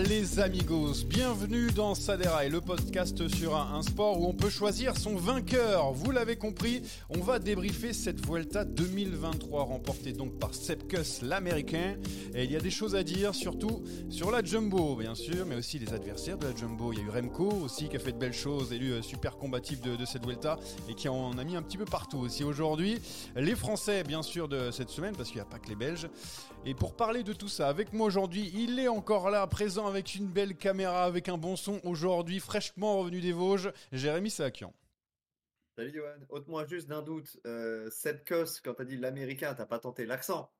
Les 0.00 0.40
amigos, 0.40 1.04
bienvenue 1.06 1.70
dans 1.70 1.94
Saderaï, 1.94 2.50
le 2.50 2.60
podcast 2.60 3.28
sur 3.28 3.54
un, 3.54 3.82
sport 3.82 4.20
où 4.20 4.26
on 4.26 4.32
peut 4.32 4.50
choisir 4.50 4.96
son 4.96 5.14
vainqueur. 5.14 5.92
Vous 5.92 6.10
l'avez 6.10 6.34
compris, 6.34 6.82
on 7.08 7.20
va 7.20 7.38
débriefer 7.38 7.92
cette 7.92 8.24
Vuelta 8.26 8.64
2023 8.64 9.62
remportée 9.62 10.12
donc 10.12 10.38
par 10.40 10.54
Sepkus 10.54 11.22
l'américain. 11.22 11.96
Et 12.34 12.44
il 12.44 12.50
y 12.50 12.56
a 12.56 12.60
des 12.60 12.70
choses 12.70 12.96
à 12.96 13.04
dire, 13.04 13.32
surtout 13.32 13.84
sur 14.08 14.32
la 14.32 14.42
Jumbo 14.42 14.96
bien 14.96 15.14
sûr, 15.14 15.46
mais 15.46 15.54
aussi 15.54 15.78
les 15.78 15.92
adversaires 15.92 16.38
de 16.38 16.46
la 16.46 16.56
Jumbo. 16.56 16.92
Il 16.92 16.98
y 16.98 17.02
a 17.02 17.04
eu 17.04 17.10
Remco 17.10 17.48
aussi 17.62 17.88
qui 17.88 17.96
a 17.96 18.00
fait 18.00 18.12
de 18.12 18.18
belles 18.18 18.32
choses, 18.32 18.72
élu 18.72 18.90
euh, 18.92 19.02
super 19.02 19.36
combatif 19.36 19.80
de, 19.82 19.94
de 19.94 20.04
cette 20.04 20.24
Vuelta 20.24 20.58
et 20.88 20.94
qui 20.94 21.08
en 21.08 21.38
a 21.38 21.44
mis 21.44 21.54
un 21.54 21.62
petit 21.62 21.78
peu 21.78 21.84
partout 21.84 22.18
aussi 22.18 22.42
aujourd'hui. 22.42 23.00
Les 23.36 23.54
Français 23.54 24.02
bien 24.02 24.22
sûr 24.22 24.48
de 24.48 24.72
cette 24.72 24.90
semaine 24.90 25.14
parce 25.14 25.28
qu'il 25.28 25.36
n'y 25.36 25.42
a 25.42 25.50
pas 25.50 25.60
que 25.60 25.68
les 25.68 25.76
Belges. 25.76 26.08
Et 26.66 26.74
pour 26.74 26.94
parler 26.94 27.22
de 27.22 27.32
tout 27.32 27.48
ça, 27.48 27.68
avec 27.68 27.94
moi 27.94 28.06
aujourd'hui, 28.06 28.52
il 28.54 28.78
est 28.78 28.88
encore 28.88 29.30
là, 29.30 29.46
présent 29.60 29.86
avec 29.86 30.14
une 30.14 30.26
belle 30.26 30.56
caméra, 30.56 31.04
avec 31.04 31.28
un 31.28 31.36
bon 31.36 31.54
son 31.54 31.82
aujourd'hui, 31.84 32.40
fraîchement 32.40 32.98
revenu 33.00 33.20
des 33.20 33.32
Vosges, 33.32 33.70
Jérémy 33.92 34.30
Sakian. 34.30 34.72
Salut 35.76 35.92
Johan, 35.94 36.16
ôte-moi 36.30 36.64
juste 36.64 36.88
d'un 36.88 37.02
doute. 37.02 37.38
Euh, 37.46 37.90
Sepkus, 37.90 38.62
quand 38.64 38.72
t'as 38.72 38.84
dit 38.84 38.96
l'américain, 38.96 39.52
t'as 39.52 39.66
pas 39.66 39.78
tenté 39.78 40.06
l'accent? 40.06 40.50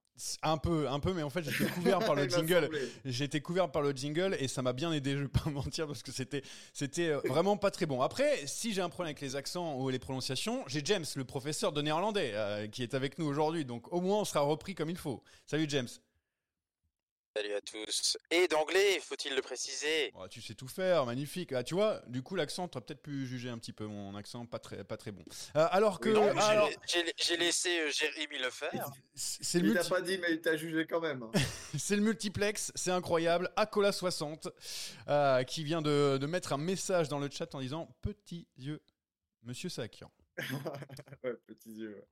Un 0.42 0.58
peu, 0.58 0.86
un 0.86 1.00
peu, 1.00 1.14
mais 1.14 1.22
en 1.22 1.30
fait 1.30 1.42
j'étais 1.42 1.70
couvert 1.70 2.00
par 2.00 2.14
le 2.14 2.28
jingle. 2.28 2.68
été 3.06 3.40
couvert 3.40 3.72
par 3.72 3.80
le 3.80 3.92
jingle 3.92 4.36
et 4.38 4.48
ça 4.48 4.60
m'a 4.60 4.74
bien 4.74 4.92
aidé, 4.92 5.12
je 5.12 5.22
vais 5.22 5.28
pas 5.28 5.48
mentir, 5.50 5.86
parce 5.86 6.02
que 6.02 6.12
c'était, 6.12 6.42
c'était 6.74 7.08
euh, 7.08 7.20
vraiment 7.24 7.56
pas 7.56 7.70
très 7.70 7.86
bon. 7.86 8.02
Après, 8.02 8.46
si 8.46 8.74
j'ai 8.74 8.82
un 8.82 8.90
problème 8.90 9.12
avec 9.12 9.22
les 9.22 9.34
accents 9.34 9.78
ou 9.78 9.88
les 9.88 9.98
prononciations, 9.98 10.62
j'ai 10.66 10.82
James, 10.84 11.06
le 11.16 11.24
professeur 11.24 11.72
de 11.72 11.80
néerlandais, 11.80 12.32
euh, 12.34 12.66
qui 12.66 12.82
est 12.82 12.92
avec 12.92 13.18
nous 13.18 13.24
aujourd'hui. 13.24 13.64
Donc 13.64 13.90
au 13.94 14.02
moins 14.02 14.18
on 14.18 14.24
sera 14.26 14.40
repris 14.40 14.74
comme 14.74 14.90
il 14.90 14.98
faut. 14.98 15.22
Salut 15.46 15.64
James. 15.70 15.88
Salut 17.36 17.52
à 17.54 17.60
tous. 17.60 18.18
Et 18.32 18.48
d'anglais, 18.48 18.98
faut-il 19.00 19.36
le 19.36 19.40
préciser? 19.40 20.10
Oh, 20.16 20.26
tu 20.26 20.42
sais 20.42 20.54
tout 20.54 20.66
faire, 20.66 21.06
magnifique. 21.06 21.52
Ah, 21.52 21.62
tu 21.62 21.74
vois, 21.74 22.02
du 22.08 22.22
coup 22.22 22.34
l'accent, 22.34 22.66
tu 22.66 22.80
peut-être 22.80 23.02
pu 23.02 23.24
juger 23.24 23.48
un 23.50 23.58
petit 23.58 23.72
peu 23.72 23.86
mon 23.86 24.16
accent, 24.16 24.46
pas 24.46 24.58
très, 24.58 24.82
pas 24.82 24.96
très 24.96 25.12
bon. 25.12 25.22
Euh, 25.54 25.68
alors 25.70 26.00
que, 26.00 26.08
Oui, 26.08 26.14
Non, 26.16 26.32
j'ai- 26.34 26.40
alors, 26.40 26.70
j'ai 26.88 27.04
j'ai 27.16 27.36
laissé 27.36 27.68
euh, 27.82 27.90
Jérémy 27.92 28.38
le 28.38 28.50
faire. 28.50 28.90
c'est 29.14 29.60
multi- 29.62 29.88
pas 29.88 30.00
dit, 30.00 30.18
mais 30.18 30.32
il 30.32 30.40
t'a 30.40 30.56
jugé 30.56 30.86
quand 30.88 31.00
même. 31.00 31.22
hein. 31.22 31.30
C'est 31.78 31.94
le 31.94 32.02
multiplex, 32.02 32.72
c'est 32.74 32.90
incroyable. 32.90 33.48
Acola60 33.56 34.48
euh, 35.08 35.44
qui 35.44 35.62
vient 35.62 35.82
de, 35.82 36.18
de 36.20 36.26
mettre 36.26 36.52
un 36.52 36.58
message 36.58 37.06
dans 37.08 37.20
le 37.20 37.30
chat 37.30 37.54
en 37.54 37.60
disant 37.60 37.88
Petits 38.02 38.48
yeux, 38.58 38.82
monsieur 39.44 39.68
Sakian. 39.68 40.10
ouais, 41.24 41.34
petits 41.46 41.72
yeux. 41.72 41.94
ouais. 41.96 42.06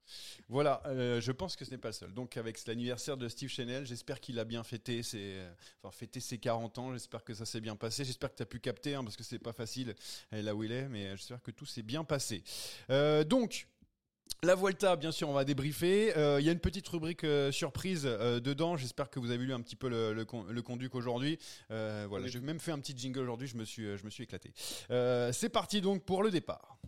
Voilà, 0.49 0.83
euh, 0.87 1.21
je 1.21 1.33
pense 1.33 1.57
que 1.57 1.65
ce 1.65 1.71
n'est 1.71 1.79
pas 1.79 1.89
le 1.89 1.93
seul. 1.95 2.13
Donc, 2.13 2.37
avec 2.37 2.65
l'anniversaire 2.67 3.17
de 3.17 3.29
Steve 3.29 3.49
Chanel, 3.51 3.87
j'espère 3.87 4.21
qu'il 4.21 4.39
a 4.39 4.45
bien 4.45 4.63
fêté 4.65 5.03
ses, 5.03 5.19
euh, 5.39 5.53
enfin, 5.83 5.91
fêté 5.97 6.21
ses 6.21 6.39
40 6.39 6.79
ans. 6.79 6.93
J'espère 6.93 7.25
que 7.25 7.35
ça 7.35 7.45
s'est 7.45 7.61
bien 7.61 7.77
passé. 7.77 8.05
J'espère 8.05 8.31
que 8.31 8.37
tu 8.37 8.43
as 8.43 8.47
pu 8.47 8.61
capter, 8.61 8.95
hein, 8.95 9.05
parce 9.05 9.17
que 9.17 9.25
c'est 9.25 9.39
pas 9.39 9.53
facile 9.53 9.95
euh, 10.33 10.43
là 10.43 10.55
où 10.55 10.65
il 10.65 10.73
est, 10.73 10.89
mais 10.89 11.17
j'espère 11.17 11.43
que 11.43 11.51
tout 11.51 11.67
s'est 11.67 11.83
bien 11.83 12.05
passé. 12.05 12.43
Euh, 12.91 13.25
donc. 13.25 13.67
La 14.45 14.55
Vuelta, 14.55 14.95
bien 14.95 15.11
sûr, 15.11 15.29
on 15.29 15.33
va 15.33 15.45
débriefer. 15.45 16.15
Euh, 16.17 16.39
Il 16.39 16.45
y 16.47 16.51
a 16.51 16.53
une 16.53 16.61
petite 16.61 16.87
rubrique 16.87 17.25
euh, 17.25 17.51
surprise 17.51 18.03
euh, 18.05 18.39
dedans. 18.41 18.77
J'espère 18.77 19.09
que 19.09 19.19
vous 19.19 19.31
avez 19.31 19.43
lu 19.43 19.55
un 19.55 19.61
petit 19.63 19.75
peu 19.75 19.89
le, 19.89 20.13
le, 20.13 20.25
con- 20.27 20.45
le 20.45 20.63
conduc 20.63 20.95
aujourd'hui. 20.95 21.39
Voilà, 21.71 22.07
Oui. 22.09 22.29
j'ai 22.29 22.39
même 22.39 22.61
fait 22.61 22.71
un 22.71 22.79
petit 22.79 22.97
jingle 22.97 23.21
aujourd'hui. 23.21 23.49
Je 23.49 23.57
me 23.57 23.65
suis, 23.65 23.97
je 23.97 24.05
me 24.05 24.11
suis 24.11 24.25
éclaté. 24.25 24.53
C'est 25.33 25.49
parti 25.49 25.81
donc 25.81 26.05
pour 26.05 26.23
le 26.23 26.31
départ. 26.31 26.79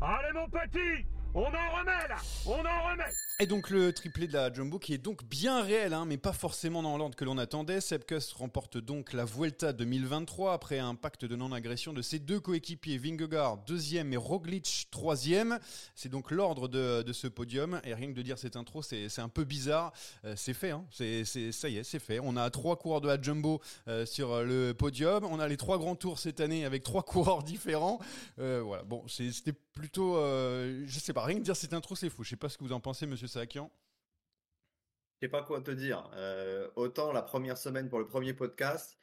Allez 0.00 0.32
mon 0.34 0.48
petit, 0.48 1.06
on 1.34 1.40
en 1.42 1.46
remet 1.46 2.08
là, 2.08 2.16
on 2.46 2.52
en 2.52 2.90
remet. 2.90 3.10
Et 3.40 3.46
donc 3.46 3.68
le 3.70 3.92
triplé 3.92 4.28
de 4.28 4.32
la 4.32 4.52
Jumbo 4.52 4.78
qui 4.78 4.94
est 4.94 4.98
donc 4.98 5.24
bien 5.24 5.60
réel, 5.60 5.92
hein, 5.92 6.04
mais 6.06 6.16
pas 6.16 6.32
forcément 6.32 6.84
dans 6.84 6.96
l'ordre 6.96 7.16
que 7.16 7.24
l'on 7.24 7.36
attendait. 7.36 7.80
Sepkus 7.80 8.32
remporte 8.32 8.78
donc 8.78 9.12
la 9.12 9.24
Vuelta 9.24 9.72
2023 9.72 10.52
après 10.52 10.78
un 10.78 10.94
pacte 10.94 11.24
de 11.24 11.34
non-agression 11.34 11.92
de 11.92 12.00
ses 12.00 12.20
deux 12.20 12.38
coéquipiers, 12.38 12.96
Vingegaard 12.96 13.58
deuxième 13.66 14.12
et 14.12 14.16
Roglic 14.16 14.86
troisième. 14.92 15.58
C'est 15.96 16.08
donc 16.08 16.30
l'ordre 16.30 16.68
de, 16.68 17.12
ce 17.12 17.26
podium. 17.26 17.80
Et 17.82 17.92
rien 17.92 18.06
que 18.06 18.16
de 18.16 18.22
dire 18.22 18.38
cette 18.38 18.54
intro, 18.54 18.82
c'est 18.82 19.18
un 19.18 19.28
peu 19.28 19.42
bizarre. 19.42 19.92
Euh, 20.24 20.34
c'est 20.36 20.54
fait, 20.54 20.70
hein. 20.70 20.84
ça 20.90 21.04
y 21.04 21.76
est, 21.76 21.82
c'est 21.82 21.98
fait. 21.98 22.20
On 22.22 22.36
a 22.36 22.48
trois 22.50 22.76
coureurs 22.76 23.00
de 23.00 23.08
la 23.08 23.20
Jumbo 23.20 23.60
euh, 23.88 24.06
sur 24.06 24.44
le 24.44 24.74
podium. 24.74 25.24
On 25.24 25.40
a 25.40 25.48
les 25.48 25.56
trois 25.56 25.78
grands 25.78 25.96
tours 25.96 26.20
cette 26.20 26.38
année 26.38 26.64
avec 26.64 26.84
trois 26.84 27.02
coureurs 27.04 27.42
différents. 27.42 27.98
Euh, 28.38 28.62
voilà, 28.64 28.84
bon, 28.84 29.02
c'était 29.08 29.52
plutôt, 29.72 30.14
je 30.14 30.98
sais 31.00 31.12
pas, 31.12 31.23
rien 31.24 31.38
que 31.38 31.42
dire 31.42 31.56
cette 31.56 31.74
intro, 31.74 31.96
c'est 31.96 32.10
fou. 32.10 32.24
Je 32.24 32.30
sais 32.30 32.36
pas 32.36 32.48
ce 32.48 32.58
que 32.58 32.64
vous 32.64 32.72
en 32.72 32.80
pensez, 32.80 33.06
Monsieur 33.06 33.26
Sakian. 33.26 33.70
Je 35.20 35.26
sais 35.26 35.30
pas 35.30 35.42
quoi 35.42 35.60
te 35.60 35.70
dire. 35.70 36.10
Euh, 36.14 36.68
autant 36.76 37.12
la 37.12 37.22
première 37.22 37.58
semaine 37.58 37.88
pour 37.88 37.98
le 37.98 38.06
premier 38.06 38.34
podcast, 38.34 38.98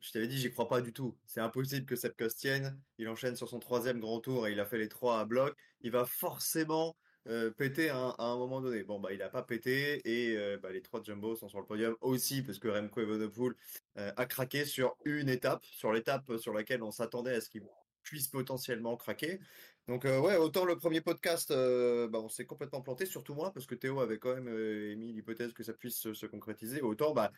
je 0.00 0.12
t'avais 0.12 0.28
dit, 0.28 0.38
j'y 0.38 0.50
crois 0.50 0.68
pas 0.68 0.80
du 0.80 0.92
tout. 0.92 1.16
C'est 1.26 1.40
impossible 1.40 1.86
que 1.86 1.96
Sepkus 1.96 2.34
tienne. 2.36 2.78
Il 2.98 3.08
enchaîne 3.08 3.36
sur 3.36 3.48
son 3.48 3.58
troisième 3.58 4.00
grand 4.00 4.20
tour 4.20 4.46
et 4.46 4.52
il 4.52 4.60
a 4.60 4.66
fait 4.66 4.78
les 4.78 4.88
trois 4.88 5.20
à 5.20 5.24
bloc. 5.24 5.56
Il 5.80 5.90
va 5.90 6.04
forcément 6.04 6.96
euh, 7.28 7.50
péter 7.50 7.88
à 7.88 7.96
un, 7.96 8.10
à 8.18 8.24
un 8.24 8.36
moment 8.36 8.60
donné. 8.60 8.84
Bon, 8.84 9.00
bah, 9.00 9.12
il 9.12 9.20
a 9.20 9.28
pas 9.28 9.42
pété 9.42 10.00
et 10.04 10.36
euh, 10.36 10.58
bah, 10.62 10.70
les 10.70 10.80
trois 10.80 11.02
Jumbo 11.02 11.34
sont 11.34 11.48
sur 11.48 11.58
le 11.58 11.66
podium 11.66 11.96
aussi 12.00 12.42
parce 12.42 12.60
que 12.60 12.68
Remco 12.68 13.00
Evenepoel 13.00 13.54
euh, 13.98 14.12
a 14.16 14.26
craqué 14.26 14.64
sur 14.64 14.96
une 15.04 15.28
étape, 15.28 15.64
sur 15.64 15.92
l'étape 15.92 16.36
sur 16.38 16.52
laquelle 16.52 16.84
on 16.84 16.92
s'attendait 16.92 17.34
à 17.34 17.40
ce 17.40 17.50
qu'il 17.50 17.64
puisse 18.04 18.28
potentiellement 18.28 18.96
craquer. 18.96 19.40
Donc 19.88 20.04
euh, 20.04 20.18
ouais, 20.18 20.36
autant 20.36 20.64
le 20.64 20.76
premier 20.76 21.00
podcast, 21.00 21.52
euh, 21.52 22.08
bah, 22.08 22.18
on 22.20 22.28
s'est 22.28 22.44
complètement 22.44 22.80
planté, 22.80 23.06
surtout 23.06 23.34
moi, 23.34 23.52
parce 23.52 23.66
que 23.66 23.74
Théo 23.76 24.00
avait 24.00 24.18
quand 24.18 24.34
même 24.34 24.48
euh, 24.48 24.90
émis 24.90 25.12
l'hypothèse 25.12 25.52
que 25.52 25.62
ça 25.62 25.72
puisse 25.72 25.96
se, 25.96 26.12
se 26.12 26.26
concrétiser. 26.26 26.82
Autant 26.82 27.12
bah 27.12 27.30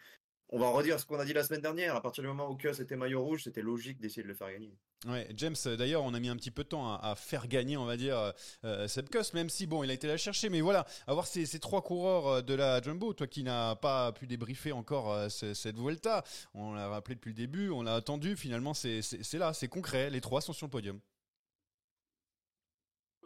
on 0.50 0.58
va 0.58 0.70
redire 0.70 0.98
ce 0.98 1.04
qu'on 1.04 1.18
a 1.18 1.26
dit 1.26 1.34
la 1.34 1.44
semaine 1.44 1.60
dernière. 1.60 1.94
À 1.94 2.00
partir 2.00 2.22
du 2.22 2.28
moment 2.28 2.50
où 2.50 2.56
Kuss 2.56 2.80
était 2.80 2.96
maillot 2.96 3.22
rouge, 3.22 3.44
c'était 3.44 3.60
logique 3.60 4.00
d'essayer 4.00 4.22
de 4.22 4.28
le 4.28 4.34
faire 4.34 4.50
gagner. 4.50 4.72
Ouais, 5.06 5.28
James, 5.36 5.54
d'ailleurs, 5.76 6.02
on 6.02 6.14
a 6.14 6.20
mis 6.20 6.30
un 6.30 6.36
petit 6.36 6.50
peu 6.50 6.64
de 6.64 6.68
temps 6.68 6.94
à, 6.94 7.14
faire 7.16 7.48
gagner, 7.48 7.76
on 7.76 7.84
va 7.84 7.98
dire, 7.98 8.32
euh, 8.64 8.88
Seb 8.88 9.10
Kuss, 9.10 9.34
même 9.34 9.50
si, 9.50 9.66
bon, 9.66 9.84
il 9.84 9.90
a 9.90 9.92
été 9.92 10.06
la 10.06 10.16
chercher. 10.16 10.48
Mais 10.48 10.62
voilà, 10.62 10.86
avoir 11.06 11.26
ces, 11.26 11.46
trois 11.58 11.82
coureurs 11.82 12.42
de 12.42 12.54
la 12.54 12.80
Jumbo, 12.80 13.12
toi 13.12 13.26
qui 13.26 13.42
n'as 13.42 13.76
pas 13.76 14.12
pu 14.12 14.26
débriefer 14.26 14.72
encore 14.72 15.30
cette 15.30 15.76
Vuelta, 15.76 16.24
on 16.54 16.72
l'a 16.72 16.88
rappelé 16.88 17.14
depuis 17.14 17.30
le 17.30 17.36
début, 17.36 17.68
on 17.68 17.82
l'a 17.82 17.96
attendu, 17.96 18.34
finalement, 18.34 18.72
c'est 18.72 19.02
là, 19.34 19.52
c'est 19.52 19.68
concret, 19.68 20.08
les 20.08 20.22
trois 20.22 20.40
sont 20.40 20.54
sur 20.54 20.66
le 20.66 20.70
podium. 20.70 20.98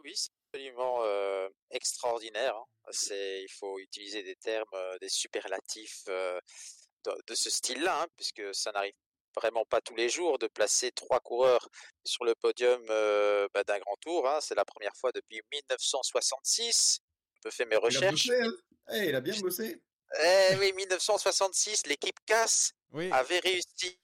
Oui, 0.03 0.13
c'est 0.15 0.31
absolument 0.51 1.03
euh, 1.03 1.47
extraordinaire. 1.71 2.55
Hein. 2.55 2.65
C'est, 2.91 3.43
il 3.43 3.51
faut 3.51 3.79
utiliser 3.79 4.23
des 4.23 4.35
termes, 4.35 4.97
des 5.01 5.09
superlatifs 5.09 6.03
de, 6.07 7.35
ce 7.35 7.49
style-là, 7.49 8.03
hein, 8.03 8.07
puisque 8.15 8.43
ça 8.53 8.71
n'arrive 8.71 8.93
vraiment 9.35 9.65
pas 9.65 9.81
tous 9.81 9.95
les 9.95 10.09
jours 10.09 10.37
de 10.37 10.47
placer 10.47 10.91
trois 10.91 11.19
coureurs 11.19 11.67
sur 12.03 12.23
le 12.23 12.35
podium 12.35 12.81
euh, 12.89 13.47
bah, 13.53 13.63
d'un 13.63 13.79
grand 13.79 13.95
tour. 13.97 14.27
Hein. 14.27 14.39
C'est 14.41 14.55
la 14.55 14.65
première 14.65 14.95
fois 14.95 15.11
depuis 15.11 15.41
1966. 15.51 16.99
Je 17.43 17.49
fait 17.49 17.65
mes 17.65 17.75
recherches. 17.75 18.25
Il 18.25 18.33
a, 18.33 18.95
eh, 18.95 19.09
il 19.09 19.15
a 19.15 19.21
bien 19.21 19.37
bossé. 19.39 19.81
Eh 20.21 20.55
oui, 20.59 20.73
1966, 20.73 21.87
l'équipe 21.87 22.19
casse 22.25 22.73
avait 23.11 23.39
réussi 23.39 23.97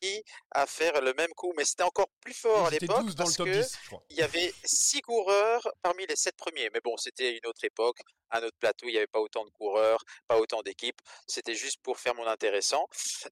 à 0.52 0.66
faire 0.66 1.00
le 1.02 1.14
même 1.14 1.32
coup, 1.36 1.54
mais 1.56 1.64
c'était 1.64 1.84
encore 1.84 2.10
plus 2.22 2.34
fort 2.34 2.66
à 2.66 2.70
l'époque 2.72 3.16
parce 3.16 3.38
que 3.38 3.62
il 4.10 4.18
y 4.18 4.22
avait 4.24 4.52
six 4.64 5.02
coureurs 5.02 5.68
parmi 5.82 6.08
les 6.08 6.16
sept 6.16 6.36
premiers. 6.36 6.70
Mais 6.74 6.82
bon, 6.84 6.98
c'était 6.98 7.38
une 7.38 7.46
autre 7.46 7.64
époque, 7.64 8.00
un 8.32 8.42
autre 8.42 8.58
plateau, 8.60 8.88
il 8.88 8.94
n'y 8.94 8.98
avait 8.98 9.08
pas 9.08 9.20
autant 9.20 9.46
de 9.46 9.52
coureurs, 9.52 10.04
pas 10.28 10.40
autant 10.40 10.64
d'équipes. 10.64 11.02
C'était 11.28 11.54
juste 11.54 11.82
pour 11.84 12.00
faire 12.00 12.16
mon 12.16 12.26
intéressant. 12.26 12.88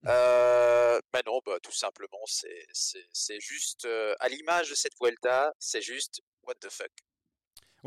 Euh, 0.06 1.00
ben 1.12 1.22
non, 1.26 1.42
bah, 1.46 1.58
tout 1.62 1.72
simplement, 1.72 2.24
c'est 2.28 3.40
juste 3.40 3.86
euh, 3.86 4.14
à 4.20 4.30
l'image 4.30 4.70
de 4.70 4.76
cette 4.76 4.94
Vuelta, 5.02 5.54
c'est 5.60 5.82
juste 5.82 6.22
what 6.44 6.56
the 6.56 6.70
fuck. 6.70 6.92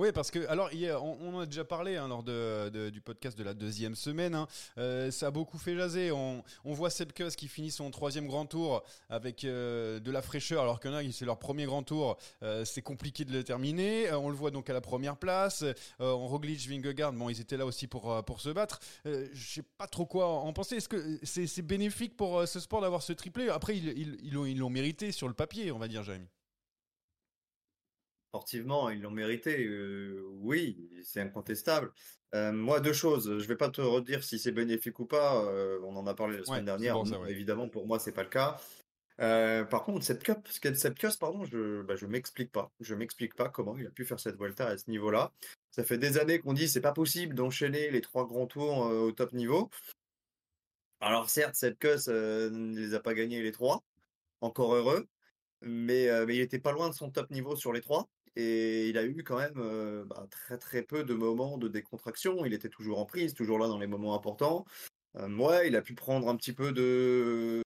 Oui, 0.01 0.13
parce 0.13 0.31
que, 0.31 0.49
alors, 0.49 0.71
on, 1.03 1.35
en 1.35 1.41
a 1.41 1.45
déjà 1.45 1.63
parlé 1.63 1.97
hein, 1.97 2.09
lors 2.09 2.23
de, 2.23 2.89
du 2.89 3.03
podcast 3.03 3.37
de 3.37 3.45
la 3.45 3.53
deuxième 3.53 3.95
semaine. 3.95 4.35
Hein. 4.35 4.47
Euh, 4.79 5.11
ça 5.11 5.27
a 5.27 5.31
beaucoup 5.31 5.59
fait 5.59 5.77
jaser. 5.77 6.11
On, 6.11 6.43
on 6.65 6.73
voit 6.73 6.89
Sepkus 6.89 7.37
qui 7.37 7.49
finit 7.49 7.71
son 7.71 7.91
troisième 7.91 8.27
grand 8.27 8.47
tour 8.47 8.83
avec 9.11 9.45
euh, 9.45 10.01
de 10.01 10.11
la 10.11 10.23
fraîcheur, 10.23 10.63
alors 10.63 10.81
qu'il 10.81 10.91
y 11.03 11.13
c'est 11.13 11.27
leur 11.27 11.39
premier 11.39 11.67
grand 11.67 11.83
tour. 11.83 12.17
Euh, 12.43 12.65
c'est 12.65 12.81
compliqué 12.81 13.27
de 13.27 13.33
le 13.35 13.45
terminer. 13.45 14.11
on 14.15 14.31
le 14.31 14.35
voit 14.35 14.51
donc 14.51 14.71
à 14.71 14.73
la 14.73 14.81
première 14.81 15.19
place. 15.19 15.67
en 15.99 16.27
Roglic, 16.27 16.67
Vingegaard, 16.67 17.13
bon, 17.13 17.29
ils 17.29 17.39
étaient 17.39 17.59
là 17.59 17.67
aussi 17.67 17.87
pour, 17.87 18.25
pour 18.25 18.41
se 18.41 18.49
battre. 18.49 18.81
je 19.05 19.29
sais 19.35 19.65
pas 19.77 19.87
trop 19.87 20.07
quoi 20.07 20.29
en 20.29 20.53
penser. 20.55 20.77
Est-ce 20.77 20.89
que 20.89 21.19
c'est 21.25 21.61
bénéfique 21.61 22.17
pour 22.17 22.49
ce 22.49 22.59
sport 22.59 22.81
d'avoir 22.81 23.03
ce 23.03 23.13
triplé? 23.13 23.51
Après, 23.51 23.77
ils 23.77 24.33
l'ont 24.33 24.47
ils, 24.47 24.57
ils 24.57 24.71
mérité 24.71 25.13
sur 25.13 25.29
le 25.29 25.35
papier, 25.35 25.71
on 25.73 25.79
va 25.79 25.89
dire, 25.89 26.03
Jérémy. 26.03 26.25
Sportivement, 28.31 28.91
ils 28.91 29.03
l'ont 29.03 29.11
mérité. 29.11 29.69
oui, 30.41 30.89
c'est 31.03 31.21
incontestable. 31.21 31.91
moi, 32.33 32.79
deux 32.79 32.93
choses. 32.93 33.39
Je 33.41 33.49
vais 33.49 33.57
pas 33.57 33.71
te 33.71 33.81
redire 33.81 34.23
si 34.23 34.39
c'est 34.39 34.53
bénéfique 34.53 35.01
ou 35.01 35.07
pas. 35.07 35.45
on 35.83 35.97
en 35.97 36.07
a 36.07 36.15
parlé 36.15 36.39
la 36.39 36.45
semaine 36.45 36.65
dernière. 36.65 36.97
Évidemment, 37.29 37.69
pour 37.69 37.89
moi, 37.89 37.99
c'est 37.99 38.13
pas 38.13 38.23
le 38.23 38.29
cas. 38.29 38.61
par 39.19 39.83
contre, 39.83 40.05
cette 40.05 40.23
cup, 40.23 40.47
cette 40.49 40.95
cup, 40.97 41.11
pardon, 41.19 41.45
je, 41.45 41.83
bah, 41.83 41.97
je 41.97 42.07
m'explique 42.07 42.53
pas. 42.53 42.71
Je 42.79 42.95
m'explique 42.95 43.35
pas 43.35 43.49
comment 43.49 43.77
il 43.77 43.87
a 43.89 43.91
pu 43.91 44.05
faire 44.05 44.21
cette 44.21 44.37
Vuelta 44.37 44.69
à 44.69 44.79
ce 44.79 44.89
niveau-là. 44.91 45.33
Ça 45.73 45.83
fait 45.83 45.99
des 45.99 46.17
années 46.17 46.39
qu'on 46.39 46.53
dit 46.53 46.69
c'est 46.69 46.81
pas 46.81 46.93
possible 46.93 47.35
d'enchaîner 47.35 47.91
les 47.91 48.01
trois 48.01 48.29
grands 48.29 48.47
tours 48.47 48.79
au 48.79 49.11
top 49.11 49.33
niveau. 49.33 49.71
Alors 51.01 51.31
certes, 51.31 51.57
cette 51.57 51.81
cup 51.81 51.99
ne 52.07 52.79
les 52.79 52.95
a 52.95 53.01
pas 53.01 53.15
gagnés 53.15 53.43
les 53.43 53.51
trois, 53.53 53.83
encore 54.41 54.75
heureux, 54.77 55.09
mais, 55.63 56.09
mais 56.27 56.37
il 56.37 56.41
était 56.41 56.61
pas 56.61 56.71
loin 56.71 56.91
de 56.91 56.95
son 56.95 57.11
top 57.11 57.29
niveau 57.31 57.57
sur 57.57 57.73
les 57.73 57.81
trois. 57.81 58.09
Et 58.37 58.89
il 58.89 58.99
a 58.99 59.05
eu 59.05 59.23
quand 59.25 59.39
même 59.39 60.05
bah, 60.07 60.27
très 60.31 60.59
très 60.59 60.83
peu 60.83 61.05
de 61.05 61.15
moments 61.15 61.59
de 61.59 61.69
décontraction. 61.69 62.45
Il 62.45 62.53
était 62.53 62.69
toujours 62.69 62.99
en 62.99 63.05
prise, 63.05 63.35
toujours 63.35 63.59
là 63.59 63.69
dans 63.69 63.79
les 63.79 63.87
moments 63.87 64.15
importants. 64.15 64.65
moi, 65.15 65.65
il 65.65 65.77
a 65.77 65.83
pu 65.83 65.95
prendre 65.95 66.29
un 66.29 66.37
petit 66.37 66.53
peu 66.53 66.73
de, 66.73 67.63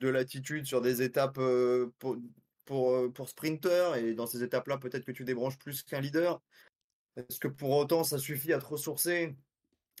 de 0.00 0.08
latitude 0.08 0.66
sur 0.66 0.80
des 0.80 1.02
étapes 1.02 1.40
pour, 1.98 2.16
pour, 2.64 3.12
pour 3.12 3.28
sprinter. 3.28 3.96
Et 3.96 4.14
dans 4.14 4.26
ces 4.26 4.42
étapes-là, 4.42 4.78
peut-être 4.78 5.04
que 5.04 5.12
tu 5.12 5.24
débranches 5.24 5.58
plus 5.58 5.82
qu'un 5.82 6.00
leader. 6.00 6.40
Est-ce 7.16 7.40
que 7.40 7.48
pour 7.48 7.70
autant 7.70 8.04
ça 8.04 8.18
suffit 8.18 8.52
à 8.52 8.58
te 8.58 8.66
ressourcer 8.66 9.34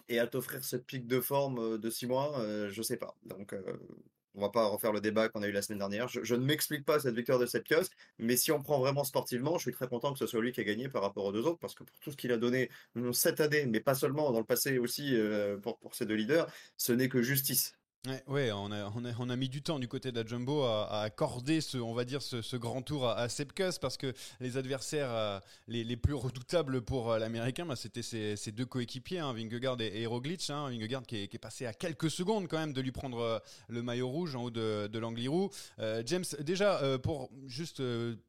et 0.08 0.18
à 0.20 0.26
t'offrir 0.26 0.62
cette 0.64 0.86
pique 0.86 1.06
de 1.06 1.20
forme 1.20 1.78
de 1.78 1.90
six 1.90 2.06
mois? 2.06 2.68
Je 2.68 2.82
sais 2.82 2.98
pas. 2.98 3.16
Donc 3.24 3.54
on 4.38 4.40
va 4.40 4.50
pas 4.50 4.66
refaire 4.66 4.92
le 4.92 5.00
débat 5.00 5.28
qu'on 5.28 5.42
a 5.42 5.48
eu 5.48 5.52
la 5.52 5.62
semaine 5.62 5.80
dernière. 5.80 6.06
Je, 6.08 6.34
ne 6.34 6.44
m'explique 6.44 6.84
pas 6.84 7.00
cette 7.00 7.14
victoire 7.14 7.40
de 7.40 7.46
Sepkus, 7.46 7.90
mais 8.18 8.36
si 8.36 8.52
on 8.52 8.62
prend 8.62 8.78
vraiment 8.78 9.02
sportivement, 9.02 9.58
je 9.58 9.62
suis 9.62 9.72
très 9.72 9.88
content 9.88 10.12
que 10.12 10.18
ce 10.18 10.26
soit 10.26 10.40
lui 10.40 10.52
qui 10.52 10.60
a 10.60 10.64
gagné 10.64 10.88
par 10.88 11.02
rapport 11.02 11.24
aux 11.24 11.32
deux 11.32 11.44
autres, 11.44 11.58
parce 11.58 11.74
que 11.74 11.82
pour 11.82 11.98
tout 11.98 12.12
ce 12.12 12.16
qu'il 12.16 12.30
a 12.30 12.36
donné 12.36 12.70
cette 13.12 13.40
année, 13.40 13.66
mais 13.66 13.80
pas 13.80 13.94
seulement 13.94 14.30
dans 14.30 14.38
le 14.38 14.44
passé 14.44 14.78
aussi 14.78 15.16
euh, 15.16 15.56
pour 15.58 15.78
ces 15.92 16.06
deux 16.06 16.14
leaders, 16.14 16.46
ce 16.76 16.92
n'est 16.92 17.08
que 17.08 17.20
justice. 17.20 17.74
Ouais, 18.26 18.50
on, 18.52 18.72
a, 18.72 18.92
on, 19.18 19.30
a, 19.30 19.36
mis 19.36 19.48
du 19.48 19.62
temps 19.62 19.78
du 19.78 19.88
côté 19.88 20.12
de 20.12 20.20
la 20.20 20.26
Jumbo 20.26 20.62
à, 20.62 21.02
accorder 21.02 21.60
ce, 21.60 21.78
on 21.78 21.94
va 21.94 22.04
dire, 22.04 22.22
ce, 22.22 22.56
grand 22.56 22.82
tour 22.82 23.06
à, 23.06 23.18
à 23.18 23.28
Sepkus 23.28 23.78
parce 23.80 23.96
que 23.96 24.12
les 24.40 24.56
adversaires 24.56 25.10
euh, 25.10 25.40
les, 25.66 25.96
plus 25.96 26.14
redoutables 26.14 26.82
pour 26.82 27.12
euh, 27.12 27.18
l'Américain, 27.18 27.66
bah, 27.66 27.76
c'était 27.76 28.02
ses, 28.02 28.52
deux 28.52 28.64
coéquipiers, 28.64 29.18
hein, 29.18 29.32
Vingegaard 29.32 29.80
et, 29.80 30.02
et 30.02 30.06
Roglic. 30.06 30.48
Hein, 30.50 30.70
Vingegaard 30.70 31.02
qui 31.02 31.16
est, 31.16 31.38
passé 31.38 31.66
à 31.66 31.72
quelques 31.72 32.10
secondes 32.10 32.48
quand 32.48 32.58
même 32.58 32.72
de 32.72 32.80
lui 32.80 32.92
prendre 32.92 33.18
euh, 33.18 33.38
le 33.68 33.82
maillot 33.82 34.08
rouge 34.08 34.34
en 34.34 34.44
haut 34.44 34.50
de, 34.50 34.86
de 34.86 34.98
l'Angliru. 34.98 35.48
James, 36.04 36.24
déjà, 36.40 36.98
pour 36.98 37.30
juste 37.46 37.82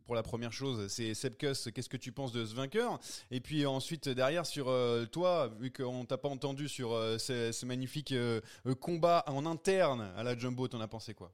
pour 0.05 0.15
la 0.15 0.23
première 0.23 0.53
chose, 0.53 0.87
c'est 0.87 1.13
Sepkus, 1.13 1.69
qu'est-ce 1.73 1.89
que 1.89 1.97
tu 1.97 2.11
penses 2.11 2.31
de 2.31 2.45
ce 2.45 2.53
vainqueur? 2.53 2.99
Et 3.31 3.39
puis 3.39 3.65
ensuite, 3.65 4.09
derrière, 4.09 4.45
sur 4.45 4.73
toi, 5.11 5.51
vu 5.59 5.71
qu'on 5.71 6.05
t'a 6.05 6.17
pas 6.17 6.29
entendu 6.29 6.67
sur 6.67 6.91
ce, 7.17 7.51
ce, 7.51 7.65
magnifique 7.65 8.13
combat 8.79 9.23
en 9.27 9.45
interne, 9.45 9.68
à 9.77 10.23
la 10.23 10.37
Jumbo, 10.37 10.67
t'en 10.67 10.81
as 10.81 10.87
pensé 10.87 11.13
quoi? 11.13 11.31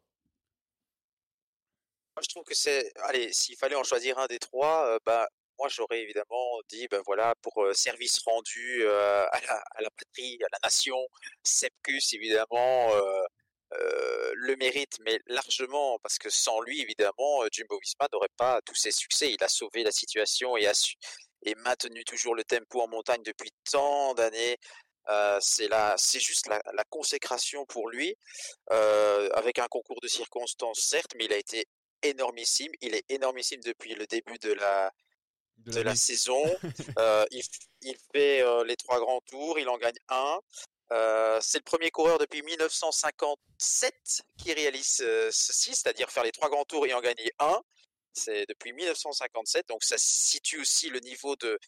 Je 2.22 2.28
trouve 2.30 2.44
que 2.44 2.56
c'est. 2.56 2.92
Allez, 3.04 3.32
s'il 3.34 3.58
fallait 3.58 3.76
en 3.76 3.84
choisir 3.84 4.18
un 4.20 4.28
des 4.28 4.40
trois, 4.40 4.88
euh, 4.88 5.00
bah, 5.06 5.28
moi, 5.60 5.68
j'aurais 5.70 6.02
évidemment 6.02 6.60
dit, 6.70 6.88
ben 6.88 7.02
voilà, 7.06 7.34
pour 7.42 7.64
euh, 7.64 7.74
service 7.74 8.20
rendu 8.26 8.84
euh, 8.84 9.26
à, 9.32 9.42
la, 9.82 9.90
patrie, 9.92 10.38
à 10.42 10.48
la 10.52 10.60
nation, 10.64 10.98
Sepkus, 11.44 12.14
évidemment, 12.14 12.92
le 14.38 14.56
mérite, 14.58 14.98
mais 15.06 15.20
largement, 15.28 16.00
parce 16.00 16.18
que 16.18 16.30
sans 16.30 16.62
lui, 16.62 16.82
évidemment, 16.82 17.44
Jumbo 17.52 17.80
Visma 17.80 18.08
n'aurait 18.12 18.28
pas 18.38 18.62
tous 18.62 18.76
ses 18.76 18.92
succès. 18.92 19.32
Il 19.34 19.44
a 19.44 19.50
sauvé 19.50 19.84
la 19.84 19.92
situation 19.92 20.56
et 20.58 20.68
a 20.68 20.74
su 20.74 20.96
et 21.46 21.56
maintenu 21.56 22.04
toujours 22.04 22.36
le 22.36 22.44
tempo 22.44 22.82
en 22.82 22.88
montagne 22.88 23.22
depuis 23.24 23.52
tant 23.72 24.14
d'années. 24.14 24.58
Euh, 25.10 25.38
c'est 25.40 25.68
la, 25.68 25.96
c'est 25.98 26.20
juste 26.20 26.48
la, 26.48 26.62
la, 26.74 26.84
consécration 26.86 27.66
pour 27.66 27.90
lui, 27.90 28.16
euh, 28.72 29.30
avec 29.34 29.60
un 29.60 29.68
concours 29.68 30.02
de 30.02 30.08
circonstances 30.08 30.80
certes, 30.80 31.14
mais 31.16 31.26
il 31.26 31.34
a 31.34 31.38
été 31.38 31.68
énormissime. 32.02 32.72
Il 32.82 32.96
est 32.96 33.06
énormissime 33.10 33.62
depuis 33.62 33.94
le 33.94 34.08
début 34.08 34.40
de 34.40 34.54
la 34.54 34.92
de, 35.58 35.82
la, 35.82 35.96
saison. 35.96 36.44
euh, 37.00 37.26
il, 37.32 37.44
il, 37.82 37.96
fait 38.14 38.44
les 38.66 38.76
trois 38.76 39.00
grands 39.00 39.22
tours, 39.22 39.60
il 39.60 39.70
en 39.70 39.78
gagne 39.78 39.98
un. 40.10 40.40
C'est 41.42 41.60
le 41.60 41.64
premier 41.64 41.92
coureur 41.92 42.18
depuis 42.18 42.42
1957 42.42 44.22
qui 44.38 44.54
réalise 44.54 45.04
ceci, 45.32 45.76
c'est-à-dire 45.76 46.10
faire 46.10 46.24
les 46.24 46.32
trois 46.32 46.50
grands 46.50 46.66
tours 46.66 46.86
et 46.88 46.94
en 46.94 47.02
gagner 47.02 47.32
un. 47.40 47.62
C'est 48.14 48.46
depuis 48.48 48.74
1957, 48.74 49.68
donc 49.68 49.84
ça 49.84 49.98
situe 49.98 50.62
aussi 50.62 50.90
le 50.90 51.00
niveau 51.00 51.36
de, 51.36 51.60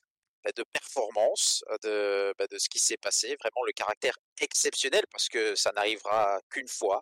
de 0.56 0.64
performance 0.74 1.64
de, 1.84 2.34
bah, 2.38 2.48
de 2.48 2.58
ce 2.58 2.70
qui 2.70 2.80
s'est 2.80 2.98
passé, 2.98 3.36
vraiment 3.40 3.64
le 3.66 3.72
caractère 3.74 4.16
exceptionnel 4.40 5.04
parce 5.12 5.30
que 5.30 5.56
ça 5.56 5.72
n'arrivera 5.74 6.40
qu'une 6.50 6.68
fois. 6.68 7.02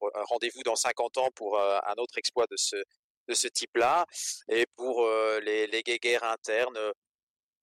Rendez-vous 0.00 0.62
dans 0.62 0.76
50 0.76 1.18
ans 1.18 1.30
pour 1.34 1.60
un 1.60 1.94
autre 1.98 2.18
exploit 2.18 2.46
de 2.50 2.56
ce, 2.56 2.76
de 3.28 3.34
ce 3.34 3.48
type-là. 3.48 4.06
Et 4.48 4.66
pour 4.76 5.08
les, 5.42 5.66
les 5.66 5.82
guéguerres 5.82 6.24
internes, 6.24 6.78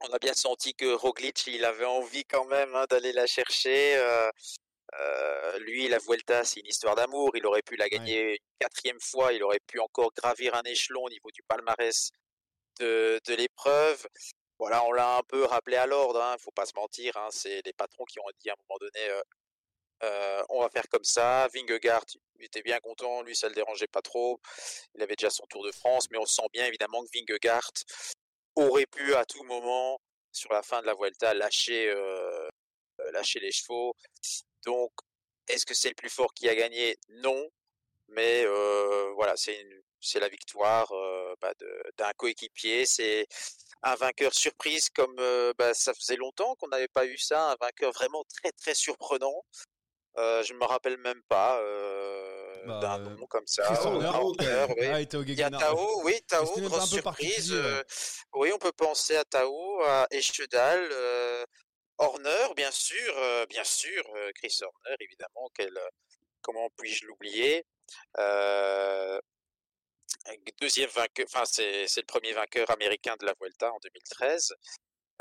on 0.01 0.13
a 0.13 0.19
bien 0.19 0.33
senti 0.33 0.73
que 0.73 0.93
Roglic, 0.93 1.45
il 1.47 1.65
avait 1.65 1.85
envie 1.85 2.25
quand 2.25 2.45
même 2.45 2.75
hein, 2.75 2.85
d'aller 2.89 3.13
la 3.13 3.27
chercher. 3.27 4.01
Euh, 4.99 5.59
lui, 5.59 5.87
la 5.87 5.99
Vuelta, 5.99 6.43
c'est 6.43 6.59
une 6.59 6.67
histoire 6.67 6.95
d'amour. 6.95 7.31
Il 7.35 7.45
aurait 7.45 7.61
pu 7.61 7.75
la 7.75 7.87
gagner 7.87 8.31
une 8.31 8.37
quatrième 8.59 8.99
fois. 8.99 9.33
Il 9.33 9.43
aurait 9.43 9.61
pu 9.67 9.79
encore 9.79 10.11
gravir 10.13 10.55
un 10.55 10.63
échelon 10.63 11.03
au 11.03 11.09
niveau 11.09 11.29
du 11.31 11.41
palmarès 11.43 12.11
de, 12.79 13.19
de 13.25 13.33
l'épreuve 13.35 14.07
voilà, 14.61 14.85
on 14.85 14.91
l'a 14.91 15.17
un 15.17 15.23
peu 15.23 15.43
rappelé 15.45 15.75
à 15.75 15.87
l'ordre, 15.87 16.21
hein, 16.21 16.35
faut 16.39 16.51
pas 16.51 16.67
se 16.67 16.73
mentir, 16.75 17.17
hein, 17.17 17.29
c'est 17.31 17.63
les 17.65 17.73
patrons 17.73 18.05
qui 18.05 18.19
ont 18.19 18.29
dit 18.39 18.49
à 18.51 18.53
un 18.53 18.61
moment 18.61 18.77
donné, 18.79 19.21
on 20.49 20.61
va 20.61 20.69
faire 20.69 20.87
comme 20.87 21.03
ça. 21.03 21.47
Vingegaard, 21.51 22.05
il 22.37 22.45
était 22.45 22.61
bien 22.61 22.79
content, 22.79 23.23
lui 23.23 23.35
ça 23.35 23.47
le 23.49 23.55
dérangeait 23.55 23.87
pas 23.87 24.03
trop. 24.03 24.39
Il 24.93 25.01
avait 25.01 25.15
déjà 25.15 25.31
son 25.31 25.47
Tour 25.47 25.63
de 25.65 25.71
France, 25.71 26.11
mais 26.11 26.19
on 26.19 26.27
sent 26.27 26.47
bien 26.53 26.67
évidemment 26.67 27.03
que 27.03 27.09
Vingegaard 27.11 27.71
aurait 28.55 28.85
pu 28.85 29.15
à 29.15 29.25
tout 29.25 29.43
moment, 29.43 29.99
sur 30.31 30.53
la 30.53 30.61
fin 30.61 30.79
de 30.81 30.85
la 30.85 30.93
Vuelta, 30.93 31.33
lâcher, 31.33 31.95
les 33.41 33.51
chevaux. 33.51 33.95
Donc 34.63 34.91
Est-ce 35.47 35.65
que 35.65 35.73
c'est 35.73 35.89
le 35.89 35.95
plus 35.95 36.09
fort 36.09 36.33
qui 36.33 36.47
a 36.47 36.55
gagné? 36.55 36.97
Non, 37.09 37.49
mais 38.09 38.45
voilà, 39.15 39.35
c'est 39.35 40.19
la 40.19 40.29
victoire 40.29 40.93
bah, 41.41 41.53
d'un 41.97 42.13
coéquipier. 42.13 42.85
Un 43.83 43.95
vainqueur 43.95 44.33
surprise 44.33 44.89
comme 44.89 45.15
euh, 45.19 45.53
bah, 45.57 45.73
ça 45.73 45.93
faisait 45.93 46.15
longtemps 46.15 46.55
qu'on 46.55 46.67
n'avait 46.67 46.87
pas 46.87 47.05
eu 47.05 47.17
ça, 47.17 47.51
un 47.51 47.55
vainqueur 47.59 47.91
vraiment 47.91 48.23
très 48.35 48.51
très 48.51 48.75
surprenant. 48.75 49.43
Euh, 50.17 50.43
je 50.43 50.53
me 50.53 50.65
rappelle 50.65 50.97
même 50.97 51.21
pas 51.29 51.59
euh, 51.61 52.65
Bah, 52.67 52.79
d'un 52.81 53.05
euh, 53.05 53.15
nom 53.15 53.25
comme 53.27 53.47
ça. 53.47 53.63
Oh. 53.85 53.99
Ah, 54.03 54.11
Tao 55.05 55.23
Il 55.23 55.33
y 55.39 55.41
a. 55.43 55.49
Tao, 55.49 56.01
oui, 56.03 56.21
Tao, 56.27 56.45
grosse 56.57 56.89
surprise. 56.89 57.53
ouais. 57.53 57.59
euh, 57.59 57.83
oui, 58.33 58.51
on 58.53 58.57
peut 58.57 58.73
penser 58.73 59.15
à 59.15 59.23
Tao, 59.23 59.81
à 59.83 60.05
Eschedal, 60.11 60.89
euh, 60.91 61.45
Horner, 61.97 62.53
bien 62.55 62.71
sûr, 62.71 63.13
bien 63.47 63.63
sûr, 63.63 64.03
Chris 64.35 64.57
Horner, 64.61 64.95
évidemment. 64.99 65.49
Quel, 65.53 65.79
comment 66.41 66.69
puis-je 66.75 67.05
l'oublier 67.05 67.65
Deuxième 70.59 70.89
vainqueur, 70.89 71.25
enfin 71.27 71.45
c'est 71.45 71.85
le 71.97 72.05
premier 72.05 72.33
vainqueur 72.33 72.69
américain 72.69 73.15
de 73.19 73.25
la 73.25 73.33
Vuelta 73.39 73.71
en 73.71 73.79
2013. 73.79 74.53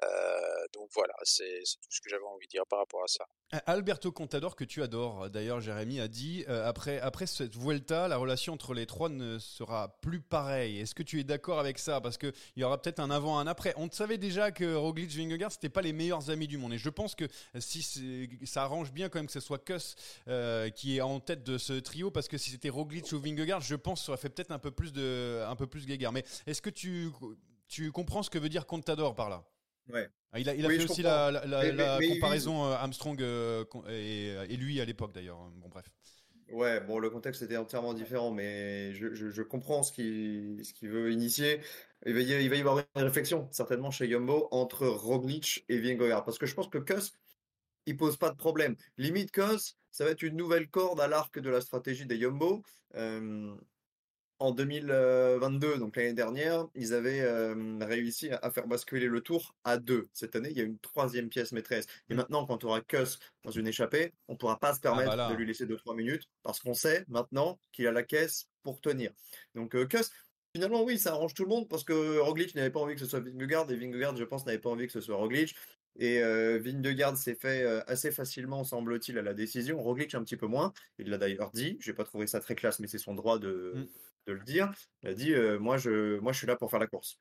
Euh, 0.03 0.67
donc 0.73 0.89
voilà, 0.95 1.15
c'est 1.23 1.63
tout 1.83 1.91
ce 1.91 2.01
que 2.01 2.09
j'avais 2.09 2.25
envie 2.25 2.47
de 2.47 2.51
dire 2.51 2.67
par 2.69 2.79
rapport 2.79 3.03
à 3.03 3.09
ça. 3.09 3.25
Euh, 3.55 3.59
Alberto 3.67 4.13
Contador, 4.13 4.57
que 4.57 4.65
tu 4.65 4.83
adores, 4.83 5.29
d'ailleurs, 5.31 5.61
Jérémy 5.61 6.01
a 6.01 6.09
dit, 6.09 6.45
euh, 6.49 6.67
après, 6.67 7.01
après 7.01 7.27
cette 7.27 7.57
Vuelta, 7.57 8.09
la 8.09 8.17
relation 8.17 8.55
entre 8.55 8.75
les 8.75 8.87
trois 8.87 9.09
ne 9.09 9.39
sera 9.39 10.01
plus 10.01 10.21
pareille. 10.21 10.81
Est-ce 10.81 10.95
que 10.95 11.03
tu 11.03 11.21
es 11.21 11.25
d'accord 11.25 11.59
avec 11.59 11.79
ça? 11.79 12.01
Parce 12.01 12.17
qu'il 12.19 12.33
y 12.57 12.65
aura 12.65 12.81
peut-être 12.81 13.01
un 13.01 13.11
avant, 13.11 13.39
un 13.39 13.47
après. 13.47 13.75
On 13.77 13.91
savait 13.91 14.19
déjà 14.19 14.53
que 14.53 14.75
Roglic 14.75 15.11
Vingegaard, 15.11 15.53
c'était 15.53 15.69
pas 15.69 15.83
les 15.83 15.93
meilleurs 15.93 16.31
amis 16.31 16.47
du 16.47 16.59
monde. 16.59 16.73
Et 16.73 16.79
je 16.79 16.89
pense 16.89 17.15
que 17.15 17.27
si 17.59 17.83
ça 18.45 18.63
arrange 18.63 18.93
bien 18.93 19.09
quand 19.09 19.19
même 19.19 19.27
que 19.27 19.33
ce 19.33 19.41
soit 19.41 19.59
Kuss 19.59 19.97
euh, 20.29 20.71
qui 20.71 20.97
est 20.97 21.01
en 21.01 21.21
tête 21.21 21.43
de 21.43 21.59
ce 21.59 21.75
trio, 21.75 22.11
parce 22.11 22.29
que 22.29 22.39
si 22.39 22.51
c'était 22.51 22.71
Roglic 22.71 23.11
ou 23.13 23.21
Vingegaard, 23.21 23.61
je 23.61 23.75
pense 23.75 24.01
que 24.01 24.07
ça 24.07 24.13
aurait 24.13 24.21
fait 24.21 24.31
peut-être 24.31 24.53
un 24.53 24.59
peu 24.59 24.71
plus 24.71 24.93
de, 24.93 25.45
un 25.47 25.57
peu 25.57 25.67
plus 25.67 25.87
guéguerre. 25.87 26.13
Mais 26.13 26.25
est-ce 26.47 26.63
que 26.63 26.71
tu, 26.71 27.11
tu 27.69 27.93
comprends 27.93 28.23
ce 28.23 28.31
que 28.31 28.39
veut 28.39 28.49
dire 28.49 28.67
Contador 28.67 29.15
par 29.15 29.29
là? 29.29 29.45
Ouais. 29.93 30.09
Ah, 30.33 30.39
Il 30.39 30.49
a, 30.49 30.55
il 30.55 30.65
a 30.65 30.69
Oui, 30.69 30.77
fait 30.79 30.85
aussi 30.85 31.03
comprends. 31.03 31.31
la, 31.31 31.31
la- 31.33 31.47
la- 31.47 31.63
Mais- 31.63 31.73
mais- 31.73 31.77
la 31.77 31.99
mais 31.99 32.07
il 32.07 32.15
comparaison 32.15 32.65
euh, 32.67 32.73
Armstrong 32.75 33.21
euh, 33.21 33.65
et, 33.89 34.29
et 34.49 34.57
lui 34.57 34.81
à 34.81 34.85
l'époque 34.85 35.13
d'ailleurs. 35.13 35.39
Bon 35.57 35.69
bref. 35.69 35.87
Ouais, 36.53 36.81
bon, 36.81 36.99
le 36.99 37.11
contexte 37.11 37.43
était 37.43 37.57
entièrement 37.57 37.95
différent, 37.95 38.33
mais 38.33 38.93
je, 38.93 39.15
je, 39.15 39.31
je 39.31 39.43
comprends 39.43 39.85
ce 39.85 39.93
qu'il 39.93 40.65
ce 40.65 40.87
veut 40.87 41.13
initier. 41.13 41.61
Il 42.07 42.15
va, 42.15 42.21
y, 42.21 42.25
il 42.45 42.49
va 42.51 42.57
y 42.57 42.61
avoir 42.61 42.79
une 42.97 43.03
réflexion, 43.03 43.49
certainement, 43.53 43.91
chez 43.93 44.09
Jumbo, 44.09 44.49
entre 44.51 44.87
Roglic 44.89 45.65
et 45.69 45.79
Vingegaard. 45.79 46.25
Parce 46.25 46.39
que 46.39 46.47
je 46.47 46.55
pense 46.55 46.69
que 46.69 46.79
Kuss, 46.79 47.13
il 47.87 47.97
pose 47.97 48.17
pas 48.17 48.31
de 48.31 48.37
problème. 48.37 48.75
Limite, 48.97 49.31
Kuss, 49.31 49.77
ça 49.93 50.05
va 50.05 50.11
être 50.11 50.23
une 50.23 50.37
nouvelle 50.37 50.69
corde 50.69 51.01
à 51.01 51.07
l'arc 51.07 51.39
de 51.39 51.51
la 51.51 51.61
stratégie 51.61 52.07
des 52.07 52.19
Jumbo. 52.19 52.63
Euh, 52.97 53.55
en 54.41 54.53
2022, 54.53 55.79
donc 55.79 55.97
l'année 55.97 56.15
dernière, 56.15 56.67
ils 56.75 56.95
avaient 56.95 57.21
euh, 57.21 57.79
réussi 57.83 58.31
à, 58.31 58.51
faire 58.51 58.67
basculer 58.67 59.07
le 59.07 59.21
tour 59.21 59.55
à 59.65 59.77
deux. 59.77 60.09
Cette 60.15 60.35
année, 60.35 60.49
il 60.51 60.57
y 60.57 60.63
a 60.63 60.65
une 60.65 60.79
troisième 60.79 61.29
pièce 61.29 61.53
maîtresse. 61.53 61.87
Et 62.09 62.15
maintenant, 62.15 62.47
quand 62.47 62.65
on 62.65 62.69
aura 62.69 62.81
Kuss 62.81 63.19
dans 63.45 63.51
une 63.51 63.67
échappée, 63.67 64.15
on 64.29 64.37
pourra 64.37 64.59
pas 64.59 64.75
se 64.75 64.81
permettre 64.81 65.11
bah 65.11 65.17
là. 65.17 65.31
de 65.31 65.35
lui 65.35 65.47
laisser 65.47 65.67
2-3 65.67 65.95
minutes 65.95 66.29
parce 66.43 66.59
qu'on 66.59 66.73
sait 66.73 67.05
maintenant 67.09 67.61
qu'il 67.73 67.87
a 67.87 67.93
la 67.93 68.03
caisse 68.03 68.49
pour 68.63 68.81
tenir. 68.81 69.11
Donc 69.55 69.77
euh, 69.77 69.87
Kuss, 69.87 70.11
finalement, 70.55 70.83
oui, 70.85 70.99
ça 70.99 71.13
arrange 71.13 71.35
tout 71.35 71.45
le 71.45 71.51
monde 71.51 71.69
parce 71.69 71.85
que 71.85 72.19
Roglic 72.19 72.55
n'avait 72.55 72.71
pas 72.71 72.81
envie 72.81 72.95
que 72.95 73.01
ce 73.01 73.07
soit 73.07 73.21
Vingegaard 73.21 73.71
et 73.71 73.77
Vingegaard, 73.77 74.17
je 74.17 74.25
pense, 74.25 74.47
n'avait 74.47 74.59
pas 74.59 74.71
envie 74.71 74.87
que 74.87 74.93
ce 74.93 75.03
soit 75.03 75.17
Roglic. 75.17 75.55
Et 75.99 76.23
euh, 76.23 76.59
Vingegaard 76.59 77.17
s'est 77.19 77.35
fait 77.35 77.63
euh, 77.63 77.83
assez 77.87 78.11
facilement, 78.11 78.65
semble-t-il, 78.65 79.19
à 79.19 79.23
la 79.23 79.35
décision. 79.35 79.83
Roglic 79.83 80.15
un 80.15 80.25
petit 80.25 80.37
peu 80.37 80.47
moins. 80.47 80.73
Il 80.99 81.11
l'a 81.11 81.19
d'ailleurs 81.19 81.51
dit. 81.53 81.77
J'ai 81.81 81.93
pas 81.93 82.05
trouvé 82.05 82.27
ça 82.27 82.41
très 82.41 82.55
classe, 82.55 82.79
mais 82.79 82.87
c'est 82.87 82.97
son 82.97 83.15
droit 83.15 83.39
de, 83.39 83.75
Mm. 83.75 83.87
De 84.27 84.33
le 84.33 84.43
dire. 84.45 84.73
Il 85.03 85.09
a 85.09 85.15
dit 85.15 85.33
euh, 85.33 85.59
moi, 85.59 85.77
je, 85.77 86.19
moi, 86.19 86.33
je 86.33 86.39
suis 86.39 86.47
là 86.47 86.57
pour 86.57 86.71
faire 86.71 86.81
la 86.81 86.87
course. 86.87 87.19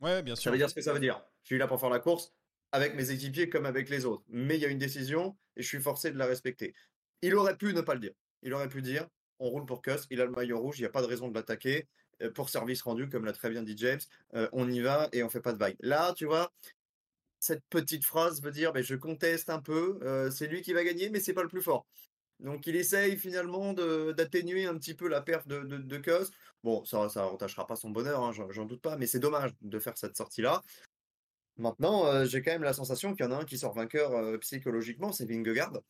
Ouais, 0.00 0.22
bien 0.22 0.34
Ça 0.34 0.42
sûr. 0.42 0.52
veut 0.52 0.58
dire 0.58 0.68
ce 0.68 0.74
que 0.74 0.82
ça 0.82 0.92
veut 0.92 1.00
dire. 1.00 1.24
Je 1.42 1.48
suis 1.48 1.58
là 1.58 1.66
pour 1.66 1.80
faire 1.80 1.90
la 1.90 2.00
course 2.00 2.32
avec 2.72 2.94
mes 2.94 3.10
équipiers 3.10 3.48
comme 3.48 3.66
avec 3.66 3.88
les 3.88 4.04
autres. 4.04 4.24
Mais 4.28 4.56
il 4.56 4.60
y 4.60 4.64
a 4.64 4.68
une 4.68 4.78
décision 4.78 5.36
et 5.56 5.62
je 5.62 5.68
suis 5.68 5.80
forcé 5.80 6.10
de 6.10 6.18
la 6.18 6.26
respecter. 6.26 6.74
Il 7.20 7.34
aurait 7.34 7.56
pu 7.56 7.72
ne 7.74 7.80
pas 7.80 7.94
le 7.94 8.00
dire. 8.00 8.12
Il 8.42 8.52
aurait 8.54 8.68
pu 8.68 8.82
dire 8.82 9.06
on 9.38 9.48
roule 9.48 9.66
pour 9.66 9.82
Kuss, 9.82 10.06
il 10.10 10.20
a 10.20 10.24
le 10.24 10.30
maillot 10.30 10.60
rouge, 10.60 10.78
il 10.78 10.82
n'y 10.82 10.86
a 10.86 10.90
pas 10.90 11.02
de 11.02 11.06
raison 11.06 11.28
de 11.28 11.34
l'attaquer. 11.34 11.88
Pour 12.34 12.48
service 12.50 12.82
rendu, 12.82 13.08
comme 13.08 13.24
l'a 13.24 13.32
très 13.32 13.50
bien 13.50 13.64
dit 13.64 13.76
James, 13.76 13.98
euh, 14.34 14.48
on 14.52 14.70
y 14.70 14.80
va 14.80 15.08
et 15.12 15.24
on 15.24 15.28
fait 15.28 15.40
pas 15.40 15.52
de 15.52 15.58
vague. 15.58 15.74
Là, 15.80 16.14
tu 16.16 16.24
vois, 16.24 16.52
cette 17.40 17.64
petite 17.68 18.04
phrase 18.04 18.40
veut 18.40 18.52
dire 18.52 18.72
ben, 18.72 18.84
je 18.84 18.94
conteste 18.94 19.50
un 19.50 19.60
peu, 19.60 19.98
euh, 20.02 20.30
c'est 20.30 20.46
lui 20.46 20.62
qui 20.62 20.72
va 20.72 20.84
gagner, 20.84 21.10
mais 21.10 21.18
c'est 21.18 21.32
pas 21.32 21.42
le 21.42 21.48
plus 21.48 21.62
fort. 21.62 21.84
Donc 22.42 22.66
il 22.66 22.74
essaye 22.74 23.16
finalement 23.16 23.72
d'atténuer 23.72 24.66
un 24.66 24.76
petit 24.76 24.94
peu 24.94 25.08
la 25.08 25.20
perte 25.22 25.46
de, 25.46 25.60
de, 25.60 25.78
de. 25.78 26.02
Bon, 26.64 26.84
ça 26.84 27.08
ça 27.08 27.26
entachera 27.26 27.66
pas 27.66 27.76
son 27.76 27.90
bonheur, 27.90 28.22
hein, 28.22 28.32
j'en 28.32 28.66
doute 28.66 28.82
pas, 28.82 28.96
mais 28.96 29.06
c'est 29.06 29.20
dommage 29.20 29.52
de 29.62 29.78
faire 29.78 29.96
cette 29.96 30.16
sortie-là. 30.16 30.62
Maintenant, 31.56 32.06
euh, 32.06 32.24
j'ai 32.24 32.42
quand 32.42 32.50
même 32.52 32.62
la 32.62 32.72
sensation 32.72 33.14
qu'il 33.14 33.24
y 33.24 33.28
en 33.28 33.32
a 33.32 33.36
un 33.36 33.44
qui 33.44 33.58
sort 33.58 33.74
vainqueur 33.74 34.12
euh, 34.12 34.38
psychologiquement, 34.38 35.12
c'est 35.12 35.26
Vingegaard. 35.26 35.80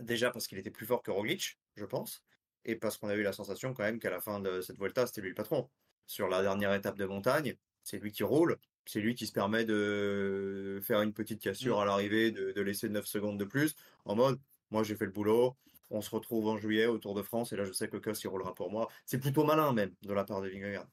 Déjà 0.00 0.30
parce 0.30 0.46
qu'il 0.46 0.58
était 0.58 0.70
plus 0.70 0.86
fort 0.86 1.02
que 1.02 1.10
Roglic, 1.10 1.58
je 1.76 1.84
pense, 1.84 2.24
et 2.64 2.76
parce 2.76 2.98
qu'on 2.98 3.08
a 3.08 3.14
eu 3.14 3.22
la 3.22 3.32
sensation 3.32 3.72
quand 3.72 3.84
même 3.84 3.98
qu'à 3.98 4.10
la 4.10 4.20
fin 4.20 4.40
de 4.40 4.60
cette 4.60 4.78
Vuelta, 4.78 5.06
c'était 5.06 5.22
lui 5.22 5.30
le 5.30 5.34
patron. 5.34 5.70
Sur 6.06 6.28
la 6.28 6.42
dernière 6.42 6.74
étape 6.74 6.98
de 6.98 7.04
montagne, 7.06 7.56
c'est 7.84 7.98
lui 7.98 8.12
qui 8.12 8.22
roule, 8.24 8.58
c'est 8.84 9.00
lui 9.00 9.14
qui 9.14 9.26
se 9.26 9.32
permet 9.32 9.64
de 9.64 10.80
faire 10.82 11.00
une 11.02 11.12
petite 11.12 11.40
cassure 11.40 11.78
Mm. 11.78 11.80
à 11.80 11.84
l'arrivée, 11.84 12.30
de, 12.32 12.52
de 12.52 12.60
laisser 12.60 12.88
9 12.88 13.06
secondes 13.06 13.38
de 13.38 13.44
plus, 13.44 13.74
en 14.04 14.16
mode, 14.16 14.40
moi 14.70 14.82
j'ai 14.82 14.96
fait 14.96 15.06
le 15.06 15.12
boulot, 15.12 15.56
on 15.90 16.00
se 16.00 16.10
retrouve 16.10 16.46
en 16.48 16.56
juillet 16.58 16.86
au 16.86 16.98
Tour 16.98 17.14
de 17.14 17.22
France, 17.22 17.52
et 17.52 17.56
là 17.56 17.64
je 17.64 17.72
sais 17.72 17.88
que 17.88 17.96
Kuss 17.98 18.22
il 18.24 18.28
roulera 18.28 18.54
pour 18.54 18.70
moi. 18.70 18.88
C'est 19.06 19.18
plutôt 19.18 19.44
malin 19.44 19.72
même 19.72 19.94
de 20.02 20.12
la 20.12 20.24
part 20.24 20.40
de 20.42 20.48
Vingegaard. 20.48 20.86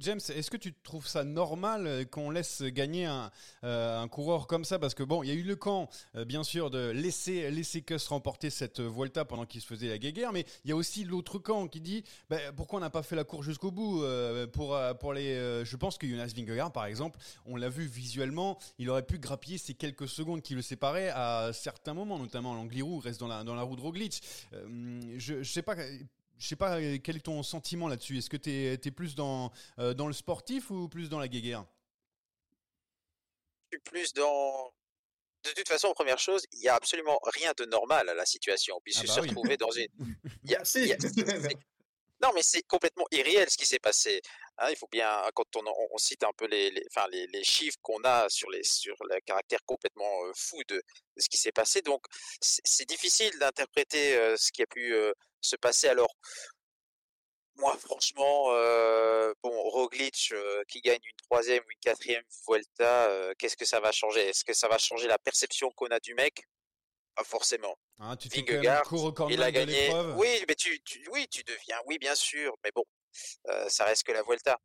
James, 0.00 0.20
est-ce 0.28 0.50
que 0.50 0.56
tu 0.56 0.74
trouves 0.74 1.06
ça 1.06 1.24
normal 1.24 1.86
euh, 1.86 2.04
qu'on 2.04 2.30
laisse 2.30 2.62
gagner 2.62 3.06
un, 3.06 3.30
euh, 3.64 4.00
un 4.00 4.08
coureur 4.08 4.46
comme 4.46 4.64
ça? 4.64 4.78
Parce 4.78 4.94
que 4.94 5.02
bon, 5.02 5.22
il 5.22 5.28
y 5.28 5.32
a 5.32 5.34
eu 5.34 5.42
le 5.42 5.56
camp, 5.56 5.88
euh, 6.14 6.24
bien 6.24 6.44
sûr, 6.44 6.70
de 6.70 6.90
laisser, 6.90 7.50
laisser 7.50 7.84
remporter 8.08 8.50
cette 8.50 8.80
Vuelta 8.80 9.24
pendant 9.24 9.46
qu'il 9.46 9.60
se 9.60 9.66
faisait 9.66 9.88
la 9.88 9.98
guéguerre, 9.98 10.32
mais 10.32 10.44
il 10.64 10.68
y 10.68 10.72
a 10.72 10.76
aussi 10.76 11.04
l'autre 11.04 11.38
camp 11.38 11.66
qui 11.68 11.80
dit 11.80 12.04
bah, 12.28 12.38
pourquoi 12.56 12.78
on 12.78 12.80
n'a 12.80 12.90
pas 12.90 13.02
fait 13.02 13.16
la 13.16 13.24
course 13.24 13.46
jusqu'au 13.46 13.70
bout 13.70 14.04
pour, 14.52 14.78
pour 15.00 15.12
les. 15.12 15.64
je 15.64 15.76
pense 15.76 15.98
que 15.98 16.06
Jonas 16.06 16.32
Vingegaard, 16.36 16.72
par 16.72 16.86
exemple, 16.86 17.18
on 17.46 17.56
l'a 17.56 17.68
vu 17.68 17.86
visuellement, 17.86 18.58
il 18.78 18.90
aurait 18.90 19.06
pu 19.06 19.18
grappiller 19.18 19.58
ces 19.58 19.74
quelques 19.74 20.08
secondes 20.08 20.42
qui 20.42 20.54
le 20.54 20.62
séparaient 20.62 21.10
à 21.10 21.50
certains 21.52 21.94
moments, 21.94 22.18
notamment 22.18 22.54
l'Angliru 22.54 22.98
reste 22.98 23.20
dans 23.20 23.28
la, 23.28 23.44
dans 23.44 23.54
la 23.54 23.62
roue 23.62 23.76
de 23.76 23.80
Roglic. 23.80 24.22
Je, 24.52 25.42
je 25.42 25.50
sais 25.50 25.62
pas. 25.62 25.76
Je 26.38 26.46
sais 26.48 26.56
pas 26.56 26.78
euh, 26.80 26.98
quel 27.02 27.16
est 27.16 27.20
ton 27.20 27.42
sentiment 27.42 27.88
là-dessus? 27.88 28.18
Est-ce 28.18 28.28
que 28.30 28.36
tu 28.36 28.50
es, 28.50 28.76
plus 28.90 29.14
dans, 29.14 29.50
euh, 29.78 29.94
dans 29.94 30.06
le 30.06 30.12
sportif 30.12 30.70
ou 30.70 30.88
plus 30.88 31.08
dans 31.08 31.18
la 31.18 31.28
guéguerre? 31.28 31.64
Je 33.72 33.76
suis 33.76 33.82
plus 33.82 34.12
dans. 34.14 34.72
De 35.44 35.50
toute 35.52 35.68
façon, 35.68 35.92
première 35.94 36.18
chose, 36.18 36.42
il 36.52 36.60
n'y 36.60 36.68
a 36.68 36.74
absolument 36.74 37.18
rien 37.22 37.52
de 37.56 37.64
normal 37.66 38.08
à 38.08 38.14
la 38.14 38.26
situation, 38.26 38.80
puisque 38.82 39.04
Ah 39.04 39.06
bah 39.06 39.12
se 39.14 39.20
oui. 39.20 39.28
retrouver 39.28 39.56
dans 39.56 39.70
une. 39.70 39.86
il 40.44 40.50
y 40.50 40.54
a- 40.54 40.58
Merci. 40.58 40.80
il 40.80 40.86
y 40.88 40.92
a- 40.92 40.96
c'est- 41.50 41.56
Non, 42.22 42.30
mais 42.34 42.42
c'est 42.42 42.62
complètement 42.62 43.04
irréel 43.12 43.48
ce 43.50 43.56
qui 43.56 43.66
s'est 43.66 43.78
passé. 43.78 44.22
Hein, 44.58 44.68
il 44.70 44.76
faut 44.76 44.88
bien, 44.90 45.22
quand 45.34 45.44
on, 45.56 45.64
on- 45.92 45.98
cite 45.98 46.24
un 46.24 46.32
peu 46.36 46.46
les, 46.46 46.70
les, 46.70 46.82
enfin, 46.90 47.06
les, 47.10 47.26
les 47.28 47.44
chiffres 47.44 47.76
qu'on 47.82 48.02
a 48.04 48.28
sur, 48.28 48.50
les, 48.50 48.62
sur 48.64 48.96
le 49.08 49.20
caractère 49.20 49.60
complètement 49.66 50.24
euh, 50.24 50.32
fou 50.34 50.56
de, 50.68 50.76
de 50.76 50.82
ce 51.20 51.28
qui 51.28 51.36
s'est 51.36 51.52
passé, 51.52 51.82
donc 51.82 52.04
c'est 52.40 52.62
c'est 52.64 52.88
difficile 52.88 53.30
d'interpréter 53.38 54.16
euh, 54.16 54.36
ce 54.38 54.50
qui 54.52 54.62
a 54.62 54.66
pu 54.66 54.94
euh, 54.94 55.12
se 55.46 55.56
passer. 55.56 55.88
Alors, 55.88 56.14
moi, 57.56 57.76
franchement, 57.78 58.46
euh, 58.50 59.32
bon, 59.42 59.50
Roglic 59.70 60.28
euh, 60.32 60.62
qui 60.68 60.80
gagne 60.82 61.00
une 61.02 61.16
troisième 61.16 61.62
ou 61.64 61.70
une 61.70 61.78
quatrième 61.80 62.22
Vuelta, 62.46 63.06
euh, 63.08 63.32
qu'est-ce 63.38 63.56
que 63.56 63.64
ça 63.64 63.80
va 63.80 63.92
changer? 63.92 64.28
Est-ce 64.28 64.44
que 64.44 64.52
ça 64.52 64.68
va 64.68 64.76
changer 64.78 65.06
la 65.08 65.18
perception 65.18 65.70
qu'on 65.70 65.86
a 65.86 65.98
du 66.00 66.14
mec? 66.14 66.42
Pas 67.14 67.24
forcément. 67.24 67.78
Hein, 67.98 68.14
Tu 68.16 68.28
Vingegaard, 68.28 68.84
il 69.30 69.42
a 69.42 69.46
de 69.46 69.50
gagné. 69.52 69.86
l'épreuve? 69.86 70.16
Oui, 70.18 70.44
mais 70.46 70.54
tu, 70.54 70.82
tu- 70.82 71.08
oui, 71.10 71.26
tu 71.28 71.42
deviens, 71.44 71.80
oui, 71.86 71.96
bien 71.98 72.14
sûr, 72.14 72.54
mais 72.62 72.70
bon, 72.74 72.84
ça 73.68 73.86
reste 73.86 74.02
que 74.02 74.12
la 74.12 74.22
Vuelta. 74.22 74.58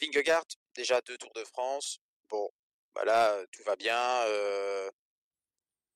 Vingegaard, 0.00 0.44
déjà 0.74 1.00
deux 1.02 1.16
Tours 1.16 1.32
de 1.34 1.44
France. 1.44 2.00
Bon, 2.28 2.50
bah 2.94 3.04
là, 3.04 3.40
tout 3.52 3.62
va 3.62 3.76
bien. 3.76 4.24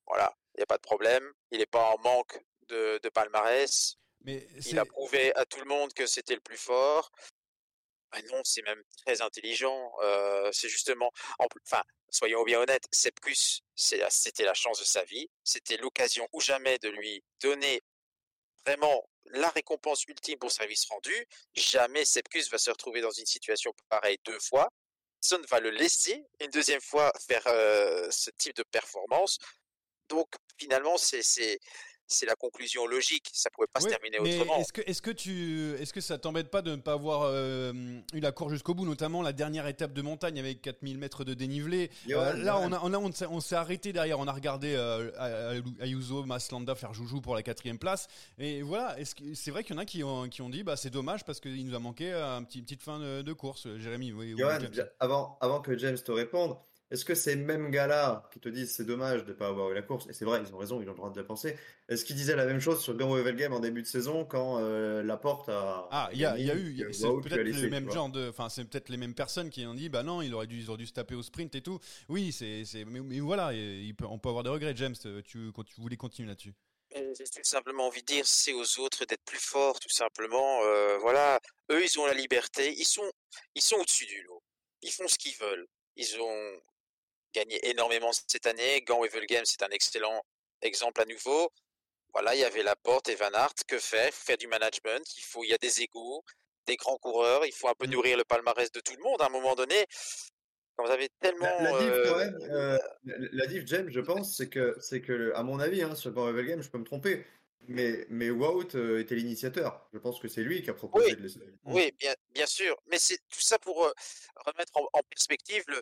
voilà, 0.07 0.33
il 0.55 0.59
n'y 0.59 0.63
a 0.63 0.67
pas 0.67 0.77
de 0.77 0.83
problème. 0.83 1.29
Il 1.51 1.59
n'est 1.59 1.67
pas 1.67 1.91
en 1.91 1.99
manque 1.99 2.39
de, 2.69 2.99
de 3.03 3.09
palmarès. 3.09 3.97
Mais 4.21 4.47
Il 4.67 4.79
a 4.79 4.85
prouvé 4.85 5.35
à 5.35 5.45
tout 5.45 5.59
le 5.59 5.67
monde 5.67 5.93
que 5.93 6.07
c'était 6.07 6.35
le 6.35 6.41
plus 6.41 6.57
fort. 6.57 7.11
Ah 8.13 8.21
non, 8.31 8.41
c'est 8.45 8.63
même 8.63 8.83
très 9.05 9.23
intelligent. 9.23 9.93
euh, 10.03 10.51
c'est 10.53 10.69
justement, 10.69 11.11
en 11.39 11.47
enfin, 11.67 11.83
soyons 12.11 12.45
bien 12.45 12.61
honnêtes, 12.61 12.87
Sepkus, 12.93 13.63
c'était 13.75 14.45
la 14.45 14.55
chance 14.55 14.79
de 14.79 14.85
sa 14.85 15.03
vie. 15.05 15.29
C'était 15.45 15.79
l'occasion 15.79 16.29
ou 16.33 16.41
jamais 16.41 16.79
de 16.79 16.89
lui 16.89 17.25
donner 17.41 17.81
vraiment 18.67 19.09
la 19.27 19.49
récompense 19.49 20.05
ultime 20.05 20.39
pour 20.39 20.53
service 20.53 20.85
rendu. 20.87 21.27
Jamais 21.55 22.05
Sepkus 22.05 22.51
va 22.51 22.59
se 22.59 22.71
retrouver 22.71 23.01
dans 23.01 23.11
une 23.11 23.27
situation 23.27 23.73
pareille 23.89 24.19
deux 24.25 24.39
fois. 24.39 24.69
Personne 25.21 25.47
va 25.49 25.61
le 25.61 25.71
laisser 25.71 26.23
une 26.41 26.51
deuxième 26.51 26.81
fois 26.81 27.13
faire 27.27 27.47
euh, 27.47 28.11
ce 28.11 28.31
type 28.31 28.57
de 28.57 28.65
performance. 28.65 29.39
Donc 30.09 30.29
finalement, 30.59 30.99
c'est 30.99 31.59
c'est 32.13 32.27
la 32.27 32.35
conclusion 32.35 32.87
logique. 32.87 33.29
Ça 33.33 33.51
pouvait 33.51 33.67
pas 33.73 33.81
se 33.81 33.89
terminer 33.89 34.19
mais 34.23 34.37
autrement. 34.39 34.59
Est-ce 34.59 34.73
que, 34.73 34.81
est-ce 34.87 35.03
que 35.03 35.11
tu, 35.11 35.75
est-ce 35.81 35.93
que 35.93 36.01
ça 36.01 36.19
t'embête 36.19 36.51
pas 36.51 36.63
de 36.63 36.71
ne 36.73 36.77
pas 36.81 36.93
avoir 36.93 37.23
euh, 37.25 37.73
eu 38.13 38.21
la 38.21 38.33
course 38.33 38.53
jusqu'au 38.53 38.75
bout, 38.75 38.85
notamment 38.85 39.23
la 39.23 39.33
dernière 39.33 39.67
étape 39.67 39.93
de 39.93 40.03
montagne 40.03 40.39
avec 40.39 40.63
4000 40.63 40.99
mètres 40.99 41.25
de 41.25 41.35
dénivelé? 41.35 41.91
Euh, 42.11 42.35
là, 42.35 42.59
on 42.59 42.73
a, 42.73 42.81
on 42.83 42.93
a, 42.93 42.99
on 42.99 43.13
s'est, 43.13 43.27
on 43.27 43.41
s'est 43.41 43.57
arrêté 43.57 43.93
derrière. 43.93 44.19
On 44.19 44.27
a 44.29 44.33
regardé 44.33 44.75
euh, 44.77 45.11
Ay- 45.19 45.63
Ayuso, 45.85 46.25
Maslanda 46.25 46.75
faire 46.75 46.95
joujou 46.95 47.21
pour 47.21 47.35
la 47.35 47.43
quatrième 47.43 47.79
place. 47.79 48.07
Et 48.39 48.63
voilà. 48.63 48.99
Est-ce 48.99 49.15
que 49.15 49.35
c'est 49.35 49.51
vrai 49.51 49.65
qu'il 49.65 49.75
y 49.75 49.79
en 49.79 49.83
a 49.83 49.85
qui 49.85 50.05
ont, 50.05 50.29
qui 50.29 50.43
ont 50.43 50.51
dit, 50.51 50.63
bah 50.63 50.77
c'est 50.77 50.91
dommage 50.91 51.25
parce 51.25 51.41
qu'il 51.41 51.67
nous 51.67 51.75
a 51.75 51.79
manqué 51.79 52.13
euh, 52.13 52.37
un 52.37 52.43
petit, 52.45 52.59
une 52.59 52.65
petite 52.65 52.83
fin 52.83 52.99
de, 52.99 53.23
de 53.23 53.33
course. 53.33 53.67
Jérémy, 53.79 54.13
oui, 54.13 54.35
avant, 55.01 55.39
avant 55.41 55.61
que 55.61 55.77
James 55.79 55.99
te 55.99 56.13
réponde, 56.13 56.57
est-ce 56.93 57.05
que 57.05 57.15
ces 57.15 57.37
mêmes 57.37 57.71
gars-là 57.71 58.29
qui 58.33 58.39
te 58.39 58.49
disent 58.49 58.75
c'est 58.75 58.85
dommage 58.85 59.25
de 59.25 59.31
ne 59.31 59.37
pas 59.37 59.49
avoir 59.49 59.71
eu 59.71 59.75
la 59.75 59.83
course, 59.83 60.07
et 60.09 60.13
c'est 60.13 60.25
vrai, 60.25 60.43
ils 60.47 60.55
ont 60.55 60.59
raison, 60.59 60.81
ils 60.81 60.89
ont 60.89 60.93
le 60.93 60.97
droit 60.97 61.11
de 61.11 61.19
le 61.19 61.27
penser, 61.27 61.57
est-ce 61.89 62.05
qu'ils 62.05 62.17
disaient 62.17 62.37
la 62.37 62.47
même 62.47 62.61
chose 62.61 62.83
sur 62.83 62.97
Gamo 62.97 63.21
Game 63.33 63.53
en 63.53 63.61
début 63.61 63.83
de 63.83 63.87
saison 63.87 64.25
quand 64.25 64.59
euh, 64.61 65.03
Laporte 65.03 65.49
a. 65.49 65.89
Ah, 65.91 66.11
il 66.13 66.21
y 66.21 66.27
a, 66.27 66.39
y 66.39 66.51
eu, 66.51 66.93
c'est 66.93 67.09
peut-être 67.09 67.37
le 67.43 67.53
tu 67.53 67.71
même 67.71 67.91
genre 67.91 68.11
de, 68.11 68.29
enfin, 68.29 68.49
c'est 68.49 68.65
peut-être 68.65 68.91
les 68.91 68.97
mêmes 68.97 69.15
personnes 69.15 69.51
qui 69.51 69.65
ont 69.67 69.75
dit, 69.75 69.89
bah 69.89 70.03
non, 70.03 70.23
il 70.23 70.35
aurait 70.35 70.47
dû, 70.47 70.59
ils 70.59 70.69
auraient 70.69 70.79
dû 70.79 70.87
se 70.87 70.93
taper 70.93 71.15
au 71.15 71.23
sprint 71.23 71.55
et 71.55 71.63
tout. 71.63 71.79
Oui, 72.09 72.31
c'est, 72.33 72.65
c'est, 72.65 72.85
mais, 72.85 73.01
mais 73.01 73.21
voilà, 73.21 73.55
et 73.55 73.81
il 73.81 73.95
peut- 73.95 74.07
on 74.07 74.19
peut 74.19 74.29
avoir 74.29 74.45
des 74.45 74.51
regrets. 74.51 74.75
James, 74.77 74.95
tu, 75.25 75.53
quand 75.53 75.65
tu 75.65 75.81
voulais 75.81 75.97
continuer 75.97 76.29
là-dessus. 76.29 76.53
J'ai 76.95 77.25
tout 77.25 77.41
simplement 77.43 77.87
envie 77.87 78.03
de 78.03 78.07
dire, 78.07 78.27
c'est 78.27 78.53
aux 78.53 78.81
autres 78.81 79.07
d'être 79.07 79.25
plus 79.25 79.39
forts, 79.41 79.81
tout 79.81 79.89
simplement. 79.89 80.61
Euh, 80.65 80.99
voilà, 80.99 81.41
eux, 81.71 81.83
ils 81.83 81.99
ont 81.99 82.07
la 82.07 82.13
liberté, 82.15 82.75
ils 82.77 82.85
sont, 82.85 83.11
ils 83.55 83.63
sont 83.63 83.77
au-dessus 83.77 84.07
du 84.07 84.23
lot. 84.23 84.43
Ils 84.83 84.91
font 84.91 85.09
ce 85.09 85.17
qu'ils 85.17 85.37
veulent. 85.37 85.67
Ils 85.97 86.21
ont 86.21 86.61
gagné 87.33 87.69
énormément 87.69 88.11
cette 88.13 88.47
année. 88.47 88.83
Gant 88.83 89.01
Games, 89.29 89.45
c'est 89.45 89.63
un 89.63 89.71
excellent 89.71 90.23
exemple 90.61 91.01
à 91.03 91.05
nouveau. 91.05 91.51
Voilà, 92.13 92.35
il 92.35 92.41
y 92.41 92.45
avait 92.45 92.63
Laporte 92.63 93.09
et 93.09 93.15
Van 93.15 93.33
Aert. 93.33 93.55
Que 93.67 93.79
faire? 93.79 94.07
Il 94.09 94.13
faut 94.13 94.25
faire 94.25 94.39
du 94.39 94.47
management. 94.47 95.03
Il 95.17 95.23
faut, 95.25 95.45
il 95.45 95.49
y 95.49 95.55
a 95.55 95.59
des 95.59 95.81
égaux, 95.83 96.23
des 96.67 96.77
grands 96.77 96.99
coureurs. 96.99 97.47
Il 97.47 97.53
faut 97.53 97.69
un 97.69 97.75
peu 97.75 97.87
Mm. 97.87 97.91
nourrir 97.91 98.17
le 98.19 98.25
palmarès 98.25 98.71
de 98.71 98.81
tout 98.81 98.95
le 98.97 99.03
monde. 99.03 99.21
À 99.23 99.27
un 99.27 99.31
moment 99.31 99.55
donné, 99.55 99.87
quand 100.77 100.85
vous 100.85 100.91
avez 100.91 101.09
tellement, 101.21 101.47
La, 101.47 101.73
la 101.73 101.79
diff, 101.79 101.91
quand 101.91 102.19
euh, 102.19 102.31
euh, 102.51 102.79
la, 103.05 103.29
la 103.33 103.47
diff, 103.47 103.63
James, 103.67 103.89
je 103.91 104.01
pense, 104.01 104.37
c'est 104.37 104.49
que, 104.49 104.77
c'est 104.81 105.01
que, 105.01 105.33
à 105.35 105.43
mon 105.43 105.59
avis, 105.59 105.83
hein, 105.83 105.95
sur 105.95 106.13
Gamo 106.13 106.33
Game, 106.43 106.63
je 106.63 106.69
peux 106.69 106.79
me 106.79 106.85
tromper, 106.85 107.25
mais, 107.69 108.05
mais 108.11 108.31
Wout 108.31 108.75
euh, 108.75 109.01
était 109.01 109.15
l'initiateur. 109.15 109.89
Je 109.95 109.99
pense 109.99 110.19
que 110.21 110.29
c'est 110.29 110.43
lui 110.43 110.63
qui 110.63 110.71
a 110.71 110.75
proposé 110.75 111.07
Oui. 111.11 111.17
de 111.17 111.23
laisser. 111.23 111.41
Oui, 111.65 111.93
bien, 111.99 112.15
bien 112.31 112.47
sûr. 112.47 112.77
Mais 112.87 112.99
c'est 112.99 113.19
tout 113.29 113.41
ça 113.41 113.59
pour 113.59 113.87
euh, 113.87 113.93
remettre 114.47 114.73
en, 114.77 114.87
en 114.93 115.03
perspective 115.09 115.63
le, 115.69 115.81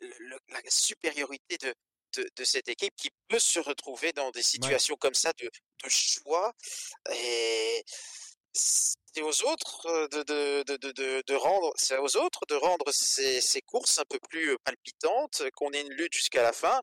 le- 0.00 0.14
le- 0.18 0.38
la 0.48 0.60
supériorité 0.68 1.58
de, 1.58 1.74
de, 2.16 2.28
de 2.36 2.44
cette 2.44 2.68
équipe 2.68 2.94
qui 2.96 3.10
peut 3.28 3.38
se 3.38 3.60
retrouver 3.60 4.12
dans 4.12 4.30
des 4.30 4.42
situations 4.42 4.96
comme 4.96 5.14
ça 5.14 5.32
de, 5.34 5.50
de 5.84 5.88
choix. 5.88 6.52
Et 7.12 7.84
c'est 8.52 9.22
aux 9.22 9.44
autres 9.46 9.86
euh, 9.86 10.08
de, 10.08 10.62
de, 10.62 11.22
de, 11.26 11.34
rendre, 11.34 11.72
c'est 11.76 11.98
aux 11.98 12.16
autres 12.16 12.46
de 12.48 12.54
rendre 12.56 12.90
ces, 12.92 13.40
ces 13.40 13.60
courses 13.62 13.98
un 13.98 14.04
peu 14.08 14.18
plus 14.28 14.50
euh, 14.52 14.56
palpitantes, 14.64 15.42
qu'on 15.54 15.72
ait 15.72 15.82
une 15.82 15.92
lutte 15.92 16.14
jusqu'à 16.14 16.42
la 16.42 16.52
fin. 16.52 16.80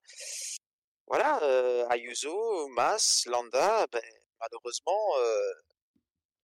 Voilà, 1.08 1.42
euh, 1.44 1.88
Ayuso, 1.90 2.68
Mas, 2.70 3.26
Landa, 3.28 3.88
ben, 3.92 4.02
malheureusement, 4.40 5.18
euh, 5.20 5.54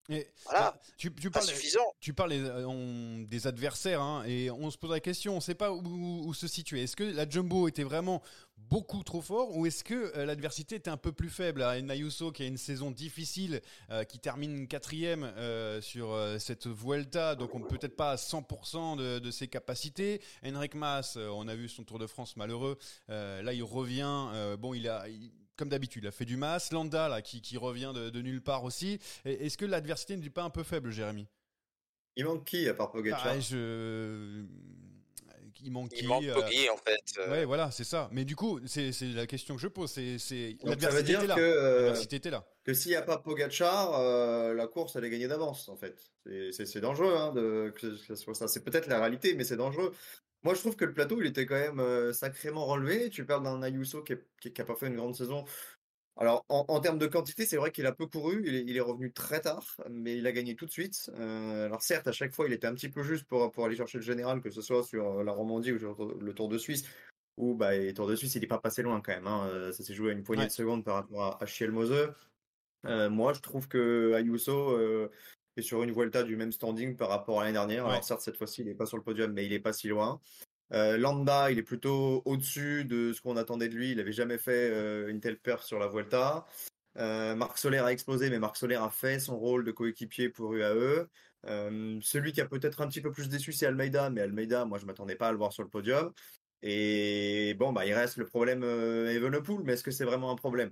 Et, 0.09 0.27
Voilà. 0.45 0.73
ah, 0.75 0.81
tu, 0.97 1.13
tu 1.13 1.31
parles, 1.31 1.45
suffisant. 1.45 1.79
tu 2.01 2.13
parles 2.13 2.33
euh, 2.33 2.65
on- 2.67 3.19
des 3.21 3.47
adversaires, 3.47 4.01
hein, 4.01 4.23
et 4.25 4.51
on 4.51 4.69
se 4.69 4.77
pose 4.77 4.91
la 4.91 4.99
question, 4.99 5.31
on 5.33 5.35
ne 5.37 5.41
sait 5.41 5.55
pas 5.55 5.71
où, 5.71 5.81
où 6.27 6.33
se 6.33 6.47
situer. 6.47 6.83
Est-ce 6.83 6.95
que 6.97 7.03
la 7.05 7.27
Jumbo 7.29 7.67
était 7.69 7.83
vraiment 7.83 8.21
beaucoup 8.57 9.01
trop 9.03 9.21
fort, 9.21 9.55
ou 9.55 9.65
est-ce 9.65 9.83
que 9.83 10.11
euh, 10.17 10.25
l'adversité 10.25 10.75
était 10.75 10.89
un 10.89 10.97
peu 10.97 11.13
plus 11.13 11.29
faible? 11.29 11.61
À 11.63 11.71
Ayuso 11.71 12.31
qui 12.33 12.43
a 12.43 12.47
une 12.47 12.57
saison 12.57 12.91
difficile, 12.91 13.61
euh, 13.91 14.03
qui 14.03 14.19
termine 14.19 14.67
quatrième 14.67 15.23
euh, 15.23 15.79
sur 15.81 16.17
cette 16.39 16.67
Vuelta, 16.67 17.35
donc 17.35 17.55
on 17.55 17.61
peut-être 17.61 17.95
pas 17.95 18.11
à 18.11 18.15
100% 18.17 18.97
de, 18.97 19.19
de 19.19 19.31
ses 19.31 19.47
capacités. 19.47 20.21
Henrik 20.45 20.75
Mas, 20.75 21.15
on 21.17 21.47
a 21.47 21.55
vu 21.55 21.69
son 21.69 21.83
Tour 21.85 21.99
de 21.99 22.07
France 22.07 22.35
malheureux, 22.35 22.77
là 23.07 23.53
il 23.53 23.63
revient, 23.63 24.27
bon 24.59 24.73
il 24.73 24.89
a... 24.89 25.07
il- 25.07 25.31
comme 25.57 25.69
d'habitude, 25.69 26.03
il 26.03 26.07
a 26.07 26.11
fait 26.11 26.25
du 26.25 26.37
mas. 26.37 26.71
Landa, 26.71 27.07
là, 27.09 27.21
qui, 27.21 27.41
qui 27.41 27.57
revient 27.57 27.91
de, 27.95 28.09
de 28.09 28.21
nulle 28.21 28.41
part 28.41 28.63
aussi. 28.63 28.99
Est-ce 29.25 29.57
que 29.57 29.65
l'adversité 29.65 30.17
n'est 30.17 30.29
pas 30.29 30.43
un 30.43 30.49
peu 30.49 30.63
faible, 30.63 30.91
Jérémy? 30.91 31.27
Il 32.15 32.25
manque 32.25 32.45
qui 32.45 32.67
à 32.69 32.73
part 32.73 32.91
Pogacar? 32.91 33.21
Ah, 33.25 33.39
je... 33.39 34.43
Il 35.65 35.71
manque 35.71 35.91
il 35.93 35.99
qui, 35.99 36.07
manque 36.07 36.25
euh, 36.25 36.33
Poggi 36.33 36.69
en 36.69 36.75
fait. 36.77 36.99
euh, 37.19 37.31
Ouais, 37.31 37.45
voilà, 37.45 37.71
c'est 37.71 37.85
ça. 37.85 38.09
Mais 38.11 38.25
du 38.25 38.35
coup, 38.35 38.59
c'est 38.65 38.91
c'est 38.91 39.05
la 39.07 39.25
question 39.27 39.55
que 39.55 39.61
je 39.61 39.69
pose. 39.69 39.89
C'est 39.89 40.17
c'est- 40.19 40.55
Donc 40.55 40.81
ça 40.81 40.89
veut 40.89 40.97
l'adversité 40.97 41.03
dire 41.03 41.19
était 41.19 41.27
là. 41.27 41.35
que, 41.35 41.41
euh, 41.41 41.75
L'adversité 41.83 42.15
était 42.17 42.29
là. 42.31 42.45
que 42.65 42.73
s'il 42.73 42.91
n'y 42.91 42.97
a 42.97 43.01
pas 43.01 43.17
Pogacar, 43.17 43.93
euh, 43.97 44.53
la 44.53 44.67
course 44.67 44.95
elle 44.97 45.05
est 45.05 45.09
gagnée 45.09 45.27
d'avance 45.29 45.69
en 45.69 45.77
fait. 45.77 46.11
C'est- 46.51 46.79
dangereux 46.81 47.15
hein, 47.15 47.31
de, 47.31 47.71
que 47.79 47.95
ce 47.95 48.15
soit 48.15 48.35
ça. 48.35 48.49
C'est 48.49 48.63
peut-être 48.65 48.87
la 48.87 48.99
réalité, 48.99 49.35
mais 49.35 49.45
c'est 49.45 49.55
dangereux. 49.55 49.93
Moi 50.43 50.53
je 50.53 50.59
trouve 50.59 50.75
que 50.75 50.85
le 50.85 50.93
plateau 50.93 51.19
il 51.21 51.27
était 51.27 51.45
quand 51.45 51.55
même 51.59 51.79
euh, 51.79 52.13
sacrément 52.13 52.65
relevé. 52.65 53.09
Tu 53.09 53.25
parles 53.25 53.43
d'un 53.43 53.61
Ayuso 53.61 54.03
qui 54.03 54.13
n'a 54.57 54.65
pas 54.65 54.75
fait 54.75 54.87
une 54.87 54.95
grande 54.95 55.15
saison. 55.15 55.45
Alors 56.15 56.45
en, 56.49 56.65
en 56.67 56.79
termes 56.79 56.99
de 56.99 57.07
quantité, 57.07 57.45
c'est 57.45 57.57
vrai 57.57 57.71
qu'il 57.71 57.85
a 57.85 57.91
peu 57.91 58.05
couru. 58.05 58.43
Il 58.45 58.55
est, 58.55 58.63
il 58.67 58.77
est 58.77 58.81
revenu 58.81 59.11
très 59.11 59.41
tard, 59.41 59.77
mais 59.89 60.17
il 60.17 60.27
a 60.27 60.31
gagné 60.31 60.55
tout 60.55 60.65
de 60.65 60.71
suite. 60.71 61.09
Euh, 61.15 61.65
alors 61.65 61.81
certes, 61.81 62.07
à 62.07 62.11
chaque 62.11 62.33
fois 62.33 62.47
il 62.47 62.53
était 62.53 62.67
un 62.67 62.73
petit 62.75 62.89
peu 62.89 63.03
juste 63.03 63.25
pour, 63.25 63.51
pour 63.51 63.65
aller 63.65 63.75
chercher 63.75 63.97
le 63.97 64.03
général, 64.03 64.41
que 64.41 64.49
ce 64.49 64.61
soit 64.61 64.83
sur 64.83 65.19
euh, 65.19 65.23
la 65.23 65.31
Romandie 65.31 65.71
ou 65.71 65.79
sur 65.79 65.95
le 66.19 66.33
Tour 66.33 66.49
de 66.49 66.57
Suisse. 66.57 66.83
Ou 67.37 67.55
bah, 67.55 67.73
et 67.75 67.93
Tour 67.95 68.07
de 68.07 68.15
Suisse, 68.15 68.35
il 68.35 68.41
n'est 68.41 68.47
pas 68.47 68.59
passé 68.59 68.83
loin 68.83 69.01
quand 69.01 69.13
même. 69.13 69.25
hein. 69.25 69.71
Ça 69.71 69.83
s'est 69.83 69.95
joué 69.95 70.11
à 70.11 70.13
une 70.13 70.23
poignée 70.23 70.43
Ouais. 70.43 70.47
de 70.47 70.53
secondes 70.53 70.83
par 70.85 70.95
rapport 70.95 71.23
à, 71.23 71.43
à. 71.43 71.47
Euh, 72.85 73.09
moi, 73.09 73.33
je 73.33 73.39
trouve 73.39 73.67
que 73.67 74.13
Ayuso 74.13 74.77
euh, 74.77 75.09
est 75.57 75.63
sur 75.63 75.83
une 75.83 75.91
Vuelta 75.91 76.23
du 76.23 76.35
même 76.35 76.51
standing 76.51 76.95
par 76.95 77.09
rapport 77.09 77.39
à 77.39 77.43
l'année 77.43 77.53
dernière. 77.53 77.85
Ouais. 77.85 77.91
Alors 77.91 78.03
certes, 78.03 78.21
cette 78.21 78.37
fois-ci, 78.37 78.61
il 78.61 78.67
n'est 78.67 78.73
pas 78.73 78.85
sur 78.85 78.97
le 78.97 79.03
podium, 79.03 79.31
mais 79.31 79.45
il 79.45 79.51
n'est 79.51 79.59
pas 79.59 79.73
si 79.73 79.87
loin. 79.87 80.19
Euh, 80.73 80.97
Landa, 80.97 81.51
il 81.51 81.59
est 81.59 81.63
plutôt 81.63 82.21
au-dessus 82.25 82.85
de 82.85 83.13
ce 83.13 83.21
qu'on 83.21 83.37
attendait 83.37 83.69
de 83.69 83.75
lui. 83.75 83.91
Il 83.91 83.97
n'avait 83.97 84.11
jamais 84.11 84.37
fait 84.37 84.71
euh, 84.71 85.07
une 85.07 85.19
telle 85.19 85.37
perf 85.37 85.63
sur 85.63 85.77
la 85.79 85.87
Vuelta. 85.87 86.45
Euh, 86.97 87.35
Marc 87.35 87.57
Soler 87.57 87.79
a 87.79 87.91
explosé, 87.91 88.29
mais 88.29 88.39
Marc 88.39 88.57
Soler 88.57 88.75
a 88.75 88.89
fait 88.89 89.19
son 89.19 89.37
rôle 89.37 89.65
de 89.65 89.71
coéquipier 89.71 90.29
pour 90.29 90.53
UAE. 90.53 91.07
Euh, 91.45 91.99
celui 92.01 92.31
qui 92.31 92.41
a 92.41 92.45
peut-être 92.45 92.81
un 92.81 92.87
petit 92.87 93.01
peu 93.01 93.11
plus 93.11 93.29
déçu, 93.29 93.51
c'est 93.51 93.65
Almeida, 93.65 94.09
mais 94.09 94.21
Almeida, 94.21 94.65
moi, 94.65 94.79
je 94.79 94.85
m'attendais 94.85 95.15
pas 95.15 95.27
à 95.27 95.31
le 95.31 95.37
voir 95.37 95.53
sur 95.53 95.63
le 95.63 95.69
podium. 95.69 96.11
Et 96.61 97.55
bon, 97.59 97.73
bah, 97.73 97.85
il 97.85 97.93
reste 97.93 98.17
le 98.17 98.25
problème 98.25 98.63
Evenepoel, 98.63 99.59
mais 99.63 99.73
est-ce 99.73 99.83
que 99.83 99.91
c'est 99.91 100.05
vraiment 100.05 100.31
un 100.31 100.35
problème? 100.35 100.71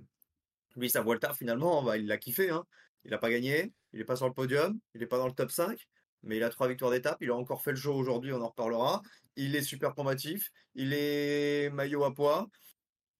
Lui, 0.76 0.90
sa 0.90 1.02
Vuelta, 1.02 1.34
finalement, 1.34 1.82
bah, 1.82 1.96
il 1.96 2.06
l'a 2.06 2.18
kiffé. 2.18 2.50
Hein. 2.50 2.64
Il 3.04 3.10
n'a 3.10 3.18
pas 3.18 3.30
gagné, 3.30 3.72
il 3.92 3.98
n'est 3.98 4.04
pas 4.04 4.16
sur 4.16 4.26
le 4.28 4.32
podium, 4.34 4.78
il 4.94 5.00
n'est 5.00 5.06
pas 5.06 5.18
dans 5.18 5.26
le 5.26 5.32
top 5.34 5.50
5, 5.50 5.78
mais 6.22 6.36
il 6.36 6.42
a 6.44 6.50
trois 6.50 6.68
victoires 6.68 6.90
d'étape. 6.92 7.18
Il 7.20 7.30
a 7.30 7.34
encore 7.34 7.62
fait 7.62 7.72
le 7.72 7.76
show 7.76 7.94
aujourd'hui, 7.94 8.32
on 8.32 8.40
en 8.40 8.48
reparlera. 8.48 9.02
Il 9.36 9.56
est 9.56 9.62
super 9.62 9.94
combatif, 9.94 10.50
il 10.74 10.92
est 10.92 11.68
maillot 11.70 12.04
à 12.04 12.14
poids. 12.14 12.46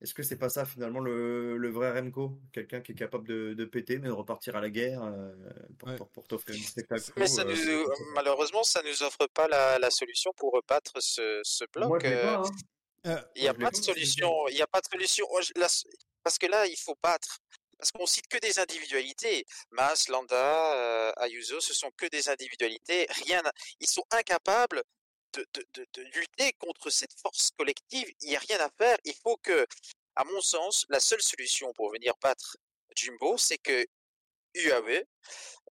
Est-ce 0.00 0.14
que 0.14 0.22
c'est 0.24 0.36
pas 0.36 0.48
ça 0.48 0.64
finalement 0.64 0.98
le, 0.98 1.56
le 1.56 1.68
vrai 1.70 1.92
Remco? 1.92 2.40
Quelqu'un 2.52 2.80
qui 2.80 2.90
est 2.90 2.94
capable 2.96 3.26
de, 3.28 3.54
de 3.54 3.64
péter, 3.64 3.98
mais 3.98 4.08
de 4.08 4.12
repartir 4.12 4.56
à 4.56 4.60
la 4.60 4.68
guerre 4.68 5.00
euh, 5.04 5.32
pour, 5.78 5.88
Ouais. 5.88 5.96
pour, 5.96 6.08
pour 6.10 6.26
t'offrir 6.26 6.56
un 6.56 6.62
spectacle 6.62 7.02
Mais 7.16 7.26
ça 7.28 7.42
euh, 7.42 7.44
nous, 7.44 7.54
c'est- 7.56 7.64
c'est- 7.64 8.04
malheureusement, 8.14 8.64
ça 8.64 8.82
nous 8.84 9.02
offre 9.04 9.28
pas 9.32 9.46
la, 9.46 9.78
la 9.78 9.90
solution 9.90 10.32
pour 10.36 10.52
rebattre 10.54 10.94
ce, 11.00 11.40
ce 11.44 11.64
bloc. 11.72 11.86
Moi, 11.88 11.98
je 12.00 12.06
l'ai 12.08 12.14
euh, 12.14 12.22
pas, 12.22 12.36
hein. 12.38 12.50
Euh, 13.06 13.20
Il 13.36 13.42
n'y 13.42 13.48
a 13.48 13.54
pas 13.54 13.70
de 13.70 13.76
solution. 13.76 14.32
Il 14.48 14.54
n'y 14.54 14.62
a 14.62 14.66
pas 14.66 14.80
de 14.80 14.86
solution. 14.90 15.26
Parce 16.22 16.38
que 16.38 16.46
là, 16.46 16.66
il 16.66 16.76
faut 16.78 16.96
battre. 17.02 17.38
Parce 17.78 17.90
qu'on 17.90 18.06
cite 18.06 18.28
que 18.28 18.38
des 18.38 18.58
individualités. 18.58 19.44
Mas, 19.70 20.08
Landa, 20.08 20.74
euh, 20.74 21.12
Ayuso, 21.16 21.60
ce 21.60 21.74
sont 21.74 21.90
que 21.96 22.06
des 22.06 22.28
individualités. 22.28 23.06
Rien. 23.10 23.42
Ils 23.80 23.90
sont 23.90 24.04
incapables 24.10 24.82
de, 25.32 25.46
de, 25.54 25.66
de, 25.74 25.86
de 25.94 26.02
lutter 26.14 26.52
contre 26.54 26.90
cette 26.90 27.12
force 27.20 27.50
collective. 27.50 28.08
Il 28.20 28.28
n'y 28.28 28.36
a 28.36 28.40
rien 28.40 28.60
à 28.60 28.70
faire. 28.78 28.96
Il 29.04 29.14
faut 29.14 29.36
que, 29.38 29.66
à 30.16 30.24
mon 30.24 30.40
sens, 30.40 30.86
la 30.90 31.00
seule 31.00 31.22
solution 31.22 31.72
pour 31.74 31.90
venir 31.90 32.14
battre 32.22 32.56
Jumbo, 32.96 33.36
c'est 33.38 33.58
que 33.58 33.86
UAE, 34.54 35.04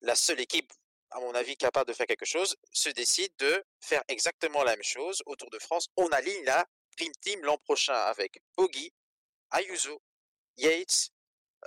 la 0.01 0.15
seule 0.15 0.39
équipe, 0.39 0.71
à 1.11 1.19
mon 1.19 1.33
avis, 1.35 1.57
capable 1.57 1.87
de 1.89 1.93
faire 1.93 2.07
quelque 2.07 2.25
chose, 2.25 2.55
se 2.71 2.89
décide 2.89 3.35
de 3.37 3.63
faire 3.81 4.03
exactement 4.07 4.63
la 4.63 4.75
même 4.75 4.83
chose 4.83 5.21
au 5.25 5.35
Tour 5.35 5.49
de 5.49 5.59
France. 5.59 5.87
On 5.97 6.07
aligne 6.07 6.43
la 6.45 6.65
Dream 6.97 7.11
Team 7.21 7.41
l'an 7.43 7.57
prochain 7.57 7.93
avec 7.93 8.41
Poggi, 8.55 8.91
Ayuso, 9.51 10.01
Yates, 10.57 11.11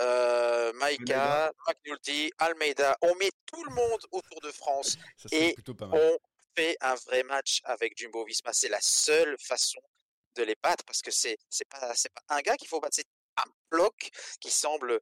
euh, 0.00 0.72
Maika, 0.74 1.52
McNulty, 1.66 2.32
Almeida. 2.38 2.96
On 3.02 3.14
met 3.16 3.30
tout 3.46 3.64
le 3.64 3.74
monde 3.74 4.00
au 4.10 4.20
Tour 4.22 4.40
de 4.40 4.50
France. 4.50 4.96
ça 5.16 5.28
Et. 5.32 5.54
On 5.80 6.18
fait 6.56 6.76
un 6.80 6.94
vrai 6.94 7.22
match 7.22 7.60
avec 7.64 7.96
Jumbo 7.96 8.24
Visma. 8.24 8.52
C'est 8.52 8.68
la 8.68 8.80
seule 8.80 9.36
façon 9.40 9.80
de 10.36 10.42
les 10.42 10.56
battre 10.62 10.84
parce 10.84 11.02
que 11.02 11.10
c'est 11.10 11.36
c'est 11.48 11.68
pas 11.68 11.94
c'est 11.94 12.12
pas 12.12 12.22
un 12.28 12.40
gars 12.40 12.56
qu'il 12.56 12.68
faut 12.68 12.80
battre, 12.80 12.96
c'est 12.96 13.06
un 13.36 13.50
bloc 13.70 14.10
qui 14.40 14.50
semble 14.50 15.00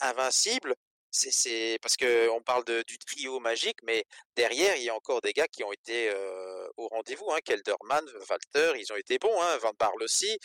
invincible. 0.00 0.74
C'est 1.10 1.30
c'est 1.30 1.78
parce 1.82 1.96
que 1.96 2.28
on 2.30 2.40
parle 2.42 2.64
de, 2.64 2.82
du 2.86 2.98
trio 2.98 3.38
magique, 3.38 3.78
mais 3.82 4.04
derrière 4.34 4.76
il 4.76 4.84
y 4.84 4.88
a 4.88 4.94
encore 4.94 5.20
des 5.20 5.32
gars 5.32 5.48
qui 5.48 5.62
ont 5.62 5.72
été 5.72 6.08
euh, 6.08 6.68
au 6.76 6.88
rendez-vous. 6.88 7.30
Hein. 7.32 7.38
Kelderman, 7.44 8.04
Walter, 8.28 8.72
ils 8.78 8.92
ont 8.92 8.96
été 8.96 9.18
bons. 9.18 9.40
Hein. 9.42 9.58
Van 9.58 9.72
Barle 9.78 10.02
aussi. 10.02 10.38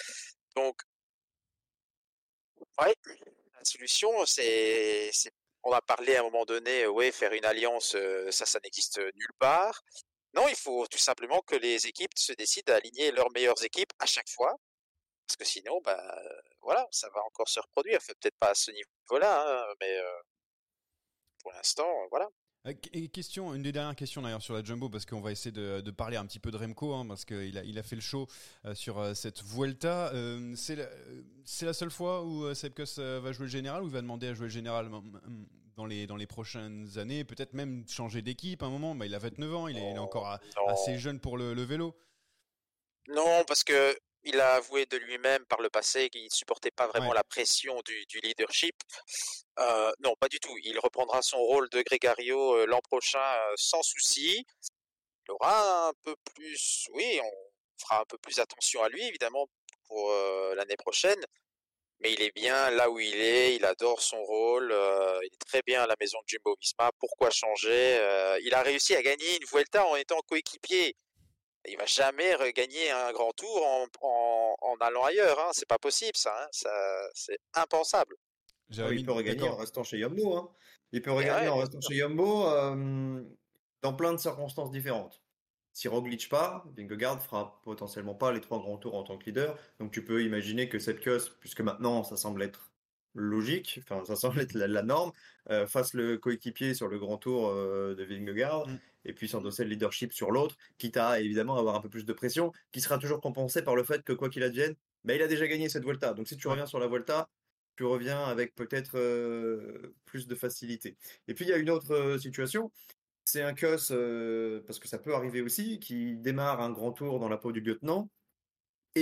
Donc 0.55 0.81
ouais, 2.81 2.95
solution. 3.63 4.25
C'est, 4.25 5.11
on 5.63 5.71
a 5.71 5.81
parlé 5.81 6.15
à 6.15 6.21
un 6.21 6.23
moment 6.23 6.45
donné, 6.45 6.83
euh, 6.83 6.89
ouais, 6.89 7.11
faire 7.11 7.33
une 7.33 7.45
alliance, 7.45 7.95
euh, 7.95 8.31
ça, 8.31 8.45
ça 8.45 8.59
n'existe 8.63 8.99
nulle 8.99 9.33
part. 9.39 9.81
Non, 10.33 10.47
il 10.47 10.55
faut 10.55 10.87
tout 10.87 10.97
simplement 10.97 11.41
que 11.41 11.55
les 11.55 11.87
équipes 11.87 12.17
se 12.17 12.33
décident 12.33 12.73
à 12.73 12.77
aligner 12.77 13.11
leurs 13.11 13.31
meilleures 13.31 13.63
équipes 13.63 13.91
à 13.99 14.05
chaque 14.05 14.29
fois, 14.29 14.55
parce 15.27 15.37
que 15.37 15.45
sinon, 15.45 15.81
bah, 15.83 16.21
voilà, 16.61 16.87
ça 16.91 17.09
va 17.13 17.21
encore 17.25 17.49
se 17.49 17.59
reproduire. 17.59 17.99
Peut-être 18.07 18.37
pas 18.39 18.49
à 18.51 18.55
ce 18.55 18.71
niveau-là, 18.71 19.63
hein, 19.69 19.75
mais 19.81 19.97
euh, 19.97 20.19
pour 21.41 21.51
l'instant, 21.53 22.07
voilà. 22.11 22.29
Euh, 22.67 22.73
Et 22.93 23.07
question, 23.07 23.53
une 23.53 23.63
des 23.63 23.71
dernières 23.71 23.95
questions 23.95 24.21
d'ailleurs 24.21 24.41
sur 24.41 24.53
la 24.53 24.63
Jumbo, 24.63 24.89
parce 24.89 25.05
qu'on 25.05 25.21
va 25.21 25.31
essayer 25.31 25.51
de, 25.51 25.81
de 25.81 25.91
parler 25.91 26.17
un 26.17 26.25
petit 26.25 26.39
peu 26.39 26.51
de 26.51 26.57
Remco, 26.57 26.93
hein, 26.93 27.05
parce 27.07 27.25
qu'il 27.25 27.57
a, 27.57 27.63
il 27.63 27.77
a 27.79 27.83
fait 27.83 27.95
le 27.95 28.01
show 28.01 28.27
euh, 28.65 28.75
sur 28.75 28.99
euh, 28.99 29.13
cette 29.13 29.41
Vuelta. 29.43 30.11
Euh, 30.13 30.53
c'est 30.55 30.75
la, 31.65 31.73
seule 31.73 31.91
fois 31.91 32.23
où 32.25 32.53
Sepkus 32.53 32.99
va 32.99 33.31
jouer 33.31 33.45
le 33.45 33.51
général 33.51 33.83
ou 33.83 33.87
il 33.87 33.93
va 33.93 34.01
demander 34.01 34.27
à 34.27 34.33
jouer 34.33 34.47
le 34.47 34.51
général 34.51 34.89
dans 35.75 35.85
les, 35.85 36.07
dans 36.07 36.15
les 36.15 36.25
prochaines 36.27 36.97
années, 36.97 37.23
peut-être 37.23 37.53
même 37.53 37.87
changer 37.87 38.21
d'équipe 38.21 38.63
à 38.63 38.65
un 38.65 38.69
moment? 38.69 38.95
Bah, 38.95 39.05
il 39.05 39.13
a 39.15 39.19
29 39.19 39.55
ans, 39.55 39.67
il 39.67 39.77
est, 39.77 39.91
il 39.91 39.95
est 39.95 39.99
encore 39.99 40.27
a- 40.27 40.39
assez 40.69 40.97
jeune 40.97 41.19
pour 41.19 41.37
le, 41.37 41.53
le 41.53 41.61
vélo. 41.63 41.95
Non, 43.09 43.43
parce 43.47 43.63
que 43.63 43.95
il 44.27 44.39
a 44.39 44.55
avoué 44.55 44.85
de 44.85 44.97
lui-même 44.97 45.45
par 45.45 45.61
le 45.61 45.69
passé 45.69 46.09
qu'il 46.09 46.23
ne 46.23 46.29
supportait 46.29 46.71
pas 46.71 46.87
vraiment 46.87 47.09
Ouais. 47.09 47.15
la 47.15 47.23
pression 47.23 47.81
du, 47.85 48.05
du 48.07 48.19
leadership. 48.19 48.75
Euh, 49.59 49.91
non, 49.99 50.15
pas 50.19 50.27
du 50.27 50.39
tout. 50.39 50.55
Il 50.63 50.77
reprendra 50.79 51.21
son 51.21 51.37
rôle 51.39 51.69
de 51.69 51.81
Grégario 51.81 52.55
euh, 52.57 52.65
l'an 52.65 52.79
prochain 52.81 53.19
euh, 53.19 53.53
sans 53.55 53.81
souci. 53.83 54.45
Il 55.27 55.31
aura 55.31 55.89
un 55.89 55.93
peu 56.03 56.15
plus, 56.33 56.87
oui, 56.93 57.19
on 57.23 57.31
fera 57.81 58.01
un 58.01 58.05
peu 58.05 58.17
plus 58.17 58.39
attention 58.39 58.81
à 58.83 58.89
lui 58.89 59.03
évidemment 59.05 59.47
pour 59.87 60.11
euh, 60.11 60.55
l'année 60.55 60.77
prochaine. 60.77 61.23
Mais 61.99 62.13
il 62.13 62.21
est 62.21 62.31
bien 62.35 62.69
là 62.71 62.91
où 62.91 62.99
il 62.99 63.15
est, 63.19 63.55
il 63.55 63.65
adore 63.65 64.01
son 64.01 64.21
rôle, 64.23 64.71
euh, 64.71 65.19
il 65.23 65.33
est 65.33 65.45
très 65.47 65.61
bien 65.65 65.81
à 65.81 65.87
la 65.87 65.95
maison 65.99 66.19
de 66.21 66.27
Jumbo 66.27 66.55
Visma. 66.61 66.91
Pourquoi 66.99 67.31
changer 67.31 68.37
Il 68.43 68.53
a 68.53 68.61
réussi 68.61 68.95
à 68.95 69.01
gagner 69.01 69.37
une 69.37 69.45
Vuelta 69.51 69.83
en 69.87 69.95
étant 69.95 70.19
coéquipier. 70.27 70.95
Il 71.67 71.77
va 71.77 71.85
jamais 71.85 72.33
regagner 72.35 72.89
un 72.91 73.11
grand 73.11 73.31
tour 73.33 73.65
en, 73.65 73.85
en, 74.01 74.55
en 74.61 74.75
allant 74.77 75.03
ailleurs. 75.03 75.39
Hein. 75.39 75.49
C'est 75.51 75.67
pas 75.67 75.77
possible, 75.77 76.15
ça. 76.15 76.33
hein. 76.43 76.47
ça 76.51 76.69
c'est 77.13 77.39
impensable. 77.53 78.15
Jérémy, 78.69 79.01
il 79.01 79.05
peut 79.05 79.11
regagner 79.13 79.47
en 79.47 79.55
restant 79.55 79.83
chez 79.83 79.97
Yumbo. 79.97 80.35
Hein. 80.35 80.49
Il 80.91 81.01
peut 81.01 81.11
regagner 81.11 81.47
ouais, 81.47 81.53
en 81.53 81.57
restant 81.57 81.81
chez 81.81 81.95
Yumbo 81.95 82.47
euh, 82.47 83.23
dans 83.81 83.93
plein 83.93 84.13
de 84.13 84.17
circonstances 84.17 84.71
différentes. 84.71 85.21
Si 85.73 85.87
Roglic 85.87 86.27
part, 86.29 86.65
Vingegaard 86.75 87.21
fera 87.21 87.61
potentiellement 87.63 88.15
pas 88.15 88.31
les 88.31 88.41
trois 88.41 88.57
grands 88.59 88.77
tours 88.77 88.95
en 88.95 89.03
tant 89.03 89.17
que 89.17 89.25
leader. 89.25 89.57
Donc 89.79 89.91
tu 89.91 90.03
peux 90.03 90.23
imaginer 90.23 90.69
que 90.69 90.79
Sepkus, 90.79 91.29
puisque 91.39 91.61
maintenant 91.61 92.03
ça 92.03 92.17
semble 92.17 92.41
être 92.41 92.71
logique, 93.17 93.79
enfin 93.83 94.03
ça 94.05 94.15
semble 94.15 94.39
être 94.39 94.53
la, 94.53 94.67
la 94.67 94.83
norme, 94.83 95.11
euh, 95.49 95.67
fasse 95.67 95.93
le 95.93 96.17
coéquipier 96.17 96.73
sur 96.73 96.87
le 96.87 96.99
grand 96.99 97.17
tour 97.17 97.49
euh, 97.49 97.95
de 97.95 98.03
Vingegaard 98.03 98.67
Mm. 98.67 98.79
et 99.05 99.13
puis 99.13 99.27
s'endosser 99.27 99.63
le 99.63 99.71
leadership 99.71 100.13
sur 100.13 100.31
l'autre, 100.31 100.55
quitte 100.77 100.97
à 100.97 101.19
évidemment 101.19 101.57
avoir 101.57 101.75
un 101.75 101.81
peu 101.81 101.89
plus 101.89 102.05
de 102.05 102.13
pression, 102.13 102.51
qui 102.71 102.81
sera 102.81 102.97
toujours 102.97 103.21
compensée 103.21 103.61
par 103.61 103.75
le 103.75 103.83
fait 103.83 104.03
que 104.03 104.13
quoi 104.13 104.29
qu'il 104.29 104.43
advienne, 104.43 104.75
bah, 105.03 105.15
il 105.15 105.21
a 105.21 105.27
déjà 105.27 105.47
gagné 105.47 105.69
cette 105.69 105.83
Vuelta. 105.83 106.13
Donc 106.13 106.27
si 106.27 106.37
tu 106.37 106.47
reviens 106.47 106.65
sur 106.65 106.79
la 106.79 106.87
Vuelta, 106.87 107.29
tu 107.75 107.83
reviens 107.85 108.23
avec 108.25 108.55
peut-être 108.55 108.97
euh, 108.97 109.95
plus 110.05 110.27
de 110.27 110.35
facilité. 110.35 110.97
Et 111.27 111.33
puis 111.33 111.45
il 111.45 111.49
y 111.49 111.53
a 111.53 111.57
une 111.57 111.69
autre 111.69 111.91
euh, 111.93 112.17
situation, 112.17 112.71
c'est 113.23 113.41
un 113.41 113.53
euh, 113.91 114.61
parce 114.65 114.79
que 114.79 114.87
ça 114.87 114.97
peut 114.97 115.13
arriver 115.13 115.41
aussi, 115.41 115.79
qui 115.79 116.15
démarre 116.17 116.61
un 116.61 116.71
grand 116.71 116.91
tour 116.91 117.19
dans 117.19 117.29
la 117.29 117.37
peau 117.37 117.51
du 117.51 117.61
lieutenant 117.61 118.09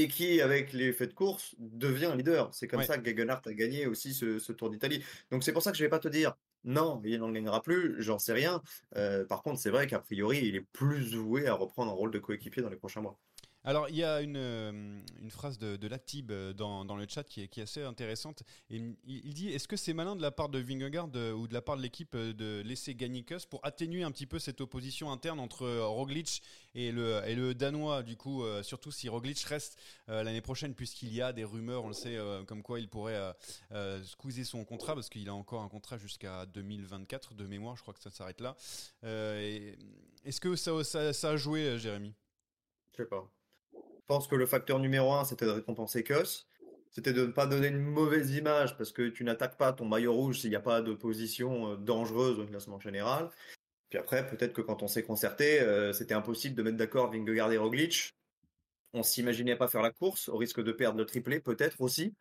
et 0.01 0.07
qui, 0.07 0.41
avec 0.41 0.73
les 0.73 0.91
faits 0.93 1.09
de 1.09 1.13
course, 1.15 1.55
devient 1.59 2.13
leader. 2.15 2.53
C'est 2.53 2.67
comme 2.67 2.79
Ouais. 2.79 2.85
ça 2.85 2.97
que 2.97 3.05
Gegenhardt 3.09 3.41
a 3.49 3.53
gagné 3.53 3.87
aussi 3.87 4.13
ce, 4.13 4.39
ce 4.39 4.51
Tour 4.51 4.69
d'Italie. 4.69 5.03
Donc 5.31 5.43
c'est 5.43 5.53
pour 5.53 5.61
ça 5.63 5.71
que 5.71 5.77
je 5.77 5.83
vais 5.83 5.89
pas 5.89 5.99
te 5.99 6.07
dire 6.07 6.35
non, 6.67 6.99
il 7.05 7.19
n'en 7.19 7.31
gagnera 7.31 7.61
plus, 7.61 8.01
j'en 8.01 8.17
sais 8.17 8.33
rien. 8.33 8.61
Euh, 8.95 9.23
par 9.25 9.43
contre, 9.43 9.59
c'est 9.59 9.69
vrai 9.69 9.85
qu'a 9.87 9.99
priori, 9.99 10.39
il 10.47 10.55
est 10.55 10.61
plus 10.73 11.13
voué 11.15 11.47
à 11.47 11.53
reprendre 11.53 11.91
un 11.91 11.95
rôle 11.95 12.09
de 12.11 12.17
coéquipier 12.19 12.63
dans 12.63 12.69
les 12.69 12.75
prochains 12.77 13.01
mois. 13.01 13.19
Alors, 13.67 13.89
il 13.89 13.95
y 13.95 14.03
a 14.03 14.21
une, 14.21 14.37
euh, 14.37 15.01
une 15.19 15.31
phrase 15.31 15.57
de, 15.57 15.75
de 15.75 15.87
Lactib 15.87 16.29
euh, 16.29 16.53
dans, 16.53 16.85
dans 16.85 16.95
le 16.95 17.07
chat 17.09 17.23
qui 17.23 17.41
est, 17.41 17.47
qui 17.47 17.61
est 17.61 17.63
assez 17.63 17.81
intéressante. 17.81 18.43
Et 18.69 18.79
il, 19.05 19.33
dit 19.33 19.49
Est-ce 19.49 19.67
que 19.67 19.75
c'est 19.75 19.93
malin 19.93 20.15
de 20.15 20.21
la 20.21 20.29
part 20.29 20.49
de 20.49 20.59
Vingegaard 20.59 21.09
ou 21.35 21.47
de 21.47 21.53
la 21.53 21.63
part 21.63 21.75
de 21.75 21.81
l'équipe 21.81 22.13
euh, 22.13 22.31
de 22.31 22.61
laisser 22.63 22.93
gagner 22.93 23.23
Kuss 23.23 23.47
pour 23.47 23.65
atténuer 23.65 24.03
un 24.03 24.11
petit 24.11 24.27
peu 24.27 24.37
cette 24.37 24.61
opposition 24.61 25.11
interne 25.11 25.39
entre 25.39 25.67
Roglic 25.79 26.43
et 26.75 26.91
le, 26.91 27.23
et 27.25 27.33
le 27.33 27.55
Danois 27.55 28.03
Du 28.03 28.17
coup, 28.17 28.43
surtout 28.61 28.91
si 28.91 29.09
Roglic 29.09 29.39
reste 29.43 29.79
l'année 30.07 30.41
prochaine, 30.41 30.75
puisqu'il 30.75 31.13
y 31.13 31.21
a 31.21 31.33
des 31.33 31.43
rumeurs, 31.43 31.85
on 31.85 31.87
le 31.87 31.93
sait, 31.93 32.17
comme 32.47 32.61
quoi 32.61 32.79
il 32.79 32.89
pourrait 32.89 33.33
squeezer 34.03 34.43
son 34.45 34.65
contrat, 34.65 34.93
parce 34.93 35.09
qu'il 35.09 35.29
a 35.29 35.33
encore 35.33 35.61
un 35.61 35.69
contrat 35.69 35.97
jusqu'à 35.97 36.45
2024 36.47 37.33
de 37.33 37.47
mémoire, 37.47 37.77
je 37.77 37.81
crois 37.81 37.93
que 37.93 38.01
ça 38.01 38.11
s'arrête 38.11 38.41
là. 38.41 38.55
Est-ce 39.03 40.41
que 40.41 40.55
ça, 40.55 40.83
ça, 40.83 41.13
ça 41.13 41.29
a 41.29 41.37
joué, 41.37 41.79
Jérémy? 41.79 42.13
Je 42.91 42.97
sais 42.97 43.09
pas. 43.09 43.31
Je 44.07 44.13
pense 44.13 44.27
que 44.27 44.35
le 44.35 44.45
facteur 44.45 44.77
numéro 44.77 45.13
un, 45.13 45.25
c'était 45.25 45.47
de 45.47 45.49
récompenser 45.49 46.03
Kuss. 46.03 46.47
C'était 46.91 47.11
de 47.11 47.25
ne 47.25 47.31
pas 47.31 47.47
donner 47.47 47.69
une 47.69 47.79
mauvaise 47.79 48.35
image 48.35 48.77
parce 48.77 48.91
que 48.91 49.09
tu 49.09 49.23
n'attaques 49.23 49.57
pas 49.57 49.73
ton 49.73 49.85
maillot 49.85 50.13
rouge 50.13 50.41
s'il 50.41 50.51
n'y 50.51 50.55
a 50.55 50.59
pas 50.59 50.83
de 50.83 50.93
position 50.93 51.71
euh, 51.71 51.75
dangereuse 51.75 52.37
au 52.37 52.45
classement 52.45 52.79
général. 52.79 53.31
Puis 53.89 53.97
après, 53.97 54.27
peut-être 54.27 54.53
que 54.53 54.61
quand 54.61 54.83
on 54.83 54.87
s'est 54.87 55.01
concerté, 55.01 55.59
euh, 55.59 55.91
c'était 55.91 56.13
impossible 56.13 56.53
de 56.53 56.61
mettre 56.61 56.77
d'accord 56.77 57.11
Vingegaard 57.11 57.51
et 57.51 57.57
Roglic. 57.57 58.13
On 58.93 59.01
s'imaginait 59.01 59.55
pas 59.55 59.67
faire 59.67 59.81
la 59.81 59.91
course 59.91 60.29
au 60.29 60.37
risque 60.37 60.61
de 60.61 60.71
perdre 60.71 60.99
le 60.99 61.05
triplé, 61.07 61.39
peut-être 61.39 61.81
aussi. 61.81 62.13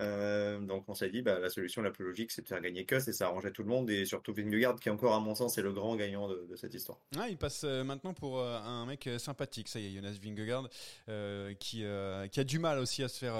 Euh, 0.00 0.60
donc 0.60 0.84
on 0.88 0.94
s'est 0.94 1.10
dit, 1.10 1.22
bah, 1.22 1.40
la 1.40 1.50
solution 1.50 1.82
la 1.82 1.90
plus 1.90 2.04
logique, 2.04 2.30
c'est 2.30 2.42
de 2.42 2.46
faire 2.48 2.60
gagner 2.60 2.84
Kuss 2.86 3.08
et 3.08 3.12
ça 3.12 3.26
arrangeait 3.26 3.50
tout 3.50 3.62
le 3.64 3.68
monde 3.68 3.90
et 3.90 4.04
surtout 4.04 4.32
Vingegaard 4.32 4.76
qui 4.78 4.90
encore 4.90 5.12
à 5.14 5.18
mon 5.20 5.34
sens 5.34 5.58
est 5.58 5.62
le 5.62 5.72
grand 5.72 5.96
gagnant 5.96 6.28
de, 6.28 6.46
de 6.48 6.56
cette 6.56 6.72
histoire. 6.74 6.98
Ah, 7.18 7.28
il 7.28 7.36
passe 7.36 7.64
euh, 7.64 7.82
maintenant 7.82 8.14
pour 8.14 8.38
euh, 8.38 8.58
un 8.60 8.86
mec 8.86 9.08
sympathique, 9.18 9.66
ça 9.68 9.80
y 9.80 9.86
est, 9.86 9.90
Jonas 9.96 10.16
Vingegaard, 10.22 10.68
euh, 11.08 11.52
qui, 11.54 11.84
qui 12.30 12.40
a 12.40 12.44
du 12.44 12.58
mal 12.60 12.78
aussi 12.78 13.02
à 13.02 13.08
se 13.08 13.18
faire 13.18 13.34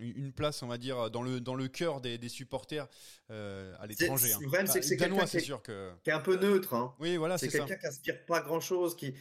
une 0.00 0.32
place, 0.32 0.62
on 0.62 0.68
va 0.68 0.78
dire, 0.78 1.10
dans 1.10 1.22
le, 1.22 1.40
dans 1.40 1.54
le 1.54 1.68
cœur 1.68 2.00
des, 2.00 2.16
des 2.18 2.28
supporters 2.30 2.88
à 3.28 3.86
l'étranger. 3.86 4.28
c'est- 4.28 4.34
hein. 4.34 4.38
problème, 4.40 4.66
c'est 4.66 4.80
que 4.80 4.86
c'est 4.86 4.96
quelqu'un 4.96 5.24
qui 5.26 5.36
est- 5.36 5.40
sûr 5.40 5.62
que. 5.62 5.90
Qui 6.02 6.10
est 6.10 6.14
un 6.14 6.20
peu 6.20 6.36
neutre, 6.36 6.74
hein. 6.74 6.94
Oui, 6.98 7.16
voilà, 7.16 7.36
C'est 7.36 7.48
quelqu'un 7.48 7.76
qui 7.76 7.86
aspire 7.86 8.24
pas 8.24 8.40
grand 8.40 8.60
chose, 8.60 8.96
qui, 8.96 9.14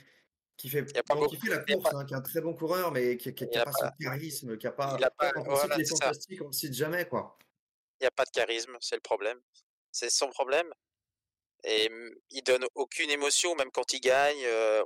qui 0.60 0.69
fait, 0.69 0.86
y 0.93 0.98
a 0.98 1.04
pas 1.04 1.15
qui 1.28 1.38
fait 1.38 1.50
la 1.50 1.63
il 1.67 1.74
course, 1.76 1.89
pas- 1.89 1.98
hein, 1.98 2.06
qui 2.06 2.13
est 2.13 2.17
un 2.17 2.22
très 2.22 2.41
bon 2.41 2.54
coureur, 2.54 2.91
mais 2.91 3.15
qui, 3.17 3.34
qui, 3.34 3.45
qui 3.48 3.52
Il 3.52 3.56
y 3.56 3.58
a 3.58 3.62
a 3.62 3.65
pas 3.65 3.72
pas- 3.72 3.91
son 3.98 4.04
charisme, 4.04 4.58
qui 4.58 4.67
a 4.67 4.72
pas, 4.72 4.95
il 5.00 5.04
a 5.06 5.10
pas- 5.10 5.32
on 5.38 5.43
voilà, 5.43 5.62
cite 5.62 5.78
les 5.78 5.86
fantastiques, 5.86 6.41
on 6.41 6.48
le 6.48 6.52
cite 6.52 6.74
jamais, 6.74 7.08
quoi. 7.08 7.38
Il 8.00 8.04
n'y 8.04 8.08
a 8.08 8.12
pas 8.12 8.26
de 8.26 8.30
charisme, 8.30 8.76
c'est 8.82 8.95
le 8.95 9.02
problème. 9.02 9.39
C'est 9.91 10.10
son 10.10 10.30
problème. 10.30 10.72
Et 11.63 11.89
il 12.30 12.43
donne 12.43 12.65
aucune 12.76 13.10
émotion, 13.10 13.56
même 13.56 13.72
quand 13.72 13.91
il 13.93 14.02
gagne. 14.02 14.38
euh, 14.45 14.84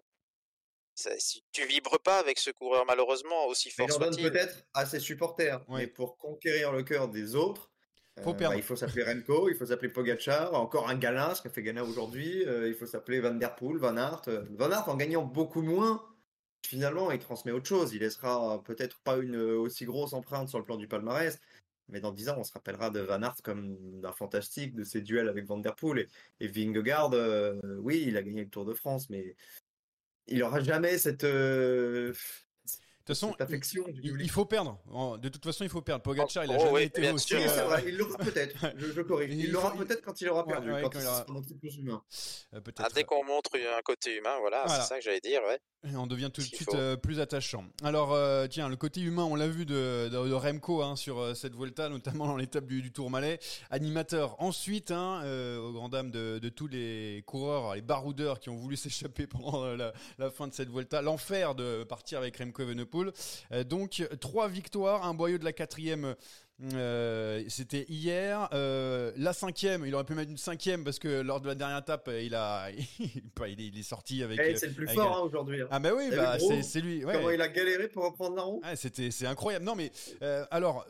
ça- 0.95 1.17
si- 1.19 1.43
tu 1.51 1.65
vibres 1.65 1.99
pas 1.99 2.19
avec 2.19 2.37
ce 2.37 2.51
coureur, 2.51 2.85
malheureusement, 2.85 3.47
aussi 3.47 3.71
fort 3.71 3.87
il 3.89 3.93
en 3.93 3.97
donne 3.97 4.13
soit-il. 4.13 4.31
peut-être 4.31 4.63
à 4.75 4.85
ses 4.85 4.99
supporters, 4.99 5.67
Ouais. 5.67 5.81
mais 5.81 5.87
pour 5.87 6.17
conquérir 6.19 6.71
le 6.71 6.83
cœur 6.83 7.07
des 7.09 7.33
autres, 7.35 7.71
Faut 8.21 8.31
euh, 8.31 8.33
perdre. 8.33 8.53
bah, 8.53 8.57
il 8.57 8.63
faut 8.63 8.75
s'appeler 8.75 9.03
Remco, 9.03 9.49
il 9.49 9.55
faut 9.55 9.65
s'appeler 9.65 9.89
Pogacar, 9.91 10.53
encore 10.53 10.89
un 10.89 10.95
Galin, 10.95 11.33
ce 11.35 11.41
qu'a 11.41 11.49
fait 11.49 11.63
Ghana 11.63 11.83
aujourd'hui, 11.83 12.45
euh, 12.45 12.67
il 12.67 12.75
faut 12.75 12.85
s'appeler 12.85 13.19
Van 13.19 13.33
Der 13.33 13.55
Poel, 13.55 13.77
Van 13.77 13.97
Aert. 13.97 14.21
euh, 14.27 14.45
Van 14.51 14.71
Aert, 14.71 14.87
en 14.89 14.95
gagnant 14.95 15.23
beaucoup 15.23 15.61
moins, 15.61 16.03
finalement, 16.65 17.11
il 17.11 17.19
transmet 17.19 17.51
autre 17.51 17.67
chose. 17.67 17.93
Il 17.93 17.99
laissera 18.01 18.61
peut-être 18.63 18.99
pas 19.01 19.17
une 19.17 19.35
aussi 19.37 19.85
grosse 19.85 20.13
empreinte 20.13 20.49
sur 20.49 20.59
le 20.59 20.65
plan 20.65 20.77
du 20.77 20.87
palmarès, 20.87 21.39
mais 21.89 21.99
dans 21.99 22.11
10 22.11 22.29
ans, 22.29 22.35
on 22.37 22.43
se 22.43 22.53
rappellera 22.53 22.89
de 22.91 22.99
Van 22.99 23.21
Aert 23.23 23.41
comme 23.43 23.77
d'un 23.99 24.13
fantastique, 24.13 24.75
de 24.75 24.83
ses 24.83 25.01
duels 25.01 25.27
avec 25.27 25.45
Van 25.45 25.57
Der 25.57 25.75
Poel. 25.75 25.99
Et, 25.99 26.45
et 26.45 26.47
Vingegaard, 26.47 27.11
euh, 27.13 27.59
oui, 27.79 28.03
il 28.07 28.17
a 28.17 28.23
gagné 28.23 28.43
le 28.43 28.49
Tour 28.49 28.65
de 28.65 28.73
France, 28.73 29.09
mais 29.09 29.35
il 30.27 30.41
aura 30.43 30.61
jamais 30.61 30.97
cette, 30.97 31.23
euh, 31.23 32.13
toute 33.05 33.15
façon, 33.15 33.35
affection 33.39 33.83
il, 34.03 34.29
faut 34.29 34.45
perdre. 34.45 34.79
De 35.19 35.29
toute 35.29 35.43
façon, 35.43 35.63
il 35.63 35.69
faut 35.69 35.81
perdre. 35.81 36.03
Pogacar, 36.03 36.45
il 36.45 36.51
a 36.51 36.55
Oh, 36.55 36.59
jamais 36.59 36.71
oui, 36.73 36.83
été 36.83 37.11
aussi. 37.11 37.35
Oui, 37.35 37.43
euh, 37.47 37.63
vrai, 37.65 37.83
il 37.87 37.97
l'aura 37.97 38.17
peut-être. 38.17 38.55
Je, 38.77 38.91
je 38.93 39.01
corrige. 39.01 39.33
Il 39.33 39.51
l'aura 39.51 39.73
peut-être 39.75 40.01
quand 40.03 40.19
il 40.21 40.29
aura 40.29 40.45
perdu, 40.45 40.71
ouais, 40.71 40.81
quand, 40.83 40.89
quand 40.91 40.99
il 40.99 41.03
il 41.03 41.07
aura- 41.07 41.25
sera 41.25 41.37
un 41.37 41.41
petit 41.41 41.55
plus 41.55 41.75
humain. 41.77 42.01
euh, 42.53 42.59
Ah, 42.77 42.87
dès 42.95 43.03
qu'on 43.03 43.23
montre 43.25 43.51
un 43.55 43.81
côté 43.81 44.15
humain, 44.17 44.37
voilà, 44.39 44.63
Voilà. 44.65 44.81
c'est 44.83 44.87
ça 44.87 44.95
que 44.97 45.03
j'allais 45.03 45.19
dire, 45.19 45.41
ouais. 45.47 45.59
On 45.97 46.07
devient 46.07 46.29
tout 46.33 46.39
de 46.39 46.45
suite 46.47 46.73
euh, 46.75 46.95
plus 46.95 47.19
attachant. 47.19 47.65
Alors, 47.83 48.13
euh, 48.13 48.47
tiens, 48.47 48.69
le 48.69 48.77
côté 48.77 49.01
humain, 49.01 49.23
on 49.25 49.35
l'a 49.35 49.49
vu 49.49 49.65
de, 49.65 50.07
de, 50.09 50.29
de 50.29 50.33
Remco 50.33 50.81
hein, 50.81 50.95
sur 50.95 51.19
euh, 51.19 51.33
cette 51.33 51.55
Vuelta, 51.55 51.89
notamment 51.89 52.25
dans 52.25 52.37
l'étape 52.37 52.65
du, 52.67 52.81
du 52.81 52.93
Tour 52.93 53.09
Malais. 53.09 53.37
Animateur 53.69 54.41
ensuite, 54.41 54.91
hein, 54.91 55.19
euh, 55.25 55.59
aux 55.59 55.73
grandes 55.73 55.91
dames 55.91 56.11
de, 56.11 56.39
de 56.39 56.47
tous 56.49 56.67
les 56.67 57.21
coureurs, 57.25 57.75
les 57.75 57.81
baroudeurs 57.81 58.39
qui 58.39 58.49
ont 58.49 58.55
voulu 58.55 58.77
s'échapper 58.77 59.27
pendant 59.27 59.65
la, 59.75 59.91
la 60.19 60.31
fin 60.31 60.47
de 60.47 60.53
cette 60.53 60.69
Vuelta. 60.69 61.01
L'enfer 61.01 61.53
de 61.53 61.83
partir 61.83 62.19
avec 62.19 62.37
Remco 62.37 62.61
Evenepoel. 62.61 62.92
Euh, 63.51 63.63
donc, 63.63 64.03
trois 64.19 64.47
victoires, 64.47 65.05
un 65.05 65.13
boyau 65.13 65.37
de 65.37 65.43
la 65.45 65.53
quatrième. 65.53 66.15
euh, 66.73 67.43
C'était 67.47 67.85
hier. 67.89 68.47
Euh, 68.53 69.11
la 69.17 69.33
cinquième, 69.33 69.85
il 69.85 69.93
aurait 69.95 70.03
pu 70.03 70.13
mettre 70.13 70.31
une 70.31 70.37
cinquième 70.37 70.83
parce 70.83 70.99
que 70.99 71.21
lors 71.21 71.41
de 71.41 71.47
la 71.47 71.55
dernière 71.55 71.79
étape, 71.79 72.09
il 72.21 72.35
a, 72.35 72.69
il, 72.99 73.59
est- 73.61 73.67
il 73.67 73.77
est 73.79 73.83
sorti 73.83 74.23
avec. 74.23 74.39
Eh, 74.43 74.55
c'est 74.55 74.67
le 74.67 74.73
plus 74.73 74.87
avec 74.87 74.99
fort 74.99 75.17
hein, 75.17 75.21
aujourd'hui. 75.21 75.61
hein. 75.61 75.67
ah 75.71 75.79
bah 75.79 75.91
oui, 75.95 76.07
T'as 76.09 76.15
bah, 76.17 76.37
Gros 76.37 76.49
c'est 76.49 76.61
c'est 76.61 76.81
lui. 76.81 77.03
ouais. 77.03 77.13
Comment 77.13 77.31
il 77.31 77.41
a 77.41 77.47
galéré 77.47 77.87
pour 77.87 78.05
reprendre 78.05 78.35
la 78.35 78.43
roue? 78.43 78.61
C'était 78.75 79.11
c'est 79.11 79.25
incroyable. 79.27 79.65
Non 79.65 79.75
mais 79.75 79.91
euh, 80.21 80.45
alors 80.51 80.85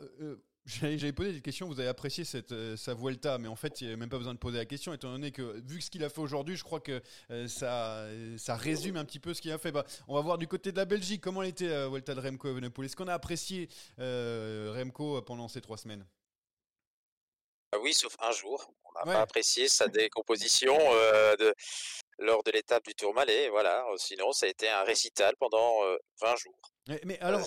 J'avais 0.66 1.12
posé 1.12 1.32
des 1.32 1.42
questions, 1.42 1.66
vous 1.66 1.78
avez 1.78 1.90
apprécié 1.90 2.24
cette, 2.24 2.52
euh, 2.52 2.74
sa 2.76 2.94
Vuelta, 2.94 3.36
mais 3.36 3.48
en 3.48 3.56
fait, 3.56 3.82
il 3.82 3.88
n'y 3.88 3.92
a 3.92 3.96
même 3.98 4.08
pas 4.08 4.16
besoin 4.16 4.32
de 4.32 4.38
poser 4.38 4.56
la 4.56 4.64
question, 4.64 4.94
étant 4.94 5.10
donné 5.10 5.30
que, 5.30 5.60
vu 5.60 5.82
ce 5.82 5.90
qu'il 5.90 6.02
a 6.02 6.08
fait 6.08 6.22
aujourd'hui, 6.22 6.56
je 6.56 6.64
crois 6.64 6.80
que 6.80 7.02
euh, 7.30 7.46
ça, 7.48 8.06
ça 8.38 8.56
résume 8.56 8.96
un 8.96 9.04
petit 9.04 9.20
peu 9.20 9.34
ce 9.34 9.42
qu'il 9.42 9.52
a 9.52 9.58
fait. 9.58 9.72
Bah, 9.72 9.84
on 10.08 10.14
va 10.14 10.22
voir 10.22 10.38
du 10.38 10.48
côté 10.48 10.72
de 10.72 10.78
la 10.78 10.86
Belgique, 10.86 11.20
comment 11.20 11.42
était 11.42 11.68
la 11.68 11.88
Vuelta 11.88 12.14
de 12.14 12.20
Remco 12.20 12.48
Evenepoel? 12.48 12.86
Est-ce 12.86 12.96
qu'on 12.96 13.08
a 13.08 13.14
apprécié 13.14 13.68
Remco 13.98 15.20
pendant 15.20 15.48
ces 15.48 15.60
trois 15.60 15.76
semaines? 15.76 16.06
Ah 17.72 17.78
Oui, 17.80 17.92
sauf 17.92 18.16
un 18.20 18.32
jour. 18.32 18.72
On 18.84 18.92
n'a 19.00 19.12
pas 19.12 19.20
apprécié 19.20 19.68
sa 19.68 19.88
décomposition 19.88 20.74
de, 20.76 21.52
lors 22.20 22.42
de 22.42 22.52
l'étape 22.52 22.84
du 22.84 22.94
Tour 22.94 23.12
Malais. 23.12 23.50
Voilà. 23.50 23.84
Sinon, 23.98 24.32
ça 24.32 24.46
a 24.46 24.48
été 24.48 24.68
un 24.68 24.84
récital 24.84 25.34
pendant 25.36 25.74
20 26.20 26.36
jours. 26.36 26.72
Mais, 27.04 27.18
alors, 27.18 27.44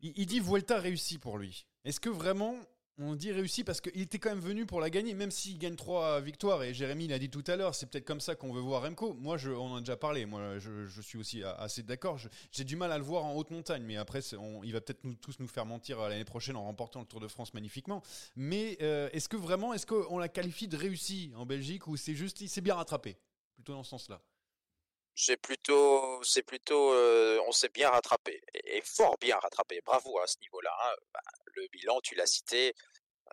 il, 0.00 0.14
il 0.16 0.26
dit 0.26 0.40
Vuelta 0.40 0.80
réussi 0.80 1.18
pour 1.18 1.38
lui. 1.38 1.66
Est-ce 1.84 2.00
que 2.00 2.10
vraiment 2.10 2.56
on 2.98 3.14
dit 3.14 3.32
réussi 3.32 3.64
parce 3.64 3.80
qu'il 3.80 4.00
était 4.00 4.18
quand 4.18 4.30
même 4.30 4.40
venu 4.40 4.66
pour 4.66 4.80
la 4.80 4.88
gagner, 4.88 5.14
même 5.14 5.30
s'il 5.30 5.58
gagne 5.58 5.74
trois 5.74 6.20
victoires. 6.20 6.62
Et 6.62 6.72
Jérémy 6.72 7.08
l'a 7.08 7.18
dit 7.18 7.28
tout 7.28 7.42
à 7.48 7.56
l'heure, 7.56 7.74
c'est 7.74 7.86
peut-être 7.86 8.04
comme 8.04 8.20
ça 8.20 8.34
qu'on 8.34 8.52
veut 8.52 8.60
voir 8.60 8.82
Remco. 8.82 9.14
Moi, 9.14 9.36
je, 9.36 9.50
on 9.50 9.72
en 9.72 9.76
a 9.76 9.80
déjà 9.80 9.96
parlé. 9.96 10.26
Moi, 10.26 10.58
je, 10.58 11.00
suis 11.00 11.18
aussi 11.18 11.42
assez 11.42 11.82
d'accord. 11.82 12.18
J'ai 12.52 12.64
du 12.64 12.76
mal 12.76 12.92
à 12.92 12.98
le 12.98 13.04
voir 13.04 13.24
en 13.24 13.34
haute 13.34 13.50
montagne, 13.50 13.82
mais 13.82 13.96
après, 13.96 14.20
il 14.62 14.72
va 14.72 14.80
peut-être 14.80 15.04
nous, 15.04 15.14
tous 15.14 15.38
nous 15.40 15.48
faire 15.48 15.66
mentir 15.66 15.98
l'année 16.08 16.24
prochaine 16.24 16.56
en 16.56 16.64
remportant 16.64 17.00
le 17.00 17.06
Tour 17.06 17.20
de 17.20 17.28
France 17.28 17.52
magnifiquement. 17.52 18.02
Mais 18.36 18.78
euh, 18.80 19.08
est-ce 19.12 19.28
que 19.28 19.36
vraiment, 19.36 19.74
est-ce 19.74 19.86
qu'on 19.86 20.18
la 20.18 20.28
qualifie 20.28 20.68
de 20.68 20.76
réussi 20.76 21.32
en 21.36 21.46
Belgique 21.46 21.86
ou 21.88 21.96
c'est 21.96 22.14
juste, 22.14 22.40
il 22.40 22.48
s'est 22.48 22.60
bien 22.60 22.74
rattrapé, 22.74 23.16
plutôt 23.56 23.72
dans 23.72 23.82
ce 23.82 23.90
sens-là 23.90 24.20
c'est 25.14 25.36
plutôt, 25.36 26.22
c'est 26.24 26.42
plutôt, 26.42 26.92
euh, 26.92 27.40
on 27.46 27.52
s'est 27.52 27.68
bien 27.68 27.88
rattrapé 27.90 28.42
et, 28.52 28.82
fort 28.82 29.16
bien 29.18 29.38
rattrapé. 29.38 29.80
Bravo 29.84 30.18
à 30.18 30.26
ce 30.26 30.38
niveau-là. 30.40 30.72
Hein. 30.84 30.94
Bah, 31.12 31.20
le 31.54 31.68
bilan, 31.68 32.00
tu 32.00 32.14
l'as 32.16 32.26
cité, 32.26 32.74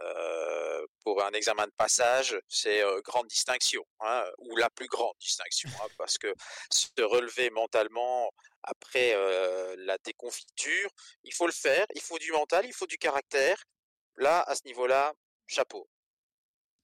euh, 0.01 0.85
pour 1.03 1.23
un 1.23 1.31
examen 1.31 1.65
de 1.65 1.71
passage, 1.71 2.39
c'est 2.47 2.81
euh, 2.83 3.01
grande 3.01 3.27
distinction, 3.27 3.85
hein, 3.99 4.25
ou 4.39 4.55
la 4.55 4.69
plus 4.69 4.87
grande 4.87 5.15
distinction, 5.19 5.69
hein, 5.81 5.87
parce 5.97 6.17
que 6.17 6.33
se 6.71 7.01
relever 7.01 7.49
mentalement 7.49 8.31
après 8.63 9.15
la 9.77 9.97
déconfiture, 9.99 10.89
il 11.23 11.33
faut 11.33 11.47
le 11.47 11.51
faire. 11.51 11.85
Il 11.95 12.01
faut 12.01 12.19
du 12.19 12.31
mental, 12.31 12.65
il 12.65 12.73
faut 12.73 12.85
du 12.85 12.99
caractère. 12.99 13.63
Là, 14.17 14.41
à 14.41 14.55
ce 14.55 14.61
niveau-là, 14.65 15.13
chapeau. 15.47 15.89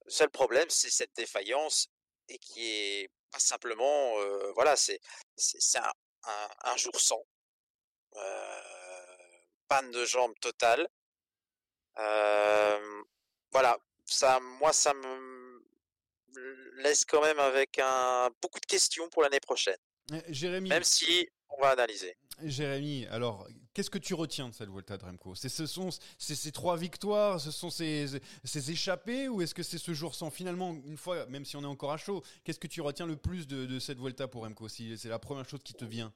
Le 0.06 0.12
seul 0.12 0.30
problème, 0.32 0.70
c'est 0.70 0.90
cette 0.90 1.16
défaillance 1.16 1.90
et 2.30 2.40
qui 2.40 2.68
est 2.68 3.10
pas 3.32 3.40
simplement, 3.40 4.14
voilà, 4.56 4.76
c'est 4.76 5.00
c'est 5.36 5.80
un, 5.80 6.78
jour 6.78 7.00
sans, 7.00 7.24
panne 9.68 9.92
de 9.92 10.06
jambes 10.06 10.38
totale. 10.40 10.88
voilà, 13.52 13.78
ça, 14.06 14.40
moi, 14.40 14.74
ça 14.74 14.94
me 14.94 15.47
laisse 16.78 17.06
quand 17.06 17.22
même 17.22 17.40
avec 17.40 17.80
un 17.80 18.30
beaucoup 18.42 18.60
de 18.60 18.66
questions 18.66 19.10
pour 19.10 19.24
l'année 19.24 19.40
prochaine. 19.40 19.78
Jérémy, 20.30 20.70
même 20.70 20.84
si 20.84 21.28
on 21.50 21.62
va 21.62 21.70
analyser. 21.70 22.16
Jérémy, 22.44 23.08
alors 23.08 23.48
qu'est-ce 23.74 23.90
que 23.90 23.98
tu 23.98 24.14
retiens 24.14 24.50
de 24.50 24.54
cette 24.54 24.70
Volta 24.70 24.98
de 24.98 25.04
Remco 25.04 25.36
C'est 25.36 25.50
ce 25.50 25.66
sont 25.66 25.90
ces 26.18 26.52
trois 26.52 26.78
victoires, 26.78 27.42
ce 27.42 27.52
sont 27.52 27.70
ces, 27.70 28.22
échappées 28.70 29.28
ou 29.28 29.42
est-ce 29.42 29.56
que 29.56 29.64
c'est 29.64 29.78
ce 29.78 29.94
jour 29.94 30.16
sans? 30.16 30.30
Finalement 30.30 30.74
une 30.86 30.98
fois, 30.98 31.26
même 31.28 31.46
si 31.46 31.56
on 31.58 31.64
est 31.64 31.68
encore 31.68 31.92
à 31.92 31.98
chaud, 31.98 32.24
qu'est-ce 32.44 32.60
que 32.60 32.68
tu 32.68 32.82
retiens 32.82 33.08
le 33.08 33.16
plus 33.16 33.48
de, 33.48 33.80
cette 33.80 33.98
Volta 33.98 34.28
pour 34.28 34.44
Remco? 34.44 34.70
Si 34.70 34.98
c'est 34.98 35.10
la 35.10 35.20
première 35.20 35.48
chose 35.48 35.64
qui 35.64 35.74
te 35.74 35.86
vient. 35.86 36.14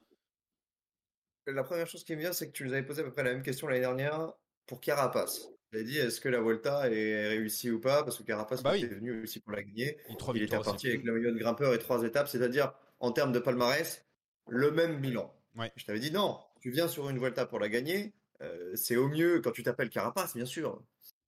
La 1.46 1.64
première 1.64 1.88
chose 1.88 2.04
qui 2.04 2.14
me 2.14 2.20
vient, 2.20 2.32
c'est 2.32 2.46
que 2.46 2.52
tu 2.52 2.64
nous 2.64 2.72
avais 2.72 2.84
posé 2.84 3.00
à 3.00 3.04
peu 3.04 3.12
près 3.12 3.24
la 3.24 3.32
même 3.32 3.42
question 3.42 3.66
l'année 3.66 3.80
dernière 3.80 4.32
pour 4.66 4.80
Carapace. 4.80 5.48
As 5.74 5.82
dit 5.82 5.98
est-ce 5.98 6.20
que 6.20 6.28
la 6.28 6.40
Volta 6.40 6.90
est 6.90 7.28
réussie 7.28 7.70
ou 7.70 7.80
pas? 7.80 8.02
Parce 8.04 8.18
que 8.18 8.22
Carapace 8.24 8.62
bah 8.62 8.76
est 8.76 8.84
venu 8.84 9.22
aussi 9.22 9.40
pour 9.40 9.52
la 9.52 9.62
gagner. 9.62 9.96
Il, 10.34 10.42
était 10.42 10.58
parti 10.58 10.88
avec 10.88 11.02
le 11.02 11.14
milieu 11.14 11.32
de 11.32 11.38
grimpeur 11.38 11.72
et 11.72 11.78
trois 11.78 12.02
étapes, 12.02 12.28
c'est-à-dire 12.28 12.72
en 13.00 13.10
termes 13.10 13.32
de 13.32 13.38
palmarès, 13.38 14.04
le 14.48 14.70
même 14.70 15.00
bilan. 15.00 15.34
Je 15.76 15.84
t'avais 15.84 15.98
dit 16.00 16.12
non, 16.12 16.38
tu 16.60 16.70
viens 16.70 16.88
sur 16.88 17.08
une 17.08 17.18
Vuelta 17.18 17.46
pour 17.46 17.58
la 17.58 17.68
gagner, 17.68 18.12
euh, 18.42 18.74
c'est 18.74 18.96
au 18.96 19.08
mieux 19.08 19.40
quand 19.40 19.52
tu 19.52 19.62
t'appelles 19.62 19.90
Carapace, 19.90 20.34
bien 20.34 20.44
sûr. 20.44 20.82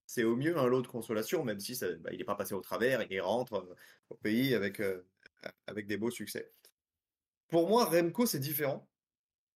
C'est 0.06 0.24
au 0.24 0.36
mieux 0.36 0.58
un 0.58 0.66
lot 0.66 0.82
de 0.82 0.86
consolation, 0.86 1.44
même 1.44 1.60
si 1.60 1.78
bah, 2.00 2.10
il 2.12 2.18
n'est 2.18 2.24
pas 2.24 2.34
passé 2.34 2.54
au 2.54 2.60
travers 2.60 3.00
et 3.00 3.06
il 3.10 3.20
rentre 3.20 3.54
euh, 3.54 3.74
au 4.10 4.14
pays 4.16 4.54
avec, 4.54 4.80
euh, 4.80 5.06
avec 5.66 5.86
des 5.86 5.96
beaux 5.96 6.10
succès. 6.10 6.52
Pour 7.48 7.68
moi, 7.68 7.84
Remco, 7.86 8.26
c'est 8.26 8.38
différent 8.38 8.86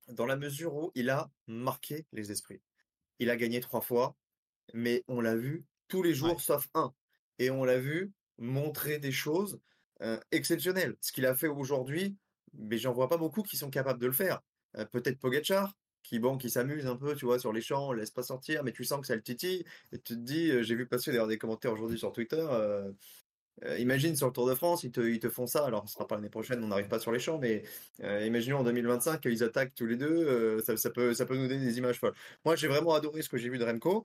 dans 0.09 0.27
la 0.27 0.37
mesure 0.37 0.75
où 0.75 0.93
il 0.95 1.11
a 1.11 1.31
marqué 1.47 2.07
les 2.13 2.33
esprits. 2.33 2.63
Il 3.19 3.31
a 3.31 3.37
gagné 3.37 3.61
trois 3.61 3.81
fois, 3.81 4.17
mais 4.75 5.05
on 5.09 5.21
l'a 5.21 5.37
vu 5.37 5.65
tous 5.89 6.03
les 6.03 6.15
jours 6.15 6.41
sauf 6.41 6.69
un. 6.75 6.93
Et 7.39 7.51
on 7.51 7.65
l'a 7.65 7.79
vu 7.79 8.13
montrer 8.39 8.99
des 8.99 9.13
choses 9.13 9.61
exceptionnelles. 10.31 10.97
Ce 11.01 11.13
qu'il 11.13 11.27
a 11.27 11.35
fait 11.35 11.49
aujourd'hui, 11.49 12.17
mais 12.55 12.79
j'en 12.79 12.93
vois 12.93 13.09
pas 13.09 13.17
beaucoup 13.17 13.43
qui 13.43 13.57
sont 13.57 13.71
capables 13.71 14.01
de 14.01 14.07
le 14.07 14.13
faire. 14.13 14.41
Euh, 14.77 14.85
peut-être 14.85 15.19
Pogacar, 15.19 15.75
qui 16.03 16.19
bon, 16.19 16.39
qui 16.39 16.51
s'amuse 16.51 16.87
un 16.87 16.97
peu, 16.97 17.15
tu 17.15 17.25
vois, 17.25 17.39
sur 17.39 17.53
les 17.53 17.61
champs, 17.61 17.93
laisse 17.93 18.11
pas 18.11 18.23
sortir, 18.23 18.65
mais 18.65 18.73
tu 18.73 18.85
sens 18.85 19.01
que 19.01 19.07
ça 19.07 19.17
le 19.17 19.23
titille, 19.23 19.65
et 19.93 19.99
tu 19.99 20.15
te 20.15 20.19
dis, 20.21 20.51
euh, 20.51 20.63
j'ai 20.63 20.75
vu 20.75 20.87
passer 20.87 21.11
d'ailleurs 21.11 21.27
des 21.27 21.39
commentaires 21.39 21.73
aujourd'hui 21.73 21.99
sur 21.99 22.13
Twitter, 22.13 22.47
euh, 23.65 23.79
imagine 23.79 24.17
sur 24.17 24.27
le 24.27 24.33
Tour 24.33 24.47
de 24.47 24.55
France, 24.55 24.85
ils 24.85 24.91
te, 24.91 25.01
ils 25.01 25.21
te 25.21 25.29
font 25.29 25.47
ça, 25.47 25.65
alors 25.65 25.89
ce 25.89 25.95
sera 25.95 26.07
pas 26.07 26.17
l'année 26.17 26.29
prochaine, 26.29 26.63
on 26.63 26.69
n'arrive 26.69 26.89
pas 26.89 26.99
sur 26.99 27.13
les 27.13 27.19
champs, 27.19 27.39
mais 27.39 27.63
imaginons 28.01 28.59
en 28.59 28.65
2025 28.65 29.21
qu'ils 29.21 29.43
attaquent 29.43 29.75
tous 29.75 29.87
les 29.87 29.97
deux, 29.97 30.61
ça, 30.63 30.91
peut, 30.91 31.15
ça 31.15 31.27
peut 31.27 31.37
nous 31.37 31.49
donner 31.49 31.65
des 31.65 31.79
images 31.79 31.99
folles. 31.99 32.15
Moi, 32.45 32.57
j'ai 32.57 32.69
vraiment 32.69 32.95
adoré 32.95 33.23
ce 33.23 33.29
que 33.29 33.37
j'ai 33.39 33.49
vu 33.49 33.59
de 33.59 33.65
Remco. 33.65 34.05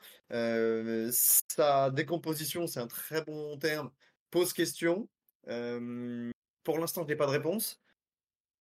sa 1.12 1.90
décomposition, 1.92 2.68
c'est 2.68 2.80
un 2.80 2.88
très 2.88 3.24
bon 3.24 3.58
terme, 3.58 3.92
pose 4.32 4.54
question. 4.54 5.08
pour 6.64 6.80
l'instant, 6.80 7.04
je 7.04 7.08
n'ai 7.08 7.16
pas 7.16 7.26
de 7.26 7.32
réponse 7.32 7.84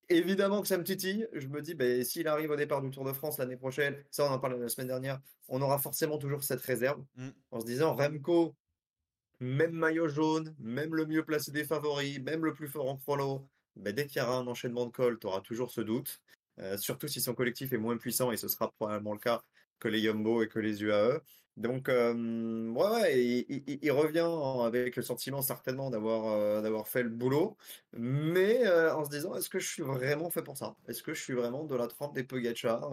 évidemment 0.08 0.62
que 0.62 0.68
ça 0.68 0.78
me 0.78 0.84
titille. 0.84 1.28
Je 1.32 1.46
me 1.48 1.60
dis, 1.62 1.74
ben, 1.74 2.04
s'il 2.04 2.28
arrive 2.28 2.50
au 2.50 2.56
départ 2.56 2.82
du 2.82 2.90
Tour 2.90 3.04
de 3.04 3.12
France 3.12 3.38
l'année 3.38 3.56
prochaine, 3.56 3.96
ça 4.10 4.24
on 4.24 4.32
en 4.32 4.38
parlait 4.38 4.58
la 4.58 4.68
semaine 4.68 4.88
dernière, 4.88 5.20
on 5.48 5.60
aura 5.62 5.78
forcément 5.78 6.18
toujours 6.18 6.42
cette 6.42 6.60
réserve. 6.60 7.02
Mm. 7.16 7.28
En 7.50 7.60
se 7.60 7.66
disant, 7.66 7.94
Remco, 7.94 8.54
même 9.42 9.72
maillot 9.72 10.08
jaune, 10.08 10.54
même 10.58 10.94
le 10.94 11.06
mieux 11.06 11.24
placé 11.24 11.50
des 11.50 11.64
favoris, 11.64 12.20
même 12.20 12.44
le 12.44 12.54
plus 12.54 12.68
fort 12.68 12.88
en 12.88 12.98
ben, 13.76 13.94
dès 13.94 14.06
qu'il 14.06 14.20
y 14.20 14.24
aura 14.24 14.36
un 14.36 14.46
enchaînement 14.46 14.86
de 14.86 14.90
col, 14.90 15.18
tu 15.18 15.26
auras 15.26 15.40
toujours 15.40 15.70
ce 15.70 15.80
doute. 15.80 16.20
Euh, 16.58 16.76
surtout 16.76 17.08
si 17.08 17.20
son 17.20 17.34
collectif 17.34 17.72
est 17.72 17.78
moins 17.78 17.96
puissant, 17.96 18.30
et 18.32 18.36
ce 18.36 18.48
sera 18.48 18.70
probablement 18.70 19.14
le 19.14 19.18
cas 19.18 19.42
que 19.80 19.88
les 19.88 20.00
Yumbo 20.00 20.42
et 20.42 20.48
que 20.48 20.58
les 20.58 20.82
UAE. 20.82 21.20
Donc, 21.56 21.88
euh, 21.88 22.70
ouais, 22.70 23.44
il, 23.48 23.90
revient 23.92 24.28
avec 24.66 24.96
le 24.96 25.02
sentiment 25.02 25.42
certainement 25.42 25.90
d'avoir 25.90 26.26
euh, 26.28 26.62
d'avoir 26.62 26.88
fait 26.88 27.02
le 27.02 27.10
boulot, 27.10 27.56
mais 27.92 28.66
en 28.68 29.04
se 29.04 29.10
disant, 29.10 29.34
est-ce 29.34 29.50
que 29.50 29.58
je 29.58 29.68
suis 29.68 29.82
vraiment 29.82 30.30
fait 30.30 30.42
pour 30.42 30.56
ça? 30.56 30.76
Est-ce 30.88 31.02
que 31.02 31.14
je 31.14 31.22
suis 31.22 31.34
vraiment 31.34 31.64
de 31.64 31.74
la 31.74 31.88
trempe 31.88 32.14
des 32.14 32.24
Pogacar, 32.24 32.90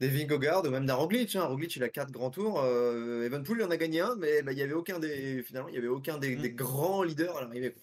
des 0.00 0.08
Vingegaard 0.08 0.64
ou 0.64 0.70
même 0.70 0.86
d'un 0.86 0.94
Roglic 0.94 1.36
hein? 1.36 1.44
Roglic, 1.44 1.74
il 1.76 1.82
a 1.82 1.88
quatre 1.88 2.12
grands 2.12 2.30
tours. 2.30 2.64
Evenpool, 2.64 3.58
il 3.60 3.64
en 3.64 3.70
a 3.70 3.76
gagné 3.76 4.00
un, 4.00 4.16
mais 4.16 4.42
bah, 4.42 4.52
il 4.52 4.58
y 4.58 4.62
avait 4.62 4.74
aucun 4.74 4.98
des 4.98 5.42
finalement, 5.42 5.68
il 5.68 5.74
y 5.74 5.78
avait 5.78 5.88
aucun 5.88 6.18
des, 6.18 6.36
des 6.36 6.52
mmh. 6.52 6.56
grands 6.56 7.02
leaders 7.02 7.36
à 7.36 7.42
l'arrivée. 7.42 7.74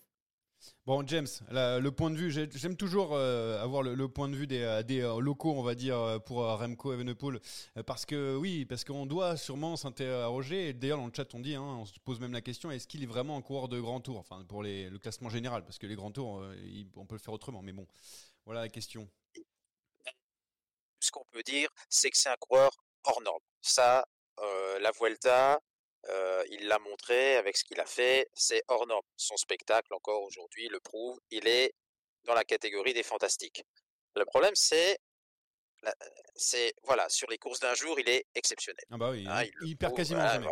Bon, 0.85 1.05
James, 1.07 1.27
le 1.49 1.89
point 1.89 2.09
de 2.09 2.15
vue, 2.15 2.31
j'aime 2.31 2.75
toujours 2.75 3.11
euh, 3.13 3.61
avoir 3.61 3.83
le, 3.83 4.07
point 4.07 4.27
de 4.27 4.35
vue 4.35 4.47
des, 4.47 4.61
euh, 4.61 4.83
euh, 4.89 5.19
locaux, 5.21 5.53
on 5.57 5.63
va 5.63 5.75
dire, 5.75 6.19
pour 6.25 6.39
Remco 6.39 6.93
Evenepoel, 6.93 7.39
parce 7.85 8.05
que 8.05 8.35
oui, 8.35 8.65
parce 8.65 8.83
qu'on 8.83 9.05
doit 9.05 9.37
sûrement 9.37 9.75
s'interroger. 9.75 10.73
D'ailleurs, 10.73 10.97
dans 10.97 11.05
le 11.05 11.13
chat, 11.15 11.33
on 11.33 11.39
dit, 11.39 11.55
hein, 11.55 11.61
on 11.61 11.85
se 11.85 11.93
pose 12.03 12.19
même 12.19 12.33
la 12.33 12.41
question 12.41 12.69
est-ce 12.71 12.87
qu'il 12.87 13.03
est 13.03 13.07
vraiment 13.07 13.37
un 13.37 13.41
coureur 13.41 13.69
de 13.69 13.79
grand 13.79 14.01
tour 14.01 14.17
Enfin, 14.17 14.43
pour 14.47 14.63
le 14.63 14.97
classement 14.97 15.29
général, 15.29 15.63
parce 15.63 15.77
que 15.77 15.87
les 15.87 15.95
grands 15.95 16.11
tours, 16.11 16.43
on 16.95 17.05
peut 17.05 17.15
le 17.15 17.21
faire 17.21 17.33
autrement. 17.33 17.61
Mais 17.61 17.73
bon, 17.73 17.87
voilà 18.45 18.61
la 18.61 18.69
question. 18.69 19.07
Qu'on 21.13 21.25
peut 21.31 21.43
dire, 21.43 21.69
c'est 21.89 22.09
que 22.09 22.17
c'est 22.17 22.29
un 22.29 22.37
coureur 22.37 22.75
hors 23.05 23.21
norme. 23.21 23.43
Ça, 23.61 24.05
la 24.39 24.91
Vuelta, 24.91 25.61
euh, 26.09 26.43
il 26.49 26.67
l'a 26.67 26.79
montré 26.79 27.37
avec 27.37 27.55
ce 27.55 27.63
qu'il 27.63 27.79
a 27.79 27.85
fait, 27.85 28.29
c'est 28.33 28.63
hors 28.67 28.85
norme. 28.87 29.05
Son 29.15 29.37
spectacle, 29.37 29.93
encore 29.93 30.23
aujourd'hui, 30.23 30.67
le 30.67 30.79
prouve. 30.79 31.19
Il 31.31 31.47
est 31.47 31.73
dans 32.25 32.33
la 32.33 32.43
catégorie 32.43 32.93
des 32.93 33.03
fantastiques. 33.03 33.63
Le 34.15 34.25
problème, 34.25 34.55
c'est, 34.55 34.99
c'est 36.35 36.73
voilà, 36.83 37.07
sur 37.09 37.29
les 37.29 37.37
courses 37.37 37.59
d'un 37.59 37.73
jour, 37.73 37.99
il 37.99 38.09
est 38.09 38.25
exceptionnel. 38.35 38.83
Ah 38.91 38.97
bah 38.97 39.11
oui, 39.11 39.25
hein, 39.27 39.43
il, 39.61 39.77
perd 39.77 39.95
quasiment 39.95 40.27
jamais. 40.27 40.47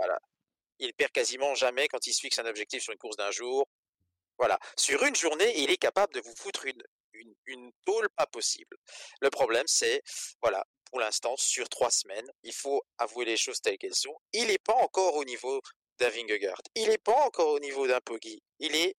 Il 0.79 0.93
perd 0.93 1.11
quasiment 1.11 1.53
jamais 1.55 1.87
quand 1.87 2.07
il 2.07 2.13
se 2.13 2.21
fixe 2.21 2.39
un 2.39 2.45
objectif 2.45 2.81
sur 2.83 2.93
une 2.93 2.99
course 2.99 3.17
d'un 3.17 3.31
jour. 3.31 3.67
Voilà, 4.37 4.57
sur 4.77 5.03
une 5.03 5.15
journée, 5.15 5.59
il 5.59 5.69
est 5.69 5.77
capable 5.77 6.13
de 6.13 6.21
vous 6.21 6.35
foutre 6.35 6.65
une, 6.65 6.81
une, 7.45 7.71
tôle 7.85 8.09
pas 8.15 8.27
possible. 8.27 8.77
Le 9.21 9.29
problème, 9.29 9.65
c'est, 9.67 10.01
voilà, 10.41 10.65
pour 10.85 10.99
l'instant 10.99 11.35
sur 11.37 11.69
trois 11.69 11.91
semaines. 11.91 12.29
Il 12.43 12.53
faut 12.53 12.83
avouer 12.97 13.25
les 13.25 13.37
choses 13.37 13.61
telles 13.61 13.77
qu'elles 13.77 13.95
sont. 13.95 14.15
Il 14.33 14.47
n'est 14.47 14.59
pas 14.59 14.75
encore 14.75 15.15
au 15.15 15.23
niveau 15.23 15.61
d'un 15.97 16.09
Vingegaard. 16.09 16.61
Il 16.75 16.89
n'est 16.89 16.97
pas 16.97 17.25
encore 17.25 17.49
au 17.49 17.59
niveau 17.59 17.87
d'un 17.87 18.01
Poggi. 18.01 18.41
Il 18.59 18.75
est 18.75 18.95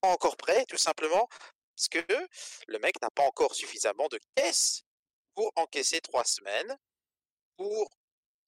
pas 0.00 0.08
encore 0.08 0.36
prêt, 0.36 0.64
tout 0.66 0.78
simplement, 0.78 1.28
parce 1.76 1.88
que 1.88 2.28
le 2.66 2.78
mec 2.78 3.00
n'a 3.02 3.10
pas 3.10 3.24
encore 3.24 3.54
suffisamment 3.54 4.08
de 4.08 4.18
caisse 4.34 4.82
pour 5.34 5.52
encaisser 5.56 6.00
trois 6.00 6.24
semaines, 6.24 6.76
pour 7.56 7.90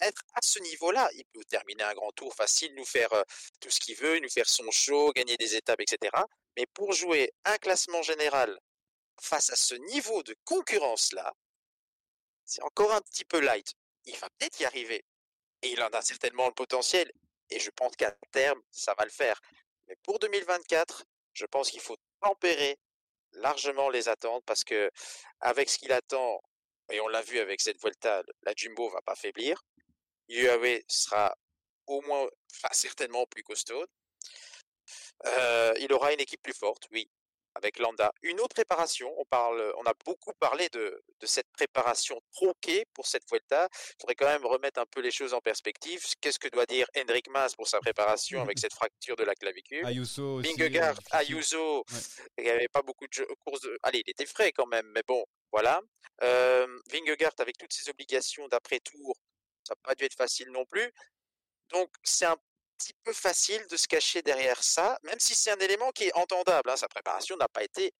être 0.00 0.22
à 0.34 0.40
ce 0.42 0.58
niveau-là. 0.60 1.08
Il 1.14 1.24
peut 1.32 1.44
terminer 1.44 1.84
un 1.84 1.94
grand 1.94 2.12
tour 2.12 2.34
facile, 2.34 2.74
nous 2.74 2.84
faire 2.84 3.12
euh, 3.12 3.22
tout 3.60 3.70
ce 3.70 3.80
qu'il 3.80 3.96
veut, 3.96 4.18
nous 4.18 4.30
faire 4.30 4.48
son 4.48 4.70
show, 4.70 5.12
gagner 5.12 5.36
des 5.36 5.56
étapes, 5.56 5.80
etc. 5.80 6.10
Mais 6.56 6.66
pour 6.66 6.92
jouer 6.92 7.32
un 7.44 7.58
classement 7.58 8.02
général 8.02 8.58
face 9.20 9.50
à 9.50 9.56
ce 9.56 9.74
niveau 9.74 10.22
de 10.22 10.34
concurrence-là, 10.44 11.34
c'est 12.44 12.62
encore 12.62 12.92
un 12.92 13.00
petit 13.00 13.24
peu 13.24 13.40
light. 13.40 13.74
Il 14.04 14.16
va 14.16 14.28
peut-être 14.30 14.58
y 14.60 14.64
arriver. 14.64 15.04
Et 15.62 15.72
il 15.72 15.82
en 15.82 15.88
a 15.88 16.02
certainement 16.02 16.46
le 16.46 16.54
potentiel. 16.54 17.12
Et 17.50 17.60
je 17.60 17.70
pense 17.70 17.94
qu'à 17.96 18.12
terme, 18.32 18.60
ça 18.70 18.94
va 18.98 19.04
le 19.04 19.10
faire. 19.10 19.40
Mais 19.86 19.96
pour 20.02 20.18
2024, 20.18 21.04
je 21.32 21.46
pense 21.46 21.70
qu'il 21.70 21.80
faut 21.80 21.96
tempérer 22.20 22.78
largement 23.32 23.88
les 23.88 24.08
attentes 24.08 24.44
parce 24.44 24.64
que 24.64 24.90
avec 25.40 25.70
ce 25.70 25.78
qu'il 25.78 25.92
attend, 25.92 26.40
et 26.90 27.00
on 27.00 27.08
l'a 27.08 27.22
vu 27.22 27.38
avec 27.38 27.60
cette 27.60 27.80
Vuelta, 27.80 28.22
la 28.42 28.52
Jumbo 28.56 28.88
va 28.88 29.00
pas 29.02 29.14
faiblir. 29.14 29.62
UAE 30.28 30.82
sera 30.88 31.36
au 31.86 32.00
moins, 32.02 32.28
enfin 32.52 32.68
certainement 32.72 33.26
plus 33.26 33.42
costaud. 33.42 33.84
Euh, 35.26 35.74
il 35.78 35.92
aura 35.92 36.12
une 36.12 36.20
équipe 36.20 36.42
plus 36.42 36.56
forte, 36.56 36.88
oui, 36.90 37.08
avec 37.54 37.78
Landa. 37.78 38.12
Une 38.22 38.40
autre 38.40 38.54
préparation, 38.54 39.12
on 39.18 39.24
parle, 39.24 39.74
on 39.78 39.84
a 39.84 39.92
beaucoup 40.04 40.32
parlé 40.38 40.68
de, 40.70 41.02
de 41.20 41.26
cette 41.26 41.48
préparation 41.52 42.20
tronquée 42.32 42.84
pour 42.94 43.06
cette 43.06 43.28
Vuelta. 43.30 43.68
Il 43.72 43.94
faudrait 44.00 44.14
quand 44.14 44.26
même 44.26 44.46
remettre 44.46 44.80
un 44.80 44.86
peu 44.86 45.00
les 45.00 45.10
choses 45.10 45.34
en 45.34 45.40
perspective. 45.40 46.04
Qu'est-ce 46.20 46.38
que 46.38 46.48
doit 46.48 46.66
dire 46.66 46.86
Hendrik 46.96 47.28
Mas 47.30 47.54
pour 47.54 47.68
sa 47.68 47.80
préparation 47.80 48.40
avec 48.42 48.58
cette 48.58 48.72
fracture 48.74 49.16
de 49.16 49.24
la 49.24 49.34
clavicule? 49.34 49.84
Ayuso 49.86 50.36
aussi. 50.36 50.52
Vingegaard, 50.52 50.98
euh. 50.98 51.16
Ayuso, 51.18 51.84
Ouais. 51.90 51.98
il 52.38 52.44
n'y 52.44 52.50
avait 52.50 52.68
pas 52.68 52.82
beaucoup 52.82 53.06
de 53.06 53.24
courses. 53.44 53.60
De... 53.62 53.78
Allez, 53.82 54.02
il 54.06 54.10
était 54.10 54.26
frais 54.26 54.52
quand 54.52 54.66
même, 54.66 54.86
mais 54.94 55.02
bon, 55.06 55.24
voilà. 55.52 55.80
Euh, 56.22 56.66
Vingegaard 56.90 57.32
avec 57.38 57.56
toutes 57.58 57.72
ses 57.72 57.88
obligations 57.90 58.46
d'après-tour, 58.48 59.16
ça 59.66 59.74
n'a 59.74 59.80
pas 59.82 59.94
dû 59.94 60.04
être 60.04 60.14
facile 60.16 60.50
non 60.50 60.64
plus. 60.66 60.90
Donc 61.70 61.90
c'est 62.02 62.26
un 62.26 62.36
petit 62.80 62.94
peu 63.04 63.12
facile 63.12 63.64
de 63.68 63.76
se 63.76 63.86
cacher 63.86 64.22
derrière 64.22 64.62
ça, 64.62 64.98
même 65.04 65.20
si 65.20 65.34
c'est 65.34 65.50
un 65.50 65.58
élément 65.58 65.90
qui 65.92 66.04
est 66.04 66.14
entendable. 66.16 66.70
hein. 66.70 66.76
Sa 66.76 66.88
préparation 66.88 67.36
n'a 67.36 67.48
pas 67.48 67.62
été 67.62 67.92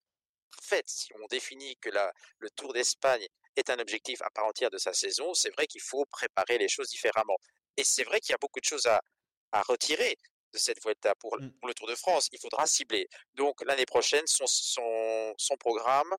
parfaite. 0.56 0.88
Si 0.88 1.10
on 1.22 1.26
définit 1.28 1.76
que 1.78 1.90
le 2.38 2.50
Tour 2.50 2.72
d'Espagne 2.72 3.26
est 3.56 3.70
un 3.70 3.78
objectif 3.78 4.22
à 4.22 4.30
part 4.30 4.46
entière 4.46 4.70
de 4.70 4.78
sa 4.78 4.92
saison, 4.92 5.34
c'est 5.34 5.50
vrai 5.50 5.66
qu'il 5.66 5.82
faut 5.82 6.04
préparer 6.06 6.58
les 6.58 6.68
choses 6.68 6.88
différemment. 6.88 7.36
Et 7.76 7.84
c'est 7.84 8.04
vrai 8.04 8.20
qu'il 8.20 8.32
y 8.32 8.34
a 8.34 8.38
beaucoup 8.40 8.60
de 8.60 8.64
choses 8.64 8.86
à, 8.86 9.02
à 9.52 9.62
retirer 9.62 10.16
de 10.52 10.58
cette 10.58 10.82
Vuelta 10.82 11.14
pour, 11.16 11.36
Mm. 11.40 11.50
pour 11.58 11.68
le 11.68 11.74
Tour 11.74 11.86
de 11.88 11.94
France. 11.94 12.28
Il 12.32 12.38
faudra 12.40 12.66
cibler. 12.66 13.08
Donc 13.34 13.62
l'année 13.64 13.86
prochaine, 13.86 14.26
son, 14.26 14.46
son, 14.46 15.34
son 15.38 15.56
programme, 15.56 16.14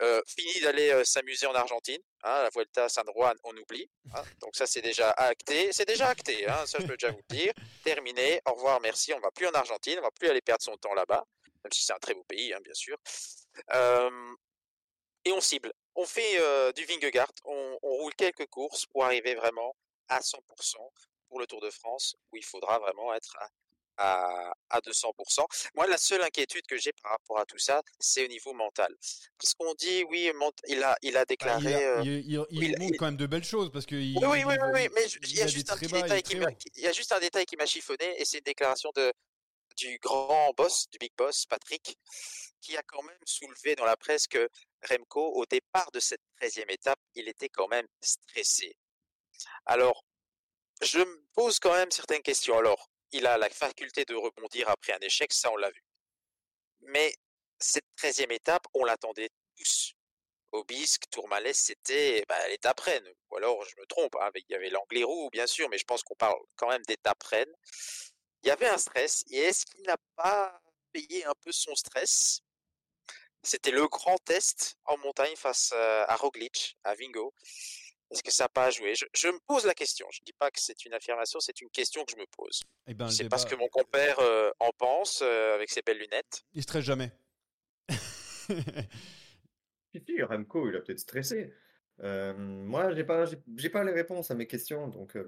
euh, 0.00 0.20
fini 0.26 0.60
d'aller 0.60 0.90
euh, 0.90 1.04
s'amuser 1.04 1.46
en 1.46 1.54
Argentine. 1.54 2.00
hein, 2.22 2.42
la 2.42 2.50
Vuelta 2.50 2.88
San 2.88 3.04
Juan, 3.14 3.36
on 3.44 3.56
oublie. 3.56 3.88
hein. 4.14 4.22
donc 4.40 4.56
ça, 4.56 4.66
c'est 4.66 4.80
déjà 4.82 5.10
acté. 5.10 5.72
C'est 5.72 5.84
déjà 5.86 6.08
acté, 6.08 6.48
hein, 6.48 6.64
ça 6.66 6.78
je 6.80 6.86
peux 6.86 6.96
déjà 6.96 7.10
vous 7.12 7.20
le 7.30 7.36
dire. 7.36 7.52
Terminé. 7.82 8.40
Au 8.46 8.54
revoir, 8.54 8.80
merci. 8.80 9.12
On 9.12 9.20
va 9.20 9.30
plus 9.30 9.46
en 9.46 9.52
Argentine. 9.52 9.98
On 9.98 10.02
va 10.02 10.10
plus 10.10 10.28
aller 10.28 10.40
perdre 10.40 10.62
son 10.64 10.76
temps 10.76 10.94
là-bas, 10.94 11.24
même 11.62 11.72
si 11.72 11.84
c'est 11.84 11.92
un 11.92 11.98
très 11.98 12.14
beau 12.14 12.24
pays, 12.24 12.54
bien 12.62 12.74
sûr. 12.74 12.96
Euh, 13.74 14.34
et 15.24 15.32
on 15.32 15.40
cible. 15.40 15.72
On 15.94 16.06
fait 16.06 16.38
euh, 16.40 16.72
du 16.72 16.84
Vingegaard. 16.86 17.30
On, 17.44 17.78
on 17.82 17.90
roule 17.98 18.14
quelques 18.14 18.46
courses 18.46 18.86
pour 18.86 19.04
arriver 19.04 19.34
vraiment 19.34 19.76
à 20.08 20.20
100% 20.20 20.40
pour 21.28 21.38
le 21.40 21.46
Tour 21.46 21.60
de 21.60 21.70
France, 21.70 22.14
où 22.32 22.36
il 22.36 22.44
faudra 22.44 22.78
vraiment 22.78 23.12
être 23.14 23.36
à, 23.40 23.48
à, 23.96 24.52
à 24.70 24.80
200%. 24.80 25.44
Moi, 25.74 25.86
la 25.86 25.98
seule 25.98 26.22
inquiétude 26.22 26.66
que 26.66 26.76
j'ai 26.76 26.92
par 27.02 27.12
rapport 27.12 27.38
à 27.38 27.44
tout 27.46 27.58
ça, 27.58 27.82
c'est 27.98 28.24
au 28.24 28.28
niveau 28.28 28.52
mental. 28.52 28.94
Parce 29.38 29.54
qu'on 29.54 29.74
dit, 29.74 30.04
oui, 30.04 30.30
il 30.68 30.82
a, 30.82 30.96
il 31.02 31.16
a 31.16 31.20
Ah, 31.20 31.24
déclaré... 31.24 31.70
il, 31.70 31.74
a- 31.74 31.78
euh, 31.78 32.02
il- 32.04 32.24
il- 32.50 32.62
il 32.64 32.78
montre 32.78 32.96
quand 32.98 33.06
même 33.06 33.16
de 33.16 33.26
belles 33.26 33.44
choses 33.44 33.70
parce 33.72 33.86
que 33.86 33.94
il, 33.94 34.16
oui, 34.18 34.44
oui, 34.44 34.54
oui, 34.72 34.88
mais 34.94 35.06
il 35.06 35.34
y 35.36 35.42
a 35.42 35.46
juste 35.46 35.70
un 35.70 35.76
détail 35.76 36.22
qui 36.22 36.36
m'a, 36.36 36.48
il 36.76 36.82
y 36.82 36.86
a 36.86 36.92
juste 36.92 37.12
un 37.12 37.20
détail 37.20 37.46
qui 37.46 37.56
m'a 37.56 37.66
chiffonné, 37.66 38.20
et 38.20 38.24
c'est 38.24 38.38
une 38.38 38.44
déclaration 38.44 38.90
de, 38.94 39.12
du 39.76 39.98
grand 39.98 40.52
boss, 40.56 40.88
du 40.90 40.98
big 40.98 41.12
boss, 41.16 41.46
Patrick, 41.46 41.96
qui 42.60 42.76
a 42.76 42.82
quand 42.82 43.02
même 43.02 43.18
soulevé 43.26 43.74
dans 43.76 43.84
la 43.84 43.96
presse 43.96 44.26
que 44.26 44.48
Remco, 44.88 45.32
au 45.34 45.44
départ 45.46 45.90
de 45.92 46.00
cette 46.00 46.20
13e 46.40 46.70
étape, 46.70 46.98
il 47.14 47.28
était 47.28 47.48
quand 47.48 47.68
même 47.68 47.86
stressé. 48.00 48.76
Alors, 49.66 50.04
je 50.82 50.98
me 50.98 51.24
pose 51.34 51.58
quand 51.58 51.72
même 51.72 51.90
certaines 51.90 52.22
questions. 52.22 52.58
Alors, 52.58 52.90
il 53.14 53.26
a 53.26 53.38
la 53.38 53.48
faculté 53.48 54.04
de 54.04 54.14
rebondir 54.14 54.68
après 54.68 54.92
un 54.92 55.00
échec, 55.00 55.32
ça 55.32 55.50
on 55.52 55.56
l'a 55.56 55.70
vu. 55.70 55.82
Mais 56.82 57.14
cette 57.60 57.86
13e 57.96 58.32
étape, 58.32 58.66
on 58.74 58.84
l'attendait 58.84 59.30
tous. 59.56 59.94
Obisque, 60.52 61.08
Tourmalet, 61.10 61.52
c'était 61.52 62.24
bah, 62.28 62.48
l'étape 62.48 62.80
reine. 62.80 63.08
Ou 63.30 63.36
alors, 63.36 63.64
je 63.64 63.74
me 63.80 63.86
trompe, 63.86 64.16
hein, 64.20 64.30
il 64.34 64.44
y 64.48 64.54
avait 64.54 64.70
l'anglais 64.70 65.04
roux, 65.04 65.30
bien 65.30 65.46
sûr, 65.46 65.68
mais 65.68 65.78
je 65.78 65.84
pense 65.84 66.02
qu'on 66.02 66.14
parle 66.16 66.38
quand 66.56 66.68
même 66.68 66.82
d'étape 66.82 67.22
reine. 67.22 67.52
Il 68.42 68.48
y 68.48 68.50
avait 68.50 68.68
un 68.68 68.78
stress, 68.78 69.24
et 69.30 69.38
est-ce 69.38 69.64
qu'il 69.66 69.82
n'a 69.82 69.96
pas 70.16 70.60
payé 70.92 71.24
un 71.24 71.34
peu 71.40 71.50
son 71.52 71.74
stress? 71.74 72.40
C'était 73.42 73.70
le 73.70 73.86
grand 73.88 74.18
test 74.24 74.76
en 74.86 74.96
montagne 74.98 75.36
face 75.36 75.70
euh, 75.74 76.04
à 76.08 76.16
Roglic, 76.16 76.78
à 76.84 76.94
Vingo. 76.94 77.34
Est-ce 78.14 78.22
que 78.22 78.30
ça 78.32 78.44
n'a 78.44 78.48
pas 78.48 78.70
joué 78.70 78.94
je, 78.94 79.04
je 79.14 79.28
me 79.28 79.38
pose 79.46 79.66
la 79.66 79.74
question. 79.74 80.06
Je 80.12 80.20
ne 80.22 80.24
dis 80.24 80.32
pas 80.38 80.50
que 80.50 80.60
c'est 80.60 80.84
une 80.86 80.94
affirmation, 80.94 81.40
c'est 81.40 81.60
une 81.60 81.68
question 81.70 82.04
que 82.04 82.12
je 82.12 82.16
me 82.16 82.26
pose. 82.36 82.62
Eh 82.86 82.94
ben, 82.94 83.08
C'est 83.10 83.28
parce 83.28 83.44
débat- 83.44 83.56
que 83.56 83.60
mon 83.60 83.68
compère 83.68 84.18
euh, 84.20 84.50
en 84.60 84.70
pense 84.78 85.20
euh, 85.22 85.54
avec 85.54 85.68
ses 85.70 85.82
belles 85.82 85.98
lunettes. 85.98 86.44
Il 86.54 86.62
stresse 86.62 86.84
jamais. 86.84 87.12
Si, 89.94 90.22
Remco, 90.22 90.68
il 90.68 90.76
a 90.76 90.80
peut-être 90.80 90.98
stressé. 90.98 91.52
Euh, 92.02 92.34
moi, 92.36 92.92
j'ai 92.94 93.04
pas, 93.04 93.24
j'ai 93.26 93.38
j'ai 93.56 93.70
pas 93.70 93.84
les 93.84 93.92
réponses 93.92 94.30
à 94.30 94.34
mes 94.34 94.48
questions. 94.48 94.88
Donc, 94.88 95.14
euh, 95.14 95.24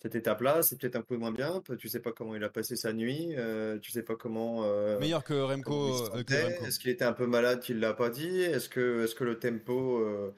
cette 0.00 0.14
étape-là, 0.14 0.62
c'est 0.62 0.78
peut-être 0.78 0.94
un 0.94 1.02
peu 1.02 1.16
moins 1.16 1.32
bien. 1.32 1.60
Tu 1.78 1.88
sais 1.88 1.98
pas 1.98 2.12
comment 2.12 2.36
il 2.36 2.44
a 2.44 2.48
passé 2.48 2.76
sa 2.76 2.92
nuit. 2.92 3.34
euh, 3.36 3.78
tu 3.80 3.90
sais 3.90 4.04
pas 4.04 4.14
comment. 4.14 4.62
euh, 4.64 4.98
Meilleur 5.00 5.24
que 5.24 5.34
Remco. 5.34 6.06
euh. 6.14 6.22
Est-ce 6.64 6.78
qu'il 6.78 6.90
était 6.90 7.04
un 7.04 7.12
peu 7.12 7.26
malade 7.26 7.58
qu'il 7.60 7.80
l'a 7.80 7.92
pas 7.92 8.10
dit? 8.10 8.40
Est-ce 8.42 8.68
que, 8.68 9.02
est-ce 9.02 9.16
que 9.16 9.24
le 9.24 9.40
tempo, 9.40 9.98
euh, 9.98 10.32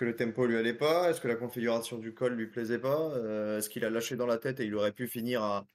que 0.00 0.06
le 0.06 0.16
tempo 0.16 0.46
lui 0.46 0.56
allait 0.56 0.72
pas? 0.74 1.10
Est-ce 1.10 1.20
que 1.20 1.28
la 1.28 1.34
configuration 1.36 1.98
du 1.98 2.14
col 2.14 2.32
lui 2.34 2.46
plaisait 2.46 2.78
pas? 2.78 3.12
Euh, 3.16 3.58
est-ce 3.58 3.68
qu'il 3.68 3.84
a 3.84 3.90
lâché 3.90 4.16
dans 4.16 4.24
la 4.26 4.38
tête 4.38 4.58
et 4.60 4.64
il 4.64 4.74
aurait 4.74 4.92
pu 4.92 5.06
finir 5.06 5.42
à 5.42 5.66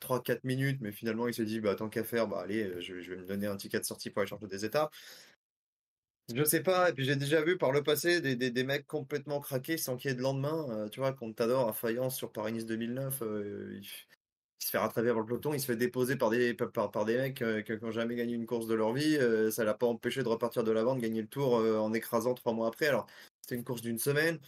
3-4 0.00 0.42
minutes, 0.44 0.78
mais 0.80 0.90
finalement 0.92 1.28
il 1.28 1.34
s'est 1.34 1.44
dit, 1.44 1.60
bah 1.60 1.76
tant 1.76 1.88
qu'à 1.88 2.02
faire, 2.04 2.26
bah 2.26 2.40
allez, 2.40 2.80
je, 2.82 2.94
vais- 2.94 3.02
je 3.02 3.14
vais 3.14 3.20
me 3.20 3.26
donner 3.26 3.46
un 3.46 3.56
ticket 3.56 3.78
de 3.78 3.84
sortie 3.84 4.10
pour 4.10 4.26
chercher 4.26 4.46
des 4.48 4.64
étapes. 4.64 4.92
Je 6.34 6.42
sais 6.44 6.62
pas, 6.62 6.90
et 6.90 6.92
puis 6.94 7.04
j'ai 7.04 7.14
déjà 7.16 7.42
vu 7.42 7.58
par 7.58 7.70
le 7.72 7.82
passé 7.82 8.20
des, 8.20 8.34
des, 8.36 8.50
des 8.50 8.64
mecs 8.64 8.86
complètement 8.88 9.40
craqués 9.40 9.76
sans 9.76 9.96
qu'il 9.96 10.10
y 10.10 10.14
ait 10.14 10.16
de 10.16 10.22
lendemain. 10.22 10.66
Euh, 10.70 10.88
tu 10.88 11.00
vois, 11.00 11.12
Contador 11.12 11.68
à 11.68 11.72
Fayence 11.72 12.16
sur 12.16 12.32
Paris-Nice 12.32 12.66
2009, 12.66 13.22
euh, 13.22 13.78
il, 13.80 13.86
se 14.64 14.70
fait 14.70 14.78
rattraper 14.78 15.08
par 15.08 15.20
le 15.20 15.26
peloton, 15.26 15.54
il 15.54 15.60
se 15.60 15.66
fait 15.66 15.76
déposer 15.76 16.16
par 16.16 16.30
des, 16.30 16.54
par, 16.54 16.90
par 16.90 17.04
des 17.04 17.16
mecs 17.16 17.42
euh, 17.42 17.62
qui 17.62 17.72
n'ont 17.82 17.90
jamais 17.92 18.14
gagné 18.16 18.34
une 18.34 18.46
course 18.46 18.66
de 18.66 18.74
leur 18.74 18.92
vie. 18.92 19.16
euh, 19.16 19.50
ça 19.50 19.64
l'a 19.64 19.74
pas 19.74 19.86
empêché 19.86 20.22
de 20.22 20.28
repartir 20.28 20.64
de 20.64 20.70
l'avant, 20.72 20.94
de 20.94 21.00
gagner 21.00 21.22
le 21.22 21.28
tour 21.28 21.56
euh, 21.58 21.78
en 21.78 21.92
écrasant 21.94 22.34
trois 22.34 22.52
mois 22.52 22.68
après. 22.68 22.86
Alors, 22.88 23.06
c'était 23.42 23.56
une 23.56 23.64
course 23.64 23.82
d'une 23.82 23.98
semaine. 23.98 24.38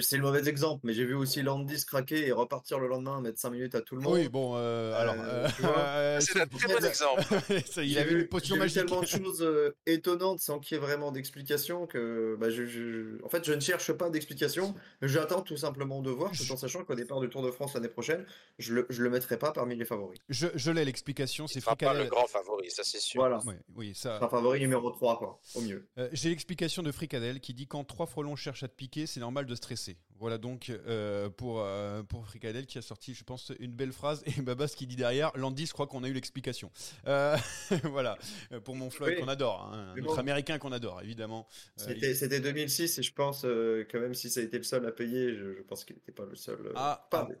C'est 0.00 0.16
le 0.16 0.22
mauvais 0.22 0.48
exemple, 0.48 0.80
mais 0.84 0.92
j'ai 0.92 1.04
vu 1.04 1.14
aussi 1.14 1.42
Landis 1.42 1.84
craquer 1.84 2.26
et 2.26 2.32
repartir 2.32 2.78
le 2.78 2.86
lendemain, 2.86 3.20
mettre 3.20 3.38
5 3.40 3.50
minutes 3.50 3.74
à 3.74 3.80
tout 3.80 3.96
le 3.96 4.02
monde. 4.02 4.14
Oui, 4.14 4.28
bon, 4.28 4.52
euh, 4.56 4.94
alors. 4.94 5.16
Euh, 5.18 5.48
euh, 5.64 6.20
C'est 6.20 6.40
un 6.40 6.46
très 6.46 6.68
bon 6.68 6.84
exemple. 6.86 7.22
ça, 7.66 7.82
il 7.82 7.90
J'ai 7.92 7.98
a 7.98 8.04
vu 8.04 8.28
une 8.28 8.62
vu 8.62 8.70
tellement 8.72 9.00
de 9.00 9.06
choses 9.06 9.42
euh, 9.42 9.74
étonnantes 9.86 10.38
sans 10.40 10.58
qu'il 10.60 10.76
y 10.76 10.78
ait 10.78 10.82
vraiment 10.82 11.10
d'explication 11.10 11.86
que 11.86 12.36
bah, 12.38 12.50
je, 12.50 12.66
je- 12.66 13.24
en 13.24 13.28
fait 13.28 13.44
je 13.44 13.52
ne 13.52 13.60
cherche 13.60 13.92
pas 13.92 14.10
d'explication. 14.10 14.74
J'attends 15.02 15.42
tout 15.42 15.56
simplement 15.56 16.00
de 16.02 16.10
voir, 16.10 16.30
tout 16.32 16.52
en 16.52 16.56
sachant 16.56 16.84
qu'au 16.84 16.94
départ 16.94 17.20
du 17.20 17.28
Tour 17.28 17.42
de 17.42 17.50
France 17.50 17.74
l'année 17.74 17.88
prochaine, 17.88 18.24
je 18.58 18.74
le, 18.74 18.86
je 18.90 19.02
le 19.02 19.10
mettrai 19.10 19.38
pas 19.38 19.50
parmi 19.50 19.74
les 19.76 19.84
favoris. 19.84 20.20
Je, 20.28 20.46
je 20.54 20.70
l'ai 20.70 20.84
l'explication, 20.84 21.46
Ce 21.48 21.54
c'est 21.54 21.60
sera 21.60 21.74
pas 21.74 21.94
le 21.94 22.00
Fricadel. 22.00 22.10
grand 22.10 22.26
favori, 22.28 22.70
ça 22.70 22.84
c'est 22.84 23.00
sûr. 23.00 23.20
Voilà, 23.20 23.38
Ouais, 23.44 23.58
oui, 23.74 23.92
ça. 23.94 24.16
sera 24.18 24.28
favori 24.28 24.60
numéro 24.60 24.90
3 24.90 25.18
quoi, 25.18 25.40
au 25.56 25.60
mieux. 25.62 25.86
Euh, 25.98 26.08
J'ai 26.12 26.28
l'explication 26.28 26.82
de 26.84 26.92
Fricadel 26.92 27.40
qui 27.40 27.54
dit 27.54 27.66
quand 27.66 27.82
trois 27.84 28.06
frelons 28.06 28.36
cherchent 28.36 28.62
à 28.62 28.68
te 28.68 28.74
piquer, 28.76 29.06
c'est 29.06 29.20
normal 29.20 29.46
de 29.46 29.54
stresser. 29.56 29.79
Voilà 30.20 30.36
donc 30.36 30.68
euh, 30.68 31.30
pour, 31.30 31.60
euh, 31.60 32.02
pour 32.02 32.26
Fricadel 32.26 32.66
qui 32.66 32.76
a 32.76 32.82
sorti, 32.82 33.14
je 33.14 33.24
pense, 33.24 33.52
une 33.58 33.72
belle 33.72 33.92
phrase. 33.92 34.22
Et 34.26 34.32
Babas 34.42 34.74
qui 34.76 34.86
dit 34.86 34.96
derrière, 34.96 35.32
Landis 35.34 35.66
je 35.66 35.72
crois 35.72 35.86
qu'on 35.86 36.04
a 36.04 36.08
eu 36.08 36.12
l'explication. 36.12 36.70
Euh, 37.06 37.36
voilà, 37.84 38.18
pour 38.64 38.76
mon 38.76 38.90
Floyd 38.90 39.14
Oui. 39.14 39.20
qu'on 39.22 39.28
adore, 39.28 39.70
hein, 39.72 39.94
notre 39.96 40.14
bon. 40.14 40.20
américain 40.20 40.58
qu'on 40.58 40.72
adore, 40.72 41.00
évidemment. 41.02 41.46
C'était 41.76 42.14
c'était 42.14 42.40
2006 42.40 42.98
et 42.98 43.02
je 43.02 43.14
pense 43.14 43.42
que 43.42 43.96
même 43.96 44.12
si 44.14 44.28
ça 44.28 44.40
a 44.40 44.42
été 44.42 44.58
le 44.58 44.64
seul 44.64 44.84
à 44.86 44.92
payer, 44.92 45.34
je, 45.34 45.54
je 45.54 45.62
pense 45.62 45.86
qu'il 45.86 45.96
n'était 45.96 46.12
pas 46.12 46.26
le 46.26 46.36
seul. 46.36 46.70
Ah, 46.76 47.06
pas- 47.10 47.28
ah. 47.30 47.34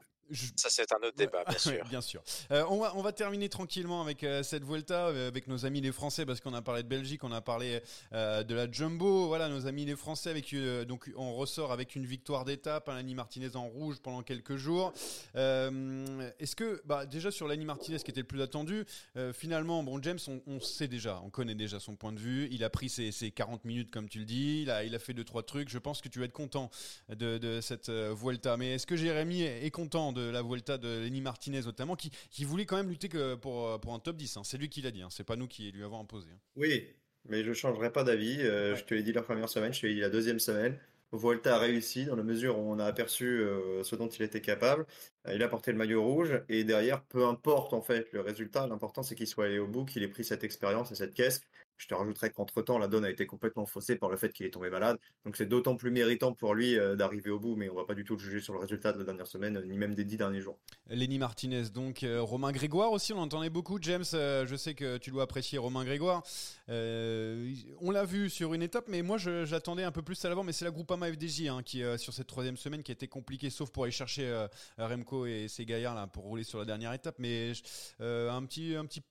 Ça, 0.56 0.68
c'est 0.70 0.92
un 0.92 0.98
autre 0.98 1.16
débat, 1.16 1.44
bien 1.48 1.58
sûr. 1.58 1.84
bien 1.88 2.00
sûr. 2.00 2.22
Euh, 2.50 2.64
on, 2.68 2.80
va, 2.80 2.92
on 2.96 3.02
va 3.02 3.12
terminer 3.12 3.48
tranquillement 3.48 4.00
avec 4.00 4.22
euh, 4.22 4.42
cette 4.42 4.64
Vuelta, 4.64 5.08
euh, 5.08 5.28
avec 5.28 5.48
nos 5.48 5.66
amis 5.66 5.80
les 5.80 5.92
Français, 5.92 6.24
parce 6.24 6.40
qu'on 6.40 6.54
a 6.54 6.62
parlé 6.62 6.82
de 6.82 6.88
Belgique, 6.88 7.24
on 7.24 7.32
a 7.32 7.40
parlé 7.40 7.80
de 8.12 8.54
la 8.54 8.70
Jumbo. 8.70 9.26
Voilà, 9.26 9.48
nos 9.48 9.66
amis 9.66 9.84
les 9.84 9.96
Français, 9.96 10.30
avec, 10.30 10.54
donc 10.86 11.10
on 11.16 11.34
ressort 11.34 11.72
avec 11.72 11.96
une 11.96 12.06
victoire 12.06 12.44
d'étape, 12.44 12.88
un 12.88 12.94
Lani 12.94 13.14
Martinez 13.14 13.56
en 13.56 13.68
rouge 13.68 13.96
pendant 14.02 14.22
quelques 14.22 14.56
jours. 14.56 14.92
Est-ce 15.34 16.56
que, 16.56 16.80
bah, 16.84 17.06
déjà 17.06 17.30
sur 17.30 17.48
Lani 17.48 17.64
Martinez, 17.64 17.98
qui 17.98 18.10
était 18.10 18.20
le 18.20 18.26
plus 18.26 18.42
attendu, 18.42 18.84
finalement, 19.32 19.82
bon, 19.82 20.00
James, 20.02 20.18
on, 20.46 20.60
sait 20.60 20.88
déjà, 20.88 21.20
on 21.24 21.30
connaît 21.30 21.54
déjà 21.54 21.80
son 21.80 21.96
point 21.96 22.12
de 22.12 22.20
vue. 22.20 22.48
Il 22.50 22.64
a 22.64 22.70
pris 22.70 22.88
ses, 22.88 23.12
ses 23.12 23.30
40 23.30 23.64
minutes, 23.64 23.90
comme 23.90 24.08
tu 24.08 24.18
le 24.18 24.24
dis. 24.24 24.62
Il 24.62 24.70
a, 24.70 24.84
il 24.84 24.94
a 24.94 24.98
fait 24.98 25.14
deux, 25.14 25.24
trois 25.24 25.42
trucs. 25.42 25.68
Je 25.68 25.78
pense 25.78 26.00
que 26.00 26.08
tu 26.08 26.18
vas 26.18 26.26
être 26.26 26.32
content 26.32 26.70
de, 27.08 27.38
de 27.38 27.60
cette 27.60 27.90
Vuelta. 27.90 28.56
Mais 28.56 28.74
est-ce 28.74 28.86
que 28.86 28.96
Jérémy 28.96 29.42
est 29.42 29.70
content 29.70 30.12
de 30.12 30.19
la 30.20 30.42
Vuelta 30.42 30.78
de 30.78 31.00
Lenny 31.00 31.20
Martinez 31.20 31.62
notamment, 31.62 31.96
qui, 31.96 32.10
qui 32.30 32.44
voulait 32.44 32.66
quand 32.66 32.76
même 32.76 32.90
lutter 32.90 33.08
que 33.08 33.34
pour, 33.34 33.80
pour 33.80 33.94
un 33.94 33.98
top 33.98 34.16
10. 34.16 34.36
Hein. 34.36 34.42
C'est 34.44 34.58
lui 34.58 34.68
qui 34.68 34.82
l'a 34.82 34.90
dit, 34.90 35.02
hein. 35.02 35.08
c'est 35.10 35.24
pas 35.24 35.36
nous 35.36 35.48
qui 35.48 35.70
lui 35.72 35.84
avons 35.84 36.00
imposé. 36.00 36.28
Hein. 36.30 36.38
Oui, 36.56 36.86
mais 37.28 37.42
je 37.44 37.50
ne 37.50 37.54
changerai 37.54 37.92
pas 37.92 38.04
d'avis. 38.04 38.40
Euh, 38.42 38.74
je 38.76 38.84
te 38.84 38.94
l'ai 38.94 39.02
dit 39.02 39.12
la 39.12 39.22
première 39.22 39.48
semaine, 39.48 39.72
je 39.72 39.80
te 39.80 39.86
l'ai 39.86 39.94
dit 39.94 40.00
la 40.00 40.10
deuxième 40.10 40.38
semaine. 40.38 40.78
Vuelta 41.12 41.56
a 41.56 41.58
réussi 41.58 42.04
dans 42.04 42.14
la 42.14 42.22
mesure 42.22 42.56
où 42.58 42.70
on 42.70 42.78
a 42.78 42.84
aperçu 42.84 43.40
euh, 43.40 43.82
ce 43.82 43.96
dont 43.96 44.08
il 44.08 44.22
était 44.22 44.40
capable. 44.40 44.86
Euh, 45.26 45.34
il 45.34 45.42
a 45.42 45.48
porté 45.48 45.72
le 45.72 45.78
maillot 45.78 46.02
rouge 46.02 46.40
et 46.48 46.62
derrière, 46.62 47.02
peu 47.02 47.26
importe 47.26 47.72
en 47.72 47.80
fait 47.82 48.12
le 48.12 48.20
résultat, 48.20 48.66
l'important 48.68 49.02
c'est 49.02 49.16
qu'il 49.16 49.26
soit 49.26 49.46
allé 49.46 49.58
au 49.58 49.66
bout, 49.66 49.84
qu'il 49.84 50.02
ait 50.04 50.08
pris 50.08 50.24
cette 50.24 50.44
expérience 50.44 50.92
et 50.92 50.94
cette 50.94 51.14
caisse. 51.14 51.42
Je 51.80 51.88
te 51.88 51.94
rajouterai 51.94 52.30
qu'entre-temps, 52.30 52.76
la 52.76 52.88
donne 52.88 53.06
a 53.06 53.10
été 53.10 53.24
complètement 53.24 53.64
faussée 53.64 53.96
par 53.96 54.10
le 54.10 54.18
fait 54.18 54.34
qu'il 54.34 54.44
est 54.44 54.50
tombé 54.50 54.68
malade. 54.68 54.98
Donc 55.24 55.36
c'est 55.36 55.46
d'autant 55.46 55.76
plus 55.76 55.90
méritant 55.90 56.34
pour 56.34 56.54
lui 56.54 56.78
euh, 56.78 56.94
d'arriver 56.94 57.30
au 57.30 57.40
bout, 57.40 57.56
mais 57.56 57.70
on 57.70 57.74
va 57.74 57.86
pas 57.86 57.94
du 57.94 58.04
tout 58.04 58.16
le 58.16 58.20
juger 58.20 58.40
sur 58.40 58.52
le 58.52 58.58
résultat 58.58 58.92
de 58.92 58.98
la 58.98 59.04
dernière 59.04 59.26
semaine, 59.26 59.62
ni 59.66 59.78
même 59.78 59.94
des 59.94 60.04
dix 60.04 60.18
derniers 60.18 60.42
jours. 60.42 60.58
Lenny 60.90 61.18
Martinez, 61.18 61.70
donc 61.72 62.02
euh, 62.02 62.20
Romain 62.20 62.52
Grégoire 62.52 62.92
aussi, 62.92 63.14
on 63.14 63.18
entendait 63.18 63.48
beaucoup. 63.48 63.78
James, 63.80 64.04
euh, 64.12 64.46
je 64.46 64.56
sais 64.56 64.74
que 64.74 64.98
tu 64.98 65.10
dois 65.10 65.22
apprécier 65.22 65.56
Romain 65.56 65.82
Grégoire. 65.86 66.22
on 66.68 67.90
l'a 67.90 68.04
vu 68.04 68.28
sur 68.28 68.52
une 68.52 68.62
étape, 68.62 68.84
mais 68.88 69.00
moi 69.00 69.16
j'attendais 69.16 69.84
un 69.84 69.92
peu 69.92 70.02
plus 70.02 70.22
à 70.26 70.28
l'avant, 70.28 70.44
mais 70.44 70.52
c'est 70.52 70.66
la 70.66 70.72
Groupama 70.72 71.10
FDJ 71.10 71.46
hein, 71.46 71.62
qui, 71.64 71.82
sur 71.96 72.12
cette 72.12 72.26
troisième 72.26 72.58
semaine, 72.58 72.82
qui 72.82 72.92
a 72.92 72.94
été 72.94 73.08
compliquée, 73.08 73.48
sauf 73.48 73.70
pour 73.70 73.84
aller 73.84 73.92
chercher 73.92 74.46
Remco 74.76 75.24
et 75.24 75.48
ses 75.48 75.64
gaillards 75.64 75.94
là, 75.94 76.06
pour 76.06 76.24
rouler 76.24 76.44
sur 76.44 76.58
la 76.58 76.66
dernière 76.66 76.92
étape. 76.92 77.14
Mais 77.18 77.52
un 78.00 78.44
petit, 78.44 78.76
un 78.76 78.84
petit 78.84 79.02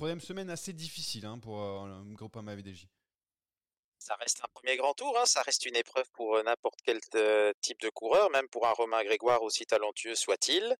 troisième 0.00 0.22
semaine 0.22 0.48
assez 0.48 0.72
difficile 0.72 1.26
hein, 1.26 1.38
pour 1.38 1.60
euh, 1.60 1.84
un 1.84 2.14
groupe 2.14 2.34
VDJ. 2.34 2.86
Ça 3.98 4.14
reste 4.14 4.40
un 4.42 4.48
premier 4.54 4.78
grand 4.78 4.94
tour, 4.94 5.14
hein, 5.18 5.26
ça 5.26 5.42
reste 5.42 5.66
une 5.66 5.76
épreuve 5.76 6.06
pour 6.14 6.36
euh, 6.36 6.42
n'importe 6.42 6.78
quel 6.82 7.00
euh, 7.16 7.52
type 7.60 7.78
de 7.82 7.90
coureur, 7.90 8.30
même 8.30 8.48
pour 8.48 8.66
un 8.66 8.72
Romain 8.72 9.04
Grégoire 9.04 9.42
aussi 9.42 9.66
talentueux 9.66 10.14
soit-il. 10.14 10.74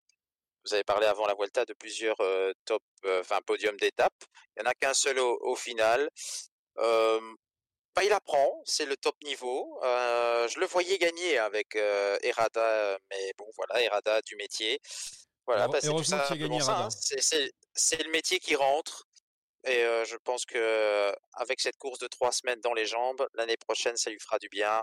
Vous 0.64 0.72
avez 0.72 0.84
parlé 0.84 1.04
avant 1.04 1.26
la 1.26 1.34
Vuelta 1.34 1.66
de 1.66 1.74
plusieurs 1.74 2.16
top, 2.64 2.82
enfin 3.20 3.40
podiums 3.44 3.76
d'étape. 3.76 4.14
Il 4.56 4.62
n'y 4.62 4.66
en 4.66 4.70
a 4.70 4.74
qu'un 4.74 4.94
seul 4.94 5.18
au, 5.18 5.56
final. 5.56 6.08
Bah, 6.76 8.04
il 8.04 8.12
apprend, 8.12 8.62
c'est 8.64 8.84
le 8.84 8.96
top 8.96 9.16
niveau. 9.24 9.80
je 9.82 10.60
le 10.60 10.66
voyais 10.66 10.98
gagner 10.98 11.38
avec 11.38 11.76
Errada, 11.76 12.98
mais 13.10 13.32
bon 13.38 13.46
voilà, 13.56 13.82
Errada 13.82 14.20
du 14.20 14.36
métier. 14.36 14.80
Voilà, 15.46 15.66
bah, 15.66 15.78
c'est 15.80 15.88
le 18.04 18.10
métier 18.10 18.38
qui 18.38 18.54
rentre. 18.54 19.08
Et 19.64 19.82
je 20.06 20.16
pense 20.24 20.44
que 20.46 21.12
avec 21.34 21.60
cette 21.60 21.76
course 21.76 21.98
de 21.98 22.06
trois 22.06 22.32
semaines 22.32 22.60
dans 22.60 22.74
les 22.74 22.86
jambes, 22.86 23.26
l'année 23.34 23.56
prochaine, 23.56 23.96
ça 23.96 24.10
lui 24.10 24.18
fera 24.20 24.38
du 24.38 24.48
bien. 24.48 24.82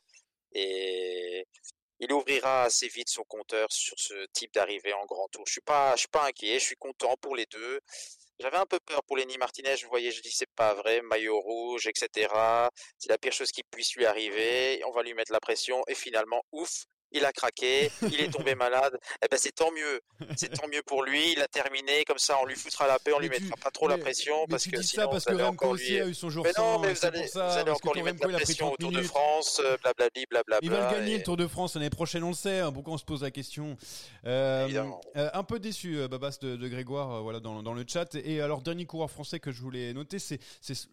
Et 0.54 1.46
il 2.00 2.12
ouvrira 2.14 2.64
assez 2.64 2.88
vite 2.88 3.10
son 3.10 3.24
compteur 3.24 3.72
sur 3.72 4.00
ce 4.00 4.14
type 4.34 4.54
d'arrivée 4.54 4.94
en 4.94 5.06
grand 5.06 5.28
tour. 5.30 5.44
Je 5.48 5.54
suis 5.54 5.62
pas, 5.62 5.98
suis 5.98 6.08
pas 6.08 6.26
inquiet. 6.26 6.60
Je 6.60 6.66
suis 6.66 6.76
content 6.76 7.16
pour 7.18 7.36
les 7.36 7.46
deux. 7.48 7.80
J'avais 8.40 8.58
un 8.58 8.68
peu 8.68 8.80
peur 8.80 9.04
pour 9.04 9.18
Lenny 9.18 9.38
Martinez. 9.38 9.78
Je 9.78 9.88
voyais, 9.88 10.12
je 10.12 10.22
dis 10.22 10.32
c'est 10.32 10.50
pas 10.56 10.76
vrai, 10.76 11.02
maillot 11.02 11.40
rouge, 11.40 11.88
etc. 11.88 12.30
C'est 13.00 13.10
la 13.10 13.18
pire 13.18 13.34
chose 13.34 13.52
qui 13.52 13.64
puisse 13.64 13.96
lui 13.96 14.06
arriver. 14.06 14.84
On 14.86 14.92
va 14.92 15.02
lui 15.02 15.16
mettre 15.16 15.32
la 15.32 15.40
pression. 15.40 15.82
Et 15.88 15.96
finalement, 15.96 16.44
ouf, 16.52 16.86
il 17.12 17.26
a 17.26 17.32
craqué, 17.32 17.92
il 18.02 18.20
est 18.20 18.32
tombé 18.32 18.56
malade. 18.56 18.98
Eh 19.24 19.28
ben 19.30 19.38
c'est 19.40 19.54
tant 19.54 19.72
mieux, 19.72 20.02
c'est 20.36 20.50
tant 20.50 20.68
mieux 20.68 20.82
pour 20.86 21.04
lui. 21.04 21.34
Il 21.34 21.42
a 21.42 21.48
terminé, 21.48 22.04
comme 22.06 22.18
ça 22.18 22.38
on 22.42 22.46
lui 22.46 22.56
foutra 22.56 22.88
la 22.88 23.00
paix, 23.00 23.12
on 23.16 23.20
lui 23.20 23.30
mettra 23.30 23.56
pas 23.58 23.72
trop 23.72 23.88
la 23.88 23.98
pression 23.98 24.46
parce 24.50 24.64
tu 24.64 24.72
que 24.72 24.78
dis 24.78 24.88
sinon 24.88 25.04
ça 25.04 25.08
parce 25.08 25.26
que 25.26 25.34
Remco 25.34 25.68
aussi 25.68 26.00
a 26.00 26.08
eu 26.08 26.14
son 26.14 26.30
jour 26.30 26.46
mais 26.46 26.52
non, 26.58 26.80
mais 26.80 26.94
vous 26.94 27.06
allez, 27.06 27.26
vous 27.34 27.40
allez 27.40 27.72
encore 27.72 27.94
lui 27.94 28.04
mettre 28.04 28.28
la 28.28 28.38
pression 28.38 28.72
au 28.72 28.78
Tour 28.78 28.92
de 28.92 29.02
France, 29.02 29.62
euh, 29.64 29.78
blablabla, 29.82 30.10
blablabla. 30.30 30.60
Il 30.62 30.70
va 30.70 30.90
le 30.92 30.98
gagner 30.98 31.18
le 31.18 31.24
Tour 31.24 31.38
de 31.38 31.48
France 31.48 31.76
l'année 31.76 31.90
prochaine, 31.90 32.24
on 32.24 32.30
le 32.30 32.34
sait. 32.34 32.60
Hein, 32.60 32.72
pourquoi 32.72 32.94
on 32.94 32.98
se 32.98 33.06
pose 33.06 33.24
la 33.24 33.32
question? 33.32 33.78
Euh, 34.26 34.68
euh, 35.16 35.30
Un 35.34 35.44
peu 35.44 35.60
déçu, 35.60 36.08
Babas 36.08 36.38
de, 36.42 36.56
de 36.56 36.68
Grégoire, 36.68 37.24
voilà 37.24 37.40
dans, 37.40 37.64
dans, 37.64 37.74
le 37.74 37.86
chat. 37.88 38.16
Et 38.16 38.42
alors 38.42 38.62
dernier 38.62 38.86
coureur 38.86 39.10
français 39.10 39.40
que 39.40 39.52
je 39.52 39.62
voulais 39.62 39.94
noter, 39.94 40.20
c'est, 40.20 40.40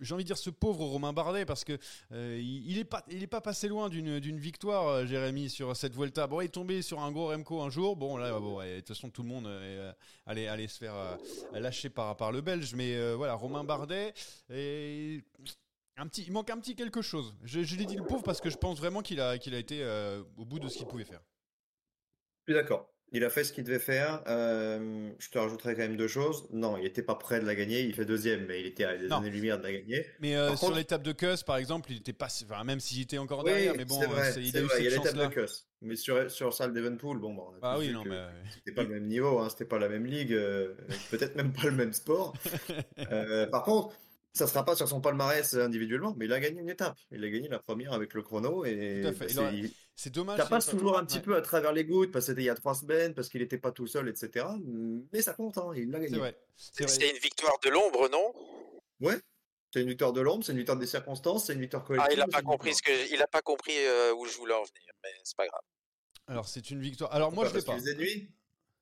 j'ai 0.01 0.15
envie 0.15 0.25
de 0.25 0.29
dire 0.29 0.39
ce 0.39 0.51
pauvre 0.51 0.85
Romain 0.85 1.13
Bardet 1.13 1.45
parce 1.45 1.65
que 1.65 1.79
il, 2.13 2.71
il 2.71 2.79
est 2.79 2.85
pas, 2.85 3.05
il 3.09 3.23
est 3.23 3.29
pas 3.29 3.41
passé 3.41 3.69
loin 3.69 3.89
d'une 3.89 4.21
d'une 4.21 4.39
victoire, 4.39 5.07
Jérémy, 5.07 5.51
sur 5.51 5.77
cette 5.77 5.95
Vuelta. 6.05 6.27
Bon, 6.27 6.41
il 6.41 6.47
est 6.47 6.49
tombé 6.49 6.83
sur 6.83 7.01
un 7.01 7.11
gros 7.11 7.29
Remco 7.29 7.63
un 7.63 7.71
jour. 7.71 7.97
Bon, 7.97 8.17
là, 8.17 8.39
bon, 8.39 8.61
de 8.63 8.77
toute 8.79 8.89
façon, 8.89 9.11
tout 9.11 9.23
le 9.23 9.29
monde 9.29 9.47
euh, 9.47 9.93
allait, 10.27 10.47
allait 10.47 10.69
se 10.69 10.79
faire 10.79 10.95
euh, 10.95 11.17
lâcher 11.53 11.91
par, 11.91 12.33
le 12.33 12.41
Belge. 12.41 12.75
Mais 12.75 12.95
euh, 12.95 13.15
voilà, 13.15 13.35
Romain 13.35 13.65
Bardet. 13.65 14.13
Et 14.51 15.23
un 15.97 16.07
petit, 16.07 16.25
il 16.27 16.33
manque 16.33 16.51
un 16.51 16.59
petit 16.59 16.77
quelque 16.77 17.03
chose. 17.03 17.35
Je, 17.43 17.61
l'ai 17.61 17.87
dit 17.87 17.97
le 17.97 18.05
pauvre 18.05 18.23
parce 18.23 18.41
que 18.41 18.51
je 18.51 18.57
pense 18.57 18.79
vraiment 18.79 19.01
qu'il 19.03 19.21
a, 19.21 19.39
qu'il 19.39 19.55
a 19.55 19.59
été 19.59 19.85
au 20.37 20.45
bout 20.45 20.59
de 20.59 20.69
ce 20.69 20.79
qu'il 20.79 20.87
pouvait 20.87 21.05
faire. 21.05 21.23
Je 22.47 22.53
suis 22.53 22.61
d'accord. 22.61 22.94
Il 23.15 23.23
a 23.23 23.31
fait 23.31 23.45
ce 23.45 23.53
qu'il 23.53 23.63
devait 23.63 23.79
faire. 23.79 24.23
Euh, 24.27 25.09
je 25.21 25.31
te 25.31 25.39
rajouterai 25.39 25.77
quand 25.77 25.83
même 25.83 25.97
deux 25.97 26.09
choses. 26.09 26.49
Non, 26.53 26.77
il 26.77 26.83
n'était 26.83 27.03
pas 27.03 27.15
prêt 27.15 27.39
de 27.39 27.47
la 27.47 27.55
gagner. 27.55 27.83
Il 27.83 27.95
fait 27.95 28.05
deuxième, 28.05 28.45
mais 28.47 28.61
il 28.61 28.67
était 28.67 28.83
à 28.83 28.97
des 28.97 29.11
années-lumière 29.11 29.59
de 29.59 29.63
la 29.63 29.73
gagner. 29.73 30.05
Mais 30.19 30.35
euh, 30.35 30.57
sur 30.57 30.75
l'étape 30.75 31.05
de 31.05 31.13
Kuss, 31.13 31.45
par 31.45 31.59
exemple, 31.59 31.93
il 31.93 31.99
était 31.99 32.13
pas. 32.13 32.27
Enfin, 32.27 32.65
même 32.65 32.81
s'il 32.81 33.03
était 33.03 33.19
encore 33.19 33.45
derrière, 33.45 33.75
mais 33.77 33.85
bon, 33.85 34.01
vrai, 34.01 34.33
il 34.39 34.57
a 34.57 34.61
eu 34.63 34.69
cette 34.69 34.81
Il 34.81 34.85
y 34.85 34.89
a 34.89 34.91
l'étape 34.91 35.15
de 35.15 35.27
Kuss. 35.29 35.69
Mais 35.81 35.95
sur, 35.95 36.29
sur 36.29 36.53
salle 36.53 36.73
d'Evenpool, 36.73 37.19
bon, 37.19 37.35
bon 37.35 37.53
bah 37.61 37.77
oui, 37.79 37.93
non, 37.93 38.03
mais... 38.07 38.25
c'était 38.53 38.73
pas 38.73 38.85
le 38.85 38.89
même 38.89 39.07
niveau, 39.07 39.39
hein, 39.39 39.49
c'était 39.51 39.67
pas 39.67 39.79
la 39.79 39.91
même 39.91 40.07
ligue, 40.07 40.33
euh, 40.33 40.75
peut-être 41.11 41.37
même 41.37 41.53
pas 41.53 41.65
le 41.65 41.73
même 41.73 41.93
sport. 41.93 42.33
par 43.51 43.63
contre, 43.65 43.95
ça 44.35 44.49
sera 44.49 44.65
pas 44.65 44.75
sur 44.75 44.89
son 44.89 45.01
palmarès 45.01 45.55
individuellement, 45.55 46.15
mais 46.17 46.25
il 46.25 46.33
a 46.33 46.41
gagné 46.41 46.61
une 46.61 46.69
étape. 46.69 46.97
Il 47.13 47.25
a 47.25 47.31
gagné 47.31 47.49
la 47.49 47.61
première 47.61 47.93
avec 47.93 48.15
le 48.15 48.23
chrono 48.23 48.65
et 48.65 49.03
c'est 49.97 50.11
dommage. 50.11 50.39
Ça 50.39 50.47
passe 50.47 50.67
toujours 50.67 50.99
un 50.99 51.05
petit 51.05 51.21
peu 51.21 51.37
à 51.37 51.41
travers 51.41 51.73
les 51.73 51.85
gouttes 51.85 52.11
parce 52.11 52.27
que 52.27 52.33
c'était 52.33 52.43
il 52.43 52.47
y 52.47 52.51
a 52.51 52.55
trois 52.55 52.75
semaines, 52.75 53.15
parce 53.15 53.29
qu'il 53.29 53.41
n'était 53.41 53.59
pas 53.59 53.73
tout 53.73 53.87
seul, 53.87 54.09
etc. 54.09 54.47
Mais 55.13 55.23
ça 55.23 55.35
compte, 55.35 55.59
hein, 55.59 55.73
il 55.77 55.91
l'a 55.91 56.01
gagné. 56.01 56.33
C'est 56.57 57.11
une 57.11 57.19
victoire 57.19 57.59
de 57.63 57.71
l'ombre, 57.71 58.09
non? 58.09 58.33
Ouais. 59.01 59.19
C'est 59.73 59.81
une 59.81 59.89
victoire 59.89 60.13
de 60.13 60.21
l'ombre, 60.21 60.45
c'est 60.45 60.53
une 60.53 60.59
victoire 60.59 60.79
des 60.79 60.87
circonstances, 60.87 61.47
c'est 61.47 61.55
une 61.55 61.61
victoire 61.61 61.83
collective. 61.83 62.09
Ah, 62.09 62.15
il 62.15 62.19
n'a 62.19 62.29
pas 62.29 62.43
compris 62.43 62.75
ce 62.75 62.83
que, 62.83 63.13
il 63.13 63.21
a 63.21 63.27
pas 63.27 63.43
compris 63.43 63.77
euh, 63.77 64.15
où 64.15 64.25
je 64.25 64.37
voulais 64.37 64.55
en 64.55 64.63
venir, 64.63 64.93
mais 65.03 65.11
c'est 65.25 65.37
pas 65.37 65.49
grave. 65.49 65.63
Alors 66.29 66.47
c'est 66.49 66.71
une 66.71 66.81
victoire. 66.81 67.13
Alors 67.13 67.33
moi 67.33 67.47
je 67.49 67.55
l'ai 67.55 67.63
pas. 67.63 67.75
Faisait 67.75 67.97
nuit? 67.97 68.31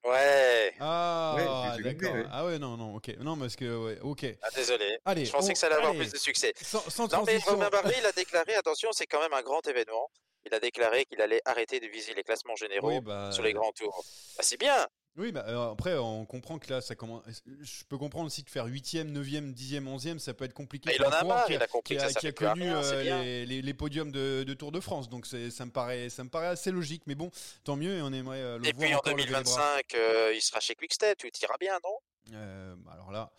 Ouais. 0.05 0.75
Ah, 0.81 1.77
d'accord. 1.83 2.15
Ah 2.31 2.45
ouais, 2.45 2.59
non, 2.59 2.77
non, 2.77 2.97
ok. 2.97 3.17
Non, 3.21 3.37
parce 3.37 3.55
que, 3.55 3.65
ouais, 3.65 3.99
ok. 4.01 4.27
Ah, 4.43 4.49
désolé. 4.55 4.99
Allez, 5.05 5.25
je 5.25 5.33
pensais 5.33 5.53
que 5.53 5.59
ça 5.59 5.67
allait 5.67 5.77
avoir 5.77 5.95
plus 5.95 6.11
de 6.11 6.19
succès. 6.19 6.53
Sans, 6.61 6.81
sans 6.91 7.09
non, 7.09 7.25
mais 7.25 7.39
Romain 7.39 7.71
il 7.99 8.07
a 8.07 8.13
déclaré, 8.13 8.55
attention, 8.55 8.91
c'est 8.93 9.07
quand 9.07 9.21
même 9.21 9.33
un 9.33 9.43
grand 9.43 9.65
événement. 9.67 10.11
Il 10.45 10.53
a 10.55 10.59
déclaré 10.59 11.05
qu'il 11.05 11.21
allait 11.21 11.41
arrêter 11.45 11.79
de 11.79 11.87
viser 11.87 12.15
les 12.15 12.25
classements 12.25 12.57
généraux 12.57 13.01
bah, 13.01 13.31
sur 13.31 13.45
les 13.45 13.53
grands 13.53 13.73
tours. 13.73 14.05
Bah, 14.37 14.43
c'est 14.45 14.59
bien. 14.59 14.89
Oui, 15.19 15.31
bah, 15.31 15.45
après, 15.71 15.99
on 15.99 16.25
comprend 16.25 16.59
que 16.59 16.73
là, 16.73 16.81
ça 16.81 16.95
commence. 16.95 17.23
Je 17.61 17.85
peux 17.89 17.99
comprendre 17.99 18.27
aussi 18.27 18.45
que 18.45 18.51
faire 18.51 18.67
8e, 18.67 19.13
9e, 19.13 19.55
10e, 19.55 19.85
11e, 19.85 20.19
ça 20.19 20.33
peut 20.33 20.47
être 20.47 20.55
compliqué. 20.55 20.91
il 20.95 21.05
en 21.05 21.11
a 21.11 21.23
marre, 21.25 21.51
il 21.51 21.63
a 21.63 21.67
compris 21.67 21.99
qui 21.99 22.03
a, 22.03 22.09
qui 22.09 22.27
a 22.27 22.33
connu 22.33 22.65
euh, 22.67 23.45
les, 23.45 23.61
les, 23.61 23.75
podiums 23.75 24.11
de, 24.11 24.43
de, 24.43 24.55
Tour 24.55 24.73
de 24.73 24.81
France. 24.81 25.11
Donc 25.11 25.27
ça 25.27 25.37
me, 25.37 25.71
paraît, 25.71 26.09
ça 26.09 26.25
me 26.25 26.31
paraît 26.31 26.47
assez 26.47 26.71
logique. 26.71 27.03
Mais 27.07 27.15
bon, 27.15 27.31
tant 27.63 27.77
mieux 27.77 27.99
et 27.99 28.03
on 28.03 28.13
aimerait 28.13 28.41
euh, 28.41 28.59
le 28.59 28.67
et 28.67 28.73
voir. 28.73 28.85
Et 28.85 28.89
puis 28.89 28.95
en 28.95 29.17
2025, 29.17 29.95
euh, 29.95 30.33
il 30.35 30.41
sera 30.41 30.61
chez 30.61 30.75
Quickstep, 30.75 31.19
tout 31.19 31.29
ira 31.43 31.57
bien, 31.61 31.79
non? 31.85 31.99
Euh, 32.35 32.72
alors 32.93 33.11
là, 33.11 33.31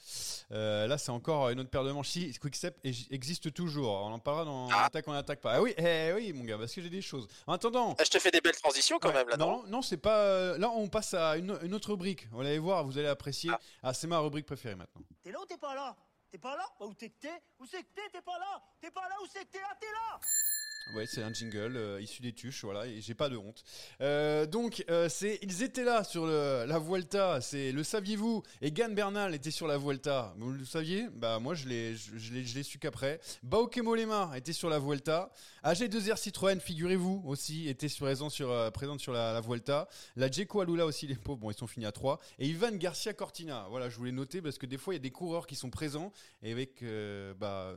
euh, 0.52 0.88
là 0.88 0.98
c'est 0.98 1.12
encore 1.12 1.50
une 1.50 1.60
autre 1.60 1.70
paire 1.70 1.84
de 1.84 1.92
manches. 1.92 2.10
Si 2.10 2.34
Quickstep 2.40 2.80
existe 2.84 3.54
toujours, 3.54 3.92
on 3.92 4.12
en 4.14 4.20
parlera 4.20 4.46
dans 4.46 4.70
ah. 4.70 4.86
Attaque, 4.86 5.08
on 5.08 5.14
attaque 5.14 5.42
pas. 5.42 5.54
Ah 5.54 5.62
oui, 5.62 5.74
eh, 5.78 6.12
oui, 6.16 6.34
mon 6.34 6.44
gars, 6.44 6.58
parce 6.58 6.74
que 6.74 6.82
j'ai 6.82 6.90
des 6.90 7.02
choses. 7.02 7.28
En 7.48 7.54
attendant, 7.54 7.96
ah, 7.98 8.04
je 8.04 8.10
te 8.10 8.20
fais 8.20 8.32
des 8.32 8.42
belles 8.42 8.56
transitions 8.56 9.00
quand 9.00 9.14
même 9.14 9.30
là. 9.30 9.38
Non, 9.38 9.64
non, 9.68 9.82
c'est 9.82 9.98
pas. 9.98 10.18
Euh, 10.18 10.58
là, 10.58 10.70
on 10.70 10.88
passe 10.88 11.14
à 11.14 11.38
une, 11.38 11.52
autre 11.74 11.92
rubrique. 11.92 12.28
Vous 12.32 12.42
allez 12.42 12.60
voir, 12.60 12.84
vous 12.84 12.98
allez 12.98 13.08
apprécier. 13.08 13.52
Ah, 13.52 13.60
ah 13.84 13.94
c'est 13.94 14.08
ma 14.08 14.20
rubrique 14.20 14.46
préférée 14.46 14.76
maintenant. 14.76 15.02
T'es 15.22 15.32
là 15.32 15.40
ou 15.42 15.46
t'es 15.46 15.58
pas 15.58 15.76
là? 15.76 15.96
T'es 16.32 16.38
pas 16.38 16.56
là? 16.56 16.66
Où 16.80 16.94
t'es 16.94 17.10
que 17.10 17.20
t'es? 17.20 17.44
Où 17.60 17.66
c'est 17.66 17.84
que 17.84 17.94
t'es? 17.94 18.10
T'es 18.12 18.22
pas 18.22 18.40
là? 18.40 18.62
T'es 18.82 18.90
pas 18.90 19.08
là? 19.08 19.16
Où 19.22 19.28
c'est 19.32 19.46
que 19.46 19.52
t'es? 19.52 19.60
Là 19.60 19.78
T'es 19.80 19.88
là 19.88 20.20
Ouais, 20.92 21.06
c'est 21.08 21.24
un 21.24 21.34
jingle 21.34 21.76
euh, 21.76 22.02
issu 22.02 22.22
des 22.22 22.34
tuches, 22.34 22.64
voilà, 22.64 22.86
et 22.86 23.02
j'ai 23.02 23.16
pas 23.16 23.30
de 23.30 23.38
honte. 23.38 23.64
Euh, 24.02 24.46
donc, 24.46 24.84
euh, 24.90 25.08
c'est, 25.10 25.40
ils 25.42 25.64
étaient 25.64 25.84
là 25.84 26.04
sur 26.04 26.28
la 26.28 26.78
Vuelta, 26.78 27.42
c'est, 27.42 27.72
le 27.72 27.84
saviez-vous? 27.84 28.44
Egan 28.62 28.90
Bernal 28.90 29.34
était 29.34 29.50
sur 29.50 29.66
la 29.66 29.78
Vuelta, 29.78 30.36
vous 30.38 30.52
le 30.52 30.66
saviez? 30.66 31.08
Bah 31.16 31.40
moi 31.40 31.56
je 31.56 31.68
l'ai, 31.68 31.96
je, 31.96 32.34
l'ai, 32.34 32.64
su 32.64 32.78
qu'après. 32.78 33.20
Bauke 33.42 33.78
Molema 33.78 34.32
était 34.36 34.54
sur 34.54 34.70
la 34.70 34.78
Vuelta. 34.78 35.32
AG2R 35.64 36.18
Citroën, 36.18 36.60
figurez-vous 36.60 37.24
aussi, 37.26 37.70
était 37.70 37.88
présent 37.88 38.30
sur, 38.30 38.72
présente 38.74 39.00
sur 39.00 39.14
la, 39.14 39.40
Vuelta. 39.42 39.88
La 40.16 40.30
Djeco 40.30 40.62
Alula 40.62 40.86
aussi, 40.86 41.08
les 41.08 41.16
pauvres, 41.16 41.40
bon 41.40 41.50
ils 41.50 41.58
sont 41.58 41.68
finis 41.68 41.86
à 41.86 41.92
3. 41.92 42.20
Et 42.38 42.48
Ivan 42.48 42.72
Garcia 42.74 43.14
Cortina, 43.14 43.66
voilà, 43.70 43.90
je 43.90 43.98
voulais 43.98 44.12
noter 44.12 44.42
parce 44.42 44.58
que 44.58 44.66
des 44.66 44.78
fois 44.78 44.94
il 44.94 44.98
y 44.98 45.00
a 45.00 45.02
des 45.02 45.12
coureurs 45.12 45.48
qui 45.48 45.56
sont 45.56 45.70
présents 45.70 46.12
et 46.44 46.52
avec, 46.52 46.84
bah... 47.40 47.76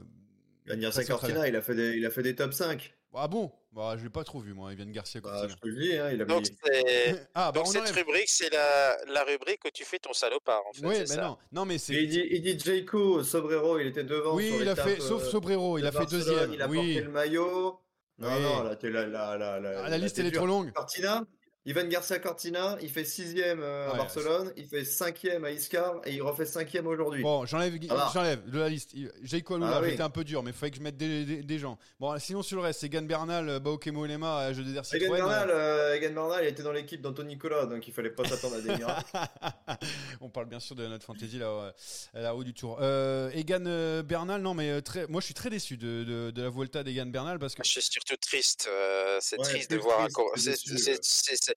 Garcia 0.66 1.04
Cortina, 1.04 1.46
il 1.48 1.54
a 1.56 1.62
fait 1.62 1.74
des, 1.74 1.92
il 1.96 2.04
a 2.06 2.10
fait 2.10 2.22
des 2.22 2.34
top 2.34 2.52
5. 2.52 2.92
Ah 3.18 3.28
bon? 3.28 3.50
Bah 3.72 3.94
je 3.96 4.04
l'ai 4.04 4.10
pas 4.10 4.24
trop 4.24 4.40
vu 4.40 4.52
moi, 4.52 4.72
Ivan 4.72 4.86
Garcia 4.90 5.20
Bah, 5.20 5.30
Cortina. 5.30 5.48
je 5.48 5.56
te 5.56 5.68
le 5.68 5.80
dis, 5.80 5.96
hein, 5.96 6.10
il 6.12 6.20
a 6.20 6.24
Donc, 6.26 6.44
Ah 7.34 7.52
bah 7.52 7.52
donc 7.60 7.68
on 7.68 7.70
cette 7.70 7.82
enlève. 7.82 7.94
rubrique, 7.94 8.28
c'est 8.28 8.52
la, 8.52 8.96
la 9.12 9.24
rubrique 9.24 9.60
où 9.64 9.70
tu 9.72 9.84
fais 9.84 9.98
ton 9.98 10.12
salopard, 10.12 10.62
en 10.68 10.72
fait. 10.72 10.84
Oui, 10.86 10.94
mais 10.98 11.06
ça. 11.06 11.22
non, 11.22 11.38
non, 11.52 11.64
mais 11.64 11.78
c'est. 11.78 11.94
il 11.94 12.08
dit, 12.08 12.26
il 12.30 12.42
dit 12.42 12.58
Jayco, 12.58 13.22
Sobrero, 13.22 13.78
il 13.78 13.86
était 13.86 14.04
devant. 14.04 14.34
Oui, 14.34 14.48
sur 14.48 14.60
il 14.62 14.68
a 14.68 14.76
fait, 14.76 15.00
sauf 15.00 15.22
euh, 15.22 15.30
Sobrero, 15.30 15.78
il 15.78 15.86
a 15.86 15.92
fait 15.92 16.06
deuxième. 16.06 16.52
Il 16.52 16.60
a 16.60 16.68
oui. 16.68 16.76
porté 16.76 17.00
le 17.02 17.10
maillot. 17.10 17.80
Non, 18.18 18.28
Oui. 18.34 18.42
non, 18.42 18.62
là, 18.64 18.76
t'es 18.76 18.90
la, 18.90 19.06
la, 19.06 19.36
la, 19.36 19.60
la, 19.60 19.82
Ah, 19.84 19.88
la 19.90 19.98
liste 19.98 20.18
elle 20.18 20.26
est 20.26 20.30
trop 20.32 20.46
longue. 20.46 20.72
Cortina, 20.72 21.24
Ivan 21.68 21.84
Garcia 21.88 22.20
Cortina, 22.20 22.78
il 22.80 22.88
fait 22.90 23.04
sixième 23.04 23.60
euh, 23.60 23.88
à 23.88 23.92
Ouais, 23.92 23.98
Barcelone, 23.98 24.52
il 24.56 24.66
fait 24.66 24.84
cinquième 24.84 25.44
à 25.44 25.50
Iscar 25.50 26.00
et 26.04 26.12
il 26.14 26.22
refait 26.22 26.46
cinquième 26.46 26.86
aujourd'hui. 26.86 27.22
Bon, 27.22 27.44
j'enlève, 27.44 27.74
j'enlève 28.14 28.48
de 28.48 28.58
la 28.60 28.68
liste. 28.68 28.92
Jayco 29.24 29.56
Alula, 29.56 29.72
Ah 29.74 29.80
oui. 29.82 29.90
j'étais 29.90 30.02
un 30.04 30.10
peu 30.10 30.22
dur, 30.22 30.44
mais 30.44 30.50
il 30.52 30.56
fallait 30.56 30.70
que 30.70 30.76
je 30.78 30.82
mette 30.82 30.96
des, 30.96 31.24
des, 31.24 31.42
des 31.42 31.58
gens. 31.58 31.76
Bon, 31.98 32.16
sinon 32.20 32.42
sur 32.42 32.56
le 32.58 32.62
reste, 32.62 32.80
c'est 32.80 32.88
Gan 32.88 33.02
Bernal, 33.02 33.58
Bauke 33.58 33.88
Mollema, 33.88 34.52
Jeu 34.52 34.62
des 34.62 34.70
Egan 34.72 34.84
Citroën. 34.84 35.10
Bernal, 35.16 35.50
euh, 35.50 35.94
Egan 35.96 36.12
Bernal, 36.12 36.44
il 36.44 36.48
était 36.48 36.62
dans 36.62 36.70
l'équipe 36.72 37.00
d'Anthony 37.00 37.30
Nicolas, 37.34 37.66
donc 37.66 37.86
il 37.88 37.92
fallait 37.92 38.10
pas 38.10 38.24
s'attendre 38.28 38.54
à 38.56 38.60
des 38.60 38.76
miracles. 38.76 39.10
On 40.20 40.28
parle 40.28 40.46
bien 40.46 40.60
sûr 40.60 40.76
de 40.76 40.86
notre 40.86 41.04
fantasy 41.04 41.38
là, 41.38 41.74
là 42.14 42.34
haut 42.36 42.44
du 42.44 42.54
tour. 42.54 42.78
Euh, 42.80 43.28
Egan 43.34 43.64
euh, 43.66 44.02
Bernal, 44.04 44.40
non 44.40 44.54
mais 44.54 44.70
euh, 44.70 44.80
très, 44.80 45.06
moi 45.08 45.20
je 45.20 45.24
suis 45.26 45.34
très 45.34 45.50
déçu 45.50 45.76
de, 45.76 46.04
de, 46.04 46.30
de 46.30 46.42
la 46.42 46.48
Vuelta 46.50 46.84
d'Egan 46.84 47.06
Bernal 47.06 47.38
parce 47.40 47.54
que 47.56 47.62
Je 47.64 47.70
suis 47.70 47.82
surtout 47.82 48.16
triste. 48.16 48.68
euh, 48.70 49.18
c'est 49.20 49.36
Ouais, 49.38 49.44
triste 49.44 49.70
de 49.72 49.78
voir 49.78 50.00
un 50.02 50.06
triste 50.08 50.68
c'est- 50.78 51.55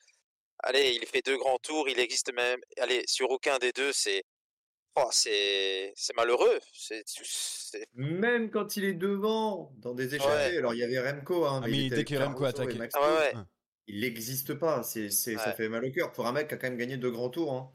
Allez, 0.64 0.97
il 1.01 1.05
fait 1.07 1.22
deux 1.26 1.38
grands 1.38 1.57
tours, 1.60 1.88
il 1.89 1.99
existe 1.99 2.34
même. 2.34 2.60
Allez, 2.80 3.03
sur 3.07 3.30
aucun 3.32 3.57
des 3.60 3.72
deux, 3.72 3.91
c'est. 3.93 4.24
Oh, 4.95 5.07
c'est 5.12 5.93
c'est 5.95 6.16
malheureux. 6.16 6.60
C'est 6.74 7.03
c'est- 7.05 7.88
Même 7.93 8.49
quand 8.49 8.76
il 8.76 8.84
est 8.86 8.93
devant, 8.95 9.72
dans 9.78 9.93
des 9.93 10.16
échappées, 10.16 10.30
Ouais. 10.53 10.57
alors 10.57 10.74
il 10.74 10.80
y 10.80 10.84
avait 10.84 10.99
Remco, 10.99 11.45
hein, 11.45 11.62
Ah, 11.64 11.66
mais 11.68 11.72
mais 11.72 11.78
il 11.78 11.86
était 11.88 11.95
dès 11.97 12.03
que 12.05 12.16
Remco 12.16 12.43
attaquait. 12.45 12.78
Ah 12.93 13.01
ouais, 13.01 13.18
ouais. 13.36 13.41
Il 13.88 14.01
n'existe 14.01 14.53
pas, 14.55 14.84
c'est, 14.84 15.10
c'est, 15.10 15.36
ça 15.38 15.53
fait 15.53 15.70
mal 15.70 15.86
au 15.86 15.91
cœur 15.91 16.12
pour 16.12 16.28
un 16.28 16.32
mec 16.32 16.47
qui 16.47 16.53
a 16.55 16.57
quand 16.57 16.68
même 16.68 16.78
gagné 16.78 16.97
deux 16.97 17.12
grands 17.12 17.30
tours. 17.30 17.53
Hein. 17.53 17.72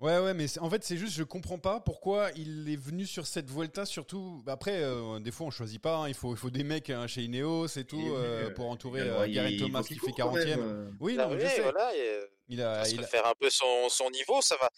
Ouais, 0.00 0.18
ouais, 0.18 0.32
mais 0.32 0.46
en 0.60 0.70
fait, 0.70 0.82
c'est 0.82 0.96
juste, 0.96 1.12
je 1.12 1.22
comprends 1.22 1.58
pas 1.58 1.78
pourquoi 1.80 2.30
il 2.34 2.70
est 2.72 2.76
venu 2.76 3.04
sur 3.04 3.26
cette 3.26 3.50
Vuelta, 3.50 3.84
surtout. 3.84 4.40
bah, 4.46 4.52
Après, 4.52 4.82
euh, 4.82 5.18
des 5.20 5.30
fois, 5.30 5.46
on 5.46 5.50
choisit 5.50 5.80
pas, 5.80 5.96
hein, 5.96 6.08
il, 6.08 6.14
faut, 6.14 6.32
il 6.34 6.38
faut 6.38 6.48
des 6.48 6.64
mecs 6.64 6.88
hein, 6.88 7.06
chez 7.06 7.22
Ineos 7.22 7.66
et 7.76 7.84
tout, 7.84 8.00
euh, 8.14 8.46
euh, 8.48 8.50
pour 8.54 8.70
entourer 8.70 9.02
il 9.28 9.58
Thomas 9.58 9.82
qui 9.82 9.96
fait 9.98 10.06
court 10.06 10.14
quand 10.16 10.34
40ème. 10.36 10.46
même, 10.46 10.62
euh. 10.62 10.90
Oui, 11.00 11.16
non, 11.16 11.38
je 11.38 11.46
sais. 11.46 11.60
voilà, 11.60 11.94
et, 11.94 12.20
Il 12.48 12.62
a, 12.62 12.88
il 12.88 12.98
a- 13.00 13.06
faire 13.06 13.26
un 13.26 13.34
peu 13.38 13.50
son, 13.50 13.90
son 13.90 14.10
niveau, 14.10 14.40
ça 14.40 14.56
va. 14.56 14.70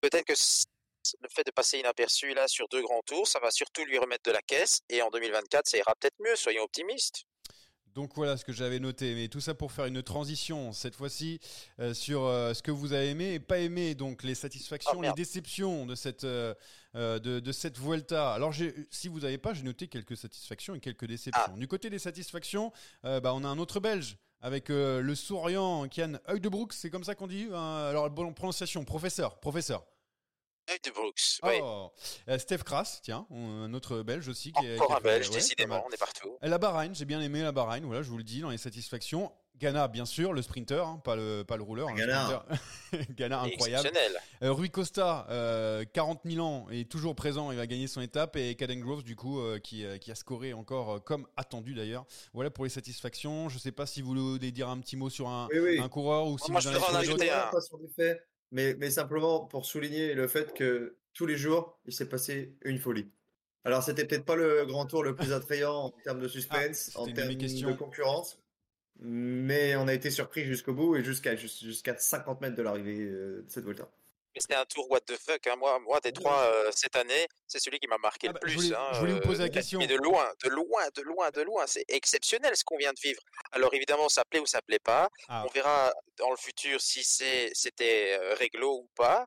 Peut-être 0.00 0.24
que 0.24 0.32
le 0.32 1.28
fait 1.28 1.44
de 1.44 1.50
passer 1.50 1.78
inaperçu 1.78 2.32
là 2.32 2.48
sur 2.48 2.66
deux 2.68 2.80
grands 2.82 3.02
tours, 3.04 3.28
ça 3.28 3.38
va 3.38 3.50
surtout 3.50 3.84
lui 3.84 3.98
remettre 3.98 4.22
de 4.30 4.32
la 4.32 4.40
caisse. 4.40 4.80
Et 4.88 5.02
en 5.02 5.10
2024, 5.10 5.68
ça 5.68 5.76
ira 5.76 5.94
peut-être 6.00 6.16
mieux, 6.20 6.36
soyons 6.36 6.62
optimistes. 6.62 7.24
Donc 7.94 8.12
voilà 8.14 8.36
ce 8.36 8.44
que 8.44 8.52
j'avais 8.52 8.78
noté, 8.78 9.14
mais 9.14 9.28
tout 9.28 9.40
ça 9.40 9.54
pour 9.54 9.72
faire 9.72 9.86
une 9.86 10.02
transition 10.02 10.72
cette 10.72 10.94
fois-ci 10.94 11.40
euh, 11.80 11.92
sur 11.92 12.24
euh, 12.24 12.54
ce 12.54 12.62
que 12.62 12.70
vous 12.70 12.92
avez 12.92 13.10
aimé 13.10 13.34
et 13.34 13.40
pas 13.40 13.58
aimé, 13.58 13.94
donc 13.96 14.22
les 14.22 14.36
satisfactions, 14.36 15.00
Ah, 15.02 15.08
les 15.08 15.12
déceptions 15.12 15.86
de 15.86 15.94
cette 15.96 16.24
euh, 16.24 16.54
de, 16.94 17.40
de 17.40 17.52
cette 17.52 17.78
Vuelta. 17.78 18.32
Alors 18.32 18.54
si 18.90 19.08
vous 19.08 19.20
n'avez 19.20 19.38
pas, 19.38 19.54
j'ai 19.54 19.64
noté 19.64 19.88
quelques 19.88 20.16
satisfactions 20.16 20.74
et 20.74 20.80
quelques 20.80 21.06
déceptions. 21.06 21.42
Ah. 21.54 21.58
Du 21.58 21.66
côté 21.66 21.90
des 21.90 21.98
satisfactions, 21.98 22.72
bah, 23.02 23.32
on 23.34 23.44
a 23.44 23.48
un 23.48 23.58
autre 23.58 23.80
Belge 23.80 24.16
avec 24.40 24.68
le 24.68 25.14
souriant 25.14 25.86
Kian 25.88 26.14
Heugdebrooks, 26.28 26.72
c'est 26.72 26.90
comme 26.90 27.04
ça 27.04 27.14
qu'on 27.14 27.26
dit. 27.26 27.48
hein 27.52 27.86
alors 27.90 28.08
bonne 28.10 28.34
prononciation, 28.34 28.84
professeur, 28.84 29.38
professeur. 29.38 29.84
De 30.84 30.90
Brooks, 30.92 31.40
oui. 31.42 31.58
Oh, 31.62 31.90
Euh, 32.28 32.38
Steph 32.38 32.58
Kras, 32.58 33.00
tiens, 33.02 33.26
un 33.30 33.74
autre 33.74 34.02
Belge 34.02 34.28
aussi 34.28 34.52
qui 34.52 34.66
est 34.66 34.76
Encore 34.76 34.88
qui 34.88 34.92
a 34.92 34.96
un 34.98 35.00
Belge, 35.00 35.28
ouais, 35.28 35.34
décidément, 35.34 35.84
on 35.86 35.90
est 35.90 35.96
partout. 35.98 36.36
La 36.42 36.58
Bahreïn, 36.58 36.94
j'ai 36.94 37.04
bien 37.04 37.20
aimé 37.20 37.42
la 37.42 37.52
Bahreïn, 37.52 37.84
voilà, 37.84 38.02
je 38.02 38.08
vous 38.10 38.18
le 38.18 38.22
dis, 38.24 38.40
dans 38.40 38.50
les 38.50 38.58
satisfactions. 38.58 39.32
Ghana, 39.56 39.88
bien 39.88 40.06
sûr, 40.06 40.32
le 40.32 40.40
sprinter, 40.40 40.86
hein, 40.86 41.02
pas, 41.04 41.16
le, 41.16 41.44
pas 41.46 41.58
le 41.58 41.62
rouleur. 41.62 41.88
hein, 41.88 41.94
le 41.94 42.06
Ghana. 42.06 42.46
Ghana, 43.10 43.40
incroyable. 43.42 43.90
Euh, 44.42 44.52
Rui 44.52 44.70
Costa, 44.70 45.26
euh, 45.28 45.84
40 45.92 46.20
000 46.24 46.42
ans, 46.46 46.66
est 46.70 46.90
toujours 46.90 47.14
présent, 47.14 47.50
il 47.50 47.58
va 47.58 47.66
gagner 47.66 47.86
son 47.86 48.00
étape. 48.00 48.36
Et 48.36 48.54
Caden 48.54 48.80
Groves, 48.80 49.04
du 49.04 49.16
coup, 49.16 49.38
euh, 49.38 49.58
qui, 49.58 49.84
euh, 49.84 49.98
qui 49.98 50.10
a 50.10 50.14
scoré 50.14 50.54
encore, 50.54 50.94
euh, 50.94 50.98
comme 50.98 51.26
attendu 51.36 51.74
d'ailleurs. 51.74 52.06
Voilà 52.32 52.48
pour 52.50 52.64
les 52.64 52.70
satisfactions. 52.70 53.50
Je 53.50 53.58
sais 53.58 53.72
pas 53.72 53.84
si 53.84 54.00
vous 54.00 54.14
voulez 54.14 54.50
dire 54.50 54.70
un 54.70 54.78
petit 54.80 54.96
mot 54.96 55.10
sur 55.10 55.28
un, 55.28 55.46
Oui, 55.52 55.58
oui. 55.58 55.78
un 55.78 55.90
coureur 55.90 56.26
ou 56.28 56.38
si 56.38 56.50
Moi, 56.50 56.60
vous 56.60 56.68
en 56.68 56.70
avez 56.94 57.30
un. 57.30 57.48
Pas 57.50 57.60
sur 57.60 57.76
des 57.78 57.88
faits, 57.88 58.26
mais, 58.52 58.74
mais 58.78 58.90
simplement 58.90 59.40
pour 59.40 59.66
souligner 59.66 60.14
le 60.14 60.28
fait 60.28 60.52
que 60.54 60.96
tous 61.14 61.26
les 61.26 61.36
jours, 61.36 61.78
il 61.86 61.92
s'est 61.92 62.08
passé 62.08 62.54
une 62.62 62.78
folie. 62.78 63.10
Alors, 63.64 63.82
c'était 63.82 64.06
peut-être 64.06 64.24
pas 64.24 64.36
le 64.36 64.64
grand 64.64 64.86
tour 64.86 65.02
le 65.02 65.14
plus 65.14 65.32
attrayant 65.32 65.74
en 65.74 65.90
termes 65.90 66.20
de 66.20 66.28
suspense, 66.28 66.92
Ah, 66.94 67.00
en 67.00 67.06
de 67.06 67.10
mes 67.10 67.36
termes 67.36 67.72
de 67.72 67.76
concurrence, 67.76 68.38
mais 69.00 69.76
on 69.76 69.86
a 69.86 69.94
été 69.94 70.10
surpris 70.10 70.44
jusqu'au 70.44 70.72
bout 70.72 70.96
et 70.96 71.04
jusqu'à 71.04 71.36
jusqu'à 71.36 71.96
50 71.96 72.40
mètres 72.40 72.56
de 72.56 72.62
l'arrivée 72.62 73.00
euh, 73.00 73.42
de 73.42 73.50
cette 73.50 73.64
Volta. 73.64 73.90
Mais 74.34 74.40
c'était 74.40 74.54
un 74.54 74.64
tour 74.64 74.88
what 74.90 75.00
the 75.00 75.16
fuck. 75.16 75.44
Hein. 75.46 75.56
Moi, 75.56 75.78
moi, 75.80 75.98
des 76.00 76.12
trois 76.12 76.38
euh, 76.42 76.70
cette 76.72 76.94
année, 76.96 77.26
c'est 77.48 77.58
celui 77.58 77.78
qui 77.80 77.88
m'a 77.88 77.98
marqué 77.98 78.28
Ah 78.28 78.32
le 78.32 78.34
bah, 78.34 78.40
je 78.44 78.54
plus. 78.56 78.64
voulais- 78.66 78.76
hein, 78.76 78.88
je 78.92 78.98
voulais 79.00 79.12
vous 79.14 79.20
poser 79.20 79.38
la 79.40 79.44
euh, 79.46 79.52
question. 79.52 79.78
Mais 79.80 79.86
de 79.88 79.96
loin, 79.96 80.32
de 80.44 80.48
loin, 80.50 80.82
de 80.94 81.02
loin, 81.02 81.30
de 81.30 81.42
loin. 81.42 81.66
C'est 81.66 81.84
exceptionnel 81.88 82.56
ce 82.56 82.62
qu'on 82.64 82.76
vient 82.76 82.92
de 82.92 83.00
vivre. 83.00 83.20
Alors 83.52 83.74
évidemment, 83.74 84.08
ça 84.08 84.24
plaît 84.24 84.40
ou 84.40 84.46
ça 84.46 84.62
plaît 84.62 84.78
pas. 84.78 85.08
Ah. 85.28 85.44
On 85.46 85.50
verra 85.52 85.92
dans 86.16 86.30
le 86.30 86.36
futur 86.36 86.80
si 86.80 87.02
c'est 87.02 87.50
c'était 87.54 88.16
euh, 88.20 88.34
réglo 88.34 88.82
ou 88.82 88.88
pas. 88.94 89.26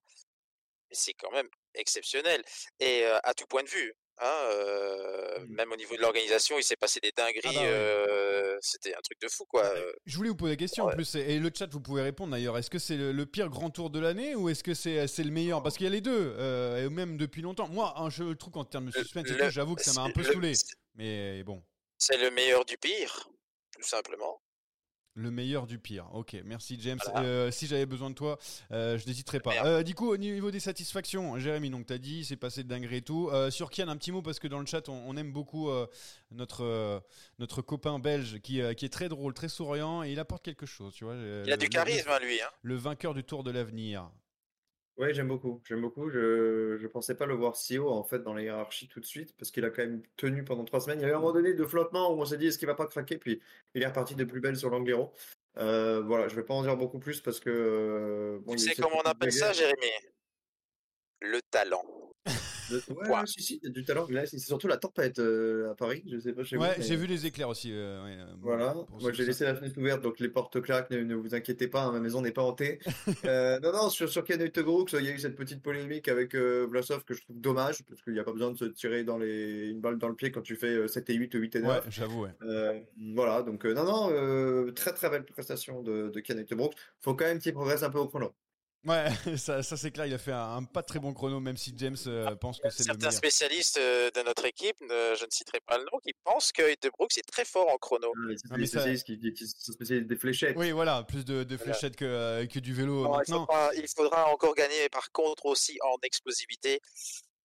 Mais 0.89 0.95
c'est 0.95 1.13
quand 1.13 1.31
même 1.31 1.49
exceptionnel. 1.73 2.41
Et 2.79 3.03
euh, 3.05 3.17
à 3.23 3.33
tout 3.33 3.45
point 3.47 3.63
de 3.63 3.69
vue. 3.69 3.93
Hein, 4.19 4.25
euh, 4.51 5.19
Mm. 5.43 5.55
Même 5.55 5.71
au 5.71 5.75
niveau 5.75 5.95
de 5.95 6.01
l'organisation, 6.01 6.57
il 6.57 6.63
s'est 6.63 6.75
passé 6.77 6.99
des 7.01 7.11
dingueries. 7.11 7.41
Ah 7.45 7.51
bah 7.53 7.59
oui. 7.61 7.65
euh, 7.67 8.57
C'était 8.61 8.93
un 8.95 9.01
truc 9.01 9.19
de 9.19 9.27
fou, 9.27 9.45
quoi. 9.45 9.63
Ah, 9.65 9.79
Je 10.05 10.15
voulais 10.15 10.29
vous 10.29 10.35
poser 10.35 10.51
la 10.53 10.57
question 10.57 10.85
en 10.85 10.89
plus, 10.91 11.15
et- 11.15 11.39
le 11.39 11.51
chat 11.53 11.67
vous 11.73 11.81
pouvez 11.81 12.01
répondre 12.03 12.31
d'ailleurs. 12.31 12.57
Est-ce 12.57 12.69
que 12.69 12.79
c'est 12.79 12.95
le, 12.95 13.11
le 13.11 13.25
pire 13.25 13.49
grand 13.49 13.69
tour 13.71 13.89
de 13.89 13.99
l'année 13.99 14.35
ou 14.35 14.47
est-ce 14.47 14.63
que 14.63 14.73
c'est 14.73 15.05
le 15.23 15.31
meilleur? 15.31 15.61
Parce 15.63 15.75
qu'il 15.75 15.83
y 15.85 15.87
a 15.87 15.91
les 15.91 16.01
deux, 16.01 16.33
euh, 16.37 16.85
et 16.85 16.89
même 16.89 17.17
depuis 17.17 17.41
longtemps. 17.41 17.67
Moi, 17.67 17.93
hein, 17.97 18.09
je 18.09 18.31
trouve 18.33 18.53
qu'en 18.53 18.63
termes 18.63 18.85
de 18.85 18.91
Le- 18.95 19.01
suspense, 19.03 19.27
le- 19.27 19.49
j'avoue 19.49 19.75
que 19.75 19.83
ça 19.83 19.91
m'a 19.93 20.03
un 20.07 20.11
peu 20.11 20.21
le- 20.21 20.31
saoulé. 20.31 20.53
Mais 20.95 21.43
bon, 21.43 21.63
C'est 21.97 22.17
le 22.17 22.29
meilleur 22.31 22.63
du 22.63 22.77
pire, 22.77 23.27
tout 23.75 23.81
simplement. 23.83 24.41
Le 25.15 25.31
meilleur 25.31 25.67
du 25.67 25.79
pire. 25.79 26.07
Ok, 26.13 26.35
merci 26.45 26.77
James. 26.81 26.99
Voilà. 27.11 27.27
Euh, 27.27 27.51
si 27.51 27.67
j'avais 27.67 27.85
besoin 27.85 28.09
de 28.09 28.15
toi, 28.15 28.39
euh, 28.71 28.97
je 28.97 29.05
n'hésiterai 29.07 29.39
pas. 29.39 29.53
Euh, 29.65 29.83
du 29.83 29.95
coup, 29.95 30.09
au 30.09 30.17
niveau 30.17 30.51
des 30.51 30.59
satisfactions, 30.59 31.37
Jérémy, 31.37 31.69
donc 31.69 31.85
t'as 31.85 31.97
dit, 31.97 32.25
c'est 32.25 32.35
passé 32.35 32.63
de 32.63 32.69
dinguerie 32.69 32.97
et 32.97 33.01
tout. 33.01 33.29
Sur 33.49 33.69
Kian, 33.69 33.87
un 33.87 33.97
petit 33.97 34.11
mot 34.11 34.21
parce 34.21 34.39
que 34.39 34.47
dans 34.47 34.59
le 34.59 34.65
chat, 34.65 34.89
on, 34.89 35.03
on 35.07 35.17
aime 35.17 35.31
beaucoup 35.31 35.69
notre 36.31 37.03
notre 37.39 37.61
copain 37.61 37.99
belge 37.99 38.39
qui, 38.39 38.61
qui 38.75 38.85
est 38.85 38.93
très 38.93 39.09
drôle, 39.09 39.33
très 39.33 39.49
souriant 39.49 40.03
et 40.03 40.11
il 40.11 40.19
apporte 40.19 40.43
quelque 40.43 40.65
chose, 40.65 40.93
tu 40.93 41.05
vois. 41.05 41.15
Il 41.45 41.51
a 41.51 41.57
du 41.57 41.69
charisme, 41.69 42.09
hein, 42.09 42.19
lui. 42.21 42.41
Hein. 42.41 42.49
Le 42.61 42.75
vainqueur 42.75 43.13
du 43.13 43.23
Tour 43.23 43.43
de 43.43 43.51
l'avenir. 43.51 44.09
Oui, 44.97 45.13
j'aime 45.13 45.27
beaucoup. 45.27 45.61
J'aime 45.67 45.81
beaucoup. 45.81 46.09
Je 46.09 46.77
je 46.79 46.87
pensais 46.87 47.15
pas 47.15 47.25
le 47.25 47.33
voir 47.33 47.55
si 47.55 47.79
haut 47.79 47.89
en 47.89 48.03
fait 48.03 48.19
dans 48.19 48.33
la 48.33 48.43
hiérarchie 48.43 48.87
tout 48.87 48.99
de 48.99 49.05
suite 49.05 49.35
parce 49.37 49.49
qu'il 49.49 49.65
a 49.65 49.71
quand 49.71 49.81
même 49.81 50.03
tenu 50.17 50.43
pendant 50.43 50.65
trois 50.65 50.81
semaines. 50.81 50.99
Il 50.99 51.03
y 51.03 51.05
a 51.05 51.09
eu 51.09 51.13
un 51.13 51.19
moment 51.19 51.33
donné 51.33 51.53
de 51.53 51.65
flottement 51.65 52.13
où 52.13 52.21
on 52.21 52.25
s'est 52.25 52.37
dit 52.37 52.47
est-ce 52.47 52.59
qu'il 52.59 52.67
va 52.67 52.75
pas 52.75 52.85
craquer? 52.85 53.17
Puis 53.17 53.41
il 53.73 53.81
est 53.81 53.87
reparti 53.87 54.13
de 54.15 54.23
plus 54.23 54.39
belle 54.39 54.55
sur 54.55 54.69
l'Angliru. 54.69 55.05
Euh, 55.57 56.01
voilà, 56.01 56.27
je 56.27 56.35
vais 56.35 56.43
pas 56.43 56.53
en 56.53 56.63
dire 56.63 56.77
beaucoup 56.77 56.99
plus 56.99 57.21
parce 57.21 57.39
que 57.39 57.49
euh, 57.49 58.39
bon, 58.41 58.53
Tu 58.53 58.59
sais 58.59 58.75
comment 58.75 58.97
on 59.03 59.09
appelle 59.09 59.31
ça, 59.31 59.51
Jérémy? 59.53 59.91
Le 61.21 61.41
talent. 61.49 61.83
Ouais, 62.71 63.21
si 63.25 63.41
si, 63.43 63.61
talent. 63.85 64.07
Là, 64.09 64.25
c'est 64.25 64.37
surtout 64.39 64.67
la 64.67 64.77
tempête 64.77 65.19
euh, 65.19 65.71
à 65.71 65.75
Paris. 65.75 66.03
Je 66.11 66.17
sais 66.19 66.33
pas 66.33 66.43
chez. 66.43 66.57
Ouais, 66.57 66.75
j'ai 66.79 66.95
vu 66.95 67.07
les 67.07 67.25
éclairs 67.25 67.49
aussi. 67.49 67.71
euh, 67.71 68.03
ouais, 68.03 68.17
euh, 68.19 68.25
Voilà, 68.41 68.75
moi 68.99 69.11
j'ai 69.11 69.25
laissé 69.25 69.43
la 69.43 69.55
fenêtre 69.55 69.77
ouverte, 69.77 70.01
donc 70.01 70.19
les 70.19 70.29
portes 70.29 70.61
claquent, 70.61 70.89
ne, 70.91 70.99
ne 70.99 71.15
vous 71.15 71.35
inquiétez 71.35 71.67
pas, 71.67 71.83
hein, 71.83 71.91
ma 71.91 71.99
maison 71.99 72.21
n'est 72.21 72.31
pas 72.31 72.43
hantée. 72.43 72.79
Euh, 73.25 73.59
non, 73.61 73.71
non, 73.71 73.89
sur, 73.89 74.09
sur 74.09 74.23
Kenneth 74.23 74.59
Brooks, 74.59 74.93
il 74.93 75.05
y 75.05 75.07
a 75.07 75.11
eu 75.11 75.19
cette 75.19 75.35
petite 75.35 75.61
polémique 75.61 76.07
avec 76.07 76.35
Vlasov 76.35 77.03
que 77.05 77.13
je 77.13 77.21
trouve 77.21 77.39
dommage, 77.39 77.83
parce 77.87 78.01
qu'il 78.01 78.13
n'y 78.13 78.19
a 78.19 78.23
pas 78.23 78.33
besoin 78.33 78.51
de 78.51 78.57
se 78.57 78.65
tirer 78.65 79.03
dans 79.03 79.17
les, 79.17 79.69
une 79.69 79.79
balle 79.79 79.97
dans 79.97 80.09
le 80.09 80.15
pied 80.15 80.31
quand 80.31 80.41
tu 80.41 80.55
fais 80.55 80.67
euh, 80.75 80.87
7 80.87 81.09
et 81.09 81.13
8 81.13 81.35
ou 81.35 81.37
8 81.37 81.55
et 81.55 81.59
9. 81.61 81.71
Ouais, 81.71 81.91
j'avoue, 81.91 82.23
ouais. 82.23 82.85
Voilà, 83.13 83.43
donc 83.43 83.65
non, 83.65 83.85
non, 83.85 84.73
très 84.73 84.93
très 84.93 85.09
belle 85.09 85.25
prestation 85.25 85.81
de, 85.81 86.09
de 86.09 86.19
Kenneth 86.19 86.53
Brooks. 86.53 86.75
Faut 86.99 87.13
quand 87.15 87.25
même 87.25 87.39
qu'il 87.39 87.53
progresse 87.53 87.83
un 87.83 87.89
peu 87.89 87.99
au 87.99 88.07
chrono. 88.07 88.33
Ouais, 88.85 89.05
ça, 89.37 89.63
ça 89.63 89.77
c'est 89.77 89.91
clair, 89.91 90.05
il 90.07 90.13
a 90.13 90.17
fait 90.17 90.33
un, 90.33 90.57
un 90.57 90.63
pas 90.65 90.83
très 90.83 90.99
bon 90.99 91.13
chrono, 91.13 91.39
même 91.39 91.55
si 91.55 91.73
James 91.77 91.95
euh, 92.07 92.35
pense 92.35 92.59
que 92.59 92.69
c'est 92.69 92.79
le 92.79 92.85
Certains 92.85 92.97
meilleur. 93.07 93.13
spécialistes 93.13 93.77
euh, 93.77 94.11
de 94.11 94.21
notre 94.23 94.43
équipe, 94.45 94.75
ne- 94.81 95.15
je 95.17 95.23
ne 95.23 95.29
citerai 95.31 95.61
pas 95.65 95.77
le 95.77 95.85
nom, 95.85 95.99
qui 96.05 96.11
pensent 96.25 96.51
que 96.51 96.61
De 96.81 96.89
Brooks 96.89 97.17
est 97.17 97.21
très 97.31 97.45
fort 97.45 97.69
en 97.69 97.77
chrono. 97.77 98.11
Ah, 98.13 98.19
mais 98.27 98.35
c'est 98.35 98.47
Ah, 98.51 98.57
des 98.57 98.65
ça- 98.65 98.79
spécialistes 98.81 99.05
qui, 99.05 99.47
sont 99.47 99.71
spécialistes 99.71 100.07
des 100.09 100.17
fléchettes. 100.17 100.55
Oui, 100.57 100.71
voilà, 100.71 101.03
plus 101.03 101.23
de, 101.23 101.43
de 101.43 101.55
Voilà. 101.55 101.73
fléchettes 101.73 101.95
que, 101.95 102.03
euh, 102.03 102.45
que 102.45 102.59
du 102.59 102.73
vélo 102.73 103.05
Alors, 103.05 103.15
il, 103.15 103.17
maintenant. 103.19 103.45
faudra, 103.45 103.75
il 103.75 103.87
faudra 103.87 104.29
encore 104.29 104.53
gagner, 104.55 104.89
par 104.89 105.11
contre, 105.13 105.45
aussi 105.45 105.79
en 105.81 105.95
explosivité, 106.03 106.81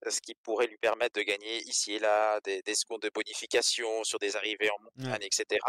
ce 0.08 0.20
qui 0.20 0.34
pourrait 0.34 0.66
lui 0.66 0.78
permettre 0.78 1.14
de 1.18 1.22
gagner 1.22 1.62
ici 1.64 1.94
et 1.94 1.98
là 1.98 2.40
des, 2.44 2.62
des 2.62 2.74
secondes 2.74 3.02
de 3.02 3.10
bonification 3.12 4.04
sur 4.04 4.18
des 4.18 4.36
arrivées 4.36 4.70
en 4.70 4.76
montagne, 4.82 5.22
etc. 5.22 5.60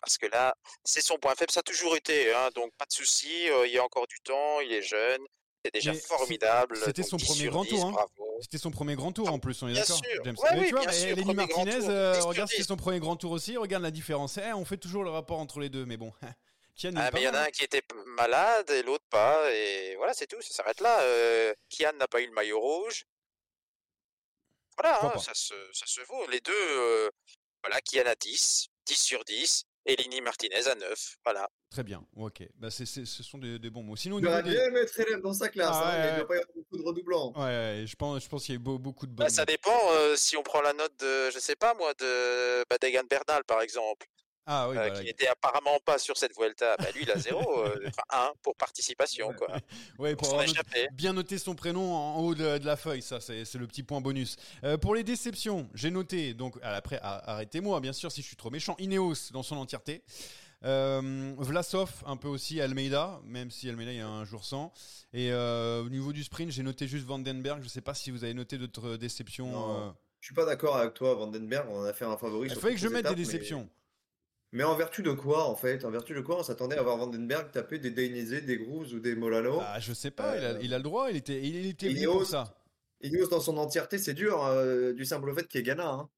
Parce 0.00 0.18
que 0.18 0.26
là, 0.26 0.54
c'est 0.84 1.00
son 1.02 1.18
point 1.18 1.34
faible, 1.34 1.50
ça 1.50 1.60
a 1.60 1.62
toujours 1.64 1.96
été, 1.96 2.32
hein, 2.32 2.48
donc 2.54 2.72
pas 2.78 2.84
de 2.86 2.92
souci, 2.92 3.48
euh, 3.50 3.66
il 3.66 3.72
y 3.72 3.78
a 3.78 3.84
encore 3.84 4.06
du 4.06 4.20
temps, 4.20 4.60
il 4.60 4.72
est 4.72 4.82
jeune, 4.82 5.20
c'est 5.64 5.72
déjà 5.74 5.92
Mais 5.92 5.98
formidable. 5.98 6.76
c'était 6.84 7.02
donc 7.02 7.10
son 7.10 7.16
10 7.16 7.24
premier 7.26 7.48
grand 7.48 7.62
10, 7.64 7.70
tour, 7.70 7.84
hein. 7.86 7.90
bravo. 7.92 8.38
C'était 8.40 8.58
son 8.58 8.70
premier 8.70 8.94
grand 8.96 9.12
tour 9.12 9.30
en 9.32 9.38
plus, 9.38 9.62
on 9.62 9.68
est 9.68 9.74
d'accord. 9.74 10.00
James. 10.24 10.36
Ouais, 10.42 10.48
oui, 10.58 10.66
tu 10.68 10.74
vois, 10.74 10.92
sûr, 10.92 11.16
Lenny 11.16 11.34
Martinez, 11.34 11.88
euh, 11.88 12.12
10 12.14 12.18
sur 12.20 12.28
regarde, 12.28 12.48
c'était 12.48 12.62
10. 12.62 12.68
son 12.68 12.76
premier 12.76 12.98
grand 13.00 13.16
tour 13.16 13.30
aussi, 13.32 13.56
regarde 13.56 13.82
la 13.82 13.90
différence. 13.90 14.38
Eh, 14.38 14.52
on 14.52 14.64
fait 14.64 14.76
toujours 14.78 15.04
le 15.04 15.10
rapport 15.10 15.38
entre 15.38 15.60
les 15.60 15.68
deux, 15.68 15.84
mais 15.86 15.96
bon. 15.96 16.12
Kian, 16.74 16.92
Ah, 16.96 17.10
mais 17.12 17.20
il 17.20 17.24
y 17.24 17.28
en 17.28 17.34
a 17.34 17.40
hein. 17.40 17.44
un 17.48 17.50
qui 17.50 17.62
était 17.64 17.82
malade 18.16 18.70
et 18.70 18.82
l'autre 18.82 19.04
pas, 19.10 19.52
et 19.52 19.94
voilà, 19.96 20.14
c'est 20.14 20.26
tout, 20.26 20.40
ça 20.40 20.54
s'arrête 20.54 20.80
là. 20.80 21.00
Euh, 21.02 21.52
Kian 21.68 21.92
n'a 21.98 22.08
pas 22.08 22.20
eu 22.22 22.26
le 22.26 22.32
maillot 22.32 22.58
rouge. 22.58 23.04
Voilà, 24.82 25.14
hein, 25.14 25.18
ça, 25.18 25.32
se, 25.34 25.54
ça 25.72 25.86
se 25.86 26.00
vaut. 26.02 26.26
Les 26.30 26.40
deux, 26.40 26.52
euh, 26.54 27.08
voilà, 27.62 27.80
Kian 27.80 28.04
a 28.06 28.14
10, 28.14 28.66
10 28.86 28.94
sur 29.00 29.24
10, 29.24 29.64
et 29.86 29.96
Lini 29.96 30.20
Martinez 30.20 30.66
à 30.68 30.74
9. 30.74 31.16
Voilà. 31.24 31.48
Très 31.70 31.82
bien, 31.82 32.04
ok. 32.16 32.42
Bah, 32.56 32.70
c'est, 32.70 32.84
c'est- 32.86 33.04
ce 33.06 33.22
sont 33.22 33.38
des, 33.38 33.58
des 33.58 33.70
bons 33.70 33.82
mots. 33.82 33.96
Sinon, 33.96 34.18
Il 34.18 34.22
des... 34.24 34.50
bien 34.50 34.70
mettre 34.70 34.98
élève 35.00 35.20
dans 35.20 35.32
sa 35.32 35.48
classe, 35.48 35.70
Ah, 35.72 35.88
hein, 35.88 35.90
ouais, 35.90 35.98
il 35.98 36.06
ne 36.06 36.10
ouais. 36.10 36.16
doit 36.18 36.28
pas 36.28 36.34
y 36.36 36.38
avoir 36.38 36.54
beaucoup 36.56 36.76
de 36.76 36.82
redoublants. 36.82 37.32
Ouais, 37.36 37.42
ouais, 37.42 37.84
je 37.86 37.96
pense, 37.96 38.22
je 38.22 38.28
pense 38.28 38.44
qu'il 38.44 38.54
y 38.54 38.56
a 38.56 38.60
eu 38.60 38.62
beau- 38.62 38.78
beaucoup 38.78 39.06
de 39.06 39.12
Bah, 39.12 39.24
bonnes. 39.24 39.32
ça 39.34 39.44
dépend 39.44 39.78
euh, 39.92 40.14
si 40.16 40.36
on 40.36 40.42
prend 40.42 40.60
la 40.62 40.72
note 40.72 40.96
de, 40.98 41.30
je 41.30 41.38
sais 41.38 41.56
pas 41.56 41.74
moi, 41.74 41.94
de 41.94 42.64
bah, 42.68 42.76
d'Egan 42.80 43.04
Bernal 43.08 43.44
par 43.44 43.60
exemple, 43.62 44.06
Ah 44.46 44.68
oui, 44.68 44.76
euh, 44.76 44.80
voilà. 44.80 44.98
qui 44.98 45.04
n'était 45.04 45.28
apparemment 45.28 45.78
pas 45.84 45.98
sur 45.98 46.16
cette 46.16 46.36
Vuelta. 46.36 46.76
Bah, 46.78 46.86
lui, 46.94 47.02
il 47.02 47.10
a 47.10 47.18
0, 47.18 47.40
enfin 47.86 48.02
1 48.10 48.32
pour 48.42 48.56
participation, 48.56 49.32
quoi. 49.34 49.48
Ouais, 49.98 50.16
Pour 50.16 50.28
avoir 50.28 50.44
noté- 50.46 50.88
bien 50.92 51.12
noter 51.12 51.38
son 51.38 51.54
prénom 51.54 51.94
en, 51.94 52.18
haut 52.20 52.34
de, 52.34 52.58
de 52.58 52.66
la 52.66 52.76
feuille, 52.76 53.02
ça 53.02 53.20
c'est 53.20 53.54
le 53.54 53.66
petit 53.66 53.82
point 53.82 54.00
bonus. 54.00 54.36
Euh, 54.64 54.76
pour 54.76 54.94
les 54.94 55.04
déceptions, 55.04 55.68
j'ai 55.74 55.90
noté, 55.90 56.34
donc 56.34 56.56
ah, 56.62 56.74
après 56.74 56.98
arrêtez-moi 57.02 57.80
bien 57.80 57.92
sûr 57.92 58.10
si 58.10 58.22
je 58.22 58.26
suis 58.26 58.36
trop 58.36 58.50
méchant, 58.50 58.74
Ineos 58.78 59.30
dans 59.32 59.42
son 59.42 59.56
entièreté. 59.56 60.02
Euh, 60.64 61.34
Vlasov 61.38 61.90
un 62.06 62.16
peu 62.16 62.28
aussi, 62.28 62.60
Almeida, 62.60 63.20
même 63.24 63.50
si 63.50 63.68
Almeida 63.68 63.92
il 63.92 63.98
y 63.98 64.00
a 64.00 64.06
un 64.08 64.24
jour 64.24 64.44
sans. 64.44 64.72
Et 65.12 65.32
euh, 65.32 65.82
au 65.84 65.88
niveau 65.88 66.12
du 66.12 66.22
sprint, 66.22 66.50
j'ai 66.52 66.62
noté 66.62 66.86
juste 66.86 67.04
Vandenberg. 67.04 67.62
Je 67.62 67.68
sais 67.68 67.80
pas 67.80 67.94
si 67.94 68.10
vous 68.10 68.22
avez 68.24 68.34
noté 68.34 68.58
d'autres 68.58 68.96
déceptions. 68.96 69.50
Non. 69.50 69.88
euh. 69.88 69.90
Je 70.20 70.26
suis 70.26 70.34
pas 70.36 70.44
d'accord 70.44 70.76
avec 70.76 70.94
toi, 70.94 71.14
Vandenberg, 71.14 71.66
on 71.68 71.80
en 71.80 71.84
a 71.84 71.92
fait 71.92 72.04
un 72.04 72.16
favori. 72.16 72.48
Il 72.48 72.54
fallait 72.56 72.74
que 72.74 72.80
je 72.80 72.86
mette 72.86 73.02
des 73.06 73.08
étapes, 73.10 73.16
déceptions. 73.16 73.62
Mais 73.62 73.81
en 74.64 74.76
vertu 74.76 75.02
de 75.02 75.12
quoi, 75.12 75.48
en 75.48 75.56
fait? 75.56 75.84
En 75.84 75.90
vertu 75.90 76.14
de 76.14 76.20
quoi 76.20 76.38
on 76.38 76.42
s'attendait 76.42 76.76
à 76.76 76.82
voir 76.82 76.98
Vandenberg 76.98 77.50
taper 77.50 77.78
des 77.78 77.90
Dainese, 77.90 78.44
des 78.44 78.58
Grooves 78.58 78.92
ou 78.92 79.00
des 79.00 79.14
Molano? 79.14 79.60
Ah, 79.62 79.80
je 79.80 79.92
sais 79.94 80.10
pas, 80.10 80.36
il, 80.36 80.44
a, 80.44 80.48
Euh, 80.50 80.58
il 80.62 80.74
a 80.74 80.76
le 80.78 80.82
droit, 80.84 81.10
il 81.10 81.16
était, 81.16 81.40
il 81.42 81.66
était 81.66 81.90
Ineos, 81.90 82.12
pour 82.12 82.26
ça. 82.26 82.54
Ineos 83.00 83.28
dans 83.28 83.40
son 83.40 83.56
entièreté, 83.56 83.96
c'est 83.98 84.14
dur, 84.14 84.44
euh, 84.44 84.92
du 84.92 85.04
simple 85.06 85.34
fait 85.34 85.48
qu'il 85.48 85.60
est 85.60 85.64
Ghana. 85.64 85.88
Hein. 85.88 86.08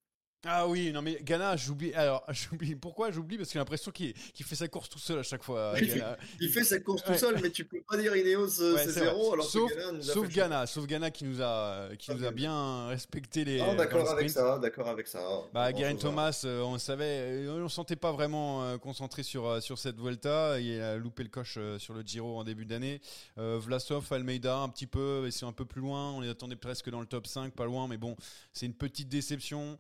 Ah 0.47 0.67
oui, 0.69 0.93
non 0.93 1.01
mais 1.03 1.19
Ghana, 1.23 1.57
j'oublie. 1.57 1.93
Alors, 1.95 2.25
j'oublie. 2.31 2.75
Pourquoi 2.75 3.11
j'oublie? 3.11 3.37
Parce 3.37 3.49
que 3.49 3.55
j'ai 3.55 3.59
l'impression 3.59 3.91
qu'il 3.91 4.15
fait 4.45 4.55
sa 4.55 4.69
course 4.69 4.89
tout 4.89 4.99
seul 4.99 5.19
à 5.19 5.23
chaque 5.23 5.43
fois. 5.43 5.73
Il 5.79 5.89
fait- 5.89 5.99
Ghana. 5.99 6.17
Il 6.41 6.49
fait 6.51 6.65
sa 6.65 6.81
course 6.81 7.03
tout 7.03 7.13
Ouais. 7.13 7.19
seul, 7.19 7.39
mais 7.43 7.51
tu 7.51 7.65
peux 7.65 7.81
pas 7.83 7.97
dire 7.97 8.15
Ineos 8.17 8.61
euh, 8.61 8.75
Ouais, 8.75 8.85
c'est 8.85 8.91
zéro, 8.93 9.33
alors 9.33 9.47
sauf, 9.47 9.71
que 9.71 9.77
Ghana 9.77 9.93
nous 9.93 10.03
sauf 10.03 10.29
Ghana, 10.29 10.67
sauf 10.67 10.87
Ghana 10.87 11.11
qui 11.11 11.25
nous 11.25 11.41
a, 11.41 11.89
qui 11.99 12.11
nous 12.13 12.25
a 12.25 12.31
bien 12.31 12.87
respecté 12.89 13.45
les. 13.45 13.61
Ah, 13.61 13.75
d'accord 13.75 14.11
avec 14.11 14.29
ça, 14.31 14.59
d'accord 14.59 14.89
avec 14.89 15.07
ça. 15.09 15.21
Bah, 15.53 15.71
Bon. 15.73 15.97
Thomas, 15.97 16.43
euh, 16.45 16.63
on 16.63 16.79
savait, 16.79 17.05
euh, 17.47 17.63
on 17.65 17.69
sentait 17.69 17.97
pas 17.97 18.13
vraiment 18.13 18.65
euh, 18.65 18.79
concentré 18.79 19.23
sur 19.23 19.63
sur 19.63 19.79
cette 19.79 19.97
Vuelta. 19.99 20.61
Il 20.61 20.81
a 20.81 20.97
loupé 20.97 21.23
le 21.23 21.29
coche 21.29 21.59
sur 21.79 21.95
le 21.95 22.03
Giro 22.03 22.39
en 22.39 22.45
début 22.45 22.65
d'année. 22.67 23.01
Vlasov, 23.37 24.13
Almeida, 24.13 24.57
un 24.59 24.69
petit 24.69 24.87
peu, 24.87 25.23
ils 25.27 25.33
sont 25.33 25.47
un 25.47 25.53
peu 25.53 25.65
plus 25.65 25.81
loin. 25.81 26.13
On 26.13 26.21
les 26.21 26.29
attendait 26.29 26.57
presque 26.57 26.91
dans 26.91 27.01
le 27.01 27.07
top 27.07 27.27
5, 27.27 27.53
pas 27.55 27.65
loin, 27.65 27.89
mais 27.89 27.97
bon, 27.97 28.17
c'est 28.53 28.67
une 28.67 28.75
petite 28.75 29.09
déception 29.09 29.79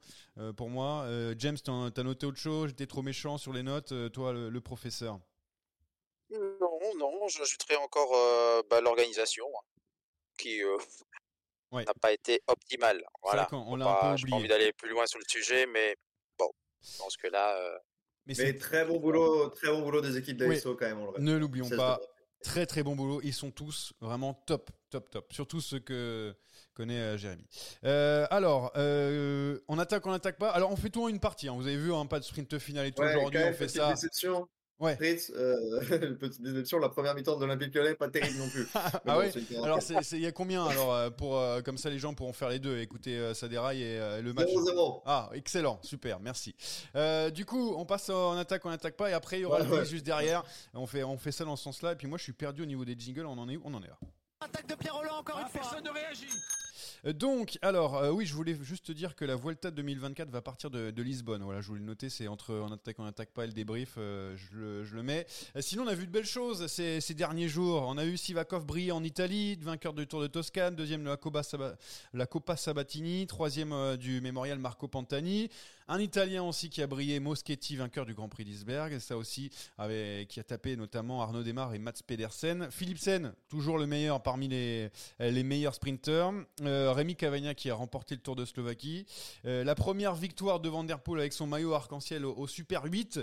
pour 0.54 0.70
moi. 0.70 1.02
Euh, 1.04 1.34
James, 1.38 1.56
t'as 1.62 2.02
noté 2.02 2.26
autre 2.26 2.38
chose? 2.38 2.68
J'étais 2.70 2.86
trop 2.86 3.02
méchant 3.02 3.38
sur 3.38 3.52
les 3.52 3.62
notes, 3.62 3.92
euh, 3.92 4.08
toi, 4.08 4.32
le, 4.32 4.48
le 4.50 4.60
professeur. 4.60 5.18
Non, 6.30 6.80
non, 6.98 7.28
j'ajouterais 7.28 7.76
encore 7.76 8.12
euh, 8.14 8.62
bah, 8.68 8.80
l'organisation, 8.80 9.46
hein, 9.56 9.62
qui 10.38 10.62
euh, 10.62 10.76
Ouais. 11.70 11.84
n'a 11.84 11.94
pas 12.00 12.12
été 12.12 12.40
optimale. 12.46 13.04
Voilà. 13.22 13.48
on 13.52 13.74
l'a 13.76 13.84
pas- 13.84 14.16
J'ai 14.16 14.26
pas 14.28 14.36
envie 14.36 14.48
d'aller 14.48 14.72
plus 14.72 14.88
loin 14.90 15.06
sur 15.06 15.18
le 15.18 15.24
sujet, 15.28 15.66
mais 15.66 15.96
bon, 16.38 16.48
je 16.82 16.98
pense 16.98 17.16
que 17.16 17.26
là, 17.28 17.56
euh, 17.56 17.78
Mais, 18.26 18.34
Mais 18.38 18.46
c'est- 18.52 18.58
très 18.58 18.84
bon 18.86 18.98
boulot, 19.00 19.48
très 19.50 19.68
bon 19.68 19.82
boulot 19.82 20.00
des 20.00 20.16
équipes 20.16 20.38
d'ASO 20.38 20.76
quand 20.76 20.86
même, 20.86 20.98
on 20.98 21.04
le 21.04 21.08
répète. 21.10 21.24
ne 21.24 21.36
l'oublions 21.36 21.68
pas. 21.68 22.00
Très 22.44 22.66
très 22.66 22.82
bon 22.82 22.94
boulot. 22.94 23.20
Ils 23.24 23.32
sont 23.32 23.50
tous 23.50 23.94
vraiment 24.00 24.34
top, 24.34 24.70
top, 24.90 25.10
top. 25.10 25.32
Surtout 25.32 25.60
ceux 25.62 25.78
que 25.80 26.36
connaît 26.74 27.00
euh, 27.00 27.16
Jérémy. 27.16 27.46
Euh, 27.84 28.26
alors, 28.30 28.70
euh, 28.76 29.58
on 29.66 29.78
attaque, 29.78 30.06
on 30.06 30.12
attaque 30.12 30.38
pas. 30.38 30.50
Alors, 30.50 30.70
on 30.70 30.76
fait 30.76 30.90
tout 30.90 31.02
en 31.04 31.08
une 31.08 31.20
partie. 31.20 31.48
hein. 31.48 31.54
Vous 31.56 31.66
avez 31.66 31.76
vu, 31.78 31.92
hein, 31.94 32.04
pas 32.06 32.20
de 32.20 32.24
sprint 32.24 32.58
final 32.58 32.86
et 32.86 32.92
tout. 32.92 33.02
Ouais, 33.02 33.16
Aujourd'hui, 33.16 33.38
quand 33.40 33.44
on 33.44 33.48
même, 33.48 33.54
fait 33.54 33.66
petite 33.66 33.80
ça. 33.80 33.90
déception. 33.90 34.46
Ouais. 34.80 34.96
Fritz, 34.96 35.30
euh, 35.36 36.14
petite 36.20 36.42
déception, 36.42 36.78
la 36.78 36.88
première 36.88 37.14
mi-temps 37.14 37.36
de 37.36 37.40
l'Olympique 37.44 37.74
Lyonnais, 37.74 37.94
pas 37.94 38.08
terrible 38.08 38.38
non 38.38 38.48
plus. 38.48 38.66
Ah 38.74 38.90
bon, 39.04 39.18
ouais. 39.18 39.32
Alors, 39.62 39.78
il 40.12 40.18
y 40.20 40.26
a 40.26 40.32
combien 40.32 40.66
alors 40.66 40.92
euh, 40.92 41.10
pour 41.10 41.38
euh, 41.38 41.62
comme 41.62 41.78
ça 41.78 41.90
les 41.90 41.98
gens 41.98 42.12
pourront 42.14 42.32
faire 42.32 42.48
les 42.48 42.58
deux. 42.58 42.78
Écoutez, 42.78 43.16
euh, 43.16 43.34
ça 43.34 43.46
déraille 43.48 43.82
et 43.82 43.98
euh, 43.98 44.20
le 44.20 44.32
match? 44.32 44.48
0-0. 44.48 45.02
Ah, 45.06 45.30
excellent, 45.32 45.78
super, 45.82 46.18
merci. 46.20 46.54
Euh, 46.96 47.30
du 47.30 47.44
coup, 47.44 47.74
on 47.76 47.86
passe 47.86 48.10
en 48.10 48.36
attaque, 48.36 48.66
on 48.66 48.70
attaque 48.70 48.96
pas, 48.96 49.10
et 49.10 49.12
après 49.12 49.38
il 49.38 49.42
y 49.42 49.44
aura 49.44 49.60
Ouais, 49.60 49.66
le 49.66 49.72
ouais. 49.78 49.84
juste 49.84 50.04
derrière. 50.04 50.42
On 50.74 50.86
fait, 50.86 51.04
on 51.04 51.16
fait 51.18 51.32
ça 51.32 51.44
dans 51.44 51.56
ce 51.56 51.62
sens-là. 51.64 51.92
Et 51.92 51.96
puis 51.96 52.08
moi, 52.08 52.18
je 52.18 52.24
suis 52.24 52.32
perdu 52.32 52.62
au 52.62 52.66
niveau 52.66 52.84
des 52.84 52.96
jingles. 52.98 53.26
On 53.26 53.38
en 53.38 53.48
est 53.48 53.56
où? 53.56 53.62
On 53.64 53.74
en 53.74 53.82
est 53.82 53.88
là. 53.88 53.98
Attaque 54.40 54.66
de 54.66 54.74
Pierre 54.74 54.96
Roland 54.96 55.18
encore 55.20 55.38
une 55.38 55.48
fois. 55.48 55.60
Personne 55.60 55.84
ne 55.84 55.90
réagit. 55.90 56.26
Euh, 57.06 57.12
Donc, 57.12 57.58
alors, 57.62 57.96
euh, 57.96 58.10
oui, 58.10 58.26
je 58.26 58.34
voulais 58.34 58.56
juste 58.62 58.86
te 58.86 58.92
dire 58.92 59.14
que 59.14 59.24
la 59.24 59.36
Vuelta 59.36 59.70
2024 59.70 60.30
va 60.30 60.42
partir 60.42 60.70
de, 60.70 61.02
Lisbonne. 61.02 61.42
Voilà, 61.42 61.60
je 61.60 61.68
voulais 61.68 61.80
le 61.80 61.86
noter, 61.86 62.08
c'est 62.08 62.28
entre 62.28 62.54
on 62.54 62.72
attaque, 62.72 62.96
on 62.98 63.04
attaque 63.04 63.30
pas 63.30 63.44
et 63.44 63.46
le 63.46 63.52
débrief, 63.52 63.94
euh, 63.98 64.34
je, 64.36 64.94
le, 64.94 65.02
mets. 65.02 65.26
Euh, 65.56 65.60
sinon, 65.60 65.84
on 65.84 65.88
a 65.88 65.94
vu 65.94 66.06
de 66.06 66.12
belles 66.12 66.24
choses 66.24 66.66
ces, 66.66 67.14
derniers 67.14 67.48
jours. 67.48 67.84
On 67.86 67.98
a 67.98 68.06
eu 68.06 68.16
Sivakov 68.16 68.64
briller 68.64 68.92
en 68.92 69.04
Italie, 69.04 69.56
vainqueur 69.56 69.92
du 69.92 70.06
Tour 70.06 70.22
de 70.22 70.26
Toscane, 70.26 70.74
deuxième 70.74 71.04
de 71.04 71.08
la 72.14 72.26
Coppa 72.26 72.56
Sabatini, 72.56 73.26
troisième 73.26 73.72
euh, 73.72 73.96
du 73.96 74.20
Mémorial 74.20 74.58
Marco 74.58 74.88
Pantani. 74.88 75.50
Un 75.86 76.00
Italien 76.00 76.44
aussi 76.44 76.70
qui 76.70 76.80
a 76.80 76.86
brillé, 76.86 77.20
Moschetti, 77.20 77.76
vainqueur 77.76 78.06
du 78.06 78.14
Grand 78.14 78.30
Prix 78.30 78.44
d'Isberg. 78.44 78.98
Ça 79.00 79.18
aussi, 79.18 79.50
avec, 79.76 80.28
qui 80.28 80.40
a 80.40 80.42
tapé 80.42 80.76
notamment 80.76 81.20
Arnaud 81.20 81.42
Demar 81.42 81.74
et 81.74 81.78
Mats 81.78 81.92
Pedersen. 82.06 82.68
Philipsen, 82.70 83.34
toujours 83.48 83.76
le 83.76 83.86
meilleur 83.86 84.22
parmi 84.22 84.48
les, 84.48 84.88
les 85.20 85.42
meilleurs 85.42 85.74
sprinteurs. 85.74 86.32
Euh, 86.62 86.92
Rémi 86.92 87.16
Cavagna 87.16 87.54
qui 87.54 87.68
a 87.68 87.74
remporté 87.74 88.14
le 88.14 88.22
Tour 88.22 88.34
de 88.34 88.46
Slovaquie. 88.46 89.04
Euh, 89.44 89.62
la 89.62 89.74
première 89.74 90.14
victoire 90.14 90.58
de 90.58 90.70
Van 90.70 90.84
Der 90.84 91.00
Poel 91.00 91.20
avec 91.20 91.34
son 91.34 91.46
maillot 91.46 91.74
arc-en-ciel 91.74 92.24
au, 92.24 92.34
au 92.34 92.46
Super 92.46 92.84
8. 92.84 93.20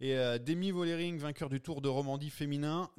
Et 0.00 0.14
euh, 0.14 0.38
Demi 0.38 0.70
Vollering, 0.70 1.18
vainqueur 1.18 1.48
du 1.48 1.60
Tour 1.60 1.80
de 1.80 1.88
Romandie 1.88 2.30
féminin. 2.30 2.90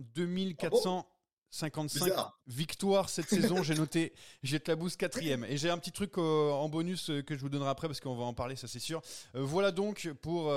2455 1.56 2.06
Bizarre. 2.06 2.40
victoires 2.48 3.10
cette 3.10 3.30
saison. 3.30 3.64
J'ai 3.64 3.76
noté 3.76 4.14
Jette 4.44 4.68
la 4.68 4.76
bouse 4.76 4.96
quatrième. 4.98 5.46
Et 5.46 5.58
j'ai 5.58 5.70
un 5.70 5.78
petit 5.78 5.92
truc 5.92 6.18
euh, 6.18 6.52
en 6.52 6.68
bonus 6.70 7.10
euh, 7.10 7.22
que 7.22 7.36
je 7.36 7.40
vous 7.42 7.50
donnerai 7.50 7.70
après 7.70 7.88
parce 7.88 8.00
qu'on 8.02 8.16
va 8.16 8.26
en 8.26 8.34
parler, 8.34 8.56
ça 8.56 8.68
c'est 8.68 8.80
sûr. 8.80 9.02
Euh, 9.36 9.42
voilà 9.42 9.72
donc 9.72 10.10
pour, 10.22 10.54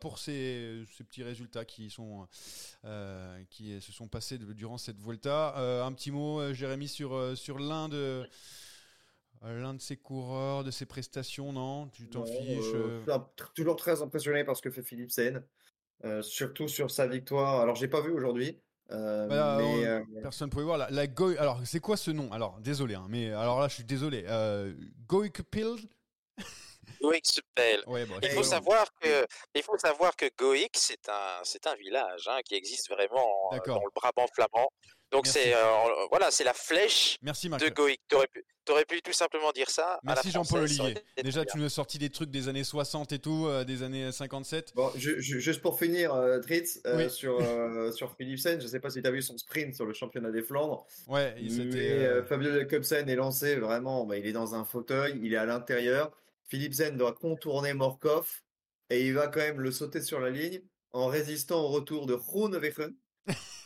pour 0.00 0.18
ces, 0.18 0.84
ces 0.96 1.04
petits 1.04 1.22
résultats 1.22 1.64
qui, 1.64 1.88
sont, 1.90 2.26
qui 3.50 3.80
se 3.80 3.92
sont 3.92 4.08
passés 4.08 4.38
de- 4.38 4.52
durant 4.52 4.78
cette 4.78 5.00
Vuelta. 5.00 5.84
Un 5.84 5.92
petit 5.92 6.10
mot, 6.10 6.52
Jérémy, 6.52 6.88
sur, 6.88 7.36
sur 7.36 7.58
l'un 7.58 7.88
de... 7.88 8.28
L'un 9.42 9.74
de 9.74 9.80
ses 9.82 9.98
coureurs, 9.98 10.64
de 10.64 10.70
ses 10.70 10.86
prestations, 10.86 11.52
non? 11.52 11.88
Tu 11.88 12.08
t'en 12.08 12.24
fiches 12.24 12.64
toujours 13.54 13.76
très 13.76 14.00
impressionné 14.00 14.42
par 14.42 14.56
ce 14.56 14.62
que 14.62 14.70
fait 14.70 14.82
Philippe 14.82 15.10
Sen, 15.10 15.44
euh, 16.04 16.22
surtout 16.22 16.66
sur 16.66 16.90
sa 16.90 17.06
victoire. 17.06 17.60
Alors, 17.60 17.74
j'ai 17.74 17.88
pas 17.88 18.00
vu 18.00 18.10
aujourd'hui, 18.10 18.58
euh, 18.90 19.28
Bah, 19.28 19.56
mais 19.58 19.64
on- 19.64 19.82
euh, 19.84 20.20
Personne 20.22 20.46
ne 20.48 20.50
pouvait 20.52 20.64
voir 20.64 20.78
la, 20.78 20.90
la 20.90 21.06
Goy- 21.06 21.38
Alors, 21.38 21.60
c'est 21.64 21.80
quoi 21.80 21.96
ce 21.96 22.10
nom? 22.10 22.32
Alors, 22.32 22.58
désolé, 22.60 22.94
hein, 22.94 23.06
mais 23.08 23.30
alors 23.32 23.60
là, 23.60 23.68
je 23.68 23.74
suis 23.74 23.84
désolé. 23.84 24.24
Euh, 24.28 24.74
Goikpil 25.08 25.76
Suppel. 27.22 27.82
Ouais, 27.86 28.04
bon, 28.06 28.14
Il 28.22 28.30
faut 28.30 28.42
savoir 28.42 28.86
que, 29.00 29.26
il 29.54 29.62
faut 29.62 29.76
savoir 29.78 30.16
que 30.16 30.26
Goïc, 30.38 30.76
c'est 30.76 31.08
un, 31.08 31.40
c'est 31.42 31.66
un 31.66 31.74
village 31.74 32.28
hein, 32.28 32.40
qui 32.44 32.54
existe 32.54 32.88
vraiment 32.90 33.50
euh, 33.52 33.56
dans 33.74 33.84
le 33.84 33.90
Brabant 33.94 34.26
flamand. 34.34 34.68
Donc 35.14 35.26
c'est 35.28 35.54
euh, 35.54 35.60
voilà, 36.10 36.30
c'est 36.32 36.42
la 36.42 36.52
flèche 36.52 37.18
Merci 37.22 37.48
Marc. 37.48 37.62
de 37.64 37.68
Goïc. 37.72 38.00
T'aurais 38.08 38.26
pu, 38.26 38.44
t'aurais 38.64 38.84
pu 38.84 39.00
tout 39.00 39.12
simplement 39.12 39.52
dire 39.52 39.70
ça. 39.70 40.00
Merci 40.02 40.32
Jean-Paul 40.32 40.62
Olivier. 40.62 40.94
Déjà, 41.22 41.44
tu 41.44 41.56
nous 41.56 41.64
as 41.66 41.68
sorti 41.70 41.98
des 41.98 42.10
trucs 42.10 42.30
des 42.30 42.48
années 42.48 42.64
60 42.64 43.12
et 43.12 43.20
tout, 43.20 43.46
euh, 43.46 43.62
des 43.62 43.84
années 43.84 44.10
57. 44.10 44.72
Bon, 44.74 44.90
ju- 44.96 45.22
ju- 45.22 45.40
juste 45.40 45.62
pour 45.62 45.78
finir, 45.78 46.12
euh, 46.12 46.40
Tritz, 46.40 46.80
euh, 46.86 47.04
Oui. 47.04 47.10
sur, 47.10 47.38
euh, 47.40 47.92
sur 47.92 48.16
Philipsen, 48.16 48.60
je 48.60 48.66
sais 48.66 48.80
pas 48.80 48.90
si 48.90 49.00
tu 49.02 49.06
as 49.06 49.12
vu 49.12 49.22
son 49.22 49.38
sprint 49.38 49.72
sur 49.74 49.86
le 49.86 49.92
championnat 49.94 50.32
des 50.32 50.42
Flandres, 50.42 50.84
Ouais, 51.06 51.32
euh, 51.38 51.74
euh, 51.76 52.24
Fabio 52.24 52.52
Jacobsen 52.52 53.08
est 53.08 53.14
lancé 53.14 53.54
vraiment, 53.54 54.04
bah, 54.06 54.16
il 54.18 54.26
est 54.26 54.32
dans 54.32 54.56
un 54.56 54.64
fauteuil, 54.64 55.20
il 55.22 55.32
est 55.32 55.36
à 55.36 55.46
l'intérieur. 55.46 56.10
Philipsen 56.48 56.96
doit 56.96 57.12
contourner 57.14 57.72
Morkov 57.72 58.28
et 58.90 59.06
il 59.06 59.14
va 59.14 59.28
quand 59.28 59.40
même 59.40 59.60
le 59.60 59.70
sauter 59.70 60.02
sur 60.02 60.18
la 60.18 60.30
ligne 60.30 60.60
en 60.92 61.06
résistant 61.06 61.60
au 61.62 61.68
retour 61.68 62.06
de 62.06 62.14
Groenewegen. 62.16 62.94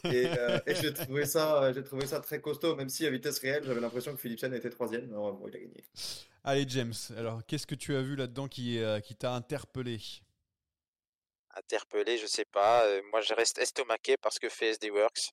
Et, 0.05 0.27
euh, 0.27 0.61
et 0.67 0.75
j'ai 0.77 0.95
trouvé 0.95 1.27
ça, 1.27 1.73
j'ai 1.73 1.83
trouvé 1.83 2.07
ça 2.07 2.21
très 2.21 2.41
costaud, 2.41 2.77
même 2.77 2.89
si 2.89 3.05
à 3.07 3.11
vitesse 3.11 3.39
réelle, 3.41 3.65
j'avais 3.65 3.81
l'impression 3.81 4.13
que 4.13 4.21
Philipsen 4.21 4.55
était 4.55 4.71
troisième. 4.71 5.11
Alors, 5.13 5.33
bon, 5.33 5.49
il 5.49 5.57
a 5.57 5.59
gagné. 5.59 5.85
Allez, 6.45 6.65
James, 6.69 6.95
alors 7.17 7.45
qu'est-ce 7.45 7.67
que 7.67 7.75
tu 7.75 7.95
as 7.97 8.01
vu 8.03 8.15
là-dedans 8.15 8.47
qui, 8.49 8.79
euh, 8.79 9.01
qui 9.01 9.17
t'a 9.17 9.33
interpellé? 9.35 9.99
Interpellé, 11.57 12.19
je 12.19 12.27
sais 12.27 12.45
pas. 12.45 12.85
euh, 12.85 13.03
moi, 13.11 13.21
je 13.21 13.35
reste 13.35 13.59
estomaqué 13.59 14.17
parce 14.17 14.39
que 14.39 14.49
fait 14.49 14.69
SD 14.71 14.91
Works. 14.91 15.33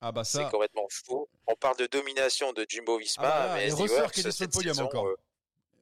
Ah 0.00 0.12
bah 0.12 0.24
C'est 0.24 0.38
ça. 0.42 0.48
complètement 0.50 0.86
fou. 0.90 1.26
On 1.46 1.54
parle 1.54 1.76
de 1.78 1.86
domination 1.86 2.52
de 2.52 2.64
Jumbo 2.68 2.98
Visma, 2.98 3.24
Ah 3.26 3.46
bah 3.48 3.54
mais 3.56 3.64
et 3.64 3.68
SD 3.68 3.82
Works, 3.88 4.12
qui 4.14 4.20
était 4.20 4.30
sur 4.32 4.44
le 4.46 4.50
podium 4.50 4.74
saison, 4.74 4.86
encore. 4.86 5.06
euh, 5.06 5.16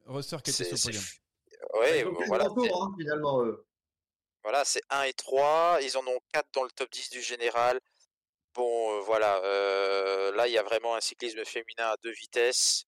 Russell 0.07 0.41
qui 0.41 0.51
était 0.51 0.63
c'est- 0.63 0.75
sur 0.75 0.89
le 0.89 0.93
c'est 0.95 0.99
podium. 0.99 2.13
Ouais, 2.13 2.25
voilà, 2.27 2.45
c'est- 2.45 2.53
tour, 2.69 2.83
hein, 2.83 2.95
finalement. 2.97 3.43
Voilà, 4.45 4.63
c'est 4.65 4.81
1 4.91 5.03
et 5.03 5.13
3. 5.13 5.79
Ils 5.81 5.97
en 5.97 6.07
ont 6.07 6.19
4 6.33 6.47
dans 6.53 6.63
le 6.63 6.71
top 6.71 6.89
10 6.91 7.09
du 7.11 7.21
général. 7.21 7.81
Bon, 8.53 8.97
euh, 8.99 9.01
voilà. 9.01 9.37
euh, 9.43 10.31
là, 10.33 10.47
il 10.47 10.53
y 10.53 10.57
a 10.59 10.63
vraiment 10.63 10.95
un 10.95 11.01
cyclisme 11.01 11.43
féminin 11.45 11.89
à 11.91 11.97
deux 12.03 12.11
vitesses. 12.11 12.85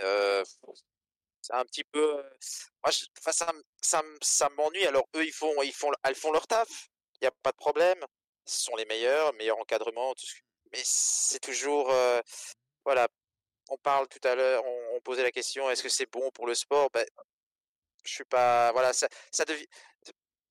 Euh, 0.00 0.44
c'est 1.42 1.54
un 1.54 1.64
petit 1.64 1.84
peu. 1.84 2.22
Moi, 2.84 2.92
ça, 3.32 3.46
ça, 3.82 4.02
ça 4.22 4.48
m'ennuie. 4.50 4.86
Alors, 4.86 5.06
eux, 5.16 5.24
ils 5.26 5.32
font, 5.32 5.62
ils 5.62 5.72
font, 5.74 5.90
elles 6.04 6.14
font 6.14 6.32
leur 6.32 6.46
taf. 6.46 6.68
Il 7.20 7.24
n'y 7.24 7.28
a 7.28 7.32
pas 7.42 7.52
de 7.52 7.56
problème. 7.56 7.98
Ce 8.46 8.64
sont 8.64 8.76
les 8.76 8.86
meilleurs, 8.86 9.32
meilleur 9.34 9.58
encadrement. 9.58 10.14
Mais 10.72 10.80
c'est 10.84 11.40
toujours. 11.40 11.92
voilà. 12.84 13.08
On 13.70 13.78
parle 13.78 14.08
tout 14.08 14.20
à 14.28 14.34
l'heure, 14.34 14.64
on, 14.66 14.96
on 14.96 15.00
posait 15.00 15.22
la 15.22 15.32
question 15.32 15.70
est-ce 15.70 15.82
que 15.82 15.88
c'est 15.88 16.06
bon 16.10 16.30
pour 16.32 16.46
le 16.46 16.54
sport? 16.54 16.90
Ben, 16.92 17.06
Je 18.04 18.12
suis 18.12 18.24
pas. 18.24 18.72
Voilà, 18.72 18.92
ça, 18.92 19.08
ça 19.32 19.44
devient. 19.44 19.66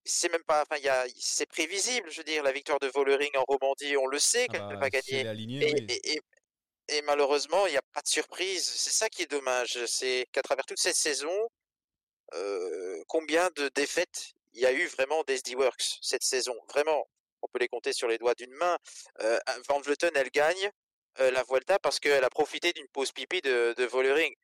C'est 0.04 0.28
même 0.30 0.44
pas. 0.44 0.62
Enfin, 0.62 0.76
il 0.78 0.84
y 0.84 0.88
a, 0.88 1.06
c'est 1.18 1.46
prévisible, 1.46 2.10
je 2.10 2.18
veux 2.18 2.24
dire. 2.24 2.42
La 2.42 2.52
victoire 2.52 2.78
de 2.78 2.88
Vollering 2.88 3.30
en 3.36 3.44
Romandie, 3.48 3.96
on 3.96 4.06
le 4.06 4.18
sait 4.18 4.46
Ah 4.48 4.52
qu'elle 4.52 4.66
bah, 4.66 4.76
va 4.76 4.90
gagner. 4.90 5.26
alignée, 5.26 5.68
Et, 5.68 5.72
oui. 5.72 5.86
et, 5.88 6.12
et, 6.14 6.20
et 6.88 7.02
malheureusement, 7.02 7.66
il 7.66 7.70
n'y 7.72 7.76
a 7.78 7.82
pas 7.92 8.02
de 8.02 8.08
surprise. 8.08 8.64
C'est 8.68 8.90
ça 8.90 9.08
qui 9.08 9.22
est 9.22 9.30
dommage. 9.30 9.84
C'est 9.86 10.26
qu'à 10.32 10.42
travers 10.42 10.66
toute 10.66 10.78
cette 10.78 10.96
saison, 10.96 11.48
euh, 12.34 13.02
combien 13.08 13.50
de 13.56 13.68
défaites 13.74 14.32
il 14.52 14.60
y 14.60 14.66
a 14.66 14.72
eu 14.72 14.86
vraiment 14.86 15.22
d'SD 15.24 15.54
Works 15.56 15.98
cette 16.02 16.22
saison? 16.24 16.54
Vraiment, 16.68 17.06
on 17.42 17.48
peut 17.48 17.58
les 17.58 17.68
compter 17.68 17.92
sur 17.92 18.08
les 18.08 18.18
doigts 18.18 18.34
d'une 18.34 18.52
main. 18.52 18.78
Euh, 19.20 19.38
Van 19.68 19.80
Vleuten, 19.80 20.10
elle 20.14 20.30
gagne 20.30 20.70
euh, 21.20 21.30
la 21.30 21.42
Vuelta 21.44 21.78
parce 21.78 22.00
qu'elle 22.00 22.24
a 22.24 22.30
profité 22.30 22.72
d'une 22.72 22.88
pause 22.88 23.12
pipi 23.12 23.40
de, 23.40 23.74
de 23.76 23.84
Vollering. 23.84 24.34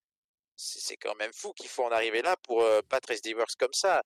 C'est 0.57 0.97
quand 0.97 1.15
même 1.17 1.33
fou 1.33 1.53
qu'il 1.55 1.69
faut 1.69 1.85
en 1.85 1.91
arriver 1.91 2.23
là 2.23 2.37
pour 2.43 2.63
battre 2.91 3.11
SD 3.13 3.35
Works 3.35 3.57
comme 3.59 3.73
ça. 3.73 4.03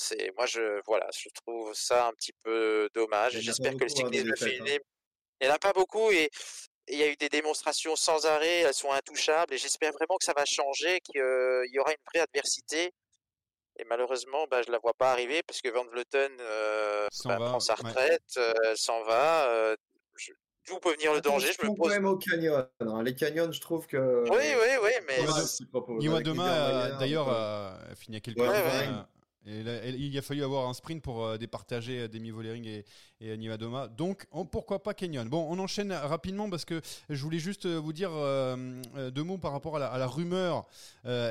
C'est 0.00 0.30
moi 0.36 0.46
je 0.46 0.80
voilà, 0.86 1.08
je 1.12 1.28
trouve 1.44 1.74
ça 1.74 2.06
un 2.06 2.12
petit 2.12 2.32
peu 2.44 2.88
dommage. 2.94 3.34
A 3.36 3.40
J'espère 3.40 3.72
que 3.72 3.80
le 3.84 3.90
hein, 3.90 3.94
cyclisme 3.96 4.30
hein. 4.30 4.36
féminin 4.36 4.76
il 5.40 5.46
n'y 5.46 5.52
en 5.52 5.54
a 5.56 5.58
pas 5.58 5.72
beaucoup 5.72 6.10
et 6.10 6.30
il 6.88 6.98
y 6.98 7.02
a 7.02 7.08
eu 7.08 7.16
des 7.16 7.28
démonstrations 7.28 7.94
sans 7.96 8.24
arrêt, 8.26 8.60
elles 8.60 8.74
sont 8.74 8.90
intouchables 8.92 9.52
et 9.54 9.58
j'espère 9.58 9.92
vraiment 9.92 10.16
que 10.18 10.24
ça 10.24 10.32
va 10.36 10.44
changer, 10.44 11.00
qu'il 11.00 11.20
y 11.20 11.78
aura 11.78 11.90
une 11.90 12.04
vraie 12.12 12.20
adversité. 12.22 12.92
Et 13.80 13.84
malheureusement, 13.84 14.46
bah, 14.50 14.62
je 14.66 14.72
la 14.72 14.78
vois 14.78 14.94
pas 14.94 15.12
arriver 15.12 15.42
parce 15.46 15.60
que 15.60 15.68
Van 15.68 15.84
Vleuten 15.84 16.32
euh, 16.40 17.06
bah, 17.24 17.38
va, 17.38 17.48
prend 17.50 17.60
sa 17.60 17.74
ouais. 17.74 17.88
retraite, 17.88 18.22
euh, 18.36 18.52
elle 18.64 18.76
s'en 18.78 19.02
va. 19.04 19.48
euh, 19.50 19.76
je- 20.16 20.32
D'où 20.66 20.78
peut 20.80 20.92
venir 20.92 21.14
le 21.14 21.20
danger 21.20 21.50
Je 21.58 21.66
me 21.66 21.74
pose. 21.74 21.88
même 21.92 22.04
au 22.04 22.16
canyon. 22.18 22.68
hein. 22.80 23.02
Les 23.02 23.14
canyons, 23.14 23.50
je 23.52 23.60
trouve 23.60 23.86
que. 23.86 24.24
Oui, 24.28 24.36
oui, 24.60 24.76
oui, 24.82 24.90
mais 25.06 25.20
Niwa 25.20 25.32
Ouais, 25.34 25.40
de- 25.42 25.46
c'est 25.46 25.70
pas 25.70 25.80
pour- 25.80 25.96
Niwa 25.98 26.14
avec 26.16 26.26
demain, 26.26 26.44
Niedermayer, 26.44 26.92
euh, 26.94 26.98
d'ailleurs, 26.98 27.24
donc, 27.26 27.34
euh, 27.34 27.92
a 27.92 27.94
fini 27.94 28.16
à 28.16 28.20
quelques 28.20 28.38
Ouais, 28.38 28.48
ouais. 28.48 28.88
Et 29.48 29.62
là, 29.62 29.86
il 29.86 30.16
a 30.18 30.20
fallu 30.20 30.44
avoir 30.44 30.68
un 30.68 30.74
sprint 30.74 31.02
pour 31.02 31.24
euh, 31.24 31.38
départager 31.38 32.00
euh, 32.00 32.08
Demi 32.08 32.28
Vollering 32.30 32.66
et, 32.66 32.84
et 33.22 33.34
Niwa 33.38 33.56
Doma. 33.56 33.88
Donc, 33.88 34.26
on- 34.30 34.44
pourquoi 34.44 34.82
pas 34.82 34.92
Kenyon? 34.92 35.24
Bon, 35.24 35.46
on 35.50 35.58
enchaîne 35.58 35.90
rapidement 35.92 36.50
parce 36.50 36.66
que 36.66 36.82
je 37.08 37.22
voulais 37.22 37.38
juste 37.38 37.64
euh, 37.64 37.78
vous 37.78 37.94
dire 37.94 38.10
deux 39.12 39.22
mots 39.22 39.38
par 39.38 39.52
rapport 39.52 39.76
à 39.76 39.98
la, 39.98 40.06
rumeur 40.06 40.66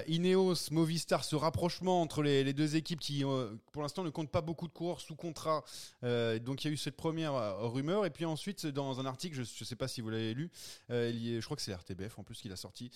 Ineos, 0.08 0.72
Movistar, 0.72 1.24
ce 1.24 1.36
rapprochement 1.36 2.02
entre 2.02 2.24
les, 2.24 2.44
les 2.44 2.54
deux 2.54 2.76
équipes 2.76 3.00
qui, 3.00 3.24
pour 3.72 3.82
l'instant, 3.84 4.04
ne 4.04 4.10
comptent 4.10 4.32
pas 4.32 4.42
beaucoup 4.42 4.68
de 4.68 4.74
coureurs 4.74 5.00
sous 5.02 5.16
contrat. 5.16 5.64
Donc, 6.02 6.64
il 6.64 6.68
y 6.68 6.70
a 6.70 6.74
eu 6.74 6.78
cette 6.78 6.98
première 6.98 7.60
rumeur. 7.72 8.06
Et 8.06 8.10
puis 8.10 8.26
ensuite, 8.26 8.66
dans 8.66 9.00
un 9.00 9.06
article, 9.06 9.36
je 9.36 9.42
ne 9.42 9.66
sais 9.66 9.76
pas 9.76 9.88
si 9.88 10.02
vous 10.02 10.10
l'avez 10.10 10.34
lu, 10.34 10.50
je 10.90 11.44
crois 11.46 11.56
que 11.58 11.64
c'est 11.64 11.74
RTBF 11.74 12.18
en 12.18 12.24
plus 12.24 12.40
qui 12.42 12.50
l'a 12.50 12.56
sorti. 12.56 12.92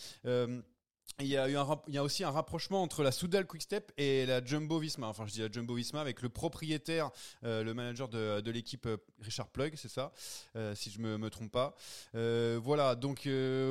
Il 1.19 1.27
y, 1.27 1.37
a 1.37 1.47
eu 1.47 1.55
un, 1.55 1.81
il 1.87 1.93
y 1.93 1.97
a 1.97 2.03
aussi 2.03 2.23
un 2.23 2.31
rapprochement 2.31 2.81
entre 2.81 3.03
la 3.03 3.11
Soudal 3.11 3.45
Quickstep 3.45 3.91
et 3.97 4.25
la 4.25 4.43
Jumbo 4.43 4.79
Visma. 4.79 5.07
Enfin, 5.07 5.27
je 5.27 5.33
dis 5.33 5.41
la 5.41 5.51
Jumbo 5.51 5.75
Visma 5.75 6.01
avec 6.01 6.21
le 6.21 6.29
propriétaire, 6.29 7.11
euh, 7.43 7.63
le 7.63 7.73
manager 7.73 8.07
de, 8.07 8.51
l'équipe, 8.51 8.87
euh, 8.87 8.97
Richard 9.19 9.49
Plug, 9.49 9.75
c'est 9.75 9.89
ça, 9.89 10.13
euh, 10.55 10.73
si 10.73 10.89
je 10.89 10.99
me, 10.99 11.17
me 11.17 11.29
trompe 11.29 11.51
pas. 11.51 11.75
Voilà, 12.13 12.95
donc 12.95 13.27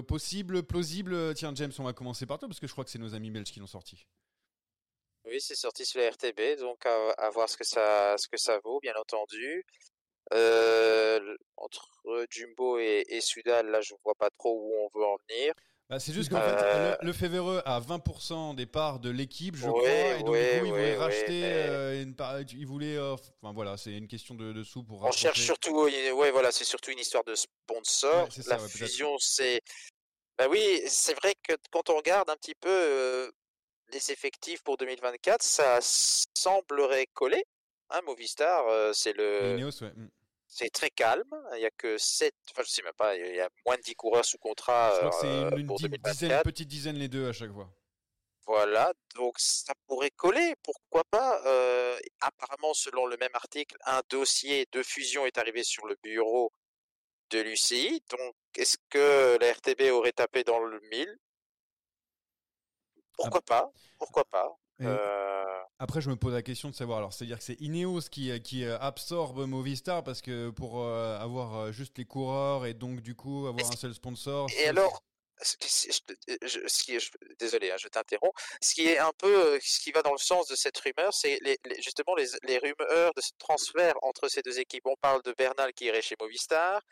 possible, 0.07 0.63
plausible. 0.63 1.35
Tiens, 1.35 1.53
James, 1.55 1.73
on 1.79 1.85
va 1.85 1.93
commencer 1.93 2.27
par 2.27 2.39
toi 2.39 2.47
parce 2.47 2.61
que 2.61 2.67
je 2.67 2.73
crois 2.73 2.85
que 2.85 2.91
c'est 2.91 2.99
nos 2.99 3.15
amis 3.15 3.31
belges 3.31 3.51
qui 3.51 3.59
l'ont 3.59 3.67
sorti. 3.67 4.07
Oui, 5.25 5.41
c'est 5.41 5.57
sorti 5.57 5.85
sur 5.85 6.01
la 6.01 6.11
RTB, 6.11 6.59
donc 6.59 6.85
à, 6.87 7.31
voir 7.31 7.49
ce 7.49 7.57
que 7.57 7.65
ça, 7.65 8.17
ce 8.17 8.29
que 8.29 8.37
ça 8.37 8.59
vaut, 8.65 8.81
bien 8.81 8.95
entendu. 8.97 9.65
Entre 11.57 12.27
Jumbo 12.31 12.79
et, 12.79 13.05
et 13.09 13.21
Sudal, 13.21 13.71
là, 13.71 13.81
je 13.81 13.95
vois 14.05 14.15
pas 14.15 14.31
trop 14.31 14.55
où 14.55 14.73
on 14.85 14.99
veut 14.99 15.05
en 15.05 15.17
venir. 15.29 15.53
Bah, 15.91 15.99
c'est 15.99 16.13
juste 16.13 16.31
qu'en 16.31 16.37
Euh, 16.37 16.93
fait, 16.93 17.03
le, 17.03 17.07
le 17.09 17.13
Févéreux 17.13 17.63
a 17.65 17.81
20% 17.81 18.55
des 18.55 18.67
parts 18.67 19.01
de 19.01 19.11
l'équipe, 19.11 19.57
je 19.57 19.67
Ouais, 19.67 19.73
crois, 19.73 20.19
et 20.19 20.19
donc 20.21 20.29
ouais, 20.31 20.55
du 20.55 20.61
coup, 20.61 20.67
il 20.67 20.71
voulait 20.71 20.93
ouais, 20.93 20.97
racheter, 20.97 21.43
euh, 21.45 22.03
une 22.03 22.15
part, 22.15 22.41
il 22.41 22.65
voulait, 22.67 22.97
euh, 22.97 23.15
enfin 23.15 23.53
voilà, 23.53 23.77
c'est 23.77 23.93
une 23.99 24.07
question 24.07 24.37
de, 24.37 24.53
de 24.53 24.63
sous 24.63 24.85
pour 24.85 25.03
On 25.03 25.11
cherche 25.11 25.41
surtout, 25.41 25.83
ouais, 25.83 26.31
voilà, 26.31 26.53
c'est 26.53 26.65
surtout 26.65 26.93
une 26.93 27.01
histoire 27.01 27.25
de 27.25 27.35
sponsor. 27.35 28.33
Ça, 28.33 28.57
la 28.57 28.59
fusion, 28.69 29.19
c'est, 29.19 29.61
bah 30.39 30.47
oui, 30.49 30.81
c'est 30.87 31.15
vrai 31.15 31.35
que 31.43 31.55
quand 31.73 31.91
on 31.91 31.97
regarde 31.97 32.31
un 32.31 32.37
petit 32.37 32.55
peu 32.55 32.71
euh, 32.71 33.31
les 33.93 34.13
effectifs 34.13 34.63
pour 34.63 34.77
2024, 34.77 35.43
ça 35.43 35.81
semblerait 35.83 37.09
coller. 37.15 37.45
Hein, 37.91 38.01
Movistar, 38.07 38.95
c'est 38.95 39.13
le, 39.17 39.57
Ineos, 39.59 39.83
mm. 39.83 40.09
C'est 40.51 40.69
très 40.71 40.91
calme. 40.91 41.31
Il 41.55 41.61
y 41.61 41.65
a 41.67 41.71
que 41.71 41.97
7, 41.97 42.35
enfin 42.51 42.63
je 42.65 42.69
sais 42.71 42.83
même 42.83 42.93
pas, 42.95 43.17
il 43.17 43.37
y 43.37 43.41
a 43.41 43.49
moins 43.65 43.77
de 43.77 43.83
10 43.83 43.95
coureurs 43.95 44.25
sous 44.25 44.37
contrat 44.39 44.93
Je 44.95 44.99
crois 44.99 45.11
que 45.11 45.17
c'est 45.21 45.27
euh, 45.27 45.57
une, 45.57 45.67
pour 45.67 45.77
di- 45.79 45.89
dizaine, 45.89 46.01
2024. 46.03 46.43
petite 46.45 46.69
dizaine 46.69 46.97
les 46.97 47.09
deux 47.09 47.29
à 47.29 47.33
chaque 47.33 47.53
fois. 47.53 47.71
Voilà, 48.47 48.93
donc 49.15 49.39
ça 49.39 49.73
pourrait 49.87 50.11
coller, 50.11 50.55
pourquoi 50.65 51.05
pas. 51.05 51.41
Euh, 51.47 51.97
apparemment, 52.21 52.75
selon 52.75 53.07
le 53.07 53.17
même 53.17 53.31
article, 53.35 53.77
un 53.87 54.03
dossier 54.09 54.67
de 54.73 54.83
fusion 54.83 55.25
est 55.25 55.39
arrivé 55.39 55.63
sur 55.63 55.87
le 55.87 55.97
bureau 56.03 56.53
de 57.31 57.39
l'UCI. 57.43 58.03
Donc, 58.11 58.35
est-ce 58.57 58.77
que 58.89 59.39
la 59.41 59.53
RTB 59.53 59.93
aurait 59.93 60.11
tapé 60.13 60.43
dans 60.43 60.59
le 60.59 60.81
mille? 60.91 61.17
Pourquoi 63.17 63.43
pas 63.43 63.71
Pourquoi 63.99 64.25
pas 64.25 64.49
Après, 65.79 66.03
je 66.03 66.11
me 66.11 66.17
pose 66.17 66.35
la 66.35 66.43
question 66.43 66.69
de 66.69 66.75
savoir. 66.75 66.99
Alors, 66.99 67.13
c'est-à-dire 67.13 67.39
que 67.39 67.45
c'est 67.45 67.59
Ineos 67.61 68.03
qui, 68.11 68.31
euh, 68.31 68.39
qui 68.39 68.65
euh, 68.65 68.79
absorbe 68.81 69.47
Movistar 69.47 70.05
parce 70.05 70.21
que 70.21 70.51
pour 70.51 70.81
euh, 70.83 71.19
avoir 71.19 71.57
euh, 71.57 71.73
juste 71.73 71.97
les 71.97 72.05
coureurs 72.05 72.67
et 72.67 72.75
donc 72.75 73.01
du 73.01 73.15
coup 73.15 73.47
avoir 73.47 73.67
un 73.67 73.77
seul 73.77 73.95
sponsor. 73.95 74.47
Et 74.59 74.69
alors, 74.69 75.03
ce 75.41 75.57
qui- 75.57 75.91
je 76.43 76.59
ce 76.69 76.83
qui 76.85 76.99
désolé, 77.39 77.71
hein, 77.71 77.77
je 77.79 77.89
t'interromps. 77.89 78.35
Ce 78.61 78.75
qui 78.75 78.89
est 78.89 78.99
un 78.99 79.13
peu, 79.17 79.55
euh, 79.55 79.59
ce 79.63 79.81
qui 79.81 79.91
va 79.91 80.03
dans 80.03 80.13
le 80.13 80.19
sens 80.19 80.49
de 80.49 80.55
cette 80.55 80.77
rumeur, 80.77 81.15
c'est 81.15 81.39
les, 81.41 81.59
les- 81.65 81.81
justement 81.81 82.15
les, 82.15 82.27
les 82.43 82.59
rumeurs 82.59 83.15
de 83.17 83.23
ce 83.23 83.31
transfert 83.39 83.95
entre 84.03 84.29
ces 84.29 84.43
deux 84.43 84.59
équipes. 84.61 84.85
On 84.85 84.97
parle 85.01 85.23
de 85.23 85.33
Bernal 85.33 85.73
qui 85.73 85.87
irait 85.87 86.03
chez 86.03 86.15
Movistar, 86.21 86.83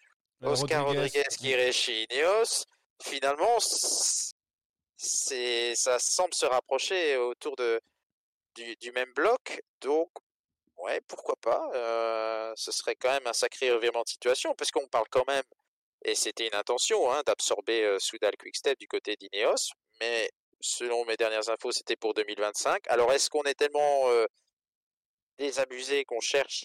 euh, 0.44 0.48
Oscar 0.52 0.86
Rodriguez, 0.86 1.24
qui 1.38 1.48
irait 1.50 1.72
chez 1.72 2.06
Ineos. 2.10 2.64
Finalement, 3.02 3.58
c'est, 4.98 5.74
ça 5.76 5.98
semble 5.98 6.34
se 6.34 6.46
rapprocher 6.46 7.16
autour 7.16 7.56
de, 7.56 7.80
du, 8.54 8.76
du 8.76 8.92
même 8.92 9.12
bloc. 9.14 9.62
Donc, 9.80 10.10
ouais, 10.78 11.00
pourquoi 11.08 11.36
pas. 11.36 11.70
euh, 11.74 12.52
ce 12.56 12.72
serait 12.72 12.96
quand 12.96 13.10
même 13.10 13.26
un 13.26 13.32
sacré 13.32 13.70
revirement 13.72 14.02
de 14.02 14.08
situation, 14.08 14.54
parce 14.54 14.70
qu'on 14.70 14.88
parle 14.88 15.06
quand 15.10 15.26
même, 15.28 15.44
et 16.04 16.14
c'était 16.14 16.46
une 16.48 16.54
intention, 16.54 17.10
hein, 17.12 17.22
d'absorber 17.26 17.82
euh, 17.84 17.98
Soudal 17.98 18.36
Quickstep 18.36 18.78
du 18.78 18.88
côté 18.88 19.16
d'Ineos. 19.16 19.70
Mais 20.00 20.30
selon 20.60 21.04
mes 21.04 21.16
dernières 21.16 21.48
infos, 21.50 21.72
c'était 21.72 21.96
pour 21.96 22.14
2025. 22.14 22.84
Alors, 22.88 23.12
est-ce 23.12 23.30
qu'on 23.30 23.44
est 23.44 23.54
tellement 23.54 24.08
euh, 24.10 24.26
désabusé 25.38 26.04
qu'on 26.04 26.20
cherche 26.20 26.64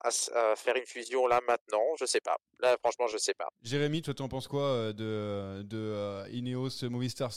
à, 0.00 0.10
faire 0.56 0.76
une 0.76 0.86
fusion 0.86 1.26
là 1.26 1.40
maintenant, 1.46 1.82
je 1.98 2.04
sais 2.06 2.20
pas. 2.20 2.36
Là, 2.60 2.76
franchement, 2.78 3.06
je 3.08 3.18
sais 3.18 3.34
pas. 3.34 3.48
Jérémy, 3.62 4.02
toi, 4.02 4.14
t'en 4.14 4.28
penses 4.28 4.48
quoi 4.48 4.62
euh, 4.62 4.92
de, 4.92 5.62
de 5.62 5.76
euh, 5.78 6.28
Ineos, 6.32 6.88
Movistar 6.88 7.30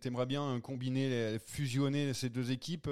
T'aimerais 0.00 0.26
bien 0.26 0.56
euh, 0.56 0.60
combiner, 0.60 1.38
fusionner 1.46 2.14
ces 2.14 2.28
deux 2.28 2.50
équipes 2.50 2.88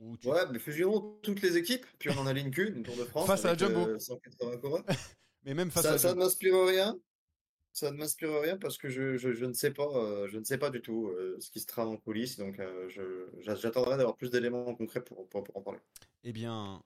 ou 0.00 0.16
tu- 0.16 0.28
Ouais, 0.28 0.40
mais 0.50 0.58
fusionnons 0.58 1.18
toutes 1.22 1.42
les 1.42 1.56
équipes, 1.56 1.86
puis 1.98 2.10
on 2.10 2.18
en 2.18 2.26
aligne 2.26 2.50
qu'une, 2.50 2.82
Tour 2.82 2.96
de 2.96 3.04
France. 3.04 3.26
Face 3.26 3.44
à 3.44 3.48
la 3.52 3.56
Jumbo. 3.58 3.80
euh, 3.88 3.98
180 3.98 4.58
coureurs. 4.58 4.84
Mais 5.44 5.54
même 5.54 5.70
face 5.70 5.84
Ça, 5.84 5.92
à 5.92 5.98
ça 5.98 6.14
ne 6.14 6.18
m'inspire 6.18 6.54
rien. 6.66 6.98
Ça 7.72 7.90
ne 7.92 7.96
m'inspire 7.96 8.40
rien 8.40 8.56
parce 8.58 8.76
que 8.76 8.88
je, 8.88 9.16
je, 9.16 9.32
je 9.32 9.44
ne 9.44 9.52
sais 9.52 9.70
pas, 9.70 9.86
euh, 9.94 10.26
je 10.28 10.36
ne 10.38 10.44
sais 10.44 10.58
pas 10.58 10.68
du 10.68 10.82
tout 10.82 11.06
euh, 11.08 11.36
ce 11.40 11.50
qui 11.50 11.60
se 11.60 11.66
trame 11.66 11.88
en 11.88 11.96
coulisses. 11.96 12.36
Donc, 12.36 12.58
euh, 12.58 12.88
j'attendrai 13.40 13.96
d'avoir 13.96 14.16
plus 14.16 14.30
d'éléments 14.30 14.74
concrets 14.74 15.02
pour, 15.02 15.28
pour, 15.28 15.44
pour 15.44 15.56
en 15.56 15.62
parler. 15.62 15.78
Eh 16.24 16.32
bien, 16.32 16.82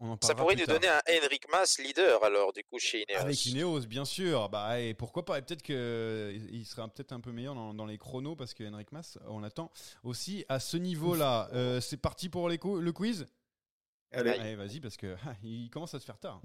on 0.00 0.10
en 0.10 0.18
Ça 0.22 0.34
pourrait 0.34 0.56
nous 0.56 0.66
donner 0.66 0.88
un 0.88 1.00
Henrik 1.08 1.44
Mas 1.50 1.78
leader 1.78 2.22
alors 2.24 2.52
du 2.52 2.62
coup 2.64 2.78
chez 2.78 3.04
Ineos. 3.08 3.20
Avec 3.20 3.46
Ineos, 3.46 3.80
bien 3.86 4.04
sûr. 4.04 4.48
Bah, 4.48 4.78
et 4.80 4.94
pourquoi 4.94 5.24
pas 5.24 5.38
Et 5.38 5.42
Peut-être 5.42 5.62
qu'il 5.62 5.74
il 6.52 6.64
sera 6.66 6.86
peut-être 6.88 7.12
un 7.12 7.20
peu 7.20 7.32
meilleur 7.32 7.54
dans, 7.54 7.72
dans 7.74 7.86
les 7.86 7.96
chronos 7.98 8.36
parce 8.36 8.52
que 8.54 8.64
Henrik 8.64 8.92
Mas, 8.92 9.18
on 9.28 9.40
l'attend 9.40 9.70
aussi 10.02 10.44
à 10.48 10.60
ce 10.60 10.76
niveau-là. 10.76 11.48
Euh, 11.54 11.80
c'est 11.80 11.96
parti 11.96 12.28
pour 12.28 12.48
les 12.48 12.58
cou- 12.58 12.80
le 12.80 12.92
quiz? 12.92 13.26
Allez, 14.12 14.30
Allez, 14.30 14.54
vas-y, 14.56 14.80
parce 14.80 14.96
que 14.96 15.16
ah, 15.26 15.32
il 15.42 15.68
commence 15.70 15.94
à 15.94 16.00
se 16.00 16.04
faire 16.04 16.18
tard. 16.18 16.40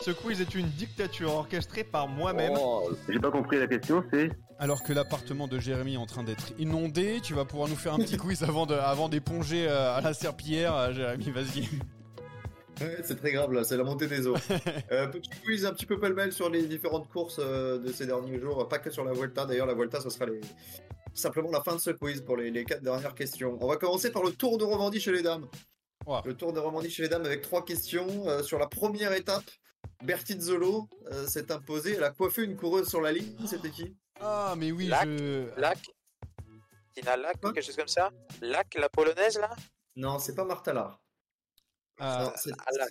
Ce 0.00 0.10
quiz 0.10 0.40
est 0.40 0.54
une 0.56 0.68
dictature 0.70 1.32
orchestrée 1.32 1.84
par 1.84 2.08
moi-même. 2.08 2.54
Oh, 2.58 2.90
j'ai 3.08 3.20
pas 3.20 3.30
compris 3.30 3.60
la 3.60 3.68
question, 3.68 4.04
c'est? 4.12 4.30
Alors 4.58 4.82
que 4.82 4.92
l'appartement 4.92 5.46
de 5.46 5.60
Jérémy 5.60 5.94
est 5.94 5.96
en 5.98 6.06
train 6.06 6.24
d'être 6.24 6.52
inondé, 6.58 7.20
tu 7.22 7.34
vas 7.34 7.44
pouvoir 7.44 7.68
nous 7.68 7.76
faire 7.76 7.94
un 7.94 7.98
petit 7.98 8.16
quiz 8.16 8.42
avant 8.42 8.66
de- 8.66 8.74
avant 8.74 9.08
d'éponger 9.08 9.68
euh, 9.68 9.94
à 9.94 10.00
la 10.00 10.12
serpillière. 10.12 10.74
Euh, 10.74 10.92
Jérémy, 10.92 11.30
vas-y. 11.30 11.68
Ouais, 12.80 12.98
c'est 13.02 13.16
très 13.16 13.32
grave 13.32 13.52
là, 13.52 13.64
c'est 13.64 13.76
la 13.76 13.84
montée 13.84 14.06
des 14.06 14.26
eaux. 14.26 14.36
Euh, 14.90 15.06
petit 15.06 15.30
quiz 15.44 15.64
un 15.64 15.72
petit 15.72 15.86
peu 15.86 15.98
pêle-mêle 15.98 16.32
sur 16.32 16.50
les 16.50 16.66
différentes 16.66 17.08
courses 17.08 17.38
euh, 17.38 17.78
de 17.78 17.92
ces 17.92 18.06
derniers 18.06 18.38
jours, 18.40 18.68
pas 18.68 18.78
que 18.78 18.90
sur 18.90 19.04
la 19.04 19.12
Vuelta. 19.12 19.46
D'ailleurs, 19.46 19.66
la 19.66 19.74
Vuelta, 19.74 20.00
ce 20.00 20.10
sera 20.10 20.26
les... 20.26 20.40
simplement 21.14 21.50
la 21.50 21.62
fin 21.62 21.74
de 21.74 21.80
ce 21.80 21.90
quiz 21.90 22.20
pour 22.22 22.36
les, 22.36 22.50
les 22.50 22.64
quatre 22.64 22.82
dernières 22.82 23.14
questions. 23.14 23.56
On 23.60 23.66
va 23.68 23.76
commencer 23.76 24.10
par 24.10 24.22
le 24.22 24.32
Tour 24.32 24.58
de 24.58 24.64
Romandie 24.64 25.00
chez 25.00 25.12
les 25.12 25.22
dames. 25.22 25.46
Le 26.24 26.34
Tour 26.34 26.52
de 26.52 26.58
Romandie 26.58 26.90
chez 26.90 27.02
les 27.04 27.08
dames 27.08 27.24
avec 27.24 27.42
trois 27.42 27.64
questions. 27.64 28.26
Euh, 28.26 28.42
sur 28.42 28.58
la 28.58 28.66
première 28.66 29.12
étape, 29.12 29.44
Bertizzolo 30.04 30.88
euh, 31.10 31.26
s'est 31.26 31.50
imposé. 31.52 31.94
Elle 31.96 32.04
a 32.04 32.10
coiffé 32.10 32.42
une 32.42 32.56
coureuse 32.56 32.88
sur 32.88 33.00
la 33.00 33.12
ligne. 33.12 33.36
C'était 33.46 33.70
qui? 33.70 33.94
Ah, 34.20 34.54
mais 34.56 34.72
oui, 34.72 34.86
Lac. 34.88 35.08
je. 35.08 35.48
Lac 35.56 35.78
Tina 36.94 37.16
Lac, 37.16 37.40
quelque 37.40 37.62
chose 37.62 37.76
comme 37.76 37.88
ça? 37.88 38.10
Lac, 38.42 38.74
la 38.74 38.88
polonaise 38.88 39.38
là? 39.38 39.50
Non, 39.96 40.18
c'est 40.18 40.34
pas 40.34 40.44
Martha 40.44 40.72
Lar. 40.72 41.01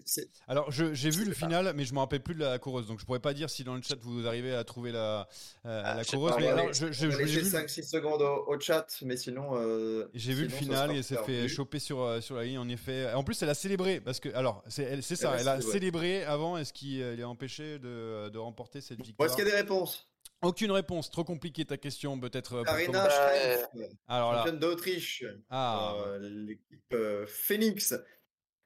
C'est- 0.06 0.28
Alors, 0.48 0.72
j'ai 0.72 1.10
vu 1.10 1.26
le 1.26 1.34
final, 1.34 1.74
mais 1.76 1.86
je 1.86 1.94
me 1.94 2.00
rappelle 2.00 2.22
plus 2.22 2.36
de 2.36 2.40
la 2.40 2.58
coureuse, 2.60 2.88
donc 2.88 3.00
je 3.00 3.06
pourrais 3.06 3.20
pas 3.20 3.34
dire 3.34 3.50
si 3.50 3.64
dans 3.64 3.76
le 3.76 3.82
chat 3.82 3.96
vous 4.02 4.26
arrivez 4.28 4.54
à 4.54 4.64
trouver 4.64 4.92
la, 4.92 5.28
euh, 5.66 5.82
Ah, 5.86 5.96
la 5.98 6.04
je 6.04 6.10
coureuse. 6.12 6.34
pas, 6.34 6.40
Mais 6.40 6.48
alors, 6.50 6.74
je- 6.74 6.92
je- 6.92 7.08
on 7.08 7.10
va 7.10 7.18
j'ai 7.18 7.24
laisser 7.26 7.40
vu, 7.42 7.50
5-6 7.50 7.84
secondes 7.84 8.22
au, 8.22 8.46
au 8.48 8.60
chat, 8.60 8.88
mais 9.04 9.18
sinon. 9.18 9.56
euh, 9.56 10.08
j'ai 10.14 10.34
vu 10.34 10.44
le 10.44 10.50
final 10.50 10.92
et 10.92 10.98
elle 10.98 11.04
s'est 11.04 11.18
fait 11.26 11.48
choper 11.48 11.80
sur, 11.80 12.02
euh, 12.02 12.22
sur 12.22 12.36
la 12.36 12.44
ligne, 12.44 12.58
en 12.60 12.70
effet. 12.70 13.14
En 13.14 13.24
plus, 13.24 13.42
elle 13.42 13.50
a 13.50 13.54
célébré, 13.54 14.02
parce 14.02 14.20
que, 14.20 14.30
alors, 14.34 14.64
c'est 14.68 15.02
ça, 15.02 15.38
Elle 15.40 15.48
a 15.48 15.56
elle 15.56 15.60
a 15.60 15.62
célébré. 15.62 16.24
avant, 16.24 16.58
est-ce 16.58 16.74
qu'il 16.74 17.02
euh, 17.02 17.14
il 17.14 17.20
est 17.20 17.24
empêché 17.24 17.80
de, 17.80 18.30
de 18.30 18.38
remporter 18.38 18.82
cette 18.82 19.02
victoire 19.02 19.28
est-ce 19.28 19.36
qu'il 19.36 19.46
y 19.46 19.48
a 19.48 19.52
des 19.52 19.58
réponses? 19.58 20.08
Aucune 20.44 20.72
réponse, 20.72 21.12
trop 21.12 21.24
compliqué 21.24 21.66
ta 21.66 21.78
question, 21.78 22.20
peut-être. 22.20 22.56
euh, 22.56 22.64
Karina. 22.64 23.08
Schreif, 23.10 23.66
championne 24.10 24.58
d'Autriche, 24.60 25.24
ah, 25.52 25.94
euh, 26.00 26.18
l'équipe 26.20 26.94
euh, 26.94 27.26
Phoenix. 27.28 27.94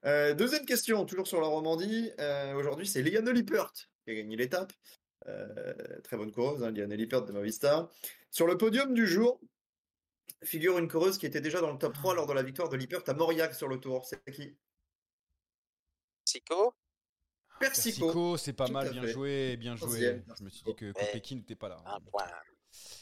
Euh, 0.05 0.33
deuxième 0.33 0.65
question, 0.65 1.05
toujours 1.05 1.27
sur 1.27 1.41
la 1.41 1.47
Romandie. 1.47 2.11
Euh, 2.19 2.53
Aujourd'hui, 2.55 2.85
c'est 2.87 3.01
Liane 3.01 3.29
Lippert 3.31 3.71
qui 3.73 4.11
a 4.11 4.13
gagné 4.15 4.35
l'étape. 4.35 4.71
Euh, 5.27 5.73
très 6.03 6.15
bonne 6.17 6.31
coureuse, 6.31 6.63
hein, 6.63 6.71
Liane 6.71 6.93
Lippert 6.93 7.23
de 7.23 7.31
Movistar. 7.31 7.89
Sur 8.29 8.45
le 8.45 8.57
podium 8.57 8.93
du 8.93 9.07
jour, 9.07 9.39
figure 10.43 10.77
une 10.77 10.87
coureuse 10.87 11.17
qui 11.17 11.25
était 11.25 11.41
déjà 11.41 11.59
dans 11.61 11.71
le 11.71 11.79
top 11.79 11.93
3 11.93 12.13
lors 12.13 12.27
de 12.27 12.33
la 12.33 12.43
victoire 12.43 12.69
de 12.69 12.75
Lippert 12.77 13.01
à 13.07 13.13
Mauriac 13.13 13.55
sur 13.55 13.67
le 13.67 13.79
tour. 13.79 14.05
C'est 14.05 14.21
qui? 14.31 14.55
Persico? 16.23 16.73
Persico, 17.59 18.37
c'est 18.37 18.53
pas 18.53 18.67
Tout 18.67 18.73
mal, 18.73 18.91
bien 18.91 19.01
fait. 19.03 19.07
joué, 19.11 19.57
bien 19.57 19.75
joué. 19.75 20.21
Je 20.37 20.43
me 20.43 20.49
suis 20.49 20.63
dit 20.63 20.75
que 20.75 20.85
Mais- 20.85 20.93
Kopecky 20.93 21.35
n'était 21.37 21.55
pas 21.55 21.69
là. 21.69 21.77
Un 21.85 21.99
point. 22.01 22.25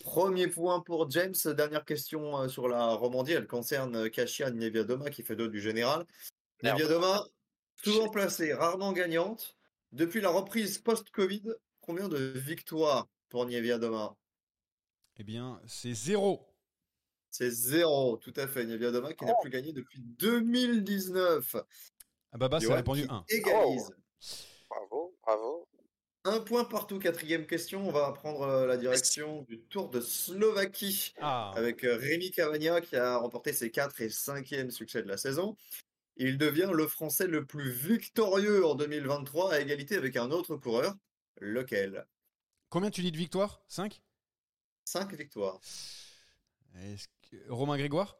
Premier 0.04 0.47
point 0.47 0.80
pour 0.82 1.10
James. 1.10 1.34
Dernière 1.45 1.84
question 1.84 2.47
sur 2.47 2.68
la 2.68 2.93
Romandie. 2.93 3.32
Elle 3.34 3.47
concerne 3.47 4.10
Kasia 4.12 4.51
Niewiadoma 4.51 5.10
qui 5.10 5.24
fait 5.24 5.36
deux 5.36 5.49
du 5.49 5.60
général. 5.60 6.06
Merde. 6.64 6.78
Niewiadoma, 6.80 7.26
souvent 7.84 8.09
placée, 8.09 8.53
rarement 8.53 8.93
gagnante. 8.93 9.55
Depuis 9.91 10.22
la 10.22 10.30
reprise 10.30 10.80
post-Covid, 10.80 11.43
combien 11.82 12.07
de 12.07 12.18
victoires 12.18 13.07
pour 13.30 13.45
Niewiadoma 13.45 14.16
Eh 15.18 15.24
bien, 15.24 15.61
c'est 15.68 15.93
zéro. 15.93 16.47
C'est 17.30 17.51
zéro, 17.51 18.18
tout 18.18 18.34
à 18.38 18.47
fait. 18.47 18.66
Niewiadoma 18.66 19.14
qui 19.14 19.26
n'a 19.26 19.34
Oh. 19.38 19.41
plus 19.41 19.49
gagné 19.51 19.74
depuis 19.74 19.99
2019. 20.01 21.55
Ah, 22.32 22.38
Baba, 22.38 22.59
c'est 22.59 22.66
Johan 22.66 22.76
répondu 22.78 23.01
qui 23.03 23.07
1. 23.11 23.26
Égalise. 23.30 23.91
Bravo, 24.70 25.16
bravo. 25.24 25.68
Un 26.26 26.39
point 26.39 26.64
partout. 26.64 26.99
Quatrième 26.99 27.45
question. 27.45 27.88
On 27.88 27.91
va 27.91 28.11
prendre 28.14 28.41
euh, 28.43 28.66
la 28.66 28.78
direction 28.78 29.41
du 29.43 29.59
Tour 29.61 29.89
de 29.89 29.99
Slovaquie. 29.99 31.14
Ah, 31.20 31.51
avec 31.55 31.84
euh, 31.84 31.97
Rémi 31.97 32.32
Cavagna 32.32 32.80
qui 32.82 32.95
a 32.95 33.18
remporté 33.18 33.51
ses 33.51 33.70
4 33.70 34.01
et 34.01 34.07
5e 34.07 34.70
succès 34.72 35.03
de 35.03 35.07
la 35.09 35.18
saison. 35.18 35.57
Il 36.18 36.38
devient 36.38 36.70
le 36.74 36.88
Français 36.88 37.28
le 37.28 37.45
plus 37.45 37.72
victorieux 37.72 38.66
en 38.66 38.76
2023 38.76 39.53
à 39.53 39.59
égalité 39.59 39.95
avec 39.97 40.16
un 40.16 40.32
autre 40.32 40.55
coureur. 40.57 40.93
Lequel? 41.39 42.05
Combien 42.70 42.91
tu 42.91 43.01
dis 43.01 43.11
de 43.11 43.18
victoires? 43.18 43.61
5 43.68 44.01
5 44.86 45.14
victoires. 45.14 45.59
Est-ce 46.76 47.07
que... 47.30 47.38
Romain 47.49 47.78
Grégoire? 47.78 48.18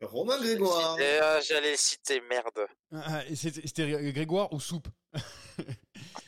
Romain 0.00 0.40
Grégoire. 0.40 0.96
Ah, 1.22 1.40
J'allais 1.40 1.72
le 1.72 1.76
citer, 1.76 2.20
merde. 2.22 2.66
Ah, 2.92 3.22
et 3.26 3.36
C'était 3.36 4.12
Grégoire 4.12 4.52
ou 4.52 4.58
Soupe? 4.60 4.88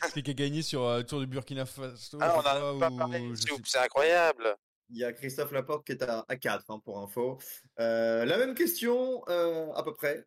C'était 0.05 0.21
qui 0.23 0.31
a 0.31 0.33
gagné 0.33 0.61
sur 0.61 0.83
euh, 0.83 0.97
le 0.99 1.05
Tour 1.05 1.19
du 1.21 1.27
Burkina 1.27 1.65
Faso 1.65 2.17
Ah, 2.21 2.35
on 2.37 2.41
je 2.41 2.47
a 2.47 2.55
crois, 2.55 2.79
pas 2.79 2.89
ou- 2.89 2.97
parlé 2.97 3.29
de 3.29 3.35
soupe, 3.35 3.65
c'est 3.65 3.79
incroyable. 3.79 4.55
Il 4.89 4.97
y 4.97 5.03
a 5.03 5.11
Christophe 5.13 5.51
Laporte 5.53 5.85
qui 5.85 5.93
est 5.93 6.03
à, 6.03 6.23
4 6.39 6.65
pour 6.83 6.99
info. 6.99 7.39
Euh, 7.79 8.25
la 8.25 8.37
même 8.37 8.53
question 8.53 9.23
euh, 9.29 9.71
à 9.73 9.81
peu 9.83 9.93
près 9.93 10.25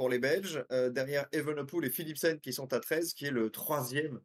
pour 0.00 0.08
les 0.08 0.18
Belges. 0.18 0.64
euh, 0.72 0.88
derrière 0.88 1.28
Evenepoel 1.30 1.84
et 1.84 1.90
Philipsen 1.90 2.40
qui 2.40 2.54
sont 2.54 2.72
à 2.72 2.80
13, 2.80 3.12
qui 3.12 3.26
est 3.26 3.30
le 3.30 3.50
troisième 3.50 4.22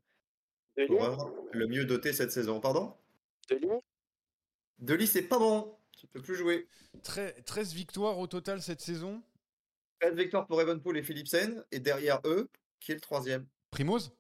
coureur 0.88 1.34
le 1.52 1.68
mieux 1.68 1.84
doté 1.84 2.14
cette 2.14 2.32
saison. 2.32 2.62
Pardon? 2.62 2.96
Delis 3.50 3.68
Delis, 4.80 5.08
c'est 5.08 5.24
pas 5.24 5.38
bon. 5.38 5.78
Tu 5.98 6.08
peux 6.08 6.22
plus 6.22 6.36
jouer. 6.36 6.70
Tre- 7.04 7.44
13 7.44 7.74
victoires 7.74 8.20
au 8.20 8.26
total 8.28 8.62
cette 8.62 8.80
saison 8.80 9.22
13 10.00 10.16
victoires 10.16 10.48
pour 10.48 10.62
Evenpool 10.62 10.98
et 10.98 11.04
Philipsen, 11.04 11.66
et 11.74 11.82
derrière 11.82 12.22
eux, 12.24 12.50
qui 12.80 12.94
est 12.94 12.96
le 12.96 13.02
troisième? 13.02 13.46
Primoz? 13.70 14.16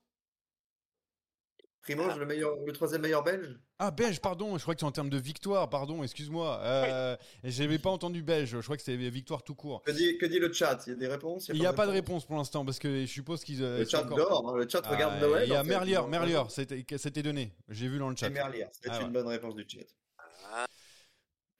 Primoz, 1.83 2.17
le, 2.17 2.25
meilleur, 2.25 2.57
le 2.65 2.73
troisième 2.73 3.01
meilleur 3.01 3.23
belge? 3.23 3.57
Ah, 3.77 3.91
belge, 3.91 4.21
pardon, 4.21 4.57
je 4.57 4.61
crois 4.63 4.73
que 4.73 4.79
c'est 4.79 4.85
en 4.85 4.91
termes 4.93 5.09
de 5.09 5.17
victoire, 5.17 5.69
pardon, 5.69 6.01
excuse-moi. 6.01 6.59
Euh, 6.63 7.17
J'avais 7.43 7.77
pas 7.77 7.89
entendu 7.89 8.23
belge, 8.23 8.51
je 8.51 8.61
crois 8.61 8.77
que 8.77 8.83
c'était 8.83 8.95
victoire 9.09 9.43
tout 9.43 9.53
court. 9.53 9.83
que 9.83 9.91
dit, 9.91 10.17
que 10.17 10.25
dit 10.25 10.39
le 10.39 10.53
chat? 10.53 10.79
Il 10.87 10.91
y 10.91 10.93
a 10.93 10.95
des 10.95 11.07
réponses? 11.07 11.49
Il 11.53 11.59
n'y 11.59 11.65
a 11.65 11.73
pas 11.73 11.85
de 11.85 11.91
réponse? 11.91 12.25
pour 12.25 12.37
l'instant 12.37 12.63
parce 12.63 12.79
que 12.79 13.01
je 13.01 13.05
suppose 13.05 13.43
qu'ils. 13.43 13.61
euh, 13.61 13.79
Le 13.79 13.85
sont 13.85 13.91
chat 13.97 14.03
encore- 14.05 14.17
dort, 14.17 14.49
hein, 14.49 14.57
le 14.57 14.69
chat 14.69 14.81
Ah, 14.85 14.89
regarde 14.91 15.19
Noël. 15.21 15.43
Il 15.47 15.51
y 15.51 15.55
a 15.55 15.63
Merlier, 15.63 15.99
Merlier, 16.07 16.41
c'était 16.49 16.85
c'était 16.97 17.21
donné. 17.21 17.53
J'ai 17.67 17.89
vu 17.89 17.99
dans 17.99 18.09
le 18.09 18.15
chat. 18.15 18.27
C'est 18.27 18.31
Merlier, 18.33 18.65
c'est 18.71 18.89
Ah 18.89 18.99
une 19.01 19.07
ouais. 19.07 19.11
bonne 19.11 19.27
réponse 19.27 19.55
du 19.55 19.65
chat. 19.67 19.79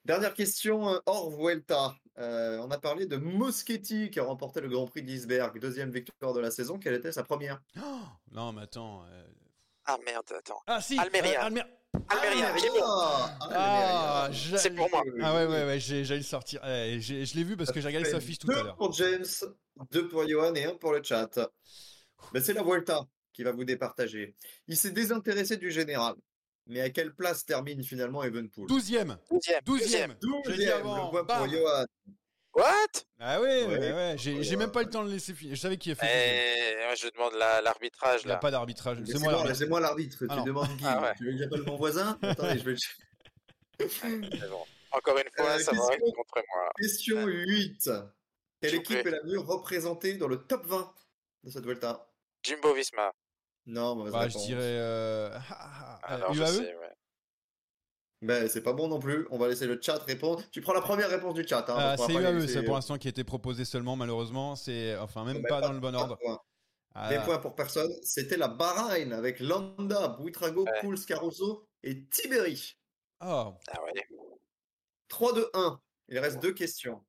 Dernière 0.06 0.34
question 0.34 0.88
euh, 0.94 1.00
hors 1.08 1.32
Vuelta. 1.32 1.96
Euh, 2.20 2.60
on 2.60 2.70
a 2.72 2.78
parlé 2.78 3.08
de 3.08 3.18
Moschetti 3.18 4.10
qui 4.12 4.20
a 4.20 4.24
remporté 4.24 4.62
le 4.62 4.70
Grand 4.70 4.86
Prix 4.86 5.02
d'Isberg, 5.04 5.60
deuxième 5.60 5.90
victoire 5.92 6.34
de 6.34 6.40
la 6.40 6.52
saison. 6.52 6.78
Quelle 6.80 6.94
était 6.94 7.12
sa 7.12 7.24
première? 7.24 7.62
Oh, 7.78 7.82
non, 8.32 8.54
mais 8.54 8.62
attends. 8.62 9.04
euh, 9.10 9.26
Ah 9.86 9.98
merde, 10.06 10.26
attends. 10.38 10.62
Ah, 10.68 10.80
si 10.80 10.98
Almeria. 11.00 11.42
euh, 11.42 11.48
Almer- 11.48 11.66
Almeria, 12.10 12.58
j'ai 12.58 12.70
bon. 12.70 12.76
Ah, 12.84 13.38
Ah, 14.28 14.30
j'a- 14.32 14.58
C'est 14.58 14.72
pour 14.72 14.90
moi. 14.90 15.04
Ah, 15.22 15.36
ouais, 15.36 15.46
ouais, 15.46 15.66
ouais, 15.66 15.80
j'ai- 15.80 16.04
j'allais 16.06 16.20
le 16.22 16.26
sortir. 16.26 16.62
Eh, 16.66 17.00
j'ai- 17.00 17.26
je 17.26 17.36
l'ai 17.36 17.44
vu 17.44 17.56
parce 17.58 17.72
que 17.72 17.80
j'ai 17.82 17.88
regardé 17.88 18.10
sa 18.10 18.20
fiche 18.20 18.40
tout 18.40 18.50
à 18.52 18.56
Deux 18.56 18.64
l'heure. 18.64 18.76
pour 18.76 18.92
James, 18.94 19.26
deux 19.92 20.08
pour 20.08 20.28
Johan 20.28 20.54
et 20.56 20.66
un 20.66 20.76
pour 20.76 20.92
le 20.94 21.02
chat. 21.04 21.30
Ben, 22.34 22.42
c'est 22.42 22.54
la 22.54 22.64
Vuelta 22.64 23.06
qui 23.34 23.44
va 23.44 23.52
vous 23.52 23.64
départager. 23.66 24.36
Il 24.68 24.78
s'est 24.78 24.92
désintéressé 24.92 25.58
du 25.58 25.72
général. 25.72 26.16
Mais 26.68 26.82
à 26.82 26.90
quelle 26.90 27.14
place 27.14 27.46
termine 27.46 27.84
finalement 27.84 28.24
Evenpool? 28.24 28.68
12ème 28.68 29.18
12e. 29.30 29.60
12ème 29.64 30.16
J'ai 30.20 30.52
dit 30.52 30.58
Douzième, 30.58 30.78
avant, 30.80 31.06
le 31.06 31.10
point 31.12 31.24
bam. 31.24 31.38
pour 31.38 31.54
Johan. 31.54 31.86
What? 32.56 32.64
Ah 33.20 33.42
ouais, 33.42 33.64
ouais, 33.66 33.78
Ouais. 33.78 33.94
ouais, 33.94 34.16
j'ai 34.18 34.56
même 34.56 34.72
pas 34.72 34.84
le 34.84 34.90
temps 34.90 35.04
de 35.04 35.10
laisser 35.12 35.34
finir. 35.34 35.56
Je 35.56 35.60
savais 35.62 35.78
qui 35.78 35.92
a 35.92 35.96
fait. 35.96 36.08
Eh, 36.08 36.86
moi, 36.86 36.96
je 36.96 37.08
demande 37.10 37.34
la- 37.34 37.62
l'arbitrage 37.62 38.22
Il 38.24 38.28
n'y 38.28 38.34
a 38.34 38.38
pas 38.38 38.52
d'arbitrage. 38.52 38.98
C'est 39.06 39.20
moi 39.68 39.80
l'arbitre. 39.82 40.18
Ah 40.30 40.38
tu 40.38 40.44
demandes 40.44 40.78
qui 40.78 40.86
Ah 40.86 41.02
ouais. 41.02 41.14
Tu 41.18 41.26
veux 41.26 41.32
que 41.34 41.38
j'appelle 41.38 41.64
mon 41.64 41.76
voisin? 41.76 42.18
Attendez, 42.22 42.58
je 42.60 42.64
vais 42.64 42.72
le 42.72 42.78
bon. 44.50 44.64
Encore 44.92 45.18
une 45.18 45.30
fois, 45.36 45.50
Euh, 45.52 45.60
ça 45.60 45.72
va 45.72 45.78
question- 45.78 46.08
être 46.08 46.16
contre 46.16 46.44
moi. 46.54 46.70
Question 46.80 47.26
8. 47.28 47.90
Quelle 48.62 48.76
équipe 48.76 49.02
plaît. 49.02 49.12
est 49.12 49.16
la 49.16 49.24
mieux 49.24 49.40
représentée 49.40 50.14
dans 50.16 50.30
le 50.30 50.38
top 50.38 50.66
20 50.66 50.94
de 51.44 51.50
cette 51.52 51.66
Vuelta? 51.66 52.08
Jumbo 52.42 52.74
Visma. 52.74 53.12
Non, 53.66 53.96
Bah, 54.10 54.30
je 54.30 54.38
dirais 54.38 54.62
euh, 54.62 55.30
ah, 55.34 55.42
ah, 55.50 56.00
ah, 56.04 56.14
Alors, 56.14 56.34
je 56.34 56.40
UAE? 56.40 56.48
sais, 56.48 56.76
ouais. 56.76 56.94
Ben, 58.26 58.48
c'est 58.50 58.62
pas 58.64 58.74
bon 58.74 58.88
non 58.88 59.00
plus. 59.00 59.28
On 59.30 59.38
va 59.38 59.48
laisser 59.48 59.68
le 59.68 59.80
chat 59.82 59.98
répondre. 60.04 60.42
Tu 60.52 60.60
prends 60.62 60.74
la 60.74 60.82
première 60.82 61.10
réponse 61.10 61.36
du 61.36 61.48
chat. 61.48 61.64
Hein, 61.70 61.76
Ah, 61.78 61.96
c'est 61.98 62.12
UAE, 62.14 62.64
pour 62.66 62.76
l'instant 62.76 62.98
qui 62.98 63.08
a 63.08 63.10
été 63.12 63.24
proposé 63.24 63.66
seulement, 63.66 63.96
malheureusement. 63.96 64.56
C'est 64.56 64.96
enfin 64.98 65.24
même 65.26 65.44
pas 65.44 65.62
dans 65.62 65.72
le 65.74 65.80
bon 65.80 65.92
de 65.92 65.98
ordre. 65.98 66.18
points. 66.18 66.40
Ah, 66.96 67.10
Des 67.10 67.20
points 67.24 67.38
pour 67.38 67.54
personne. 67.56 67.92
C'était 68.02 68.38
la 68.38 68.48
Bahreïn 68.48 69.12
avec 69.14 69.40
Landa, 69.40 70.18
Buitrago, 70.20 70.64
Ouais. 70.64 70.72
Pouls, 70.82 70.96
Caruso 71.08 71.68
et 71.84 72.06
Tiberi. 72.08 72.78
ah, 73.20 73.54
Ah 73.68 73.84
ouais. 73.84 74.08
3-2-1. 75.10 75.78
Il 76.10 76.20
reste 76.20 76.42
deux 76.42 76.54
questions. 76.54 77.04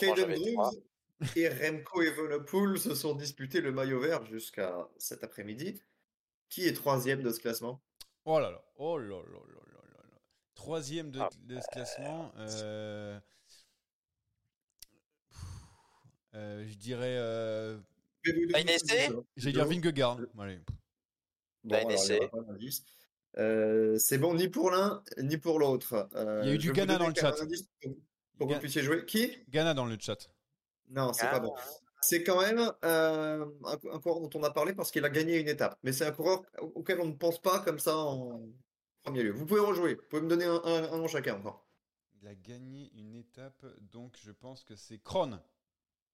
Groves 0.00 0.70
et 1.36 1.48
Remco 1.48 2.02
Evenepoel 2.02 2.78
se 2.78 2.94
sont 2.94 3.14
disputés 3.14 3.60
le 3.60 3.72
maillot 3.72 4.00
vert 4.00 4.24
jusqu'à 4.26 4.88
cet 4.98 5.22
après-midi. 5.24 5.80
Qui 6.48 6.66
est 6.66 6.72
troisième 6.72 7.22
de 7.22 7.30
ce 7.30 7.40
classement? 7.40 7.80
Oh 8.24 8.38
là 8.40 8.50
là, 8.50 8.62
oh 8.76 8.98
là 8.98 9.16
là 9.16 9.38
là. 9.54 9.69
Troisième 10.60 11.10
de, 11.10 11.20
Ah, 11.20 11.30
de 11.44 11.58
ce 11.58 11.66
classement. 11.72 12.30
euh, 12.36 13.18
pff, 15.30 15.40
euh, 16.34 16.66
je 16.68 16.74
dirais, 16.74 17.16
euh, 17.16 17.78
je 18.24 18.32
vais 19.46 19.52
dire. 19.52 19.64
Vingegaard. 19.66 20.18
Allez. 20.38 20.60
Bon, 21.64 21.78
Bah. 21.88 21.94
Euh, 23.38 23.96
c'est 23.98 24.18
bon 24.18 24.34
ni 24.34 24.48
pour 24.48 24.70
l'un 24.70 25.02
ni 25.16 25.38
pour 25.38 25.58
l'autre. 25.58 26.10
Euh, 26.14 26.40
Il 26.42 26.48
y 26.48 26.52
a 26.52 26.54
eu 26.56 26.58
du 26.58 26.72
Ghana 26.72 26.98
dans 26.98 27.08
le 27.08 27.14
chat. 27.14 27.32
pour, 27.32 27.94
pour 28.36 28.48
que 28.48 28.52
vous 28.52 28.60
puissiez 28.60 28.82
jouer. 28.82 29.06
Qui? 29.06 29.38
Ghana 29.48 29.72
dans 29.72 29.86
le 29.86 29.96
chat. 29.98 30.28
Non, 30.90 31.14
c'est 31.14 31.24
Ah. 31.24 31.30
pas 31.30 31.40
bon. 31.40 31.54
C'est 32.02 32.22
quand 32.22 32.38
même 32.42 32.70
euh, 32.84 33.46
un, 33.64 33.72
un 33.92 33.98
coureur 33.98 34.20
dont 34.20 34.30
on 34.34 34.42
a 34.42 34.50
parlé 34.50 34.74
parce 34.74 34.90
qu'il 34.90 35.06
a 35.06 35.08
gagné 35.08 35.38
une 35.40 35.48
étape. 35.48 35.78
Mais 35.84 35.94
c'est 35.94 36.04
un 36.04 36.12
coureur 36.12 36.42
auquel 36.74 37.00
on 37.00 37.06
ne 37.06 37.14
pense 37.14 37.40
pas 37.40 37.60
comme 37.60 37.78
ça 37.78 37.96
en 37.96 38.42
premier 39.02 39.22
lieu. 39.22 39.32
Vous 39.32 39.46
pouvez 39.46 39.60
rejouer. 39.60 39.94
Vous 39.94 40.02
pouvez 40.08 40.22
me 40.22 40.28
donner 40.28 40.44
un, 40.44 40.60
un- 40.64 40.92
un 40.92 40.98
nom 40.98 41.08
chacun 41.08 41.34
encore. 41.36 41.66
Il 42.22 42.28
a 42.28 42.34
gagné 42.34 42.90
une 42.96 43.14
étape, 43.16 43.64
donc 43.92 44.14
je 44.22 44.30
pense 44.30 44.62
que 44.64 44.76
c'est 44.76 44.98
Kron. 44.98 45.38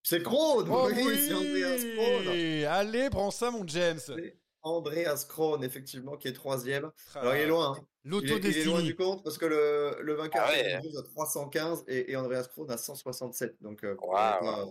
C'est 0.02 0.22
Krohn 0.22 0.68
Oh 0.70 0.88
oui, 0.94 1.18
c'est 1.18 1.34
Andreas 1.34 1.78
Krohn 1.96 2.28
oui 2.28 2.64
Allez, 2.64 3.10
prends 3.10 3.32
ça, 3.32 3.50
mon 3.50 3.66
James. 3.66 3.98
C'est 3.98 4.36
Andreas 4.62 5.26
Krohn, 5.28 5.62
effectivement, 5.64 6.16
qui 6.16 6.28
est 6.28 6.32
troisième. 6.32 6.90
Ah, 7.14 7.20
Alors, 7.20 7.34
il 7.34 7.40
est 7.40 7.46
loin. 7.46 7.76
hein. 7.76 7.86
Il 8.04 8.14
est, 8.30 8.36
il 8.38 8.58
est 8.58 8.64
loin 8.64 8.82
du 8.82 8.94
compte 8.94 9.24
parce 9.24 9.36
que 9.36 9.46
le, 9.46 10.00
le 10.02 10.14
vainqueur 10.14 10.44
Ah 10.46 10.50
ouais. 10.52 10.76
Andreas 10.76 11.00
à 11.00 11.02
315 11.02 11.84
et, 11.88 12.12
et 12.12 12.16
Andreas 12.16 12.44
Krohn 12.44 12.70
à 12.70 12.76
167. 12.78 13.56
Donc, 13.62 13.82
euh, 13.82 13.96
il 14.00 14.06
n'y 14.06 14.12
Waouh. 14.12 14.18
avait, 14.18 14.40
pas- 14.46 14.68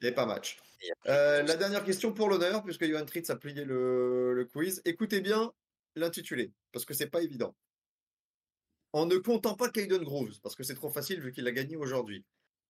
il 0.00 0.06
avait 0.06 0.14
pas 0.14 0.26
match. 0.26 0.58
Euh, 1.06 1.42
la 1.42 1.56
dernière 1.56 1.84
question 1.84 2.12
pour 2.12 2.28
l'honneur, 2.30 2.64
puisque 2.64 2.84
Johan 2.86 3.04
Tritz 3.04 3.28
a 3.30 3.36
plié 3.36 3.64
le, 3.64 4.32
le 4.32 4.44
quiz. 4.46 4.80
Écoutez 4.86 5.20
bien 5.20 5.52
l'intitulé, 5.96 6.52
parce 6.72 6.84
que 6.84 6.94
c'est 6.94 7.08
pas 7.10 7.22
évident. 7.22 7.54
En 8.92 9.06
ne 9.06 9.16
comptant 9.16 9.54
pas 9.54 9.70
Caden 9.70 10.02
Groves, 10.02 10.38
parce 10.42 10.54
que 10.54 10.62
c'est 10.62 10.74
trop 10.74 10.90
facile 10.90 11.20
vu 11.20 11.32
qu'il 11.32 11.46
a 11.46 11.52
gagné 11.52 11.76
aujourd'hui. 11.76 12.24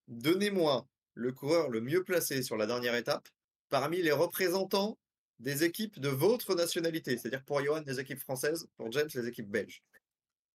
Donnez-moi 0.09 0.87
le 1.15 1.33
coureur 1.33 1.69
le 1.69 1.81
mieux 1.81 2.05
placé 2.05 2.43
sur 2.43 2.57
la 2.57 2.67
dernière 2.67 2.95
étape 2.95 3.29
parmi 3.69 4.03
les 4.03 4.13
représentants 4.13 4.99
des 5.41 5.65
équipes 5.65 5.99
de 5.99 6.09
votre 6.09 6.55
nationalité. 6.55 7.17
C'est-à-dire 7.19 7.43
pour 7.45 7.63
Johan, 7.65 7.81
des 7.81 7.99
équipes 7.99 8.21
françaises, 8.21 8.69
pour 8.77 8.91
James, 8.93 9.09
les 9.15 9.27
équipes 9.27 9.51
belges. 9.51 9.83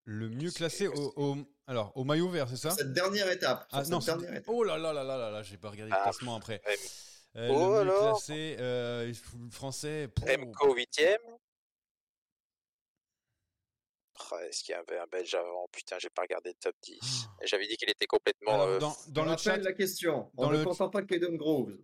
Le 0.04 0.28
mieux 0.28 0.52
classé 0.52 0.86
au, 0.86 1.12
au- 1.16 1.36
alors, 1.66 1.90
au 1.96 2.04
maillot 2.04 2.28
vert, 2.28 2.48
c'est 2.48 2.56
ça? 2.56 2.70
Cette 2.70 2.92
dernière 2.92 3.28
étape. 3.28 3.66
Ah 3.72 3.82
cette 3.82 3.92
non, 3.92 4.00
c'est- 4.00 4.12
dernière 4.12 4.34
étape. 4.34 4.44
oh 4.48 4.62
là 4.62 4.78
là 4.78 4.92
là 4.92 5.02
là 5.02 5.16
là 5.16 5.30
là, 5.32 5.42
j'ai 5.42 5.56
pas 5.56 5.70
regardé 5.70 5.90
le 5.90 5.96
Ah, 5.98 6.04
classement 6.04 6.36
après. 6.36 6.62
Euh, 7.34 7.48
Oh, 7.50 7.54
le 7.54 7.66
mieux 7.68 7.80
alors 7.80 8.12
classé, 8.12 8.56
euh, 8.60 9.06
le 9.08 9.50
français. 9.50 10.08
pour- 10.14 10.28
Remco 10.28 10.74
8ème. 10.76 11.18
Oh, 14.32 14.36
Est-ce 14.48 14.62
qu'il 14.64 14.72
y 14.72 14.74
avait 14.74 14.98
un 14.98 15.06
Belge 15.10 15.34
avant? 15.34 15.68
Putain, 15.72 15.96
j'ai 15.98 16.10
pas 16.10 16.22
regardé 16.22 16.50
le 16.50 16.56
top 16.56 16.74
10. 16.82 17.28
J'avais 17.44 17.66
dit 17.66 17.76
qu'il 17.76 17.90
était 17.90 18.06
complètement. 18.06 18.54
Alors, 18.54 18.66
euh, 18.68 18.78
dans, 19.08 19.24
le 19.24 19.36
chat, 19.36 19.56
la 19.58 19.72
question. 19.72 20.30
dans 20.34 20.46
En 20.46 20.50
le 20.50 20.58
ne 20.58 20.64
comptant 20.64 20.88
pas 20.88 21.02
Caden 21.02 21.36
Groves, 21.36 21.76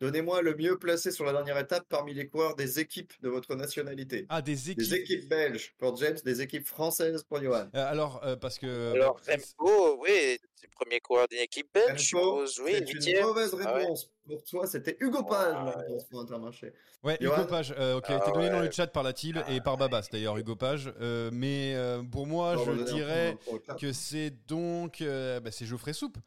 donnez-moi 0.00 0.42
le 0.42 0.54
mieux 0.54 0.78
placé 0.78 1.10
sur 1.10 1.24
la 1.24 1.32
dernière 1.32 1.58
étape 1.58 1.86
parmi 1.88 2.14
les 2.14 2.28
coureurs 2.28 2.54
des 2.54 2.78
équipes 2.78 3.12
de 3.20 3.28
votre 3.28 3.54
nationalité. 3.54 4.26
ah, 4.28 4.42
des 4.42 4.70
équipes. 4.70 4.78
Des 4.78 4.94
équipes 4.94 5.28
belges 5.28 5.74
pour 5.78 5.96
James, 5.96 6.18
des 6.24 6.40
équipes 6.40 6.66
françaises 6.66 7.24
pour 7.24 7.42
Johan. 7.42 7.68
Euh, 7.74 7.90
alors, 7.90 8.20
euh, 8.24 8.36
parce 8.36 8.58
que. 8.58 8.92
Alors, 8.92 9.20
Remco, 9.26 10.00
oui, 10.02 10.38
c'est 10.54 10.66
le 10.66 10.72
premier 10.72 11.00
coureur 11.00 11.26
d'une 11.28 11.40
équipe 11.40 11.72
belge, 11.72 12.00
je 12.00 12.06
suppose. 12.06 12.60
Oui, 12.60 12.72
c'est 12.74 12.90
une 12.90 12.98
8ème. 12.98 13.22
mauvaise 13.22 13.56
Ah 13.64 13.74
ouais. 13.76 13.86
Pour 14.28 14.44
toi, 14.44 14.66
c'était 14.66 14.96
Hugo 15.00 15.22
Page, 15.24 15.54
Ouais. 15.56 15.64
la 15.72 15.78
réponse 15.78 16.04
pour 16.04 16.20
Intermarché. 16.20 16.72
Ouais, 17.02 17.16
Johan 17.20 17.34
Hugo 17.38 17.44
Page, 17.46 17.74
euh, 17.78 17.96
ok, 17.96 18.10
a 18.10 18.16
été 18.16 18.24
Ah 18.28 18.30
donné 18.32 18.50
dans 18.50 18.60
le 18.60 18.70
chat 18.70 18.86
par 18.88 19.02
la 19.02 19.12
TIL 19.12 19.42
et 19.48 19.60
par 19.60 19.76
Babas 19.76 20.06
d'ailleurs, 20.12 20.36
Hugo 20.36 20.54
Page. 20.54 20.92
Euh, 21.00 21.30
mais 21.32 21.74
euh, 21.74 22.02
pour 22.02 22.26
moi, 22.26 22.56
je 22.56 22.72
dirais 22.92 23.36
que 23.80 23.92
c'est 23.92 24.30
donc. 24.46 25.00
euh, 25.00 25.40
bah, 25.40 25.50
c'est 25.50 25.64
Geoffrey 25.66 25.92
Soupe. 25.92 26.18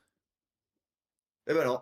Eh 1.48 1.54
ben 1.54 1.66
non. 1.66 1.82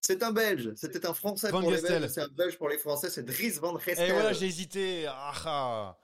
C'est 0.00 0.22
un 0.22 0.30
Belge. 0.32 0.72
C'était 0.76 1.04
un 1.06 1.14
Français 1.14 1.50
Van 1.50 1.60
pour 1.60 1.70
les 1.70 1.78
Gestel. 1.78 2.00
Belges. 2.02 2.12
C'est 2.12 2.20
un 2.20 2.28
Belge 2.28 2.58
pour 2.58 2.68
les 2.68 2.78
Français. 2.78 3.10
C'est 3.10 3.24
Dries 3.24 3.50
Van 3.60 3.76
Et 3.76 3.80
Gestel. 3.82 4.12
voilà, 4.12 4.32
j'ai 4.32 4.46
hésité. 4.46 5.06
Ah, 5.08 5.32
ah. 5.46 5.98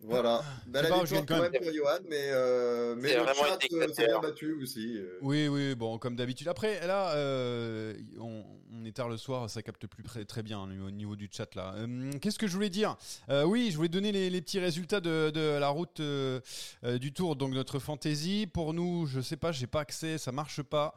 Voilà. 0.00 0.42
Ben, 0.66 0.82
C'est 0.84 0.90
la 0.90 0.96
pas, 0.96 1.02
victoire 1.04 1.26
quand 1.26 1.34
quand 1.36 1.42
même 1.50 1.62
pour 1.62 1.72
Johan, 1.72 1.98
mais, 2.08 2.28
euh, 2.30 2.94
mais 2.98 3.08
C'est 3.08 3.16
le 3.16 3.22
vraiment 3.22 3.44
chat 3.44 3.58
euh, 3.72 3.88
s'est 3.94 4.06
bien 4.06 4.20
battu 4.20 4.52
aussi. 4.62 4.98
euh. 4.98 5.18
Oui, 5.22 5.48
oui, 5.48 5.74
bon, 5.74 5.98
comme 5.98 6.16
d'habitude. 6.16 6.48
Après, 6.48 6.86
là, 6.86 7.14
euh, 7.16 7.94
on, 8.20 8.44
on 8.74 8.84
est 8.84 8.92
tard 8.94 9.08
le 9.08 9.16
soir, 9.16 9.48
ça 9.48 9.62
capte 9.62 9.86
plus 9.86 10.02
très, 10.04 10.24
très 10.26 10.42
bien 10.42 10.60
hein, 10.60 10.68
au 10.86 10.90
niveau 10.90 11.16
du 11.16 11.30
chat 11.32 11.52
là. 11.54 11.74
Euh, 11.78 12.10
Qu'est-ce 12.20 12.38
que 12.38 12.46
je 12.46 12.52
voulais 12.52 12.68
dire? 12.68 12.96
Euh, 13.30 13.44
Oui, 13.44 13.70
je 13.70 13.76
voulais 13.76 13.88
donner 13.88 14.12
les, 14.12 14.28
les 14.28 14.40
petits 14.42 14.60
résultats 14.60 15.00
de, 15.00 15.30
de 15.30 15.56
la 15.58 15.68
route 15.68 16.00
du 16.00 17.12
tour, 17.14 17.34
donc 17.36 17.54
notre 17.54 17.78
fantasy. 17.78 18.46
Pour 18.52 18.74
nous, 18.74 19.06
je 19.06 19.20
sais 19.22 19.36
pas, 19.38 19.50
j'ai 19.50 19.66
pas 19.66 19.80
accès, 19.80 20.18
ça 20.18 20.30
marche 20.30 20.62
pas. 20.62 20.94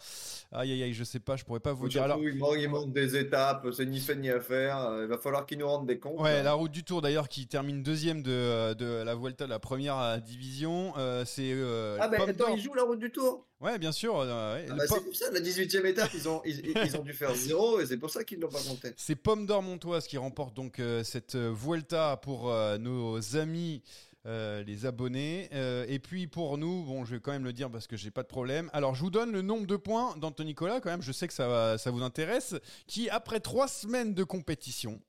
Aïe, 0.52 0.74
aïe, 0.74 0.84
aïe, 0.84 0.94
je 0.94 1.06
sais 1.06 1.20
pas, 1.20 1.38
je 1.38 1.46
pourrais 1.46 1.62
pas 1.62 1.72
vous 1.74 1.88
dire. 1.88 2.04
Alors, 2.04 2.20
il, 2.22 2.36
manque, 2.38 2.56
il 2.58 2.68
manque 2.70 2.92
des 2.92 3.16
étapes, 3.16 3.66
c'est 3.76 3.86
ni 3.86 4.02
fait 4.02 4.18
ni 4.18 4.30
à 4.30 4.42
faire. 4.42 5.00
Il 5.04 5.08
va 5.08 5.18
falloir 5.18 5.46
qu'ils 5.46 5.58
nous 5.60 5.68
rendent 5.68 5.88
des 5.88 6.00
comptes. 6.00 6.20
Ouais, 6.20 6.38
là. 6.38 6.44
la 6.44 6.54
route 6.54 6.72
du 6.72 6.84
Tour 6.84 7.02
d'ailleurs 7.02 7.30
qui 7.30 7.48
termine 7.48 7.82
deuxième 7.82 8.22
de, 8.22 8.74
de 8.74 8.89
la 9.04 9.16
Vuelta, 9.16 9.48
la 9.48 9.60
première 9.60 9.98
euh, 9.98 10.18
division, 10.18 10.94
euh, 10.98 11.24
c'est 11.26 11.52
euh, 11.54 11.98
Ah, 12.00 12.08
ben 12.08 12.18
Pomme 12.18 12.30
attends, 12.30 12.56
ils 12.56 12.62
jouent 12.62 12.74
la 12.74 12.84
route 12.84 13.00
du 13.00 13.12
tour. 13.12 13.46
Ouais, 13.62 13.78
bien 13.78 13.92
sûr. 13.92 14.18
euh, 14.20 14.56
ouais, 14.56 14.68
Ah 14.70 14.76
bah, 14.76 14.84
c'est 14.88 15.04
pour 15.04 15.16
ça, 15.16 15.32
la 15.32 15.40
18e 15.42 15.86
étape, 15.86 16.12
ils 16.14 16.28
ont, 16.30 16.42
ils, 16.46 16.66
ils 16.86 16.98
ont 16.98 17.04
dû 17.04 17.14
faire 17.14 17.34
zéro 17.36 17.80
et 17.80 17.86
c'est 17.86 17.98
pour 17.98 18.10
ça 18.10 18.24
qu'ils 18.24 18.38
ne 18.40 18.44
l'ont 18.44 18.50
pas 18.52 18.62
compté. 18.68 18.92
C'est 18.98 19.16
Pomme 19.16 19.46
d'Or 19.46 19.62
Montoise 19.62 20.08
qui 20.08 20.18
remporte 20.18 20.54
donc 20.56 20.80
euh, 20.80 21.04
cette 21.04 21.36
euh, 21.36 21.54
Vuelta 21.54 22.18
pour 22.18 22.50
euh, 22.52 22.78
nos 22.78 23.36
amis. 23.38 23.82
euh, 24.26 24.64
les 24.64 24.86
abonnés 24.86 25.48
Euh, 25.54 25.86
et 25.88 25.98
puis 25.98 26.28
pour 26.28 26.58
nous 26.58 26.84
bon 26.84 27.06
je 27.06 27.16
vais 27.16 27.22
quand 27.22 27.32
même 27.32 27.46
le 27.46 27.54
dire 27.54 27.72
parce 27.72 27.88
que 27.88 27.96
j'ai 27.96 28.12
pas 28.12 28.22
de 28.22 28.28
problème 28.28 28.70
alors 28.74 28.94
je 28.94 29.00
vous 29.02 29.10
donne 29.10 29.32
le 29.32 29.42
nombre 29.42 29.66
de 29.66 29.78
points 29.78 30.14
d'Anthony 30.18 30.50
Nicolas 30.50 30.82
quand 30.82 30.90
même 30.90 31.02
je 31.02 31.14
sais 31.14 31.26
que 31.26 31.34
ça, 31.34 31.78
ça 31.78 31.90
vous 31.90 32.04
intéresse 32.04 32.54
qui 32.86 33.10
après 33.10 33.40
trois 33.40 33.70
semaines 33.70 34.14
de 34.14 34.26
compétition 34.26 35.00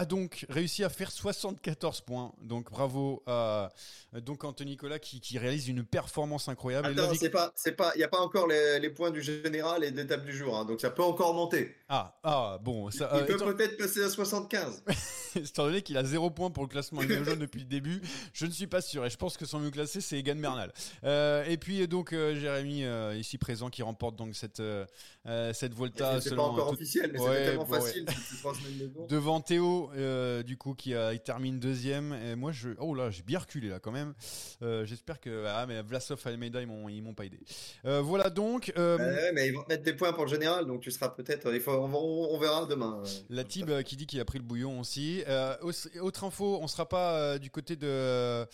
a 0.00 0.04
donc 0.06 0.46
réussi 0.48 0.82
à 0.82 0.88
faire 0.88 1.10
74 1.10 2.00
points 2.00 2.32
donc 2.42 2.70
bravo 2.70 3.22
à 3.26 3.70
donc 4.24 4.44
Anthony 4.44 4.70
Nicolas 4.72 4.98
qui, 4.98 5.20
qui 5.20 5.38
réalise 5.38 5.68
une 5.68 5.84
performance 5.84 6.48
incroyable 6.48 6.88
Attends, 6.98 7.14
c'est 7.14 7.28
pas, 7.30 7.52
c'est 7.54 7.72
pas, 7.72 7.92
il 7.94 7.98
n'y 7.98 8.04
a 8.04 8.08
pas 8.08 8.20
encore 8.20 8.46
les, 8.46 8.80
les 8.80 8.90
points 8.90 9.10
du 9.10 9.20
général 9.22 9.84
et 9.84 9.90
de 9.90 9.96
l'étape 9.98 10.24
du 10.24 10.36
jour, 10.36 10.56
hein, 10.56 10.64
donc 10.64 10.80
ça 10.80 10.90
peut 10.90 11.02
encore 11.02 11.34
monter. 11.34 11.74
ah 11.88 12.18
ah 12.24 12.58
bon 12.62 12.90
ça, 12.90 13.10
Il 13.14 13.18
euh, 13.20 13.24
peut 13.24 13.34
étant- 13.34 13.46
peut-être 13.46 13.76
passer 13.76 14.02
à 14.02 14.08
75. 14.08 14.84
Étant 15.36 15.66
donné 15.66 15.82
qu'il 15.82 15.96
a 15.96 16.02
zéro 16.04 16.28
point 16.30 16.50
pour 16.50 16.64
le 16.64 16.68
classement 16.68 17.00
maillot 17.02 17.22
jaune 17.22 17.38
depuis 17.38 17.60
le 17.60 17.66
début, 17.66 18.00
je 18.32 18.46
ne 18.46 18.50
suis 18.50 18.66
pas 18.66 18.80
sûr. 18.80 19.06
Et 19.06 19.10
je 19.10 19.16
pense 19.16 19.36
que 19.36 19.46
son 19.46 19.60
mieux 19.60 19.70
classé, 19.70 20.00
c'est 20.00 20.18
Egan 20.18 20.34
Bernal. 20.34 20.72
Euh, 21.04 21.44
et 21.44 21.56
puis 21.56 21.86
donc 21.86 22.12
euh, 22.12 22.34
Jérémy, 22.34 22.82
ici 23.18 23.38
présent, 23.38 23.70
qui 23.70 23.82
remporte 23.82 24.16
donc 24.16 24.34
cette, 24.34 24.60
cette 25.52 25.74
Volta 25.74 26.20
C'est 26.20 26.34
pas 26.34 26.42
encore 26.42 26.68
tout- 26.68 26.74
officiel, 26.74 27.10
mais 27.12 27.20
Ouais, 27.20 27.28
c'était 27.30 27.44
tellement 27.44 27.64
bon, 27.64 27.74
facile. 27.74 28.06
Devant 29.08 29.40
Théo, 29.40 29.89
euh, 29.96 30.42
du 30.42 30.56
coup, 30.56 30.74
qui 30.74 30.94
a, 30.94 31.12
il 31.12 31.20
termine 31.20 31.58
deuxième. 31.60 32.12
Et 32.12 32.34
moi, 32.36 32.52
je, 32.52 32.70
oh 32.78 32.94
là, 32.94 33.10
j'ai 33.10 33.22
bien 33.22 33.38
reculé 33.38 33.68
là 33.68 33.78
quand 33.80 33.92
même. 33.92 34.14
Euh, 34.62 34.84
J'espère 34.84 35.20
que 35.20 35.44
ah 35.46 35.66
mais 35.66 35.82
Vlasov 35.82 36.20
et 36.24 36.28
Almeida, 36.28 36.60
ils 36.60 36.66
m'ont, 36.66 36.88
ils 36.88 37.02
m'ont 37.02 37.14
pas 37.14 37.24
aidé. 37.24 37.40
Euh, 37.84 38.00
voilà 38.00 38.30
donc. 38.30 38.72
euh, 38.76 38.98
Euh, 38.98 39.14
ouais, 39.14 39.32
mais 39.32 39.48
ils 39.48 39.54
vont 39.54 39.62
te 39.62 39.68
mettre 39.68 39.84
des 39.84 39.94
points 39.94 40.12
pour 40.12 40.24
le 40.24 40.30
général, 40.30 40.66
donc 40.66 40.80
tu 40.80 40.90
seras 40.90 41.08
peut-être. 41.10 41.52
Il 41.54 41.60
faut, 41.60 41.72
on, 41.72 41.92
on- 41.94 42.34
on 42.34 42.38
verra 42.38 42.66
demain. 42.66 43.02
La 43.28 43.44
Tib 43.44 43.70
euh, 43.70 43.82
qui 43.82 43.96
dit 43.96 44.06
qu'il 44.06 44.20
a 44.20 44.24
pris 44.24 44.38
le 44.38 44.44
bouillon 44.44 44.80
aussi. 44.80 45.22
Euh, 45.28 45.54
aus- 45.62 45.88
autre 46.00 46.24
info, 46.24 46.58
on 46.60 46.66
sera 46.68 46.88
pas 46.88 47.14
euh, 47.18 47.38
du 47.38 47.50
côté 47.50 47.76
de 47.76 48.44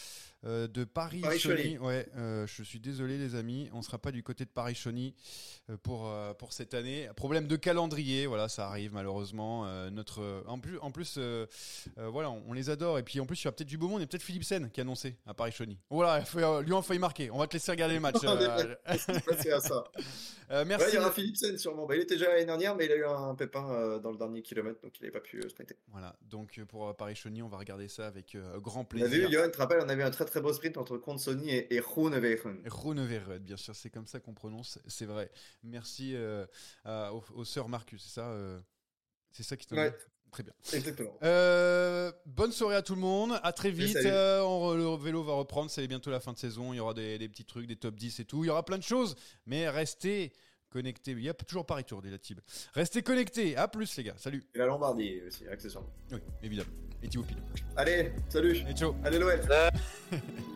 euh, 0.47 0.69
de 0.69 0.85
Paris, 0.85 1.21
Paris-Chauny. 1.21 1.63
Chauny. 1.63 1.79
Ouais, 1.79 2.07
euh, 2.17 2.47
je 2.47 2.63
suis 2.63 2.79
désolé 2.81 3.19
les 3.19 3.35
amis, 3.35 3.69
on 3.73 3.83
sera 3.83 3.99
pas 3.99 4.13
du 4.13 4.23
côté 4.23 4.45
de 4.45 4.51
Paris 4.51 4.75
Chauny 4.75 5.15
euh, 5.71 5.77
pour 5.83 6.11
pour 6.39 6.53
cette 6.53 6.73
année. 6.75 7.09
Problème 7.17 7.47
de 7.47 7.57
calendrier, 7.57 8.27
voilà, 8.27 8.49
ça 8.49 8.67
arrive 8.69 8.93
malheureusement. 8.93 9.67
Euh, 9.67 9.91
notre 9.91 10.45
en 10.47 10.59
plus 10.59 10.79
en 10.79 10.91
plus 10.91 11.19
voilà, 11.97 12.31
on, 12.31 12.43
on 12.49 12.53
les 12.53 12.71
adore 12.71 12.99
et 12.99 13.03
puis 13.03 13.19
en 13.21 13.27
plus 13.27 13.41
il 13.41 13.45
y 13.45 13.49
aura 13.49 13.57
peut-être 13.57 13.69
du 13.69 13.79
beau 13.79 13.89
monde 13.89 14.03
et 14.03 14.07
peut-être 14.07 14.23
Philipsen 14.23 14.71
qui 14.71 14.81
a 14.81 14.83
annoncé 14.83 15.17
à 15.27 15.35
Paris 15.35 15.53
Chauny. 15.53 15.79
Voilà, 15.91 16.23
lui 16.63 16.73
en 16.73 16.83
faille 16.83 16.99
marquer. 16.99 17.31
On 17.31 17.39
va 17.39 17.47
te 17.47 17.55
laisser 17.55 17.73
regarder 17.73 17.95
le 17.95 18.01
match. 18.01 18.17
On 18.25 18.39
est 18.39 19.25
passé 19.25 19.51
à 19.51 19.61
ça. 19.61 19.85
Ouais, 20.49 20.65
merci. 20.65 20.87
il 20.93 20.95
y 20.95 20.99
aura 20.99 21.11
Philipsen 21.11 21.59
sûrement. 21.59 21.87
Bah, 21.87 21.97
il 21.97 22.03
était 22.03 22.15
déjà 22.15 22.29
l'année 22.29 22.45
dernière, 22.45 22.77
mais 22.77 22.85
il 22.85 22.93
a 22.93 22.95
eu 22.95 23.05
un 23.05 23.35
pépin 23.35 23.99
dans 23.99 24.13
le 24.13 24.17
dernier 24.17 24.43
kilomètre, 24.43 24.81
donc 24.81 24.93
il 24.97 25.03
n'avait 25.03 25.11
pas 25.11 25.19
pu 25.19 25.43
sprinter. 25.49 25.75
Voilà, 25.89 26.15
donc 26.23 26.61
pour 26.69 26.95
Paris 26.95 27.17
Chauny, 27.17 27.43
on 27.43 27.49
va 27.49 27.59
regarder 27.59 27.89
ça 27.89 28.07
avec 28.07 28.37
grand 28.59 28.83
On 28.83 28.83
a 28.83 28.85
plaisir. 28.85 29.29
vu, 29.29 29.35
Johan, 29.35 29.51
te 29.51 29.59
rappelles, 29.59 29.81
on 29.85 29.89
avait 29.89 30.05
un 30.05 30.11
très 30.13 30.25
très 30.25 30.36
beau 30.41 30.53
sprint 30.53 30.77
entre 30.77 30.97
Consoni 30.99 31.51
et, 31.51 31.75
et 31.75 31.81
Groenewegen. 31.81 32.63
Groenewegen, 32.65 33.39
bien 33.39 33.57
sûr, 33.57 33.75
c'est 33.75 33.91
comme 33.91 34.07
ça 34.07 34.21
qu'on 34.21 34.35
prononce, 34.35 34.79
c'est 34.87 35.07
vrai. 35.07 35.31
Merci 35.63 36.13
euh, 36.15 36.47
à- 36.85 37.13
au, 37.15 37.23
au 37.35 37.45
sœur 37.45 37.69
Marcus, 37.69 38.03
c'est 38.03 38.15
ça 38.21 38.29
euh, 38.31 38.61
C'est 39.33 39.43
ça 39.43 39.57
qui 39.57 39.67
t'en 39.67 39.77
Ouais. 39.77 39.95
Très 40.33 40.43
bien. 40.43 40.53
Exactement. 40.75 41.17
Euh, 41.23 42.13
bonne 42.27 42.53
soirée 42.53 42.75
à 42.77 42.83
tout 42.83 42.95
le 42.97 43.01
monde, 43.01 43.39
à 43.43 43.53
très 43.53 43.71
vite. 43.71 43.97
Euh, 44.05 44.41
on 44.43 44.75
le 44.75 45.03
vélo 45.03 45.23
va 45.23 45.35
reprendre, 45.35 45.71
c'est 45.71 45.87
bientôt 45.87 46.11
la 46.11 46.21
fin 46.21 46.33
de 46.33 46.39
saison. 46.39 46.73
Il 46.75 46.77
y 46.77 46.81
aura 46.81 46.93
des, 46.95 47.17
des 47.17 47.29
petits 47.29 47.45
trucs, 47.45 47.67
des 47.67 47.77
top 47.77 47.95
10 47.95 48.21
et 48.21 48.25
tout. 48.25 48.45
Il 48.45 48.49
y 48.49 48.51
aura 48.51 48.65
plein 48.65 48.77
de 48.77 48.83
choses, 48.83 49.15
mais 49.47 49.69
restez 49.71 50.33
connectés. 50.69 51.13
Il 51.13 51.23
y 51.23 51.29
a 51.31 51.35
toujours 51.35 51.65
Paris 51.65 51.85
Tour 51.85 52.03
des 52.03 52.11
Latib. 52.11 52.41
Restez 52.75 53.03
connectés. 53.03 53.57
À 53.57 53.69
plus, 53.69 53.97
les 53.97 54.03
gars. 54.03 54.15
Salut. 54.19 54.43
Et 54.55 54.59
la 54.59 54.67
Lombardie 54.67 55.23
aussi, 55.27 55.47
accessoirement. 55.47 55.91
Oui, 56.13 56.19
évidemment. 56.43 56.71
Et 57.07 57.09
Thibaut 57.09 57.25
Pinot. 57.25 57.41
Allez, 57.77 58.13
salut. 58.29 58.57
Et 58.69 58.75
ciao. 58.75 58.97
Allez, 59.05 59.19
l'OL. 59.21 59.41